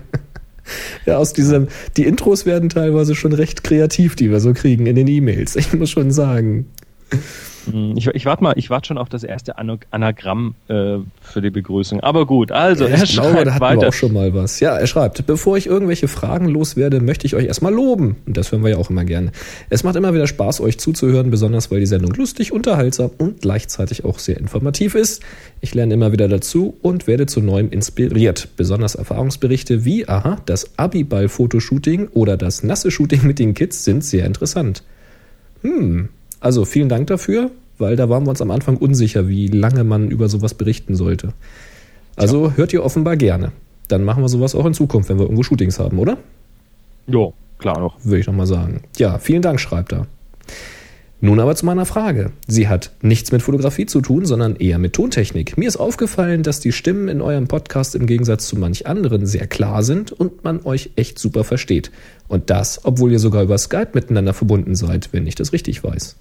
Ja, 1.06 1.18
aus 1.18 1.34
diesem, 1.34 1.68
die 1.98 2.04
Intros 2.04 2.46
werden 2.46 2.70
teilweise 2.70 3.16
schon 3.16 3.34
recht 3.34 3.64
kreativ, 3.64 4.16
die 4.16 4.30
wir 4.30 4.40
so 4.40 4.54
kriegen 4.54 4.86
in 4.86 4.96
den 4.96 5.08
E-Mails. 5.08 5.56
Ich 5.56 5.74
muss 5.74 5.90
schon 5.90 6.12
sagen. 6.12 6.68
Hm, 7.72 7.96
ich, 7.98 8.08
ich 8.08 8.26
warte 8.26 8.44
mal, 8.44 8.54
ich 8.56 8.70
warte 8.70 8.88
schon 8.88 8.98
auf 8.98 9.10
das 9.10 9.24
erste 9.24 9.58
Anagramm 9.58 10.56
äh, 10.68 10.98
für 11.22 11.42
die 11.42 11.50
Begrüßung. 11.50 12.00
Aber 12.02 12.26
gut, 12.26 12.52
also 12.52 12.86
er 12.86 13.04
ich 13.04 13.12
schreibt 13.12 13.32
glaube, 13.32 13.46
da 13.46 13.52
hatten 13.54 13.62
weiter. 13.62 13.82
Wir 13.82 13.88
auch 13.90 13.94
schon 13.94 14.14
mal 14.14 14.34
was. 14.34 14.60
Ja, 14.60 14.78
er 14.78 14.88
schreibt, 14.88 15.26
bevor 15.26 15.58
ich 15.58 15.68
irgendwelche 15.68 16.08
Fragen 16.08 16.48
loswerde, 16.48 17.02
möchte 17.02 17.28
ich 17.28 17.36
euch 17.36 17.46
erstmal 17.46 17.74
loben. 17.74 18.18
Und 18.26 18.38
das 18.38 18.52
hören 18.52 18.64
wir 18.64 18.72
ja 18.72 18.78
auch 18.78 18.90
immer 18.90 19.06
gerne. 19.06 19.32
Es 19.70 19.84
macht 19.84 19.96
immer 19.96 20.14
wieder 20.14 20.28
Spaß, 20.28 20.62
euch 20.62 20.80
zuzuhören, 20.80 21.32
besonders 21.32 21.72
weil 21.72 21.80
die 21.80 21.86
Sendung 21.86 22.14
lustig, 22.14 22.52
unterhaltsam 22.52 23.12
und 23.18 23.42
gleichzeitig 23.42 24.06
auch 24.06 24.20
sehr 24.20 24.38
informativ 24.38 24.96
ist. 24.96 25.22
Ich 25.62 25.74
lerne 25.76 25.94
immer 25.94 26.12
wieder 26.12 26.28
dazu 26.28 26.78
und 26.82 27.08
werde 27.08 27.26
zu 27.26 27.42
neuem 27.42 27.70
inspiriert. 27.72 28.50
Besonders 28.56 28.96
Erfahrungsberichte 28.96 29.86
wie, 29.86 30.08
aha, 30.08 30.38
das 30.46 30.78
Abiball-Fotoshooting 30.78 32.10
oder 32.14 32.38
das 32.38 32.64
nasse 32.64 32.92
Shooting 32.92 33.26
mit 33.26 33.40
den 33.40 33.54
Kids 33.54 33.84
sind 33.84 34.04
sehr 34.04 34.26
interessant. 34.26 34.84
Hm, 35.62 36.10
also 36.40 36.66
vielen 36.66 36.90
Dank 36.90 37.08
dafür, 37.08 37.52
weil 37.78 37.96
da 37.96 38.10
waren 38.10 38.26
wir 38.26 38.30
uns 38.30 38.42
am 38.42 38.52
Anfang 38.52 38.78
unsicher, 38.78 39.28
wie 39.28 39.48
lange 39.48 39.84
man 39.84 40.10
über 40.10 40.30
sowas 40.30 40.54
berichten 40.54 40.96
sollte. 40.96 41.34
Also 42.16 42.48
ja. 42.48 42.54
hört 42.56 42.74
ihr 42.74 42.84
offenbar 42.84 43.18
gerne. 43.18 43.52
Dann 43.88 44.04
machen 44.04 44.24
wir 44.24 44.30
sowas 44.30 44.56
auch 44.56 44.66
in 44.66 44.74
Zukunft, 44.74 45.10
wenn 45.10 45.18
wir 45.18 45.24
irgendwo 45.24 45.44
Shootings 45.44 45.80
haben, 45.80 45.98
oder? 46.00 46.18
Jo, 47.08 47.34
klar 47.58 47.80
noch. 47.80 47.96
Würde 48.04 48.20
ich 48.20 48.28
noch 48.28 48.34
mal 48.34 48.46
sagen. 48.46 48.84
Ja, 48.98 49.18
vielen 49.18 49.42
Dank, 49.42 49.60
schreibt 49.60 49.94
er. 49.94 50.06
Nun 51.22 51.42
aber 51.42 51.54
zu 51.54 51.66
meiner 51.66 51.86
Frage. 51.86 52.32
Sie 52.48 52.70
hat 52.70 52.92
nichts 53.02 53.34
mit 53.34 53.42
Fotografie 53.42 53.86
zu 53.86 54.00
tun, 54.00 54.26
sondern 54.26 54.56
eher 54.56 54.78
mit 54.78 54.94
Tontechnik. 54.94 55.58
Mir 55.58 55.68
ist 55.68 55.76
aufgefallen, 55.76 56.44
dass 56.44 56.62
die 56.62 56.72
Stimmen 56.72 57.10
in 57.10 57.22
eurem 57.22 57.50
Podcast 57.50 57.94
im 57.96 58.06
Gegensatz 58.06 58.48
zu 58.48 58.58
manch 58.58 58.88
anderen 58.88 59.26
sehr 59.26 59.46
klar 59.46 59.84
sind 59.84 60.14
und 60.14 60.46
man 60.46 60.62
euch 60.64 60.92
echt 60.96 61.20
super 61.20 61.44
versteht. 61.44 61.92
Und 62.30 62.50
das, 62.50 62.86
obwohl 62.86 63.12
ihr 63.12 63.20
sogar 63.20 63.44
über 63.44 63.58
Skype 63.58 63.90
miteinander 63.94 64.34
verbunden 64.34 64.76
seid, 64.76 65.10
wenn 65.12 65.28
ich 65.28 65.36
das 65.36 65.52
richtig 65.52 65.84
weiß. 65.84 66.16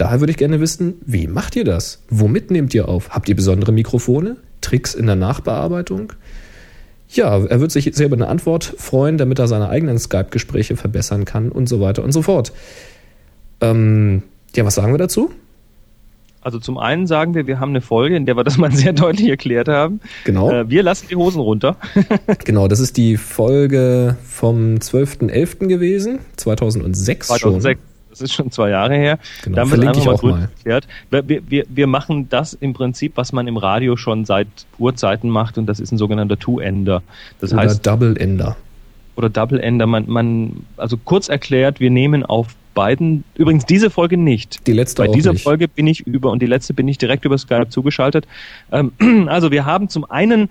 Daher 0.00 0.20
würde 0.20 0.30
ich 0.30 0.38
gerne 0.38 0.60
wissen, 0.60 0.94
wie 1.04 1.26
macht 1.26 1.56
ihr 1.56 1.64
das? 1.64 2.02
Womit 2.08 2.50
nehmt 2.50 2.72
ihr 2.72 2.88
auf? 2.88 3.10
Habt 3.10 3.28
ihr 3.28 3.36
besondere 3.36 3.70
Mikrofone? 3.70 4.38
Tricks 4.62 4.94
in 4.94 5.04
der 5.04 5.14
Nachbearbeitung? 5.14 6.14
Ja, 7.10 7.44
er 7.44 7.60
wird 7.60 7.70
sich 7.70 7.90
sehr 7.92 8.06
über 8.06 8.16
eine 8.16 8.28
Antwort 8.28 8.64
freuen, 8.64 9.18
damit 9.18 9.38
er 9.38 9.46
seine 9.46 9.68
eigenen 9.68 9.98
Skype-Gespräche 9.98 10.76
verbessern 10.76 11.26
kann 11.26 11.52
und 11.52 11.68
so 11.68 11.82
weiter 11.82 12.02
und 12.02 12.12
so 12.12 12.22
fort. 12.22 12.54
Ähm, 13.60 14.22
ja, 14.56 14.64
was 14.64 14.76
sagen 14.76 14.90
wir 14.90 14.96
dazu? 14.96 15.32
Also 16.40 16.58
zum 16.58 16.78
einen 16.78 17.06
sagen 17.06 17.34
wir, 17.34 17.46
wir 17.46 17.60
haben 17.60 17.68
eine 17.68 17.82
Folge, 17.82 18.16
in 18.16 18.24
der 18.24 18.38
wir 18.38 18.44
das 18.44 18.56
mal 18.56 18.72
sehr 18.74 18.94
deutlich 18.94 19.28
erklärt 19.28 19.68
haben. 19.68 20.00
Genau. 20.24 20.50
Äh, 20.50 20.70
wir 20.70 20.82
lassen 20.82 21.08
die 21.10 21.16
Hosen 21.16 21.42
runter. 21.42 21.76
genau, 22.46 22.68
das 22.68 22.80
ist 22.80 22.96
die 22.96 23.18
Folge 23.18 24.16
vom 24.24 24.76
12.11. 24.76 25.66
gewesen, 25.66 26.20
2006, 26.38 27.26
2006 27.26 27.78
schon. 27.78 27.89
Das 28.10 28.20
ist 28.20 28.34
schon 28.34 28.50
zwei 28.50 28.70
Jahre 28.70 28.94
her. 28.94 29.18
Genau, 29.44 29.56
da 29.56 29.66
verlinke 29.66 29.98
ich 29.98 30.08
auch 30.08 30.22
mal. 30.22 30.50
Erklärt. 30.56 30.86
Wir, 31.10 31.42
wir, 31.48 31.64
wir 31.68 31.86
machen 31.86 32.28
das 32.28 32.54
im 32.54 32.72
Prinzip, 32.72 33.12
was 33.14 33.32
man 33.32 33.46
im 33.46 33.56
Radio 33.56 33.96
schon 33.96 34.24
seit 34.24 34.48
Urzeiten 34.78 35.30
macht 35.30 35.58
und 35.58 35.66
das 35.66 35.80
ist 35.80 35.92
ein 35.92 35.98
sogenannter 35.98 36.38
Two-Ender. 36.38 37.02
Das 37.40 37.52
oder 37.52 37.62
heißt 37.62 37.86
Double-Ender. 37.86 38.56
Oder 39.16 39.28
Double-Ender. 39.28 39.86
Man, 39.86 40.04
man, 40.08 40.66
also 40.76 40.96
kurz 40.96 41.28
erklärt, 41.28 41.80
wir 41.80 41.90
nehmen 41.90 42.24
auf 42.24 42.48
beiden, 42.74 43.24
übrigens 43.34 43.66
diese 43.66 43.90
Folge 43.90 44.16
nicht. 44.16 44.66
Die 44.66 44.72
letzte 44.72 45.02
Bei 45.04 45.08
dieser 45.08 45.32
nicht. 45.32 45.42
Folge 45.42 45.68
bin 45.68 45.86
ich 45.86 46.06
über 46.06 46.30
und 46.30 46.40
die 46.40 46.46
letzte 46.46 46.74
bin 46.74 46.88
ich 46.88 46.98
direkt 46.98 47.24
über 47.24 47.36
Skype 47.36 47.68
zugeschaltet. 47.68 48.26
Ähm, 48.72 48.92
also 49.28 49.50
wir 49.50 49.64
haben 49.64 49.88
zum 49.88 50.10
einen 50.10 50.50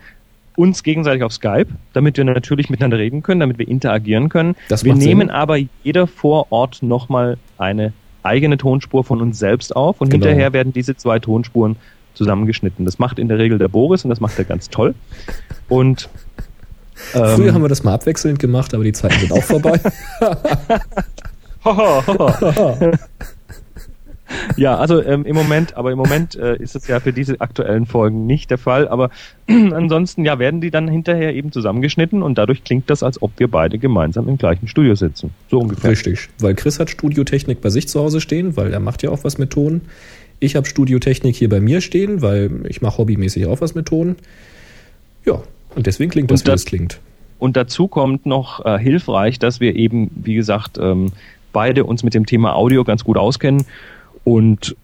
uns 0.59 0.83
gegenseitig 0.83 1.23
auf 1.23 1.31
Skype, 1.31 1.67
damit 1.93 2.17
wir 2.17 2.25
natürlich 2.25 2.69
miteinander 2.69 2.97
reden 2.97 3.23
können, 3.23 3.39
damit 3.39 3.57
wir 3.57 3.67
interagieren 3.67 4.27
können. 4.27 4.57
Das 4.67 4.83
wir 4.83 4.93
nehmen 4.93 5.29
Sinn. 5.29 5.29
aber 5.29 5.57
jeder 5.83 6.05
vor 6.05 6.47
Ort 6.51 6.83
nochmal 6.83 7.37
eine 7.57 7.93
eigene 8.23 8.57
Tonspur 8.57 9.05
von 9.05 9.21
uns 9.21 9.39
selbst 9.39 9.73
auf 9.73 10.01
und 10.01 10.09
Genau. 10.09 10.25
hinterher 10.25 10.51
werden 10.51 10.73
diese 10.73 10.97
zwei 10.97 11.19
Tonspuren 11.19 11.77
zusammengeschnitten. 12.13 12.83
Das 12.83 12.99
macht 12.99 13.19
in 13.19 13.29
der 13.29 13.37
Regel 13.37 13.57
der 13.57 13.69
Boris 13.69 14.03
und 14.03 14.09
das 14.09 14.19
macht 14.19 14.37
er 14.37 14.43
ganz 14.43 14.69
toll. 14.69 14.95
Und 15.69 16.09
Früher 16.93 17.39
ähm, 17.47 17.53
haben 17.53 17.61
wir 17.61 17.69
das 17.69 17.85
mal 17.85 17.93
abwechselnd 17.93 18.39
gemacht, 18.39 18.73
aber 18.73 18.83
die 18.83 18.91
Zeiten 18.91 19.17
sind 19.17 19.31
auch 19.31 19.43
vorbei. 19.43 19.79
ja, 24.57 24.77
also 24.77 25.03
ähm, 25.03 25.25
im 25.25 25.35
Moment, 25.35 25.75
aber 25.77 25.91
im 25.91 25.97
Moment 25.97 26.35
äh, 26.35 26.55
ist 26.57 26.75
es 26.75 26.87
ja 26.87 26.99
für 26.99 27.13
diese 27.13 27.39
aktuellen 27.41 27.85
Folgen 27.85 28.25
nicht 28.25 28.49
der 28.51 28.57
Fall. 28.57 28.87
Aber 28.87 29.09
ansonsten 29.47 30.25
ja 30.25 30.39
werden 30.39 30.61
die 30.61 30.71
dann 30.71 30.87
hinterher 30.87 31.33
eben 31.35 31.51
zusammengeschnitten 31.51 32.21
und 32.21 32.37
dadurch 32.37 32.63
klingt 32.63 32.89
das, 32.89 33.03
als 33.03 33.21
ob 33.21 33.31
wir 33.37 33.47
beide 33.49 33.77
gemeinsam 33.79 34.27
im 34.27 34.37
gleichen 34.37 34.67
Studio 34.67 34.95
sitzen. 34.95 35.31
So 35.49 35.59
ungefähr. 35.59 35.91
Richtig, 35.91 36.29
weil 36.39 36.55
Chris 36.55 36.79
hat 36.79 36.89
Studiotechnik 36.89 37.61
bei 37.61 37.69
sich 37.69 37.87
zu 37.87 37.99
Hause 37.99 38.21
stehen, 38.21 38.55
weil 38.57 38.73
er 38.73 38.79
macht 38.79 39.03
ja 39.03 39.09
auch 39.09 39.23
was 39.23 39.37
mit 39.37 39.51
Ton. 39.51 39.81
Ich 40.39 40.55
habe 40.55 40.65
Studiotechnik 40.67 41.35
hier 41.35 41.49
bei 41.49 41.59
mir 41.59 41.81
stehen, 41.81 42.21
weil 42.21 42.51
ich 42.69 42.81
mache 42.81 42.99
hobbymäßig 42.99 43.45
auch 43.47 43.61
was 43.61 43.75
mit 43.75 43.87
Ton. 43.87 44.15
Ja, 45.25 45.41
und 45.75 45.85
deswegen 45.87 46.11
klingt 46.11 46.31
das, 46.31 46.41
Und 46.41 46.47
wie 46.47 46.51
das- 46.51 46.61
es 46.61 46.65
klingt. 46.65 46.99
Und 47.39 47.55
dazu 47.55 47.87
kommt 47.87 48.25
noch 48.25 48.65
äh, 48.65 48.77
hilfreich, 48.79 49.39
dass 49.39 49.61
wir 49.61 49.75
eben, 49.77 50.11
wie 50.13 50.35
gesagt, 50.35 50.77
ähm, 50.77 51.13
beide 51.53 51.85
uns 51.85 52.03
mit 52.03 52.13
dem 52.13 52.25
Thema 52.25 52.53
Audio 52.53 52.83
ganz 52.83 53.05
gut 53.05 53.17
auskennen 53.17 53.63
und 54.23 54.75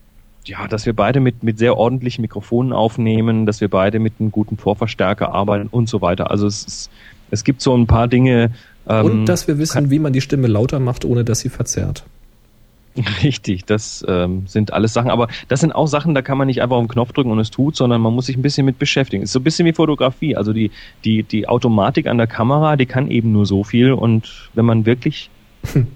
ja, 0.46 0.68
dass 0.68 0.86
wir 0.86 0.94
beide 0.94 1.20
mit, 1.20 1.44
mit 1.44 1.58
sehr 1.58 1.78
ordentlichen 1.78 2.22
Mikrofonen 2.22 2.72
aufnehmen, 2.72 3.46
dass 3.46 3.62
wir 3.62 3.68
beide 3.68 4.00
mit 4.00 4.14
einem 4.20 4.32
guten 4.32 4.58
Vorverstärker 4.58 5.34
arbeiten 5.34 5.68
und 5.70 5.90
so 5.90 6.02
weiter. 6.02 6.30
Also 6.32 6.46
es, 6.48 6.64
ist, 6.64 6.92
es 7.32 7.44
gibt 7.44 7.62
so 7.62 7.76
ein 7.76 7.88
paar 7.88 8.08
Dinge. 8.08 8.52
Ähm, 8.88 9.06
und 9.06 9.26
dass 9.26 9.48
wir 9.48 9.58
wissen, 9.58 9.90
wie 9.90 10.00
man 10.00 10.14
die 10.14 10.22
Stimme 10.22 10.48
lauter 10.48 10.80
macht, 10.80 11.06
ohne 11.06 11.24
dass 11.24 11.40
sie 11.40 11.50
verzerrt. 11.50 12.04
Richtig, 13.24 13.66
das 13.66 14.06
ähm, 14.08 14.44
sind 14.48 14.72
alles 14.72 14.94
Sachen, 14.94 15.10
aber 15.10 15.28
das 15.50 15.60
sind 15.60 15.74
auch 15.74 15.88
Sachen, 15.88 16.16
da 16.16 16.22
kann 16.22 16.38
man 16.38 16.48
nicht 16.48 16.62
einfach 16.62 16.78
auf 16.78 16.86
den 16.86 16.90
Knopf 16.90 17.12
drücken 17.12 17.32
und 17.32 17.40
es 17.40 17.52
tut, 17.52 17.76
sondern 17.76 18.00
man 18.02 18.14
muss 18.14 18.28
sich 18.28 18.38
ein 18.38 18.42
bisschen 18.42 18.66
mit 18.66 18.80
beschäftigen. 18.80 19.22
Es 19.22 19.30
ist 19.30 19.34
so 19.34 19.40
ein 19.40 19.44
bisschen 19.44 19.66
wie 19.66 19.74
Fotografie, 19.74 20.38
also 20.38 20.54
die, 20.54 20.72
die, 21.04 21.24
die 21.24 21.48
Automatik 21.48 22.08
an 22.08 22.18
der 22.18 22.28
Kamera, 22.28 22.78
die 22.78 22.86
kann 22.86 23.12
eben 23.12 23.34
nur 23.34 23.46
so 23.46 23.66
viel 23.66 23.92
und 23.92 24.50
wenn 24.54 24.64
man 24.64 24.86
wirklich 24.86 25.30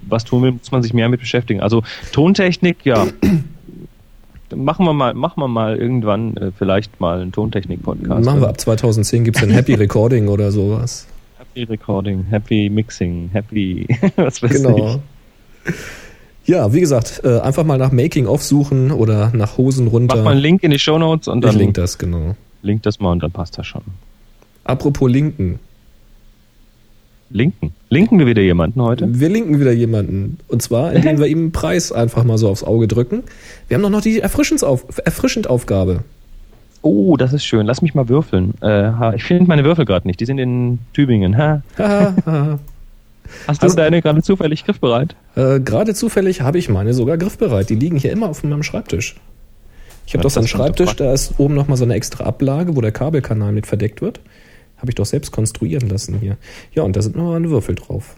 was 0.08 0.24
tun 0.24 0.42
will, 0.42 0.52
muss 0.52 0.70
man 0.72 0.82
sich 0.82 0.94
mehr 0.94 1.08
mit 1.08 1.20
beschäftigen. 1.20 1.60
Also 1.60 1.82
Tontechnik, 2.12 2.84
ja, 2.84 3.06
machen 4.56 4.84
wir 4.84 4.92
mal, 4.92 5.14
machen 5.14 5.40
wir 5.40 5.48
mal 5.48 5.76
irgendwann 5.76 6.36
äh, 6.36 6.50
vielleicht 6.56 7.00
mal 7.00 7.20
einen 7.20 7.32
Tontechnik-Podcast. 7.32 8.24
Machen 8.24 8.40
wir 8.40 8.48
ab 8.48 8.60
2010 8.60 9.24
gibt's 9.24 9.42
ein 9.42 9.50
Happy 9.50 9.74
Recording 9.80 10.28
oder 10.28 10.50
sowas. 10.52 11.06
Happy 11.38 11.64
Recording, 11.64 12.26
Happy 12.30 12.68
Mixing, 12.70 13.30
Happy, 13.32 13.86
was 14.16 14.42
weiß 14.42 14.50
ich. 14.54 14.62
Genau. 14.62 15.00
Ja, 16.46 16.72
wie 16.72 16.80
gesagt, 16.80 17.20
äh, 17.24 17.38
einfach 17.40 17.64
mal 17.64 17.78
nach 17.78 17.92
Making-of 17.92 18.42
suchen 18.42 18.90
oder 18.90 19.30
nach 19.34 19.56
Hosen 19.58 19.86
runter. 19.86 20.16
Mach 20.16 20.24
mal 20.24 20.30
einen 20.32 20.40
Link 20.40 20.62
in 20.62 20.70
die 20.70 20.78
Show 20.78 20.98
Notes 20.98 21.28
und 21.28 21.44
ich 21.44 21.50
dann 21.50 21.58
link 21.58 21.74
das, 21.74 21.98
genau. 21.98 22.34
link 22.62 22.82
das 22.82 22.98
mal 22.98 23.12
und 23.12 23.22
dann 23.22 23.30
passt 23.30 23.58
das 23.58 23.66
schon. 23.66 23.82
Apropos 24.64 25.10
Linken. 25.10 25.60
Linken. 27.30 27.72
Linken 27.92 28.20
wir 28.20 28.26
wieder 28.26 28.40
jemanden 28.42 28.80
heute? 28.82 29.06
Wir 29.18 29.28
linken 29.28 29.58
wieder 29.58 29.72
jemanden. 29.72 30.38
Und 30.46 30.62
zwar, 30.62 30.92
indem 30.92 31.18
wir 31.18 31.26
ihm 31.26 31.38
einen 31.38 31.52
Preis 31.52 31.90
einfach 31.90 32.22
mal 32.22 32.38
so 32.38 32.48
aufs 32.48 32.62
Auge 32.62 32.86
drücken. 32.86 33.24
Wir 33.66 33.74
haben 33.76 33.82
doch 33.82 33.90
noch 33.90 34.00
die 34.00 34.20
Erfrischendauf 34.20 34.84
Erfrischendaufgabe. 35.04 36.04
Oh, 36.82 37.16
das 37.16 37.32
ist 37.32 37.44
schön. 37.44 37.66
Lass 37.66 37.82
mich 37.82 37.94
mal 37.94 38.08
würfeln. 38.08 38.54
Äh, 38.62 39.16
ich 39.16 39.24
finde 39.24 39.44
meine 39.48 39.64
Würfel 39.64 39.84
gerade 39.84 40.06
nicht. 40.06 40.20
Die 40.20 40.24
sind 40.24 40.38
in 40.38 40.78
Tübingen. 40.94 41.36
Ha? 41.36 41.62
Hast 41.76 43.60
du 43.62 43.66
Also- 43.66 43.76
deine 43.76 44.00
gerade 44.02 44.22
zufällig 44.22 44.64
griffbereit? 44.64 45.16
äh, 45.34 45.58
Gerade 45.60 45.92
zufällig 45.94 46.40
habe 46.42 46.58
ich 46.58 46.68
meine 46.68 46.94
sogar 46.94 47.18
griffbereit. 47.18 47.70
Die 47.70 47.74
liegen 47.74 47.96
hier 47.96 48.12
immer 48.12 48.28
auf 48.28 48.44
meinem 48.44 48.62
Schreibtisch. 48.62 49.16
Ich 50.06 50.14
habe 50.14 50.20
Ja, 50.20 50.22
doch 50.22 50.30
so 50.30 50.40
einen 50.40 50.48
Schreibtisch, 50.48 50.94
da 50.96 51.12
ist 51.12 51.34
oben 51.38 51.54
nochmal 51.54 51.76
so 51.76 51.84
eine 51.84 51.94
extra 51.94 52.24
Ablage, 52.24 52.74
wo 52.76 52.80
der 52.80 52.92
Kabelkanal 52.92 53.52
mit 53.52 53.66
verdeckt 53.66 54.00
wird. 54.00 54.20
Habe 54.80 54.90
ich 54.90 54.94
doch 54.94 55.06
selbst 55.06 55.30
konstruieren 55.30 55.88
lassen 55.88 56.18
hier. 56.18 56.36
Ja, 56.74 56.82
und 56.82 56.96
da 56.96 57.02
sind 57.02 57.16
noch 57.16 57.34
eine 57.34 57.50
Würfel 57.50 57.74
drauf. 57.74 58.16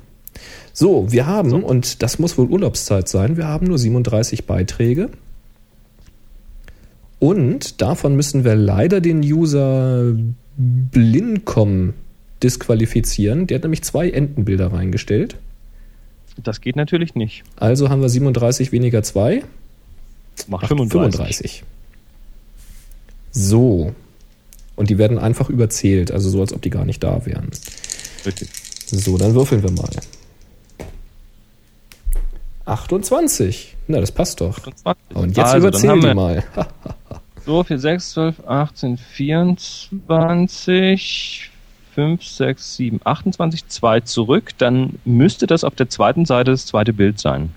So, 0.72 1.12
wir 1.12 1.26
haben, 1.26 1.52
und 1.62 2.02
das 2.02 2.18
muss 2.18 2.38
wohl 2.38 2.46
Urlaubszeit 2.46 3.08
sein, 3.08 3.36
wir 3.36 3.46
haben 3.46 3.66
nur 3.66 3.78
37 3.78 4.46
Beiträge. 4.46 5.10
Und 7.18 7.80
davon 7.80 8.16
müssen 8.16 8.44
wir 8.44 8.56
leider 8.56 9.00
den 9.00 9.20
User 9.20 10.12
Blincom 10.56 11.94
disqualifizieren. 12.42 13.46
Der 13.46 13.56
hat 13.56 13.62
nämlich 13.62 13.82
zwei 13.82 14.10
Entenbilder 14.10 14.72
reingestellt. 14.72 15.36
Das 16.42 16.60
geht 16.60 16.76
natürlich 16.76 17.14
nicht. 17.14 17.44
Also 17.56 17.90
haben 17.90 18.00
wir 18.00 18.08
37 18.08 18.72
weniger 18.72 19.02
2. 19.02 19.44
Mach 20.48 20.62
Macht 20.62 20.68
35. 20.68 21.62
35. 21.62 21.64
So. 23.30 23.94
Und 24.76 24.90
die 24.90 24.98
werden 24.98 25.18
einfach 25.18 25.50
überzählt, 25.50 26.10
also 26.10 26.30
so, 26.30 26.40
als 26.40 26.52
ob 26.52 26.62
die 26.62 26.70
gar 26.70 26.84
nicht 26.84 27.02
da 27.02 27.26
wären. 27.26 27.50
Richtig. 28.24 28.48
So, 28.86 29.18
dann 29.18 29.34
würfeln 29.34 29.62
wir 29.62 29.70
mal. 29.70 29.90
28. 32.64 33.76
Na, 33.88 34.00
das 34.00 34.12
passt 34.12 34.40
doch. 34.40 34.58
28. 34.84 35.16
Und 35.16 35.36
jetzt 35.36 35.38
also, 35.38 35.52
dann 35.52 35.68
überzähl 35.68 35.90
haben 35.90 36.00
die 36.00 36.06
wir 36.06 36.14
mal. 36.14 36.44
So, 37.44 37.64
4, 37.64 37.76
6, 37.76 38.10
12, 38.12 38.46
18, 38.46 38.98
24, 38.98 41.50
5, 41.92 42.24
6, 42.24 42.76
7, 42.76 43.00
28, 43.02 43.66
2 43.66 44.00
zurück. 44.02 44.50
Dann 44.58 45.00
müsste 45.04 45.48
das 45.48 45.64
auf 45.64 45.74
der 45.74 45.88
zweiten 45.88 46.24
Seite 46.24 46.52
das 46.52 46.66
zweite 46.66 46.92
Bild 46.92 47.18
sein. 47.18 47.50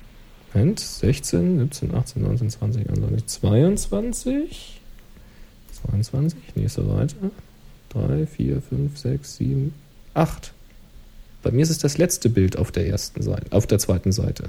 Moment, 0.55 0.80
16, 0.80 1.59
17, 1.59 1.93
18, 1.93 2.24
19, 2.24 2.49
20, 2.49 2.89
21, 2.89 3.28
22. 3.28 4.75
22, 5.90 6.40
nächste 6.56 6.84
Seite. 6.86 7.16
3, 7.90 8.26
4, 8.26 8.62
5, 8.62 8.98
6, 8.98 9.36
7, 9.38 9.74
8. 10.14 10.54
Bei 11.44 11.52
mir 11.52 11.62
ist 11.62 11.70
es 11.70 11.78
das 11.78 11.98
letzte 11.98 12.30
Bild 12.30 12.58
auf 12.58 12.72
der 12.72 12.88
ersten 12.88 13.22
Seite, 13.22 13.52
auf 13.52 13.68
der 13.68 13.80
zweiten 13.80 14.12
Seite. 14.12 14.46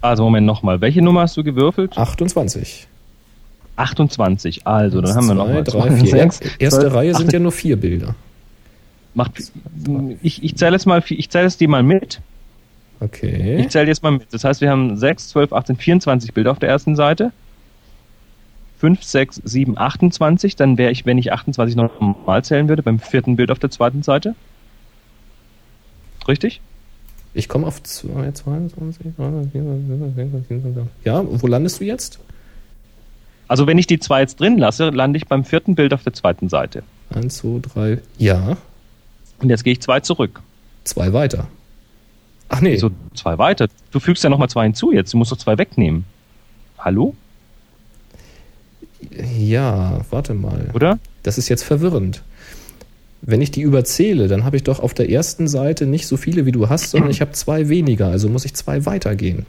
Also, 0.00 0.24
Moment 0.24 0.46
nochmal. 0.46 0.80
Welche 0.80 1.02
Nummer 1.02 1.22
hast 1.22 1.36
du 1.36 1.44
gewürfelt? 1.44 1.96
28. 1.96 2.88
28. 3.76 4.66
Also, 4.66 5.00
dann 5.00 5.14
haben 5.14 5.26
wir 5.28 5.34
Zwei, 5.34 5.44
nochmal. 5.44 5.64
drei, 5.64 5.96
vier. 5.96 6.30
Erste 6.58 6.92
Reihe 6.92 7.14
sind 7.14 7.32
ja 7.32 7.38
nur 7.38 7.52
vier 7.52 7.76
Bilder. 7.76 8.14
Macht, 9.14 9.32
ich 10.22 10.42
ich 10.42 10.56
zähle 10.56 10.72
jetzt 10.72 10.86
mal, 10.86 11.02
ich 11.08 11.30
zähle 11.30 11.44
jetzt 11.44 11.60
die 11.60 11.66
mal 11.66 11.82
mit. 11.82 12.20
Okay. 13.00 13.56
Ich 13.58 13.70
zähle 13.70 13.88
jetzt 13.88 14.02
mal 14.02 14.12
mit. 14.12 14.32
Das 14.32 14.44
heißt, 14.44 14.60
wir 14.60 14.70
haben 14.70 14.96
6, 14.96 15.28
12, 15.30 15.52
18, 15.52 15.76
24 15.76 16.34
Bilder 16.34 16.50
auf 16.52 16.58
der 16.58 16.68
ersten 16.68 16.96
Seite. 16.96 17.32
5, 18.80 19.02
6, 19.02 19.42
7, 19.44 19.76
28. 19.78 20.56
Dann 20.56 20.78
wäre 20.78 20.90
ich, 20.90 21.04
wenn 21.04 21.18
ich 21.18 21.32
28 21.32 21.76
normal 21.76 22.42
zählen 22.44 22.68
würde, 22.68 22.82
beim 22.82 22.98
vierten 22.98 23.36
Bild 23.36 23.50
auf 23.50 23.58
der 23.58 23.70
zweiten 23.70 24.02
Seite. 24.02 24.34
Richtig? 26.26 26.60
Ich 27.34 27.48
komme 27.48 27.66
auf 27.66 27.82
2, 27.82 28.32
22, 28.32 29.14
23, 29.16 29.52
24, 29.52 30.46
25. 30.48 30.82
Ja, 31.04 31.22
wo 31.26 31.46
landest 31.46 31.80
du 31.80 31.84
jetzt? 31.84 32.18
Also 33.48 33.66
wenn 33.66 33.78
ich 33.78 33.86
die 33.86 33.98
zwei 33.98 34.20
jetzt 34.20 34.40
drin 34.40 34.58
lasse, 34.58 34.90
lande 34.90 35.16
ich 35.18 35.26
beim 35.26 35.44
vierten 35.44 35.74
Bild 35.74 35.92
auf 35.92 36.02
der 36.02 36.12
zweiten 36.12 36.48
Seite. 36.48 36.82
1, 37.14 37.36
2, 37.38 37.60
3. 37.74 37.98
Ja, 38.18 38.56
Und 39.40 39.50
jetzt 39.50 39.64
gehe 39.64 39.72
ich 39.74 39.80
zwei 39.80 40.00
zurück. 40.00 40.40
zwei 40.84 41.12
weiter. 41.12 41.46
Ach 42.48 42.60
nee, 42.60 42.72
Wieso 42.74 42.90
zwei 43.14 43.38
weiter? 43.38 43.68
Du 43.90 44.00
fügst 44.00 44.24
ja 44.24 44.30
nochmal 44.30 44.48
zwei 44.48 44.64
hinzu 44.64 44.90
jetzt. 44.92 45.12
Du 45.12 45.18
musst 45.18 45.30
doch 45.32 45.36
zwei 45.38 45.58
wegnehmen. 45.58 46.04
Hallo? 46.78 47.14
Ja, 49.10 50.00
warte 50.10 50.34
mal. 50.34 50.70
Oder? 50.74 50.98
Das 51.22 51.38
ist 51.38 51.48
jetzt 51.48 51.64
verwirrend. 51.64 52.22
Wenn 53.22 53.42
ich 53.42 53.50
die 53.50 53.60
überzähle, 53.60 54.28
dann 54.28 54.44
habe 54.44 54.56
ich 54.56 54.62
doch 54.62 54.80
auf 54.80 54.94
der 54.94 55.10
ersten 55.10 55.46
Seite 55.46 55.86
nicht 55.86 56.06
so 56.06 56.16
viele, 56.16 56.46
wie 56.46 56.52
du 56.52 56.68
hast, 56.68 56.90
sondern 56.90 57.10
ich 57.10 57.20
habe 57.20 57.32
zwei 57.32 57.68
weniger, 57.68 58.06
also 58.08 58.28
muss 58.28 58.46
ich 58.46 58.54
zwei 58.54 58.86
weitergehen. 58.86 59.44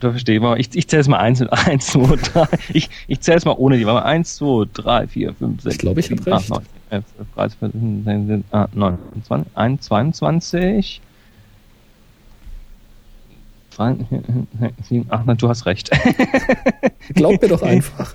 Da 0.00 0.10
verstehe 0.10 0.36
ich 0.36 0.42
mal. 0.42 0.58
Ich, 0.58 0.74
ich 0.74 0.88
zähle 0.88 1.00
es 1.00 1.08
mal 1.08 1.18
eins 1.18 1.40
und 1.40 1.48
eins, 1.66 1.86
zwei, 1.86 2.16
drei. 2.16 2.46
Ich, 2.72 2.88
ich 3.06 3.20
zähle 3.20 3.38
es 3.38 3.44
mal 3.44 3.54
ohne 3.56 3.78
die. 3.78 3.86
Warte 3.86 4.02
mal 4.02 4.10
eins, 4.10 4.36
zwei, 4.36 4.64
drei, 4.72 5.06
vier, 5.06 5.34
fünf, 5.34 5.62
sechs. 5.62 5.74
Ich 5.74 5.78
glaube, 5.78 6.00
ich 6.00 6.10
hab 6.10 6.18
sieben, 6.18 6.32
acht, 6.32 6.42
recht. 6.42 6.50
neun, 6.50 6.62
elf, 6.90 7.04
zwölf, 7.14 7.28
dreizehn, 7.34 7.58
vierzehn, 7.70 8.04
sechzehn, 8.04 8.44
ah, 8.50 8.68
neun, 8.74 8.98
zwanzig, 9.26 9.52
eins, 9.54 9.82
22. 9.86 11.00
Acht, 15.08 15.26
nein, 15.26 15.36
du 15.36 15.48
hast 15.48 15.66
recht. 15.66 15.90
Glaub 17.14 17.40
mir 17.42 17.48
doch 17.48 17.62
einfach. 17.76 18.14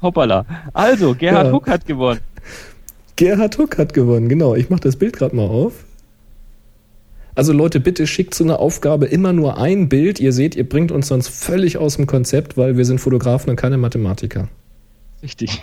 Hoppala. 0.00 0.44
Also, 0.72 1.14
Gerhard 1.14 1.46
Ja. 1.46 1.52
Huck 1.52 1.68
hat 1.68 1.86
gewonnen. 1.86 2.20
Gerhard 3.16 3.58
Huck 3.58 3.78
hat 3.78 3.94
gewonnen, 3.94 4.28
genau. 4.28 4.54
Ich 4.54 4.70
mache 4.70 4.80
das 4.80 4.96
Bild 4.96 5.16
gerade 5.16 5.36
mal 5.36 5.46
auf. 5.46 5.84
Also 7.34 7.52
Leute, 7.52 7.80
bitte 7.80 8.06
schickt 8.06 8.34
zu 8.34 8.44
einer 8.44 8.58
Aufgabe 8.58 9.06
immer 9.06 9.32
nur 9.32 9.58
ein 9.58 9.88
Bild. 9.88 10.20
Ihr 10.20 10.32
seht, 10.32 10.54
ihr 10.54 10.68
bringt 10.68 10.92
uns 10.92 11.08
sonst 11.08 11.28
völlig 11.28 11.78
aus 11.78 11.96
dem 11.96 12.06
Konzept, 12.06 12.56
weil 12.58 12.76
wir 12.76 12.84
sind 12.84 13.00
Fotografen 13.00 13.48
und 13.50 13.56
keine 13.56 13.78
Mathematiker. 13.78 14.48
Richtig. 15.22 15.60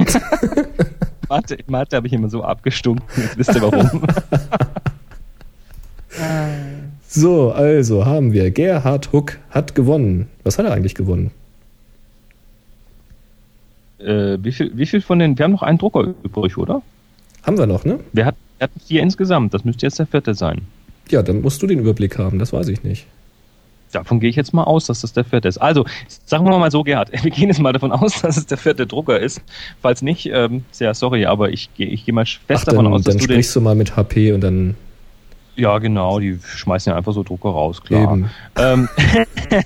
Mathe, 1.27 1.57
Mathe 1.67 1.95
habe 1.97 2.07
ich 2.07 2.13
immer 2.13 2.29
so 2.29 2.43
abgestunken. 2.43 3.05
Jetzt 3.17 3.37
wisst 3.37 3.53
ihr 3.53 3.61
warum. 3.61 4.01
So, 7.11 7.51
also 7.51 8.05
haben 8.05 8.33
wir. 8.33 8.51
Gerhard 8.51 9.11
Huck 9.11 9.39
hat 9.49 9.73
gewonnen. 9.73 10.27
Was 10.43 10.59
hat 10.59 10.65
er 10.65 10.73
eigentlich 10.73 10.93
gewonnen? 10.95 11.31
äh, 13.99 14.37
wie, 14.41 14.51
viel, 14.51 14.71
wie 14.75 14.85
viel 14.85 15.01
von 15.01 15.19
den. 15.19 15.37
Wir 15.37 15.45
haben 15.45 15.51
noch 15.51 15.63
einen 15.63 15.77
Drucker 15.77 16.13
übrig, 16.23 16.57
oder? 16.57 16.81
Haben 17.43 17.57
wir 17.57 17.67
noch, 17.67 17.85
ne? 17.85 17.99
Wir 18.13 18.25
hatten, 18.25 18.37
hatten 18.59 18.79
vier 18.79 19.01
insgesamt. 19.01 19.53
Das 19.53 19.65
müsste 19.65 19.85
jetzt 19.85 19.99
der 19.99 20.07
vierte 20.07 20.33
sein. 20.33 20.61
Ja, 21.09 21.23
dann 21.23 21.41
musst 21.41 21.61
du 21.61 21.67
den 21.67 21.79
Überblick 21.79 22.17
haben, 22.17 22.39
das 22.39 22.53
weiß 22.53 22.67
ich 22.67 22.83
nicht. 22.83 23.07
Davon 23.91 24.19
gehe 24.19 24.29
ich 24.29 24.35
jetzt 24.35 24.53
mal 24.53 24.65
aus, 24.65 24.85
dass 24.85 25.01
das 25.01 25.13
der 25.13 25.25
vierte 25.25 25.47
ist. 25.47 25.57
Also, 25.57 25.83
sagen 26.25 26.45
wir 26.45 26.59
mal 26.59 26.69
so, 26.69 26.83
Gerhard, 26.83 27.11
wir 27.23 27.31
gehen 27.31 27.47
jetzt 27.47 27.59
mal 27.59 27.73
davon 27.73 27.91
aus, 27.91 28.21
dass 28.21 28.37
es 28.37 28.45
der 28.45 28.57
vierte 28.57 28.85
Drucker 28.85 29.19
ist. 29.19 29.41
Falls 29.81 30.01
nicht, 30.01 30.29
ähm, 30.31 30.63
sehr 30.71 30.93
sorry, 30.93 31.25
aber 31.25 31.49
ich 31.49 31.73
gehe 31.73 31.87
ich 31.87 32.05
geh 32.05 32.11
mal 32.11 32.25
fest 32.25 32.41
Ach, 32.49 32.63
davon 32.65 32.85
dann, 32.85 32.93
aus, 32.93 33.01
dass 33.03 33.15
dann 33.15 33.21
du 33.21 33.27
den. 33.27 33.33
sprichst 33.33 33.55
du 33.55 33.61
mal 33.61 33.75
mit 33.75 33.95
HP 33.95 34.33
und 34.33 34.41
dann 34.41 34.75
Ja, 35.59 35.77
genau, 35.79 36.19
die 36.19 36.39
schmeißen 36.41 36.91
ja 36.91 36.97
einfach 36.97 37.11
so 37.11 37.21
Drucker 37.21 37.49
raus, 37.49 37.83
klar. 37.83 38.17
Ähm, 38.55 38.87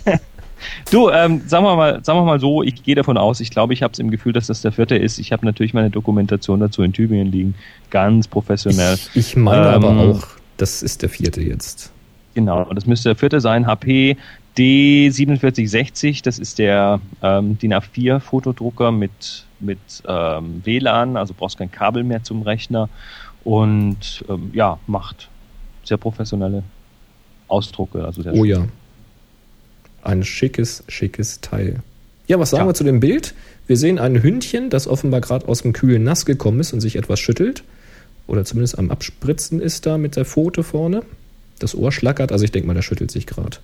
du, 0.92 1.12
ähm, 1.12 1.44
sagen 1.46 1.64
wir 1.64 1.76
mal, 1.76 2.04
sagen 2.04 2.18
wir 2.18 2.26
mal 2.26 2.40
so, 2.40 2.64
ich 2.64 2.82
gehe 2.82 2.96
davon 2.96 3.16
aus, 3.16 3.40
ich 3.40 3.52
glaube, 3.52 3.74
ich 3.74 3.84
habe 3.84 3.94
es 3.94 4.00
im 4.00 4.10
Gefühl, 4.10 4.34
dass 4.34 4.48
das 4.48 4.62
der 4.62 4.72
vierte 4.72 4.96
ist. 4.96 5.20
Ich 5.20 5.32
habe 5.32 5.46
natürlich 5.46 5.76
meine 5.76 5.92
Dokumentation 5.92 6.60
dazu 6.60 6.82
in 6.82 6.94
Tübingen 6.94 7.32
liegen, 7.32 7.54
ganz 7.92 8.28
professionell. 8.28 8.96
Ich, 8.96 9.16
ich 9.16 9.36
meine 9.36 9.68
Ähm, 9.68 9.74
aber 9.74 9.98
auch, 10.00 10.28
das 10.58 10.82
ist 10.82 11.04
der 11.04 11.10
vierte 11.10 11.42
jetzt. 11.42 11.92
Genau, 12.34 12.64
das 12.74 12.88
müsste 12.88 13.10
der 13.10 13.16
vierte 13.16 13.40
sein, 13.40 13.68
HP 13.68 14.18
D4760, 14.58 16.24
das 16.24 16.40
ist 16.40 16.58
der 16.58 17.02
ähm, 17.22 17.60
DIN 17.60 17.76
A4 17.76 18.20
Fotodrucker 18.20 18.92
mit, 18.92 19.46
mit 19.60 19.78
ähm, 20.08 20.62
WLAN, 20.64 21.18
also 21.18 21.36
brauchst 21.38 21.60
kein 21.60 21.72
Kabel 21.72 22.04
mehr 22.04 22.24
zum 22.24 22.42
Rechner 22.42 22.90
und 23.44 24.26
ähm, 24.28 24.50
ja, 24.54 24.80
macht 24.88 25.30
sehr 25.84 25.98
professionelle 25.98 26.64
Ausdrucke. 27.48 28.04
Also 28.06 28.22
sehr 28.22 28.34
Oh 28.34 28.44
ja. 28.46 28.68
Ein 30.02 30.24
schickes, 30.24 30.84
schickes 30.88 31.42
Teil. 31.42 31.82
Ja, 32.28 32.40
was 32.40 32.50
sagen 32.52 32.64
Ja. 32.64 32.70
wir 32.70 32.74
zu 32.74 32.84
dem 32.84 33.00
Bild? 33.00 33.34
Wir 33.68 33.78
sehen 33.78 34.00
ein 34.00 34.22
Hündchen, 34.22 34.70
das 34.70 34.88
offenbar 34.88 35.22
gerade 35.22 35.48
aus 35.48 35.62
dem 35.62 35.74
kühlen 35.74 36.04
Nass 36.04 36.26
gekommen 36.26 36.60
ist 36.60 36.74
und 36.74 36.82
sich 36.82 36.96
etwas 36.96 37.20
schüttelt. 37.20 37.64
Oder 38.28 38.46
zumindest 38.46 38.78
am 38.80 38.92
Abspritzen 38.92 39.60
ist 39.62 39.86
da 39.86 39.98
mit 39.98 40.16
der 40.16 40.26
Pfote 40.26 40.64
vorne. 40.64 41.04
Das 41.60 41.76
Ohr 41.76 41.92
schlackert, 41.92 42.32
also 42.32 42.44
ich 42.44 42.52
denke 42.52 42.68
mal, 42.68 42.74
der 42.74 42.82
schüttelt 42.82 43.12
sich 43.12 43.26
gerade. 43.28 43.58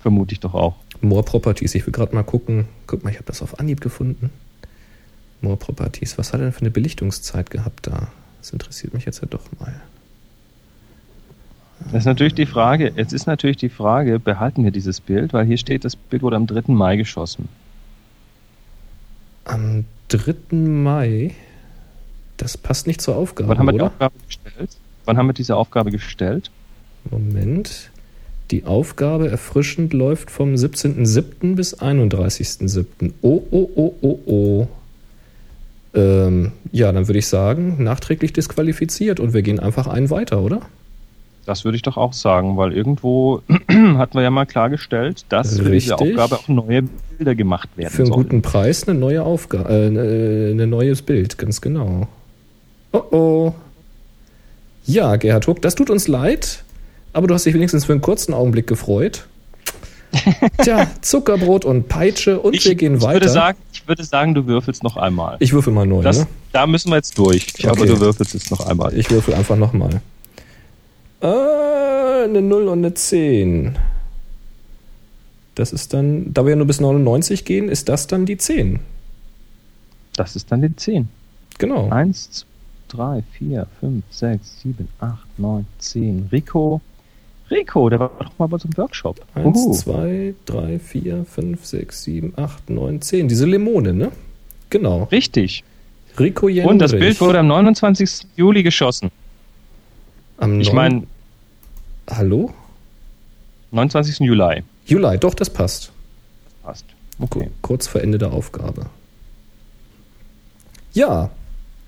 Vermute 0.00 0.32
ich 0.32 0.40
doch 0.40 0.54
auch. 0.54 0.76
More 1.00 1.22
Properties, 1.22 1.74
ich 1.74 1.86
will 1.86 1.92
gerade 1.92 2.14
mal 2.14 2.22
gucken. 2.22 2.66
Guck 2.86 3.04
mal, 3.04 3.10
ich 3.10 3.16
habe 3.16 3.26
das 3.26 3.42
auf 3.42 3.58
Anhieb 3.60 3.80
gefunden. 3.80 4.30
More 5.40 5.56
Properties, 5.56 6.18
was 6.18 6.32
hat 6.32 6.40
er 6.40 6.44
denn 6.46 6.52
für 6.52 6.60
eine 6.60 6.70
Belichtungszeit 6.70 7.50
gehabt 7.50 7.86
da? 7.86 8.08
Das 8.40 8.50
interessiert 8.50 8.94
mich 8.94 9.04
jetzt 9.04 9.20
ja 9.20 9.28
doch 9.28 9.44
mal. 9.58 9.74
Das 11.86 12.02
ist 12.02 12.06
natürlich 12.06 12.34
die 12.34 12.46
Frage, 12.46 12.92
jetzt 12.94 13.12
ist 13.12 13.26
natürlich 13.26 13.56
die 13.56 13.68
Frage, 13.68 14.18
behalten 14.18 14.64
wir 14.64 14.70
dieses 14.70 15.00
Bild, 15.00 15.32
weil 15.32 15.46
hier 15.46 15.56
steht, 15.56 15.84
das 15.84 15.96
Bild 15.96 16.22
wurde 16.22 16.36
am 16.36 16.46
3. 16.46 16.72
Mai 16.72 16.96
geschossen. 16.96 17.48
Am 19.44 19.84
3. 20.08 20.56
Mai, 20.56 21.34
das 22.36 22.56
passt 22.56 22.86
nicht 22.86 23.00
zur 23.00 23.16
Aufgabe, 23.16 23.48
Wann 23.48 23.58
haben 23.58 23.66
wir 23.66 23.72
die 23.72 23.76
oder? 23.76 23.86
Aufgabe 23.86 24.14
gestellt? 24.26 24.76
Wann 25.04 25.16
haben 25.16 25.26
wir 25.26 25.32
diese 25.32 25.56
Aufgabe 25.56 25.90
gestellt? 25.90 26.50
Moment. 27.10 27.90
Die 28.50 28.64
Aufgabe 28.64 29.30
erfrischend 29.30 29.92
läuft 29.92 30.30
vom 30.30 30.54
17.07. 30.54 31.54
bis 31.54 31.78
31.07. 31.78 33.12
Oh, 33.22 33.42
oh, 33.50 33.70
oh, 33.74 33.94
oh, 34.00 34.18
oh. 34.26 34.68
Ähm, 35.94 36.52
ja, 36.72 36.92
dann 36.92 37.08
würde 37.08 37.18
ich 37.18 37.28
sagen, 37.28 37.82
nachträglich 37.82 38.32
disqualifiziert 38.32 39.18
und 39.18 39.34
wir 39.34 39.42
gehen 39.42 39.60
einfach 39.60 39.86
einen 39.86 40.10
weiter, 40.10 40.40
oder? 40.40 40.62
Das 41.46 41.64
würde 41.64 41.76
ich 41.76 41.82
doch 41.82 41.96
auch 41.96 42.12
sagen, 42.12 42.56
weil 42.56 42.72
irgendwo 42.72 43.42
hatten 43.48 44.14
wir 44.14 44.22
ja 44.22 44.30
mal 44.30 44.46
klargestellt, 44.46 45.24
dass 45.30 45.58
für 45.58 45.70
diese 45.70 45.98
Richtig. 45.98 46.18
Aufgabe 46.18 46.36
auch 46.36 46.48
neue 46.48 46.82
Bilder 47.16 47.34
gemacht 47.34 47.68
werden 47.76 47.90
Für 47.90 48.02
einen 48.02 48.12
sollen. 48.12 48.22
guten 48.22 48.42
Preis 48.42 48.86
eine 48.86 48.98
neue 48.98 49.22
Aufgabe, 49.22 49.68
äh, 49.72 50.52
ein 50.52 50.68
neues 50.70 51.02
Bild, 51.02 51.38
ganz 51.38 51.60
genau. 51.60 52.06
Oh 52.92 53.02
oh. 53.10 53.54
Ja, 54.86 55.16
Gerhard 55.16 55.46
Huck, 55.46 55.62
das 55.62 55.74
tut 55.74 55.90
uns 55.90 56.08
leid, 56.08 56.64
aber 57.12 57.26
du 57.26 57.34
hast 57.34 57.46
dich 57.46 57.54
wenigstens 57.54 57.84
für 57.84 57.92
einen 57.92 58.00
kurzen 58.00 58.34
Augenblick 58.34 58.66
gefreut. 58.66 59.26
Tja, 60.62 60.88
Zuckerbrot 61.02 61.64
und 61.64 61.88
Peitsche 61.88 62.40
und 62.40 62.54
Ich, 62.54 62.64
wir 62.64 62.74
gehen 62.74 62.96
ich 62.96 63.02
weiter. 63.02 63.20
Würde 63.20 63.28
sagen, 63.28 63.58
ich 63.72 63.86
würde 63.86 64.02
sagen, 64.02 64.34
du 64.34 64.46
würfelst 64.46 64.82
noch 64.82 64.96
einmal. 64.96 65.36
ich 65.38 65.52
würfel 65.52 65.72
mal 65.72 65.86
neu, 65.86 66.02
das, 66.02 66.18
ne? 66.20 66.26
Da 66.52 66.66
müssen 66.66 66.90
wir 66.90 66.96
jetzt 66.96 67.16
durch. 67.16 67.46
Aber 67.64 67.72
Okay. 67.82 67.86
du 67.86 68.00
würfelst 68.00 68.34
es 68.34 68.50
noch 68.50 68.66
einmal. 68.66 68.92
Ich 68.96 69.08
würfel 69.10 69.34
einfach 69.34 69.56
nochmal. 69.56 70.00
Äh, 71.20 72.24
eine 72.24 72.42
0 72.42 72.68
und 72.68 72.78
eine 72.78 72.94
10. 72.94 73.76
Das 75.54 75.72
ist 75.72 75.92
dann, 75.92 76.32
da 76.32 76.44
wir 76.44 76.50
ja 76.50 76.56
nur 76.56 76.66
bis 76.66 76.80
99 76.80 77.44
gehen, 77.44 77.68
ist 77.68 77.88
das 77.88 78.06
dann 78.06 78.24
die 78.24 78.36
10. 78.36 78.80
Das 80.16 80.36
ist 80.36 80.50
dann 80.50 80.62
die 80.62 80.74
10. 80.74 81.08
Genau. 81.58 81.90
1, 81.90 82.46
2, 82.88 82.96
3, 82.96 83.22
4, 83.38 83.66
5, 83.80 84.04
6, 84.10 84.60
7, 84.62 84.88
8, 85.00 85.38
9, 85.38 85.66
10. 85.78 86.28
Rico. 86.32 86.80
Rico, 87.50 87.88
der 87.88 88.00
war 88.00 88.10
doch 88.18 88.38
mal 88.38 88.46
bei 88.46 88.58
so 88.58 88.68
einem 88.68 88.76
Workshop. 88.76 89.20
1, 89.34 89.58
Uhu. 89.58 89.72
2, 89.74 90.34
3, 90.46 90.78
4, 90.78 91.24
5, 91.24 91.64
6, 91.64 92.04
7, 92.04 92.32
8, 92.36 92.70
9, 92.70 93.00
10. 93.00 93.28
Diese 93.28 93.46
Limone, 93.46 93.92
ne? 93.92 94.12
Genau. 94.70 95.04
Richtig. 95.04 95.64
Rico 96.18 96.48
Jendrich. 96.48 96.70
Und 96.70 96.78
das 96.78 96.92
Bild 96.92 97.20
wurde 97.20 97.40
am 97.40 97.48
29. 97.48 98.26
Juli 98.36 98.62
geschossen. 98.62 99.10
Am 100.40 100.60
Ich 100.60 100.72
meine, 100.72 101.06
Hallo? 102.10 102.52
29. 103.70 104.18
Juli. 104.20 104.62
Juli, 104.86 105.18
doch, 105.18 105.34
das 105.34 105.48
passt. 105.50 105.92
Passt. 106.62 106.84
Ku- 106.86 106.94
Okay. 107.22 107.50
Kurz 107.60 107.86
vor 107.86 108.00
Ende 108.00 108.16
der 108.18 108.32
Aufgabe. 108.32 108.86
Ja, 110.94 111.30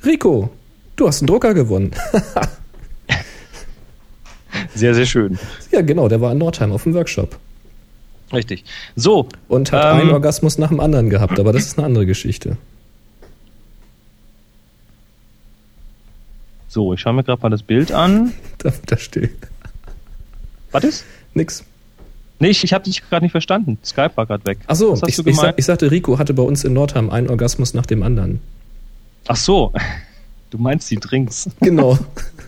Rico, 0.05 0.51
du 0.97 1.09
hast 1.09 1.21
einen 1.23 1.27
Drucker 1.29 1.55
gewonnen. 1.55 1.91
Sehr, 4.75 4.95
sehr 4.95 5.07
schön. 5.07 5.39
ja, 5.71 5.81
genau, 5.81 6.09
der 6.09 6.21
war 6.21 6.33
in 6.33 6.39
Nordheim 6.39 6.73
auf 6.73 6.83
dem 6.85 6.93
Workshop. 6.95 7.39
Richtig. 8.33 8.65
So, 8.97 9.29
Und 9.49 9.73
hat 9.73 9.95
Ähm. 9.95 10.01
einen 10.03 10.11
Orgasmus 10.11 10.59
nach 10.59 10.69
dem 10.69 10.81
anderen 10.81 11.09
gehabt, 11.11 11.39
aber 11.41 11.53
das 11.53 11.65
ist 11.67 11.79
eine 11.79 11.87
andere 11.87 12.05
Geschichte. 12.07 12.57
So, 16.73 16.95
ich 16.95 17.01
schaue 17.01 17.13
mir 17.13 17.23
gerade 17.23 17.43
mal 17.43 17.51
das 17.51 17.63
Bild 17.63 17.93
an. 17.93 18.33
Da, 18.59 18.73
da 18.87 18.97
still. 18.97 19.29
Was 20.71 20.85
ist? 20.85 21.05
Nix. 21.35 21.65
Nee, 22.39 22.49
ich, 22.49 22.65
ich 22.65 22.73
habe 22.73 22.85
dich 22.85 23.03
gerade 23.09 23.25
nicht 23.25 23.33
verstanden. 23.33 23.77
Skype 23.85 24.13
war 24.17 24.25
gerade 24.27 24.45
weg. 24.47 24.59
Achso, 24.67 24.93
Was 24.93 25.03
hast 25.03 25.09
ich, 25.11 25.27
ich, 25.27 25.37
sa- 25.37 25.43
gemeint? 25.43 25.59
ich 25.59 25.65
sagte, 25.67 25.91
Rico 25.91 26.19
hatte 26.19 26.33
bei 26.33 26.43
uns 26.43 26.65
in 26.65 26.73
Nordheim 26.73 27.11
einen 27.11 27.29
Orgasmus 27.29 27.75
nach 27.75 27.85
dem 27.87 28.03
anderen. 28.03 28.41
Ach 29.29 29.37
so. 29.37 29.73
Du 30.51 30.59
meinst 30.59 30.91
die 30.91 30.97
Drinks. 30.97 31.49
Genau. 31.61 31.99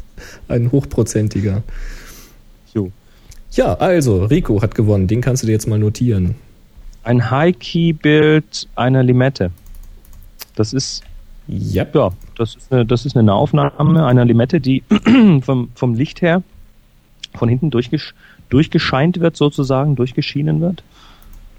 Ein 0.49 0.70
hochprozentiger. 0.70 1.62
Jo. 2.75 2.93
Ja, 3.53 3.72
also, 3.77 4.25
Rico 4.27 4.61
hat 4.61 4.75
gewonnen. 4.75 5.07
Den 5.07 5.22
kannst 5.22 5.43
du 5.43 5.47
dir 5.47 5.53
jetzt 5.55 5.66
mal 5.66 5.79
notieren. 5.79 6.35
Ein 7.03 7.31
High-Key-Bild 7.31 8.68
einer 8.77 9.03
Limette. 9.03 9.53
Das 10.55 10.75
ist, 10.75 11.03
Ja. 11.47 11.87
ja, 11.93 12.11
das 12.37 12.57
ist 12.57 12.73
eine, 12.73 12.87
das 12.87 13.05
ist 13.05 13.17
eine 13.17 13.25
Nahaufnahme 13.25 14.07
einer 14.07 14.25
Limette, 14.25 14.61
die 14.61 14.83
vom, 15.43 15.69
vom 15.75 15.95
Licht 15.95 16.23
her 16.23 16.43
von 17.35 17.49
hinten 17.49 17.71
durchgesch 17.71 18.15
durchgescheint 18.49 19.21
wird, 19.21 19.37
sozusagen, 19.37 19.97
durchgeschienen 19.97 20.61
wird. 20.61 20.85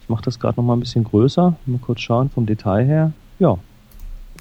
Ich 0.02 0.10
mache 0.10 0.24
das 0.24 0.40
gerade 0.40 0.60
nochmal 0.60 0.78
ein 0.78 0.80
bisschen 0.80 1.04
größer. 1.04 1.56
Mal 1.66 1.80
kurz 1.80 2.02
schauen 2.02 2.30
vom 2.30 2.46
Detail 2.46 2.86
her. 2.86 3.12
Ja, 3.40 3.58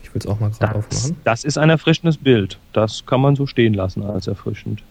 Ich 0.02 0.14
will 0.14 0.20
es 0.20 0.26
auch 0.26 0.38
mal 0.38 0.50
gerade 0.50 0.76
aufmachen. 0.76 1.16
das 1.24 1.42
ist 1.42 1.58
ein 1.58 1.70
erfrischendes 1.70 2.18
Bild. 2.18 2.58
Das 2.72 3.06
kann 3.06 3.20
man 3.20 3.34
so 3.34 3.46
stehen 3.46 3.74
lassen 3.74 4.02
als 4.02 4.26
erfrischend. 4.26 4.82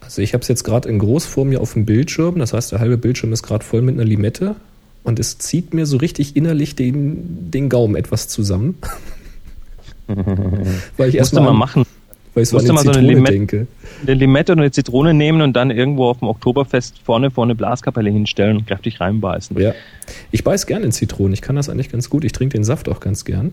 Also 0.00 0.20
ich 0.20 0.34
habe 0.34 0.42
es 0.42 0.48
jetzt 0.48 0.64
gerade 0.64 0.88
in 0.88 0.98
groß 0.98 1.24
vor 1.26 1.44
mir 1.44 1.60
auf 1.60 1.72
dem 1.72 1.86
Bildschirm. 1.86 2.38
Das 2.38 2.52
heißt, 2.52 2.72
der 2.72 2.80
halbe 2.80 2.98
Bildschirm 2.98 3.32
ist 3.32 3.42
gerade 3.42 3.64
voll 3.64 3.82
mit 3.82 3.94
einer 3.94 4.04
Limette. 4.04 4.56
Und 5.04 5.20
es 5.20 5.38
zieht 5.38 5.72
mir 5.72 5.86
so 5.86 5.96
richtig 5.98 6.36
innerlich 6.36 6.74
den, 6.74 7.50
den 7.50 7.68
Gaumen 7.68 7.94
etwas 7.94 8.28
zusammen. 8.28 8.78
weil 10.96 11.08
ich 11.08 11.14
erstmal 11.16 11.42
mal 11.44 11.52
machen. 11.52 11.84
weil 12.34 12.42
ich 12.44 12.48
so 12.48 12.58
an 12.58 12.64
musst 12.64 12.64
die 12.64 12.68
du 12.68 12.74
mal 12.74 12.84
so 12.84 12.98
eine 12.98 13.06
Limette- 13.06 13.32
denke. 13.32 13.66
eine 14.02 14.14
Limette 14.14 14.52
und 14.52 14.60
eine 14.60 14.70
Zitrone 14.70 15.14
nehmen 15.14 15.40
und 15.42 15.54
dann 15.54 15.70
irgendwo 15.70 16.06
auf 16.06 16.18
dem 16.20 16.28
Oktoberfest 16.28 16.98
vorne 17.04 17.30
vor 17.30 17.44
eine 17.44 17.54
Blaskapelle 17.54 18.10
hinstellen 18.10 18.58
und 18.58 18.66
kräftig 18.66 19.00
reinbeißen. 19.00 19.58
Ja. 19.60 19.72
Ich 20.30 20.44
beiß 20.44 20.66
gerne 20.66 20.86
in 20.86 20.92
Zitronen. 20.92 21.32
Ich 21.32 21.42
kann 21.42 21.56
das 21.56 21.68
eigentlich 21.68 21.90
ganz 21.90 22.08
gut. 22.10 22.24
Ich 22.24 22.32
trinke 22.32 22.56
den 22.56 22.64
Saft 22.64 22.88
auch 22.88 23.00
ganz 23.00 23.24
gern. 23.24 23.52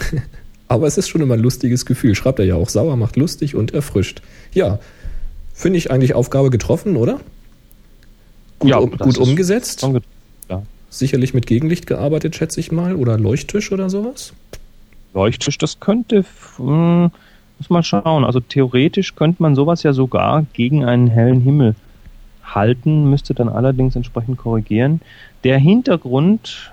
Aber 0.68 0.86
es 0.86 0.96
ist 0.96 1.08
schon 1.08 1.20
immer 1.20 1.34
ein 1.34 1.40
lustiges 1.40 1.84
Gefühl. 1.86 2.14
Schreibt 2.14 2.38
er 2.38 2.44
ja 2.46 2.54
auch. 2.56 2.68
Sauer 2.68 2.96
macht 2.96 3.16
lustig 3.16 3.54
und 3.54 3.74
erfrischt. 3.74 4.22
Ja. 4.52 4.78
Finde 5.52 5.78
ich 5.78 5.90
eigentlich 5.90 6.14
Aufgabe 6.14 6.50
getroffen, 6.50 6.96
oder? 6.96 7.20
Gut, 8.58 8.70
Ja, 8.70 8.78
um, 8.78 8.90
gut 8.96 9.18
umgesetzt. 9.18 9.86
Ja. 10.48 10.62
Sicherlich 10.90 11.34
mit 11.34 11.46
Gegenlicht 11.46 11.86
gearbeitet, 11.86 12.34
schätze 12.36 12.60
ich 12.60 12.72
mal. 12.72 12.96
Oder 12.96 13.18
Leuchttisch 13.18 13.72
oder 13.72 13.90
sowas. 13.90 14.32
Leuchttisch, 15.14 15.58
das 15.58 15.80
könnte, 15.80 16.18
f- 16.18 16.54
hm, 16.58 17.10
muss 17.58 17.70
mal 17.70 17.82
schauen. 17.82 18.24
Also 18.24 18.40
theoretisch 18.40 19.14
könnte 19.14 19.42
man 19.42 19.54
sowas 19.54 19.82
ja 19.84 19.92
sogar 19.92 20.44
gegen 20.52 20.84
einen 20.84 21.06
hellen 21.08 21.40
Himmel 21.40 21.76
halten, 22.42 23.08
müsste 23.10 23.32
dann 23.32 23.48
allerdings 23.48 23.96
entsprechend 23.96 24.38
korrigieren. 24.38 25.00
Der 25.44 25.58
Hintergrund, 25.58 26.72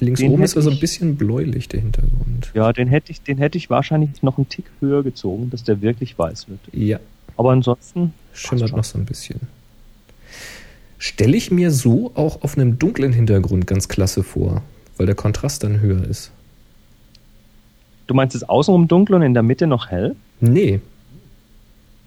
Links 0.00 0.20
oben 0.22 0.42
ist 0.42 0.56
also 0.56 0.70
ein 0.70 0.78
bisschen 0.78 1.16
bläulich, 1.16 1.68
der 1.68 1.80
Hintergrund. 1.80 2.50
ja, 2.54 2.72
den 2.72 2.88
hätte 2.88 3.12
ich, 3.12 3.22
den 3.22 3.38
hätte 3.38 3.56
ich 3.58 3.70
wahrscheinlich 3.70 4.22
noch 4.22 4.36
einen 4.38 4.48
Tick 4.48 4.66
höher 4.80 5.02
gezogen, 5.02 5.50
dass 5.50 5.64
der 5.64 5.80
wirklich 5.80 6.18
weiß 6.18 6.48
wird. 6.48 6.60
Ja, 6.72 6.98
Aber 7.36 7.52
ansonsten 7.52 8.12
schimmert 8.32 8.72
noch 8.76 8.84
so 8.84 8.98
ein 8.98 9.04
bisschen. 9.04 9.40
Stelle 10.98 11.36
ich 11.36 11.50
mir 11.50 11.70
so 11.70 12.12
auch 12.14 12.42
auf 12.42 12.56
einem 12.56 12.78
dunklen 12.78 13.12
Hintergrund 13.12 13.66
ganz 13.66 13.88
klasse 13.88 14.22
vor, 14.22 14.62
weil 14.96 15.06
der 15.06 15.14
Kontrast 15.14 15.62
dann 15.64 15.80
höher 15.80 16.04
ist. 16.04 16.30
Du 18.06 18.14
meinst 18.14 18.34
es 18.36 18.42
außenrum 18.48 18.88
dunkel 18.88 19.14
und 19.16 19.22
in 19.22 19.34
der 19.34 19.42
Mitte 19.42 19.66
noch 19.66 19.90
hell? 19.90 20.14
Nee. 20.40 20.80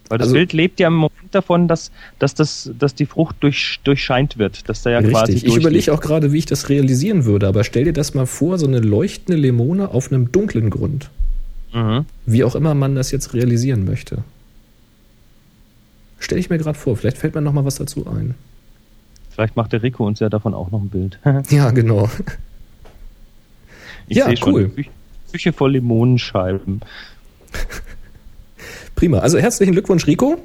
Weil 0.08 0.18
das 0.18 0.26
Also- 0.28 0.34
Bild 0.36 0.52
lebt 0.52 0.80
ja 0.80 0.88
im 0.88 0.94
Moment 0.94 1.32
davon, 1.34 1.68
dass, 1.68 1.90
dass, 2.18 2.34
das, 2.34 2.70
dass 2.78 2.94
die 2.94 3.04
Frucht 3.06 3.36
durch, 3.40 3.80
durchscheint 3.84 4.38
wird, 4.38 4.68
dass 4.68 4.82
da 4.82 4.90
ja 4.90 5.02
quasi 5.02 5.32
Richtig. 5.32 5.50
Ich 5.50 5.56
überlege 5.56 5.92
auch 5.92 6.00
gerade, 6.00 6.32
wie 6.32 6.38
ich 6.38 6.46
das 6.46 6.68
realisieren 6.70 7.24
würde, 7.24 7.46
aber 7.48 7.62
stell 7.64 7.84
dir 7.84 7.92
das 7.92 8.14
mal 8.14 8.26
vor, 8.26 8.58
so 8.58 8.66
eine 8.66 8.78
leuchtende 8.80 9.38
Limone 9.38 9.88
auf 9.90 10.10
einem 10.10 10.32
dunklen 10.32 10.70
Grund. 10.70 11.10
Mhm. 11.74 12.06
Wie 12.24 12.44
auch 12.44 12.54
immer 12.54 12.74
man 12.74 12.94
das 12.94 13.10
jetzt 13.10 13.34
realisieren 13.34 13.84
möchte. 13.84 14.22
Stelle 16.20 16.40
ich 16.40 16.48
mir 16.48 16.58
gerade 16.58 16.78
vor, 16.78 16.96
vielleicht 16.96 17.18
fällt 17.18 17.34
mir 17.34 17.42
noch 17.42 17.52
mal 17.52 17.64
was 17.66 17.74
dazu 17.76 18.06
ein. 18.06 18.34
Vielleicht 19.30 19.56
macht 19.56 19.72
der 19.72 19.82
Rico 19.82 20.06
uns 20.06 20.20
ja 20.20 20.28
davon 20.30 20.54
auch 20.54 20.70
noch 20.70 20.80
ein 20.80 20.88
Bild. 20.88 21.18
Ja, 21.50 21.70
genau. 21.70 22.08
Ich 24.08 24.16
Ja, 24.16 24.34
schon 24.36 24.52
cool. 24.54 24.70
eine 24.74 24.84
Küche, 25.30 25.52
voll 25.52 25.72
Limonenscheiben. 25.72 26.80
Prima. 28.94 29.18
Also 29.18 29.38
herzlichen 29.38 29.72
Glückwunsch, 29.72 30.06
Rico, 30.06 30.38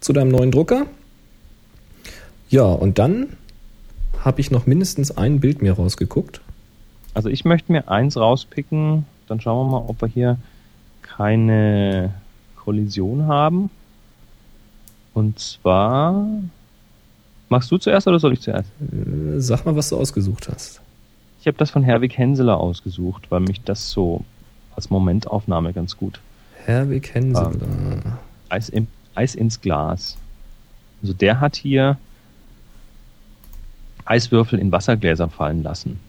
zu 0.00 0.12
deinem 0.12 0.30
neuen 0.30 0.50
Drucker. 0.50 0.86
Ja, 2.48 2.64
und 2.64 2.98
dann 2.98 3.36
habe 4.20 4.40
ich 4.40 4.50
noch 4.50 4.66
mindestens 4.66 5.16
ein 5.16 5.40
Bild 5.40 5.62
mir 5.62 5.72
rausgeguckt. 5.72 6.40
Also 7.14 7.28
ich 7.28 7.44
möchte 7.44 7.72
mir 7.72 7.88
eins 7.88 8.16
rauspicken, 8.16 9.06
dann 9.26 9.40
schauen 9.40 9.66
wir 9.66 9.70
mal, 9.70 9.88
ob 9.88 10.02
wir 10.02 10.08
hier 10.08 10.38
keine 11.02 12.12
Kollision 12.56 13.26
haben. 13.26 13.70
Und 15.14 15.38
zwar. 15.38 16.26
Machst 17.48 17.70
du 17.70 17.78
zuerst 17.78 18.06
oder 18.06 18.18
soll 18.18 18.32
ich 18.32 18.40
zuerst? 18.40 18.68
Äh, 18.80 19.40
Sag 19.40 19.64
mal, 19.64 19.76
was 19.76 19.88
du 19.88 19.96
ausgesucht 19.96 20.48
hast. 20.48 20.80
Ich 21.46 21.48
habe 21.48 21.58
das 21.58 21.70
von 21.70 21.84
Herwig 21.84 22.18
Henseler 22.18 22.58
ausgesucht, 22.58 23.30
weil 23.30 23.38
mich 23.38 23.60
das 23.60 23.92
so 23.92 24.24
als 24.74 24.90
Momentaufnahme 24.90 25.72
ganz 25.72 25.96
gut. 25.96 26.18
Herwig 26.64 27.14
Henseler. 27.14 28.18
Eis, 28.48 28.68
im, 28.68 28.88
Eis 29.14 29.36
ins 29.36 29.60
Glas. 29.60 30.16
Also 31.02 31.14
der 31.14 31.38
hat 31.38 31.54
hier 31.54 31.98
Eiswürfel 34.06 34.58
in 34.58 34.72
Wassergläser 34.72 35.28
fallen 35.28 35.62
lassen. 35.62 36.00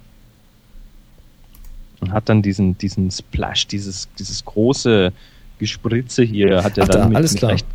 Und 1.99 2.13
hat 2.13 2.29
dann 2.29 2.41
diesen, 2.41 2.75
diesen 2.79 3.11
Splash, 3.11 3.67
dieses, 3.67 4.07
dieses 4.17 4.43
große 4.43 5.13
Gespritze 5.59 6.23
hier, 6.23 6.63
hat 6.63 6.79
er 6.79 6.85
Ach 6.85 6.87
dann 6.87 7.01
da, 7.01 7.07
mit, 7.09 7.15
alles 7.15 7.33
mit 7.33 7.39
klar. 7.41 7.51
recht 7.51 7.67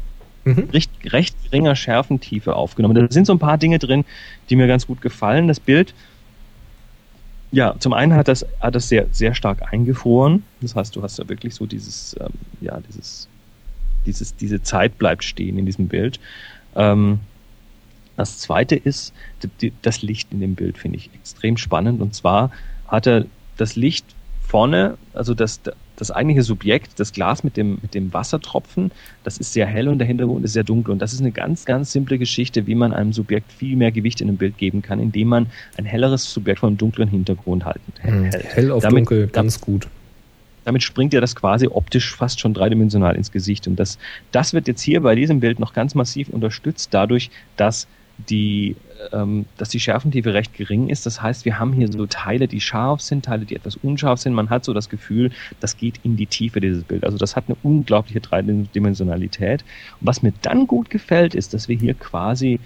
Mhm. 0.44 0.68
recht, 0.72 0.90
recht 1.05 1.36
geringer 1.44 1.76
Schärfentiefe 1.76 2.56
aufgenommen. 2.56 2.97
Da 2.97 3.06
sind 3.10 3.26
so 3.26 3.32
ein 3.32 3.39
paar 3.39 3.59
Dinge 3.59 3.78
drin, 3.78 4.05
die 4.51 4.56
mir 4.56 4.66
ganz 4.66 4.89
gut 4.89 5.01
gefallen. 5.01 5.47
Das 5.47 5.60
Bild, 5.60 5.94
ja, 7.52 7.74
zum 7.78 7.92
einen 7.92 8.14
hat 8.14 8.28
das, 8.28 8.46
hat 8.60 8.74
das 8.74 8.88
sehr, 8.88 9.06
sehr 9.12 9.34
stark 9.34 9.72
eingefroren. 9.72 10.42
Das 10.62 10.74
heißt, 10.74 10.96
du 10.96 11.02
hast 11.02 11.18
da 11.18 11.28
wirklich 11.28 11.54
so 11.54 11.66
dieses, 11.66 12.16
ähm, 12.18 12.30
ja, 12.62 12.80
dieses, 12.88 13.28
dieses, 14.06 14.34
diese 14.36 14.62
Zeit 14.62 14.96
bleibt 14.98 15.22
stehen 15.22 15.58
in 15.58 15.66
diesem 15.66 15.86
Bild. 15.86 16.18
Ähm, 16.74 17.20
das 18.16 18.38
zweite 18.38 18.74
ist, 18.74 19.12
die, 19.60 19.72
das 19.82 20.00
Licht 20.02 20.32
in 20.32 20.40
dem 20.40 20.54
Bild 20.54 20.78
finde 20.78 20.96
ich 20.96 21.10
extrem 21.14 21.58
spannend. 21.58 22.00
Und 22.00 22.14
zwar 22.14 22.50
hat 22.88 23.06
er 23.06 23.26
das 23.58 23.76
Licht 23.76 24.06
vorne, 24.40 24.96
also 25.12 25.34
das, 25.34 25.60
das 26.02 26.10
eigentliche 26.10 26.42
Subjekt, 26.42 26.98
das 26.98 27.12
Glas 27.12 27.44
mit 27.44 27.56
dem, 27.56 27.78
mit 27.80 27.94
dem 27.94 28.12
Wassertropfen, 28.12 28.90
das 29.22 29.38
ist 29.38 29.52
sehr 29.52 29.66
hell 29.66 29.86
und 29.88 29.98
der 29.98 30.06
Hintergrund 30.06 30.44
ist 30.44 30.52
sehr 30.52 30.64
dunkel. 30.64 30.90
Und 30.92 30.98
das 31.00 31.12
ist 31.12 31.20
eine 31.20 31.30
ganz, 31.30 31.64
ganz 31.64 31.92
simple 31.92 32.18
Geschichte, 32.18 32.66
wie 32.66 32.74
man 32.74 32.92
einem 32.92 33.12
Subjekt 33.12 33.52
viel 33.52 33.76
mehr 33.76 33.92
Gewicht 33.92 34.20
in 34.20 34.28
einem 34.28 34.36
Bild 34.36 34.58
geben 34.58 34.82
kann, 34.82 34.98
indem 34.98 35.28
man 35.28 35.46
ein 35.78 35.84
helleres 35.84 36.32
Subjekt 36.32 36.58
von 36.58 36.70
einem 36.70 36.78
dunkleren 36.78 37.08
Hintergrund 37.08 37.64
halten, 37.64 37.92
hält. 38.00 38.34
Hell 38.34 38.72
auf 38.72 38.82
Damit- 38.82 38.98
dunkel, 38.98 39.28
ganz 39.28 39.60
gut. 39.60 39.86
Damit 40.64 40.82
springt 40.82 41.12
ja 41.12 41.20
das 41.20 41.34
quasi 41.34 41.66
optisch 41.66 42.14
fast 42.14 42.40
schon 42.40 42.54
dreidimensional 42.54 43.16
ins 43.16 43.32
Gesicht. 43.32 43.66
Und 43.66 43.76
das, 43.76 43.98
das 44.30 44.54
wird 44.54 44.68
jetzt 44.68 44.82
hier 44.82 45.00
bei 45.00 45.14
diesem 45.14 45.40
Bild 45.40 45.58
noch 45.58 45.72
ganz 45.72 45.94
massiv 45.94 46.28
unterstützt 46.28 46.92
dadurch, 46.92 47.30
dass 47.56 47.86
die, 48.28 48.77
ähm, 49.12 49.47
dass 49.57 49.69
die 49.70 49.81
Schärfentiefe 49.81 50.32
recht 50.35 50.55
gering 50.55 50.89
ist. 50.89 51.07
Das 51.07 51.23
heißt, 51.23 51.44
wir 51.44 51.59
haben 51.59 51.73
hier 51.73 51.90
so 51.90 52.07
Teile, 52.07 52.49
die 52.49 52.61
scharf 52.61 53.01
sind, 53.01 53.24
Teile, 53.24 53.44
die 53.44 53.57
etwas 53.57 53.77
unscharf 53.77 54.20
sind. 54.20 54.32
Man 54.35 54.51
hat 54.51 54.65
so 54.65 54.73
das 54.73 54.89
Gefühl, 54.89 55.31
das 55.61 55.77
geht 55.77 56.01
in 56.03 56.16
die 56.16 56.27
Tiefe 56.27 56.61
dieses 56.61 56.85
Bild. 56.85 57.05
Also 57.05 57.19
das 57.19 57.36
hat 57.36 57.44
eine 57.49 57.57
unglaubliche 57.62 58.20
Dreidimensionalität. 58.20 59.65
Und 60.01 60.07
was 60.07 60.23
mir 60.23 60.32
dann 60.43 60.66
gut 60.66 60.90
gefällt, 60.90 61.35
ist, 61.35 61.55
dass 61.55 61.69
wir 61.69 61.77
hier 61.77 61.94
quasi 61.94 62.61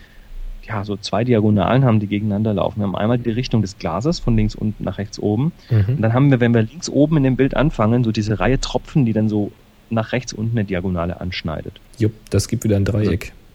ja, 0.67 0.85
so 0.85 0.97
zwei 0.97 1.23
Diagonalen 1.23 1.85
haben, 1.85 2.01
die 2.01 2.09
gegeneinander 2.09 2.53
laufen. 2.55 2.81
Wir 2.81 2.87
haben 2.89 2.97
einmal 2.97 3.19
die 3.19 3.31
Richtung 3.31 3.63
des 3.63 3.79
Glases 3.79 4.19
von 4.19 4.37
links 4.37 4.57
unten 4.57 4.83
nach 4.83 4.99
rechts 4.99 5.19
oben 5.21 5.53
und 5.71 5.89
Mhm. 5.89 6.03
dann 6.03 6.13
haben 6.13 6.31
wir, 6.31 6.41
wenn 6.41 6.55
wir 6.55 6.63
links 6.63 6.89
oben 6.89 7.19
in 7.19 7.23
dem 7.23 7.37
Bild 7.37 7.57
anfangen, 7.57 8.03
so 8.03 8.11
diese 8.11 8.41
Reihe 8.41 8.61
Tropfen, 8.61 9.05
die 9.05 9.13
dann 9.13 9.29
so 9.29 9.53
nach 9.91 10.11
rechts 10.11 10.33
unten 10.33 10.59
eine 10.59 10.67
Diagonale 10.67 11.21
anschneidet. 11.21 11.81
Jupp, 11.99 12.15
das 12.31 12.49
gibt 12.49 12.65
wieder 12.65 12.75
ein 12.75 12.85
Dreieck. 12.85 13.27
Das 13.27 13.46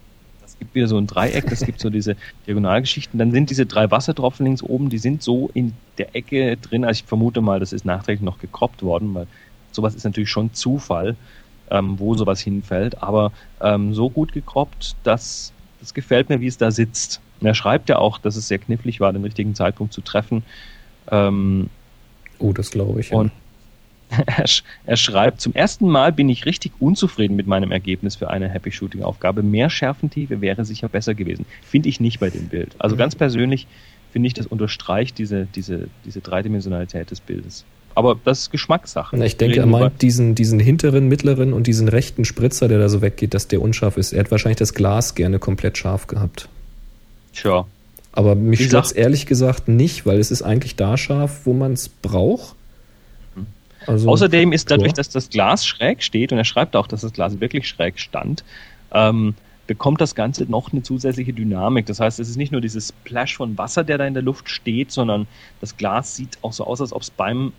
gibt 0.62 0.76
wieder 0.76 0.88
so 0.88 0.98
ein 0.98 1.08
Dreieck, 1.08 1.50
das 1.50 1.66
gibt 1.66 1.80
so 1.80 1.90
diese 1.90 2.16
Diagonalgeschichten. 2.46 3.18
Dann 3.18 3.32
sind 3.32 3.50
diese 3.50 3.66
drei 3.66 3.90
Wassertropfen 3.90 4.46
links 4.46 4.62
oben, 4.62 4.90
die 4.90 5.00
sind 5.00 5.24
so 5.24 5.50
in 5.54 5.74
der 5.98 6.16
Ecke 6.16 6.56
drin. 6.58 6.86
Also 6.86 7.00
ich 7.00 7.08
vermute 7.08 7.42
mal, 7.42 7.60
das 7.60 7.74
ist 7.74 7.84
nachträglich 7.84 8.24
noch 8.24 8.40
gekroppt 8.40 8.84
worden, 8.84 9.14
weil 9.14 9.28
sowas 9.72 9.96
ist 9.96 10.04
natürlich 10.04 10.30
schon 10.30 10.54
Zufall, 10.54 11.16
ähm, 11.72 12.00
wo 12.00 12.14
sowas 12.16 12.40
hinfällt. 12.42 13.02
Aber 13.02 13.32
ähm, 13.60 13.94
so 13.94 14.10
gut 14.10 14.34
gekroppt, 14.34 14.96
dass 15.04 15.52
das 15.80 15.94
gefällt 15.94 16.30
mir, 16.30 16.40
wie 16.40 16.48
es 16.48 16.58
da 16.58 16.70
sitzt. 16.70 17.22
Und 17.40 17.48
er 17.48 17.56
schreibt 17.56 17.90
ja 17.90 17.98
auch, 17.98 18.20
dass 18.20 18.36
es 18.36 18.48
sehr 18.48 18.60
knifflig 18.60 19.00
war, 19.00 19.12
den 19.12 19.24
richtigen 19.24 19.56
Zeitpunkt 19.56 19.94
zu 19.94 20.02
treffen. 20.02 20.44
Ähm, 21.10 21.70
Oh, 22.42 22.54
das 22.54 22.72
glaube 22.72 23.00
ich. 23.00 23.12
Ja. 23.12 23.18
Und 23.18 23.32
er, 24.26 24.46
sch- 24.46 24.64
er 24.86 24.98
schreibt, 24.98 25.42
zum 25.42 25.54
ersten 25.54 25.88
Mal 25.88 26.12
bin 26.12 26.30
ich 26.30 26.46
richtig 26.46 26.72
unzufrieden 26.80 27.36
mit 27.36 27.48
meinem 27.48 27.72
Ergebnis 27.72 28.16
für 28.16 28.30
eine 28.30 28.50
Happy 28.50 28.72
Shooting 28.72 29.04
Aufgabe. 29.04 29.42
Mehr 29.44 29.70
Schärfentiefe 29.70 30.42
wäre 30.42 30.66
sicher 30.66 30.90
besser 30.90 31.14
gewesen. 31.16 31.46
Finde 31.64 31.90
ich 31.90 32.00
nicht 32.00 32.20
bei 32.20 32.30
dem 32.30 32.48
Bild. 32.48 32.76
Also 32.80 32.96
Mhm. 32.96 33.00
ganz 33.00 33.16
persönlich 33.16 33.68
finde 34.12 34.28
ich, 34.28 34.34
das 34.34 34.46
unterstreicht 34.48 35.18
diese, 35.18 35.48
diese, 35.56 35.88
diese 36.06 36.20
Dreidimensionalität 36.22 37.10
des 37.12 37.22
Bildes. 37.22 37.64
Aber 37.96 38.18
das 38.24 38.40
ist 38.40 38.52
Geschmackssache. 38.52 39.18
Na, 39.18 39.26
ich 39.26 39.36
denke, 39.38 39.60
er 39.60 39.66
meint 39.66 40.02
diesen, 40.02 40.34
diesen 40.36 40.60
hinteren, 40.60 41.08
mittleren 41.10 41.52
und 41.52 41.68
diesen 41.68 41.88
rechten 41.90 42.24
Spritzer, 42.24 42.68
der 42.70 42.80
da 42.80 42.88
so 42.88 43.02
weggeht, 43.02 43.34
dass 43.34 43.48
der 43.50 43.62
unscharf 43.62 43.98
ist. 43.98 44.14
Er 44.14 44.22
hat 44.22 44.32
wahrscheinlich 44.32 44.58
das 44.60 44.74
Glas 44.74 45.14
gerne 45.16 45.40
komplett 45.40 45.78
scharf 45.78 46.08
gehabt. 46.08 46.48
Tja, 47.34 47.66
Aber 48.14 48.36
mich 48.36 48.60
stört 48.66 48.84
gesagt- 48.84 48.98
ehrlich 48.98 49.26
gesagt 49.26 49.68
nicht, 49.68 50.06
weil 50.06 50.20
es 50.20 50.32
ist 50.32 50.42
eigentlich 50.42 50.76
da 50.78 50.98
scharf, 50.98 51.42
wo 51.46 51.54
man 51.54 51.74
es 51.74 51.90
braucht. 51.90 52.56
Also, 53.88 54.10
Außerdem 54.10 54.52
ist 54.52 54.70
dadurch, 54.70 54.90
ja. 54.90 54.94
dass 54.94 55.10
das 55.10 55.30
Glas 55.30 55.66
schräg 55.66 56.04
steht, 56.04 56.32
und 56.32 56.38
er 56.38 56.46
schreibt 56.46 56.76
auch, 56.76 56.88
dass 56.88 57.02
das 57.02 57.14
Glas 57.14 57.40
wirklich 57.40 57.68
schräg 57.68 58.00
stand, 58.00 58.44
ähm, 58.94 59.36
bekommt 59.68 60.02
das 60.02 60.16
Ganze 60.16 60.46
noch 60.46 60.72
eine 60.72 60.84
zusätzliche 60.84 61.34
Dynamik. 61.34 61.86
Das 61.86 62.00
heißt, 62.00 62.20
es 62.20 62.30
ist 62.30 62.36
nicht 62.36 62.52
nur 62.52 62.62
dieses 62.62 62.90
Splash 62.90 63.38
von 63.38 63.58
Wasser, 63.58 63.84
der 63.84 63.98
da 63.98 64.06
in 64.06 64.14
der 64.14 64.24
Luft 64.24 64.50
steht, 64.50 64.92
sondern 64.92 65.28
das 65.62 65.78
Glas 65.78 66.16
sieht 66.16 66.38
auch 66.42 66.54
so 66.54 66.66
aus, 66.66 66.82
als 66.82 66.92
ob 66.92 67.02
es 67.02 67.10
beim 67.10 67.54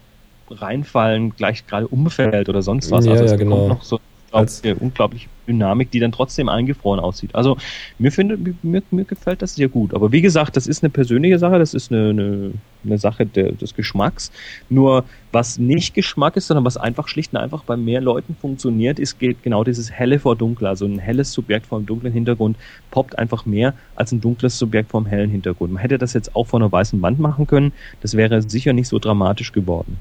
Reinfallen 0.50 1.34
gleich 1.36 1.66
gerade 1.66 1.88
umfällt 1.88 2.48
oder 2.48 2.62
sonst 2.62 2.90
was. 2.90 3.06
Ja, 3.06 3.12
also 3.12 3.24
es 3.24 3.30
ja, 3.30 3.36
genau. 3.36 3.68
noch 3.68 3.82
so 3.82 3.98
unglaubliche, 4.32 4.74
unglaubliche 4.76 5.28
Dynamik, 5.46 5.90
die 5.90 6.00
dann 6.00 6.12
trotzdem 6.12 6.48
eingefroren 6.48 7.00
aussieht. 7.00 7.34
Also 7.34 7.56
mir, 7.98 8.12
finde, 8.12 8.38
mir, 8.62 8.82
mir 8.90 9.04
gefällt 9.04 9.42
das 9.42 9.54
sehr 9.54 9.68
gut. 9.68 9.94
Aber 9.94 10.12
wie 10.12 10.22
gesagt, 10.22 10.56
das 10.56 10.66
ist 10.66 10.82
eine 10.82 10.90
persönliche 10.90 11.38
Sache, 11.38 11.58
das 11.58 11.74
ist 11.74 11.92
eine, 11.92 12.10
eine, 12.10 12.52
eine 12.84 12.98
Sache 12.98 13.26
der, 13.26 13.52
des 13.52 13.74
Geschmacks. 13.74 14.30
Nur 14.68 15.04
was 15.32 15.58
nicht 15.58 15.94
Geschmack 15.94 16.36
ist, 16.36 16.46
sondern 16.46 16.64
was 16.64 16.76
einfach 16.76 17.08
schlicht 17.08 17.32
und 17.32 17.38
einfach 17.38 17.64
bei 17.64 17.76
mehr 17.76 18.00
Leuten 18.00 18.36
funktioniert, 18.40 18.98
ist 18.98 19.18
genau 19.18 19.64
dieses 19.64 19.90
helle 19.90 20.18
vor 20.18 20.36
dunkel. 20.36 20.66
Also 20.66 20.86
ein 20.86 20.98
helles 20.98 21.32
Subjekt 21.32 21.66
vor 21.66 21.78
einem 21.78 21.86
dunklen 21.86 22.12
Hintergrund 22.12 22.56
poppt 22.90 23.18
einfach 23.18 23.44
mehr 23.46 23.74
als 23.96 24.12
ein 24.12 24.20
dunkles 24.20 24.58
Subjekt 24.58 24.90
vor 24.90 25.00
einem 25.00 25.08
hellen 25.08 25.30
Hintergrund. 25.30 25.72
Man 25.72 25.82
hätte 25.82 25.98
das 25.98 26.12
jetzt 26.12 26.34
auch 26.36 26.46
vor 26.46 26.60
einer 26.60 26.70
weißen 26.70 27.00
Wand 27.02 27.18
machen 27.18 27.46
können. 27.46 27.72
Das 28.00 28.16
wäre 28.16 28.42
sicher 28.42 28.72
nicht 28.72 28.88
so 28.88 28.98
dramatisch 28.98 29.52
geworden. 29.52 29.98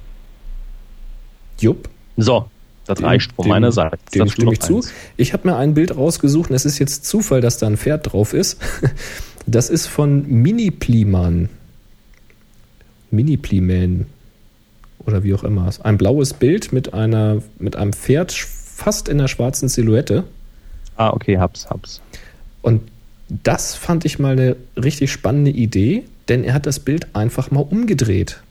Jupp, 1.59 1.89
So, 2.17 2.49
das 2.85 2.97
Dem- 2.99 3.05
reicht 3.05 3.31
von 3.33 3.43
dem- 3.45 3.49
meiner 3.49 3.71
Seite. 3.71 3.97
dem 4.13 4.27
stimme 4.29 4.53
ich 4.53 4.59
zu. 4.59 4.77
eins? 4.77 4.91
Ich 5.17 5.33
habe 5.33 5.47
mir 5.49 5.55
ein 5.57 5.73
Bild 5.73 5.95
rausgesucht 5.95 6.49
und 6.49 6.55
es 6.55 6.65
ist 6.65 6.79
jetzt 6.79 7.05
Zufall, 7.05 7.41
dass 7.41 7.57
da 7.57 7.67
ein 7.67 7.77
Pferd 7.77 8.11
drauf 8.11 8.33
ist. 8.33 8.57
Das 9.47 9.71
ist 9.71 9.87
von 9.87 10.27
Mini 10.27 10.69
Pliman. 10.69 11.49
Mini 13.09 13.37
Pliman. 13.37 14.05
Oder 14.99 15.23
wie 15.23 15.33
auch 15.33 15.43
immer. 15.43 15.67
Ein 15.83 15.97
blaues 15.97 16.33
Bild 16.35 16.71
mit 16.71 16.93
einer, 16.93 17.41
mit 17.57 17.75
einem 17.75 17.91
Pferd 17.91 18.31
fast 18.31 19.09
in 19.09 19.17
der 19.17 19.27
schwarzen 19.27 19.67
Silhouette. 19.67 20.25
Ah, 20.95 21.09
okay, 21.09 21.39
hab's, 21.39 21.67
hab's. 21.71 22.01
Und 22.61 22.83
das 23.29 23.73
fand 23.73 24.05
ich 24.05 24.19
mal 24.19 24.33
eine 24.33 24.55
richtig 24.77 25.11
spannende 25.11 25.49
Idee, 25.51 26.03
denn 26.29 26.43
er 26.43 26.53
hat 26.53 26.67
das 26.67 26.79
Bild 26.79 27.07
einfach 27.15 27.49
mal 27.49 27.61
umgedreht. 27.67 28.41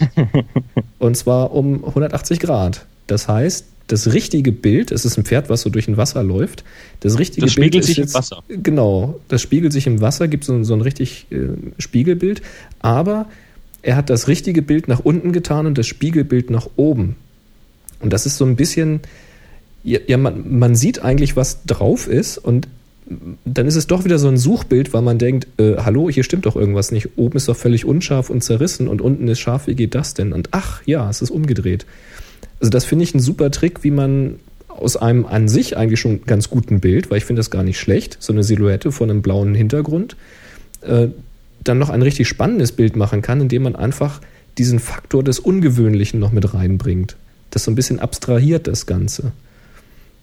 Und 0.98 1.16
zwar 1.16 1.52
um 1.52 1.84
180 1.84 2.40
Grad. 2.40 2.86
Das 3.06 3.28
heißt, 3.28 3.66
das 3.86 4.12
richtige 4.14 4.50
Bild, 4.50 4.90
es 4.92 5.04
ist 5.04 5.18
ein 5.18 5.24
Pferd, 5.24 5.50
was 5.50 5.60
so 5.60 5.68
durch 5.70 5.88
ein 5.88 5.96
Wasser 5.98 6.22
läuft. 6.22 6.64
Das 7.00 7.18
richtige 7.18 7.42
Das 7.46 7.52
spiegelt 7.52 7.72
Bild 7.72 7.84
sich 7.84 7.98
ist 7.98 8.08
im 8.08 8.14
Wasser. 8.14 8.42
Genau, 8.48 9.20
das 9.28 9.42
spiegelt 9.42 9.72
sich 9.74 9.86
im 9.86 10.00
Wasser, 10.00 10.26
gibt 10.26 10.44
so, 10.44 10.54
ein- 10.54 10.64
so 10.64 10.72
ein 10.74 10.80
richtig 10.80 11.26
äh, 11.30 11.48
Spiegelbild. 11.78 12.40
Aber 12.80 13.26
er 13.82 13.96
hat 13.96 14.08
das 14.08 14.26
richtige 14.26 14.62
Bild 14.62 14.88
nach 14.88 15.00
unten 15.00 15.32
getan 15.32 15.66
und 15.66 15.76
das 15.76 15.86
Spiegelbild 15.86 16.48
nach 16.48 16.68
oben. 16.76 17.16
Und 18.00 18.12
das 18.14 18.24
ist 18.24 18.38
so 18.38 18.46
ein 18.46 18.56
bisschen, 18.56 19.00
ja, 19.82 19.98
ja 20.06 20.16
man, 20.16 20.58
man 20.58 20.74
sieht 20.74 21.00
eigentlich, 21.04 21.36
was 21.36 21.64
drauf 21.66 22.08
ist 22.08 22.38
und 22.38 22.68
dann 23.44 23.66
ist 23.66 23.76
es 23.76 23.86
doch 23.86 24.06
wieder 24.06 24.18
so 24.18 24.28
ein 24.28 24.38
Suchbild, 24.38 24.94
weil 24.94 25.02
man 25.02 25.18
denkt, 25.18 25.46
äh, 25.60 25.76
hallo, 25.76 26.08
hier 26.08 26.24
stimmt 26.24 26.46
doch 26.46 26.56
irgendwas 26.56 26.90
nicht. 26.90 27.18
Oben 27.18 27.36
ist 27.36 27.48
doch 27.48 27.56
völlig 27.56 27.84
unscharf 27.84 28.30
und 28.30 28.42
zerrissen 28.42 28.88
und 28.88 29.02
unten 29.02 29.28
ist 29.28 29.40
scharf, 29.40 29.66
wie 29.66 29.74
geht 29.74 29.94
das 29.94 30.14
denn? 30.14 30.32
Und 30.32 30.48
ach 30.52 30.80
ja, 30.86 31.10
es 31.10 31.20
ist 31.20 31.30
umgedreht. 31.30 31.84
Also 32.64 32.70
das 32.70 32.86
finde 32.86 33.02
ich 33.02 33.14
ein 33.14 33.20
super 33.20 33.50
Trick, 33.50 33.84
wie 33.84 33.90
man 33.90 34.36
aus 34.68 34.96
einem 34.96 35.26
an 35.26 35.48
sich 35.48 35.76
eigentlich 35.76 36.00
schon 36.00 36.24
ganz 36.24 36.48
guten 36.48 36.80
Bild, 36.80 37.10
weil 37.10 37.18
ich 37.18 37.26
finde 37.26 37.40
das 37.40 37.50
gar 37.50 37.62
nicht 37.62 37.78
schlecht, 37.78 38.16
so 38.20 38.32
eine 38.32 38.42
Silhouette 38.42 38.90
von 38.90 39.10
einem 39.10 39.20
blauen 39.20 39.54
Hintergrund, 39.54 40.16
äh, 40.80 41.08
dann 41.62 41.78
noch 41.78 41.90
ein 41.90 42.00
richtig 42.00 42.26
spannendes 42.26 42.72
Bild 42.72 42.96
machen 42.96 43.20
kann, 43.20 43.42
indem 43.42 43.64
man 43.64 43.76
einfach 43.76 44.22
diesen 44.56 44.78
Faktor 44.78 45.22
des 45.22 45.40
Ungewöhnlichen 45.40 46.18
noch 46.18 46.32
mit 46.32 46.54
reinbringt. 46.54 47.16
Das 47.50 47.64
so 47.64 47.70
ein 47.70 47.74
bisschen 47.74 48.00
abstrahiert, 48.00 48.66
das 48.66 48.86
Ganze. 48.86 49.32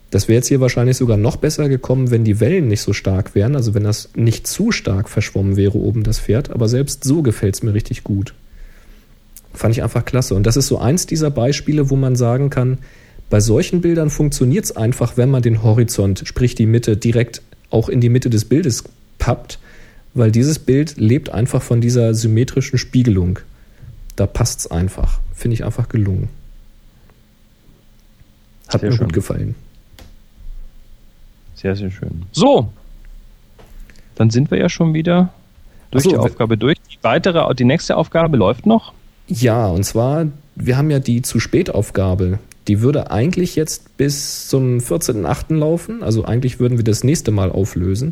Das 0.10 0.28
wäre 0.28 0.38
jetzt 0.38 0.48
hier 0.48 0.62
wahrscheinlich 0.62 0.98
sogar 0.98 1.18
noch 1.18 1.36
besser 1.36 1.70
gekommen, 1.70 2.10
wenn 2.10 2.24
die 2.24 2.40
Wellen 2.40 2.70
nicht 2.70 2.82
so 2.82 2.92
stark 2.92 3.36
wären, 3.36 3.56
also 3.56 3.76
wenn 3.76 3.84
das 3.84 4.10
nicht 4.16 4.48
zu 4.48 4.72
stark 4.72 5.10
verschwommen 5.10 5.58
wäre 5.58 5.78
oben 5.78 6.02
das 6.02 6.20
Pferd, 6.20 6.50
aber 6.50 6.68
selbst 6.68 7.04
so 7.04 7.22
gefällt 7.22 7.54
es 7.54 7.62
mir 7.62 7.76
richtig 7.76 8.04
gut. 8.04 8.34
Fand 9.54 9.76
ich 9.76 9.84
einfach 9.84 10.06
klasse. 10.06 10.36
Und 10.36 10.46
das 10.46 10.58
ist 10.58 10.68
so 10.68 10.78
eins 10.78 11.06
dieser 11.06 11.30
Beispiele, 11.30 11.90
wo 11.90 11.96
man 11.96 12.16
sagen 12.16 12.50
kann, 12.50 12.78
bei 13.30 13.40
solchen 13.40 13.82
Bildern 13.82 14.10
funktioniert 14.10 14.66
es 14.66 14.76
einfach, 14.76 15.18
wenn 15.18 15.30
man 15.30 15.42
den 15.42 15.64
Horizont, 15.64 16.24
sprich 16.26 16.56
die 16.56 16.66
Mitte, 16.66 16.98
direkt 16.98 17.42
auch 17.70 17.90
in 17.90 18.02
die 18.02 18.10
Mitte 18.10 18.30
des 18.30 18.46
Bildes 18.46 18.84
pappt, 19.20 19.60
weil 20.14 20.32
dieses 20.32 20.60
Bild 20.60 20.98
lebt 20.98 21.30
einfach 21.30 21.62
von 21.62 21.80
dieser 21.80 22.14
symmetrischen 22.14 22.78
Spiegelung. 22.78 23.40
Da 24.18 24.28
passt 24.28 24.60
es 24.60 24.72
einfach. 24.72 25.20
Finde 25.34 25.56
ich 25.56 25.64
einfach 25.64 25.88
gelungen. 25.88 26.28
Hat 28.68 28.82
Sehr 28.82 28.90
mir 28.90 28.98
schön. 28.98 29.06
gut 29.08 29.14
gefallen. 29.14 29.56
Sehr, 31.56 31.76
sehr 31.76 31.92
schön. 31.92 32.24
So, 32.32 32.70
dann 34.16 34.30
sind 34.30 34.52
wir 34.52 34.58
ja 34.58 34.68
schon 34.68 34.94
wieder 34.94 35.34
durch 35.92 36.04
so, 36.04 36.10
die 36.10 36.18
Aufgabe 36.18 36.58
durch. 36.58 36.78
Die 36.92 36.98
weitere, 37.02 37.54
die 37.56 37.66
nächste 37.66 37.98
Aufgabe 37.98 38.38
läuft 38.38 38.66
noch. 38.66 38.94
Ja, 39.34 39.68
und 39.68 39.84
zwar, 39.86 40.28
wir 40.56 40.76
haben 40.76 40.92
ja 40.92 41.00
die 41.00 41.22
zu 41.22 41.40
spät 41.40 41.70
Aufgabe. 41.70 42.40
Die 42.68 42.82
würde 42.82 43.12
eigentlich 43.12 43.56
jetzt 43.56 43.96
bis 43.96 44.50
zum 44.50 44.80
14.8. 44.80 45.56
laufen. 45.56 46.04
Also 46.04 46.26
eigentlich 46.26 46.60
würden 46.60 46.78
wir 46.78 46.84
das 46.84 47.06
nächste 47.06 47.32
Mal 47.32 47.50
auflösen. 47.50 48.12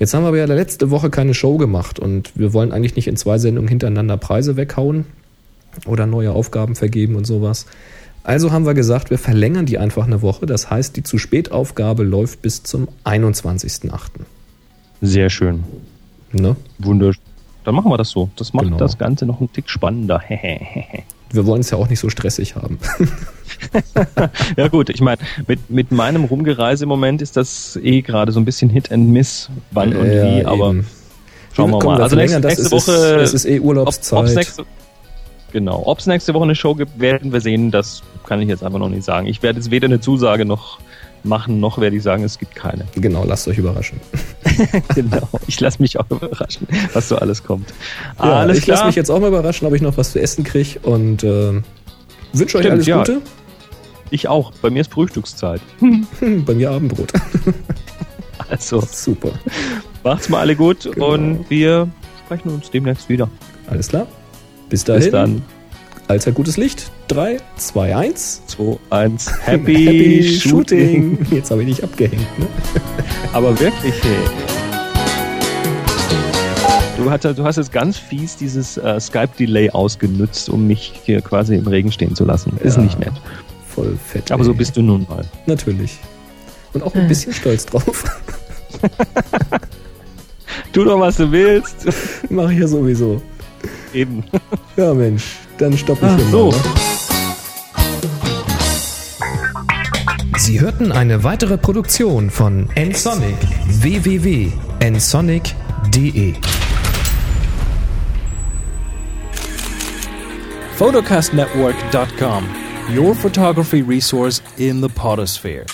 Jetzt 0.00 0.14
haben 0.14 0.24
wir 0.24 0.28
aber 0.28 0.38
ja 0.38 0.46
letzte 0.46 0.90
Woche 0.90 1.10
keine 1.10 1.32
Show 1.32 1.58
gemacht 1.58 2.00
und 2.00 2.32
wir 2.34 2.52
wollen 2.52 2.72
eigentlich 2.72 2.96
nicht 2.96 3.06
in 3.06 3.16
zwei 3.16 3.38
Sendungen 3.38 3.68
hintereinander 3.68 4.16
Preise 4.16 4.56
weghauen 4.56 5.04
oder 5.86 6.06
neue 6.06 6.32
Aufgaben 6.32 6.74
vergeben 6.74 7.14
und 7.14 7.24
sowas. 7.24 7.66
Also 8.24 8.50
haben 8.50 8.66
wir 8.66 8.74
gesagt, 8.74 9.10
wir 9.10 9.18
verlängern 9.18 9.66
die 9.66 9.78
einfach 9.78 10.06
eine 10.06 10.22
Woche. 10.22 10.46
Das 10.46 10.70
heißt, 10.70 10.96
die 10.96 11.04
zu 11.04 11.18
spät 11.18 11.52
Aufgabe 11.52 12.02
läuft 12.02 12.42
bis 12.42 12.64
zum 12.64 12.88
21.8. 13.04 13.92
Sehr 15.02 15.30
schön. 15.30 15.62
Ne? 16.32 16.56
Wunderschön. 16.80 17.31
Dann 17.64 17.74
machen 17.74 17.90
wir 17.90 17.96
das 17.98 18.10
so. 18.10 18.28
Das 18.36 18.52
macht 18.52 18.64
Genau. 18.66 18.76
das 18.78 18.98
Ganze 18.98 19.24
noch 19.26 19.38
einen 19.40 19.52
Tick 19.52 19.68
spannender. 19.70 20.20
Wir 21.34 21.46
wollen 21.46 21.60
es 21.62 21.70
ja 21.70 21.78
auch 21.78 21.88
nicht 21.88 21.98
so 21.98 22.10
stressig 22.10 22.56
haben. 22.56 22.78
ja 24.56 24.68
gut, 24.68 24.90
ich 24.90 25.00
meine, 25.00 25.18
mit, 25.46 25.70
mit 25.70 25.90
meinem 25.90 26.24
Rumgereise 26.24 26.84
im 26.84 26.88
Moment 26.90 27.22
ist 27.22 27.36
das 27.38 27.78
eh 27.82 28.02
gerade 28.02 28.32
so 28.32 28.40
ein 28.40 28.44
bisschen 28.44 28.68
Hit 28.68 28.92
and 28.92 29.08
Miss, 29.08 29.48
wann 29.70 29.96
und 29.96 30.06
Ja, 30.12 30.24
wie, 30.24 30.44
aber 30.44 30.70
eben. 30.70 30.86
schauen 31.54 31.70
wir 31.70 31.82
mal. 31.82 32.02
Also 32.02 32.16
nächste, 32.16 32.40
nächste 32.40 32.62
Es 32.62 32.70
Woche, 32.72 32.92
Ist, 32.92 33.28
es 33.28 33.34
ist 33.34 33.44
eh 33.46 33.60
ob, 33.60 33.64
Urlaubszeit. 33.64 34.18
ob's 34.18 34.34
nächste, 34.34 34.64
genau, 35.52 35.82
ob 35.86 36.00
es 36.00 36.06
nächste 36.06 36.34
Woche 36.34 36.44
eine 36.44 36.54
Show 36.54 36.74
gibt, 36.74 37.00
werden 37.00 37.32
wir 37.32 37.40
sehen. 37.40 37.70
Das 37.70 38.02
kann 38.26 38.42
ich 38.42 38.48
jetzt 38.48 38.62
einfach 38.62 38.78
noch 38.78 38.90
nicht 38.90 39.04
sagen. 39.04 39.26
Ich 39.26 39.42
werde 39.42 39.58
jetzt 39.58 39.70
weder 39.70 39.86
eine 39.86 40.00
Zusage 40.00 40.44
noch 40.44 40.80
machen, 41.24 41.60
noch 41.60 41.78
werde 41.78 41.96
ich 41.96 42.02
sagen, 42.02 42.24
es 42.24 42.38
gibt 42.38 42.54
keine. 42.54 42.84
Genau, 42.96 43.24
lasst 43.24 43.46
euch 43.48 43.58
überraschen. 43.58 44.00
genau. 44.94 45.28
Ich 45.46 45.60
lasse 45.60 45.80
mich 45.80 45.98
auch 45.98 46.10
überraschen, 46.10 46.66
was 46.92 47.08
so 47.08 47.16
alles 47.16 47.42
kommt. 47.44 47.72
Ja, 48.18 48.40
alles 48.40 48.58
ich 48.58 48.66
lasse 48.66 48.86
mich 48.86 48.96
jetzt 48.96 49.10
auch 49.10 49.20
mal 49.20 49.28
überraschen, 49.28 49.66
ob 49.66 49.74
ich 49.74 49.82
noch 49.82 49.96
was 49.96 50.12
zu 50.12 50.20
essen 50.20 50.44
kriege 50.44 50.78
und 50.82 51.22
äh, 51.24 51.52
wünsche 52.32 52.58
euch 52.58 52.62
Stimmt, 52.62 52.66
alles 52.72 52.86
ja. 52.86 52.98
Gute. 52.98 53.20
Ich 54.10 54.28
auch. 54.28 54.52
Bei 54.60 54.68
mir 54.70 54.80
ist 54.82 54.92
Frühstückszeit. 54.92 55.60
Hm, 55.78 56.06
Bei 56.44 56.54
mir 56.54 56.70
Abendbrot. 56.70 57.12
Also, 58.48 58.82
Super. 58.90 59.30
macht's 60.04 60.28
mal 60.28 60.40
alle 60.40 60.54
gut 60.56 60.82
Genau. 60.92 61.12
und 61.14 61.48
wir 61.48 61.88
sprechen 62.24 62.50
uns 62.50 62.70
demnächst 62.70 63.08
wieder. 63.08 63.30
Alles 63.70 63.88
klar. 63.88 64.06
Bis 64.68 64.84
dahin. 64.84 65.02
Bis 65.02 65.10
dann. 65.10 65.42
Allzeit 66.08 66.34
gutes 66.34 66.56
Licht. 66.56 66.90
3, 67.08 67.38
2, 67.56 67.96
1. 67.96 68.42
2, 68.46 68.78
1. 68.90 69.32
Happy, 69.46 69.74
Happy 69.84 70.22
Shooting. 70.38 71.16
Shooting. 71.18 71.26
Jetzt 71.30 71.50
habe 71.50 71.62
ich 71.62 71.68
nicht 71.68 71.82
abgehängt. 71.84 72.38
Ne? 72.38 72.46
Aber 73.32 73.58
wirklich, 73.58 73.94
hey. 74.02 74.16
Du, 76.98 77.10
hast, 77.10 77.24
du 77.24 77.44
hast 77.44 77.56
jetzt 77.56 77.72
ganz 77.72 77.98
fies 77.98 78.36
dieses 78.36 78.76
äh, 78.76 79.00
Skype-Delay 79.00 79.70
ausgenutzt, 79.70 80.48
um 80.48 80.66
mich 80.66 80.92
hier 81.04 81.20
quasi 81.20 81.56
im 81.56 81.66
Regen 81.66 81.90
stehen 81.90 82.14
zu 82.14 82.24
lassen. 82.24 82.56
Ist 82.62 82.76
Ja. 82.76 82.82
nicht 82.82 82.98
nett. 83.00 83.12
Voll 83.74 83.96
fett. 84.06 84.30
Aber 84.30 84.42
ey. 84.42 84.46
so 84.46 84.54
bist 84.54 84.76
du 84.76 84.82
nun 84.82 85.06
mal. 85.08 85.24
Natürlich. 85.46 85.98
Und 86.74 86.82
auch 86.82 86.94
ein 86.94 87.08
bisschen 87.08 87.32
stolz 87.32 87.66
drauf. 87.66 88.04
Tu 90.72 90.84
doch, 90.84 90.98
was 91.00 91.16
du 91.16 91.30
willst. 91.30 91.86
Mache 92.30 92.52
ich 92.54 92.60
ja 92.60 92.66
sowieso. 92.66 93.20
Eben. 93.92 94.24
Ja, 94.76 94.94
Mensch. 94.94 95.24
Dann 95.62 95.78
stopp 95.78 96.02
ich 96.02 96.08
Ach 96.08 96.16
hier 96.16 96.26
so. 96.26 96.50
Ne? 96.50 96.56
Sie 100.36 100.60
hörten 100.60 100.90
eine 100.90 101.22
weitere 101.22 101.56
Produktion 101.56 102.30
von 102.30 102.68
nsonic 102.74 103.36
www.nsonic.de 103.68 106.34
photocastnetwork.com, 110.74 112.44
your 112.92 113.14
photography 113.14 113.82
resource 113.82 114.42
in 114.56 114.80
the 114.80 114.88
potosphere. 114.88 115.66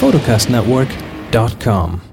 photocastnetwork.com 0.00 2.07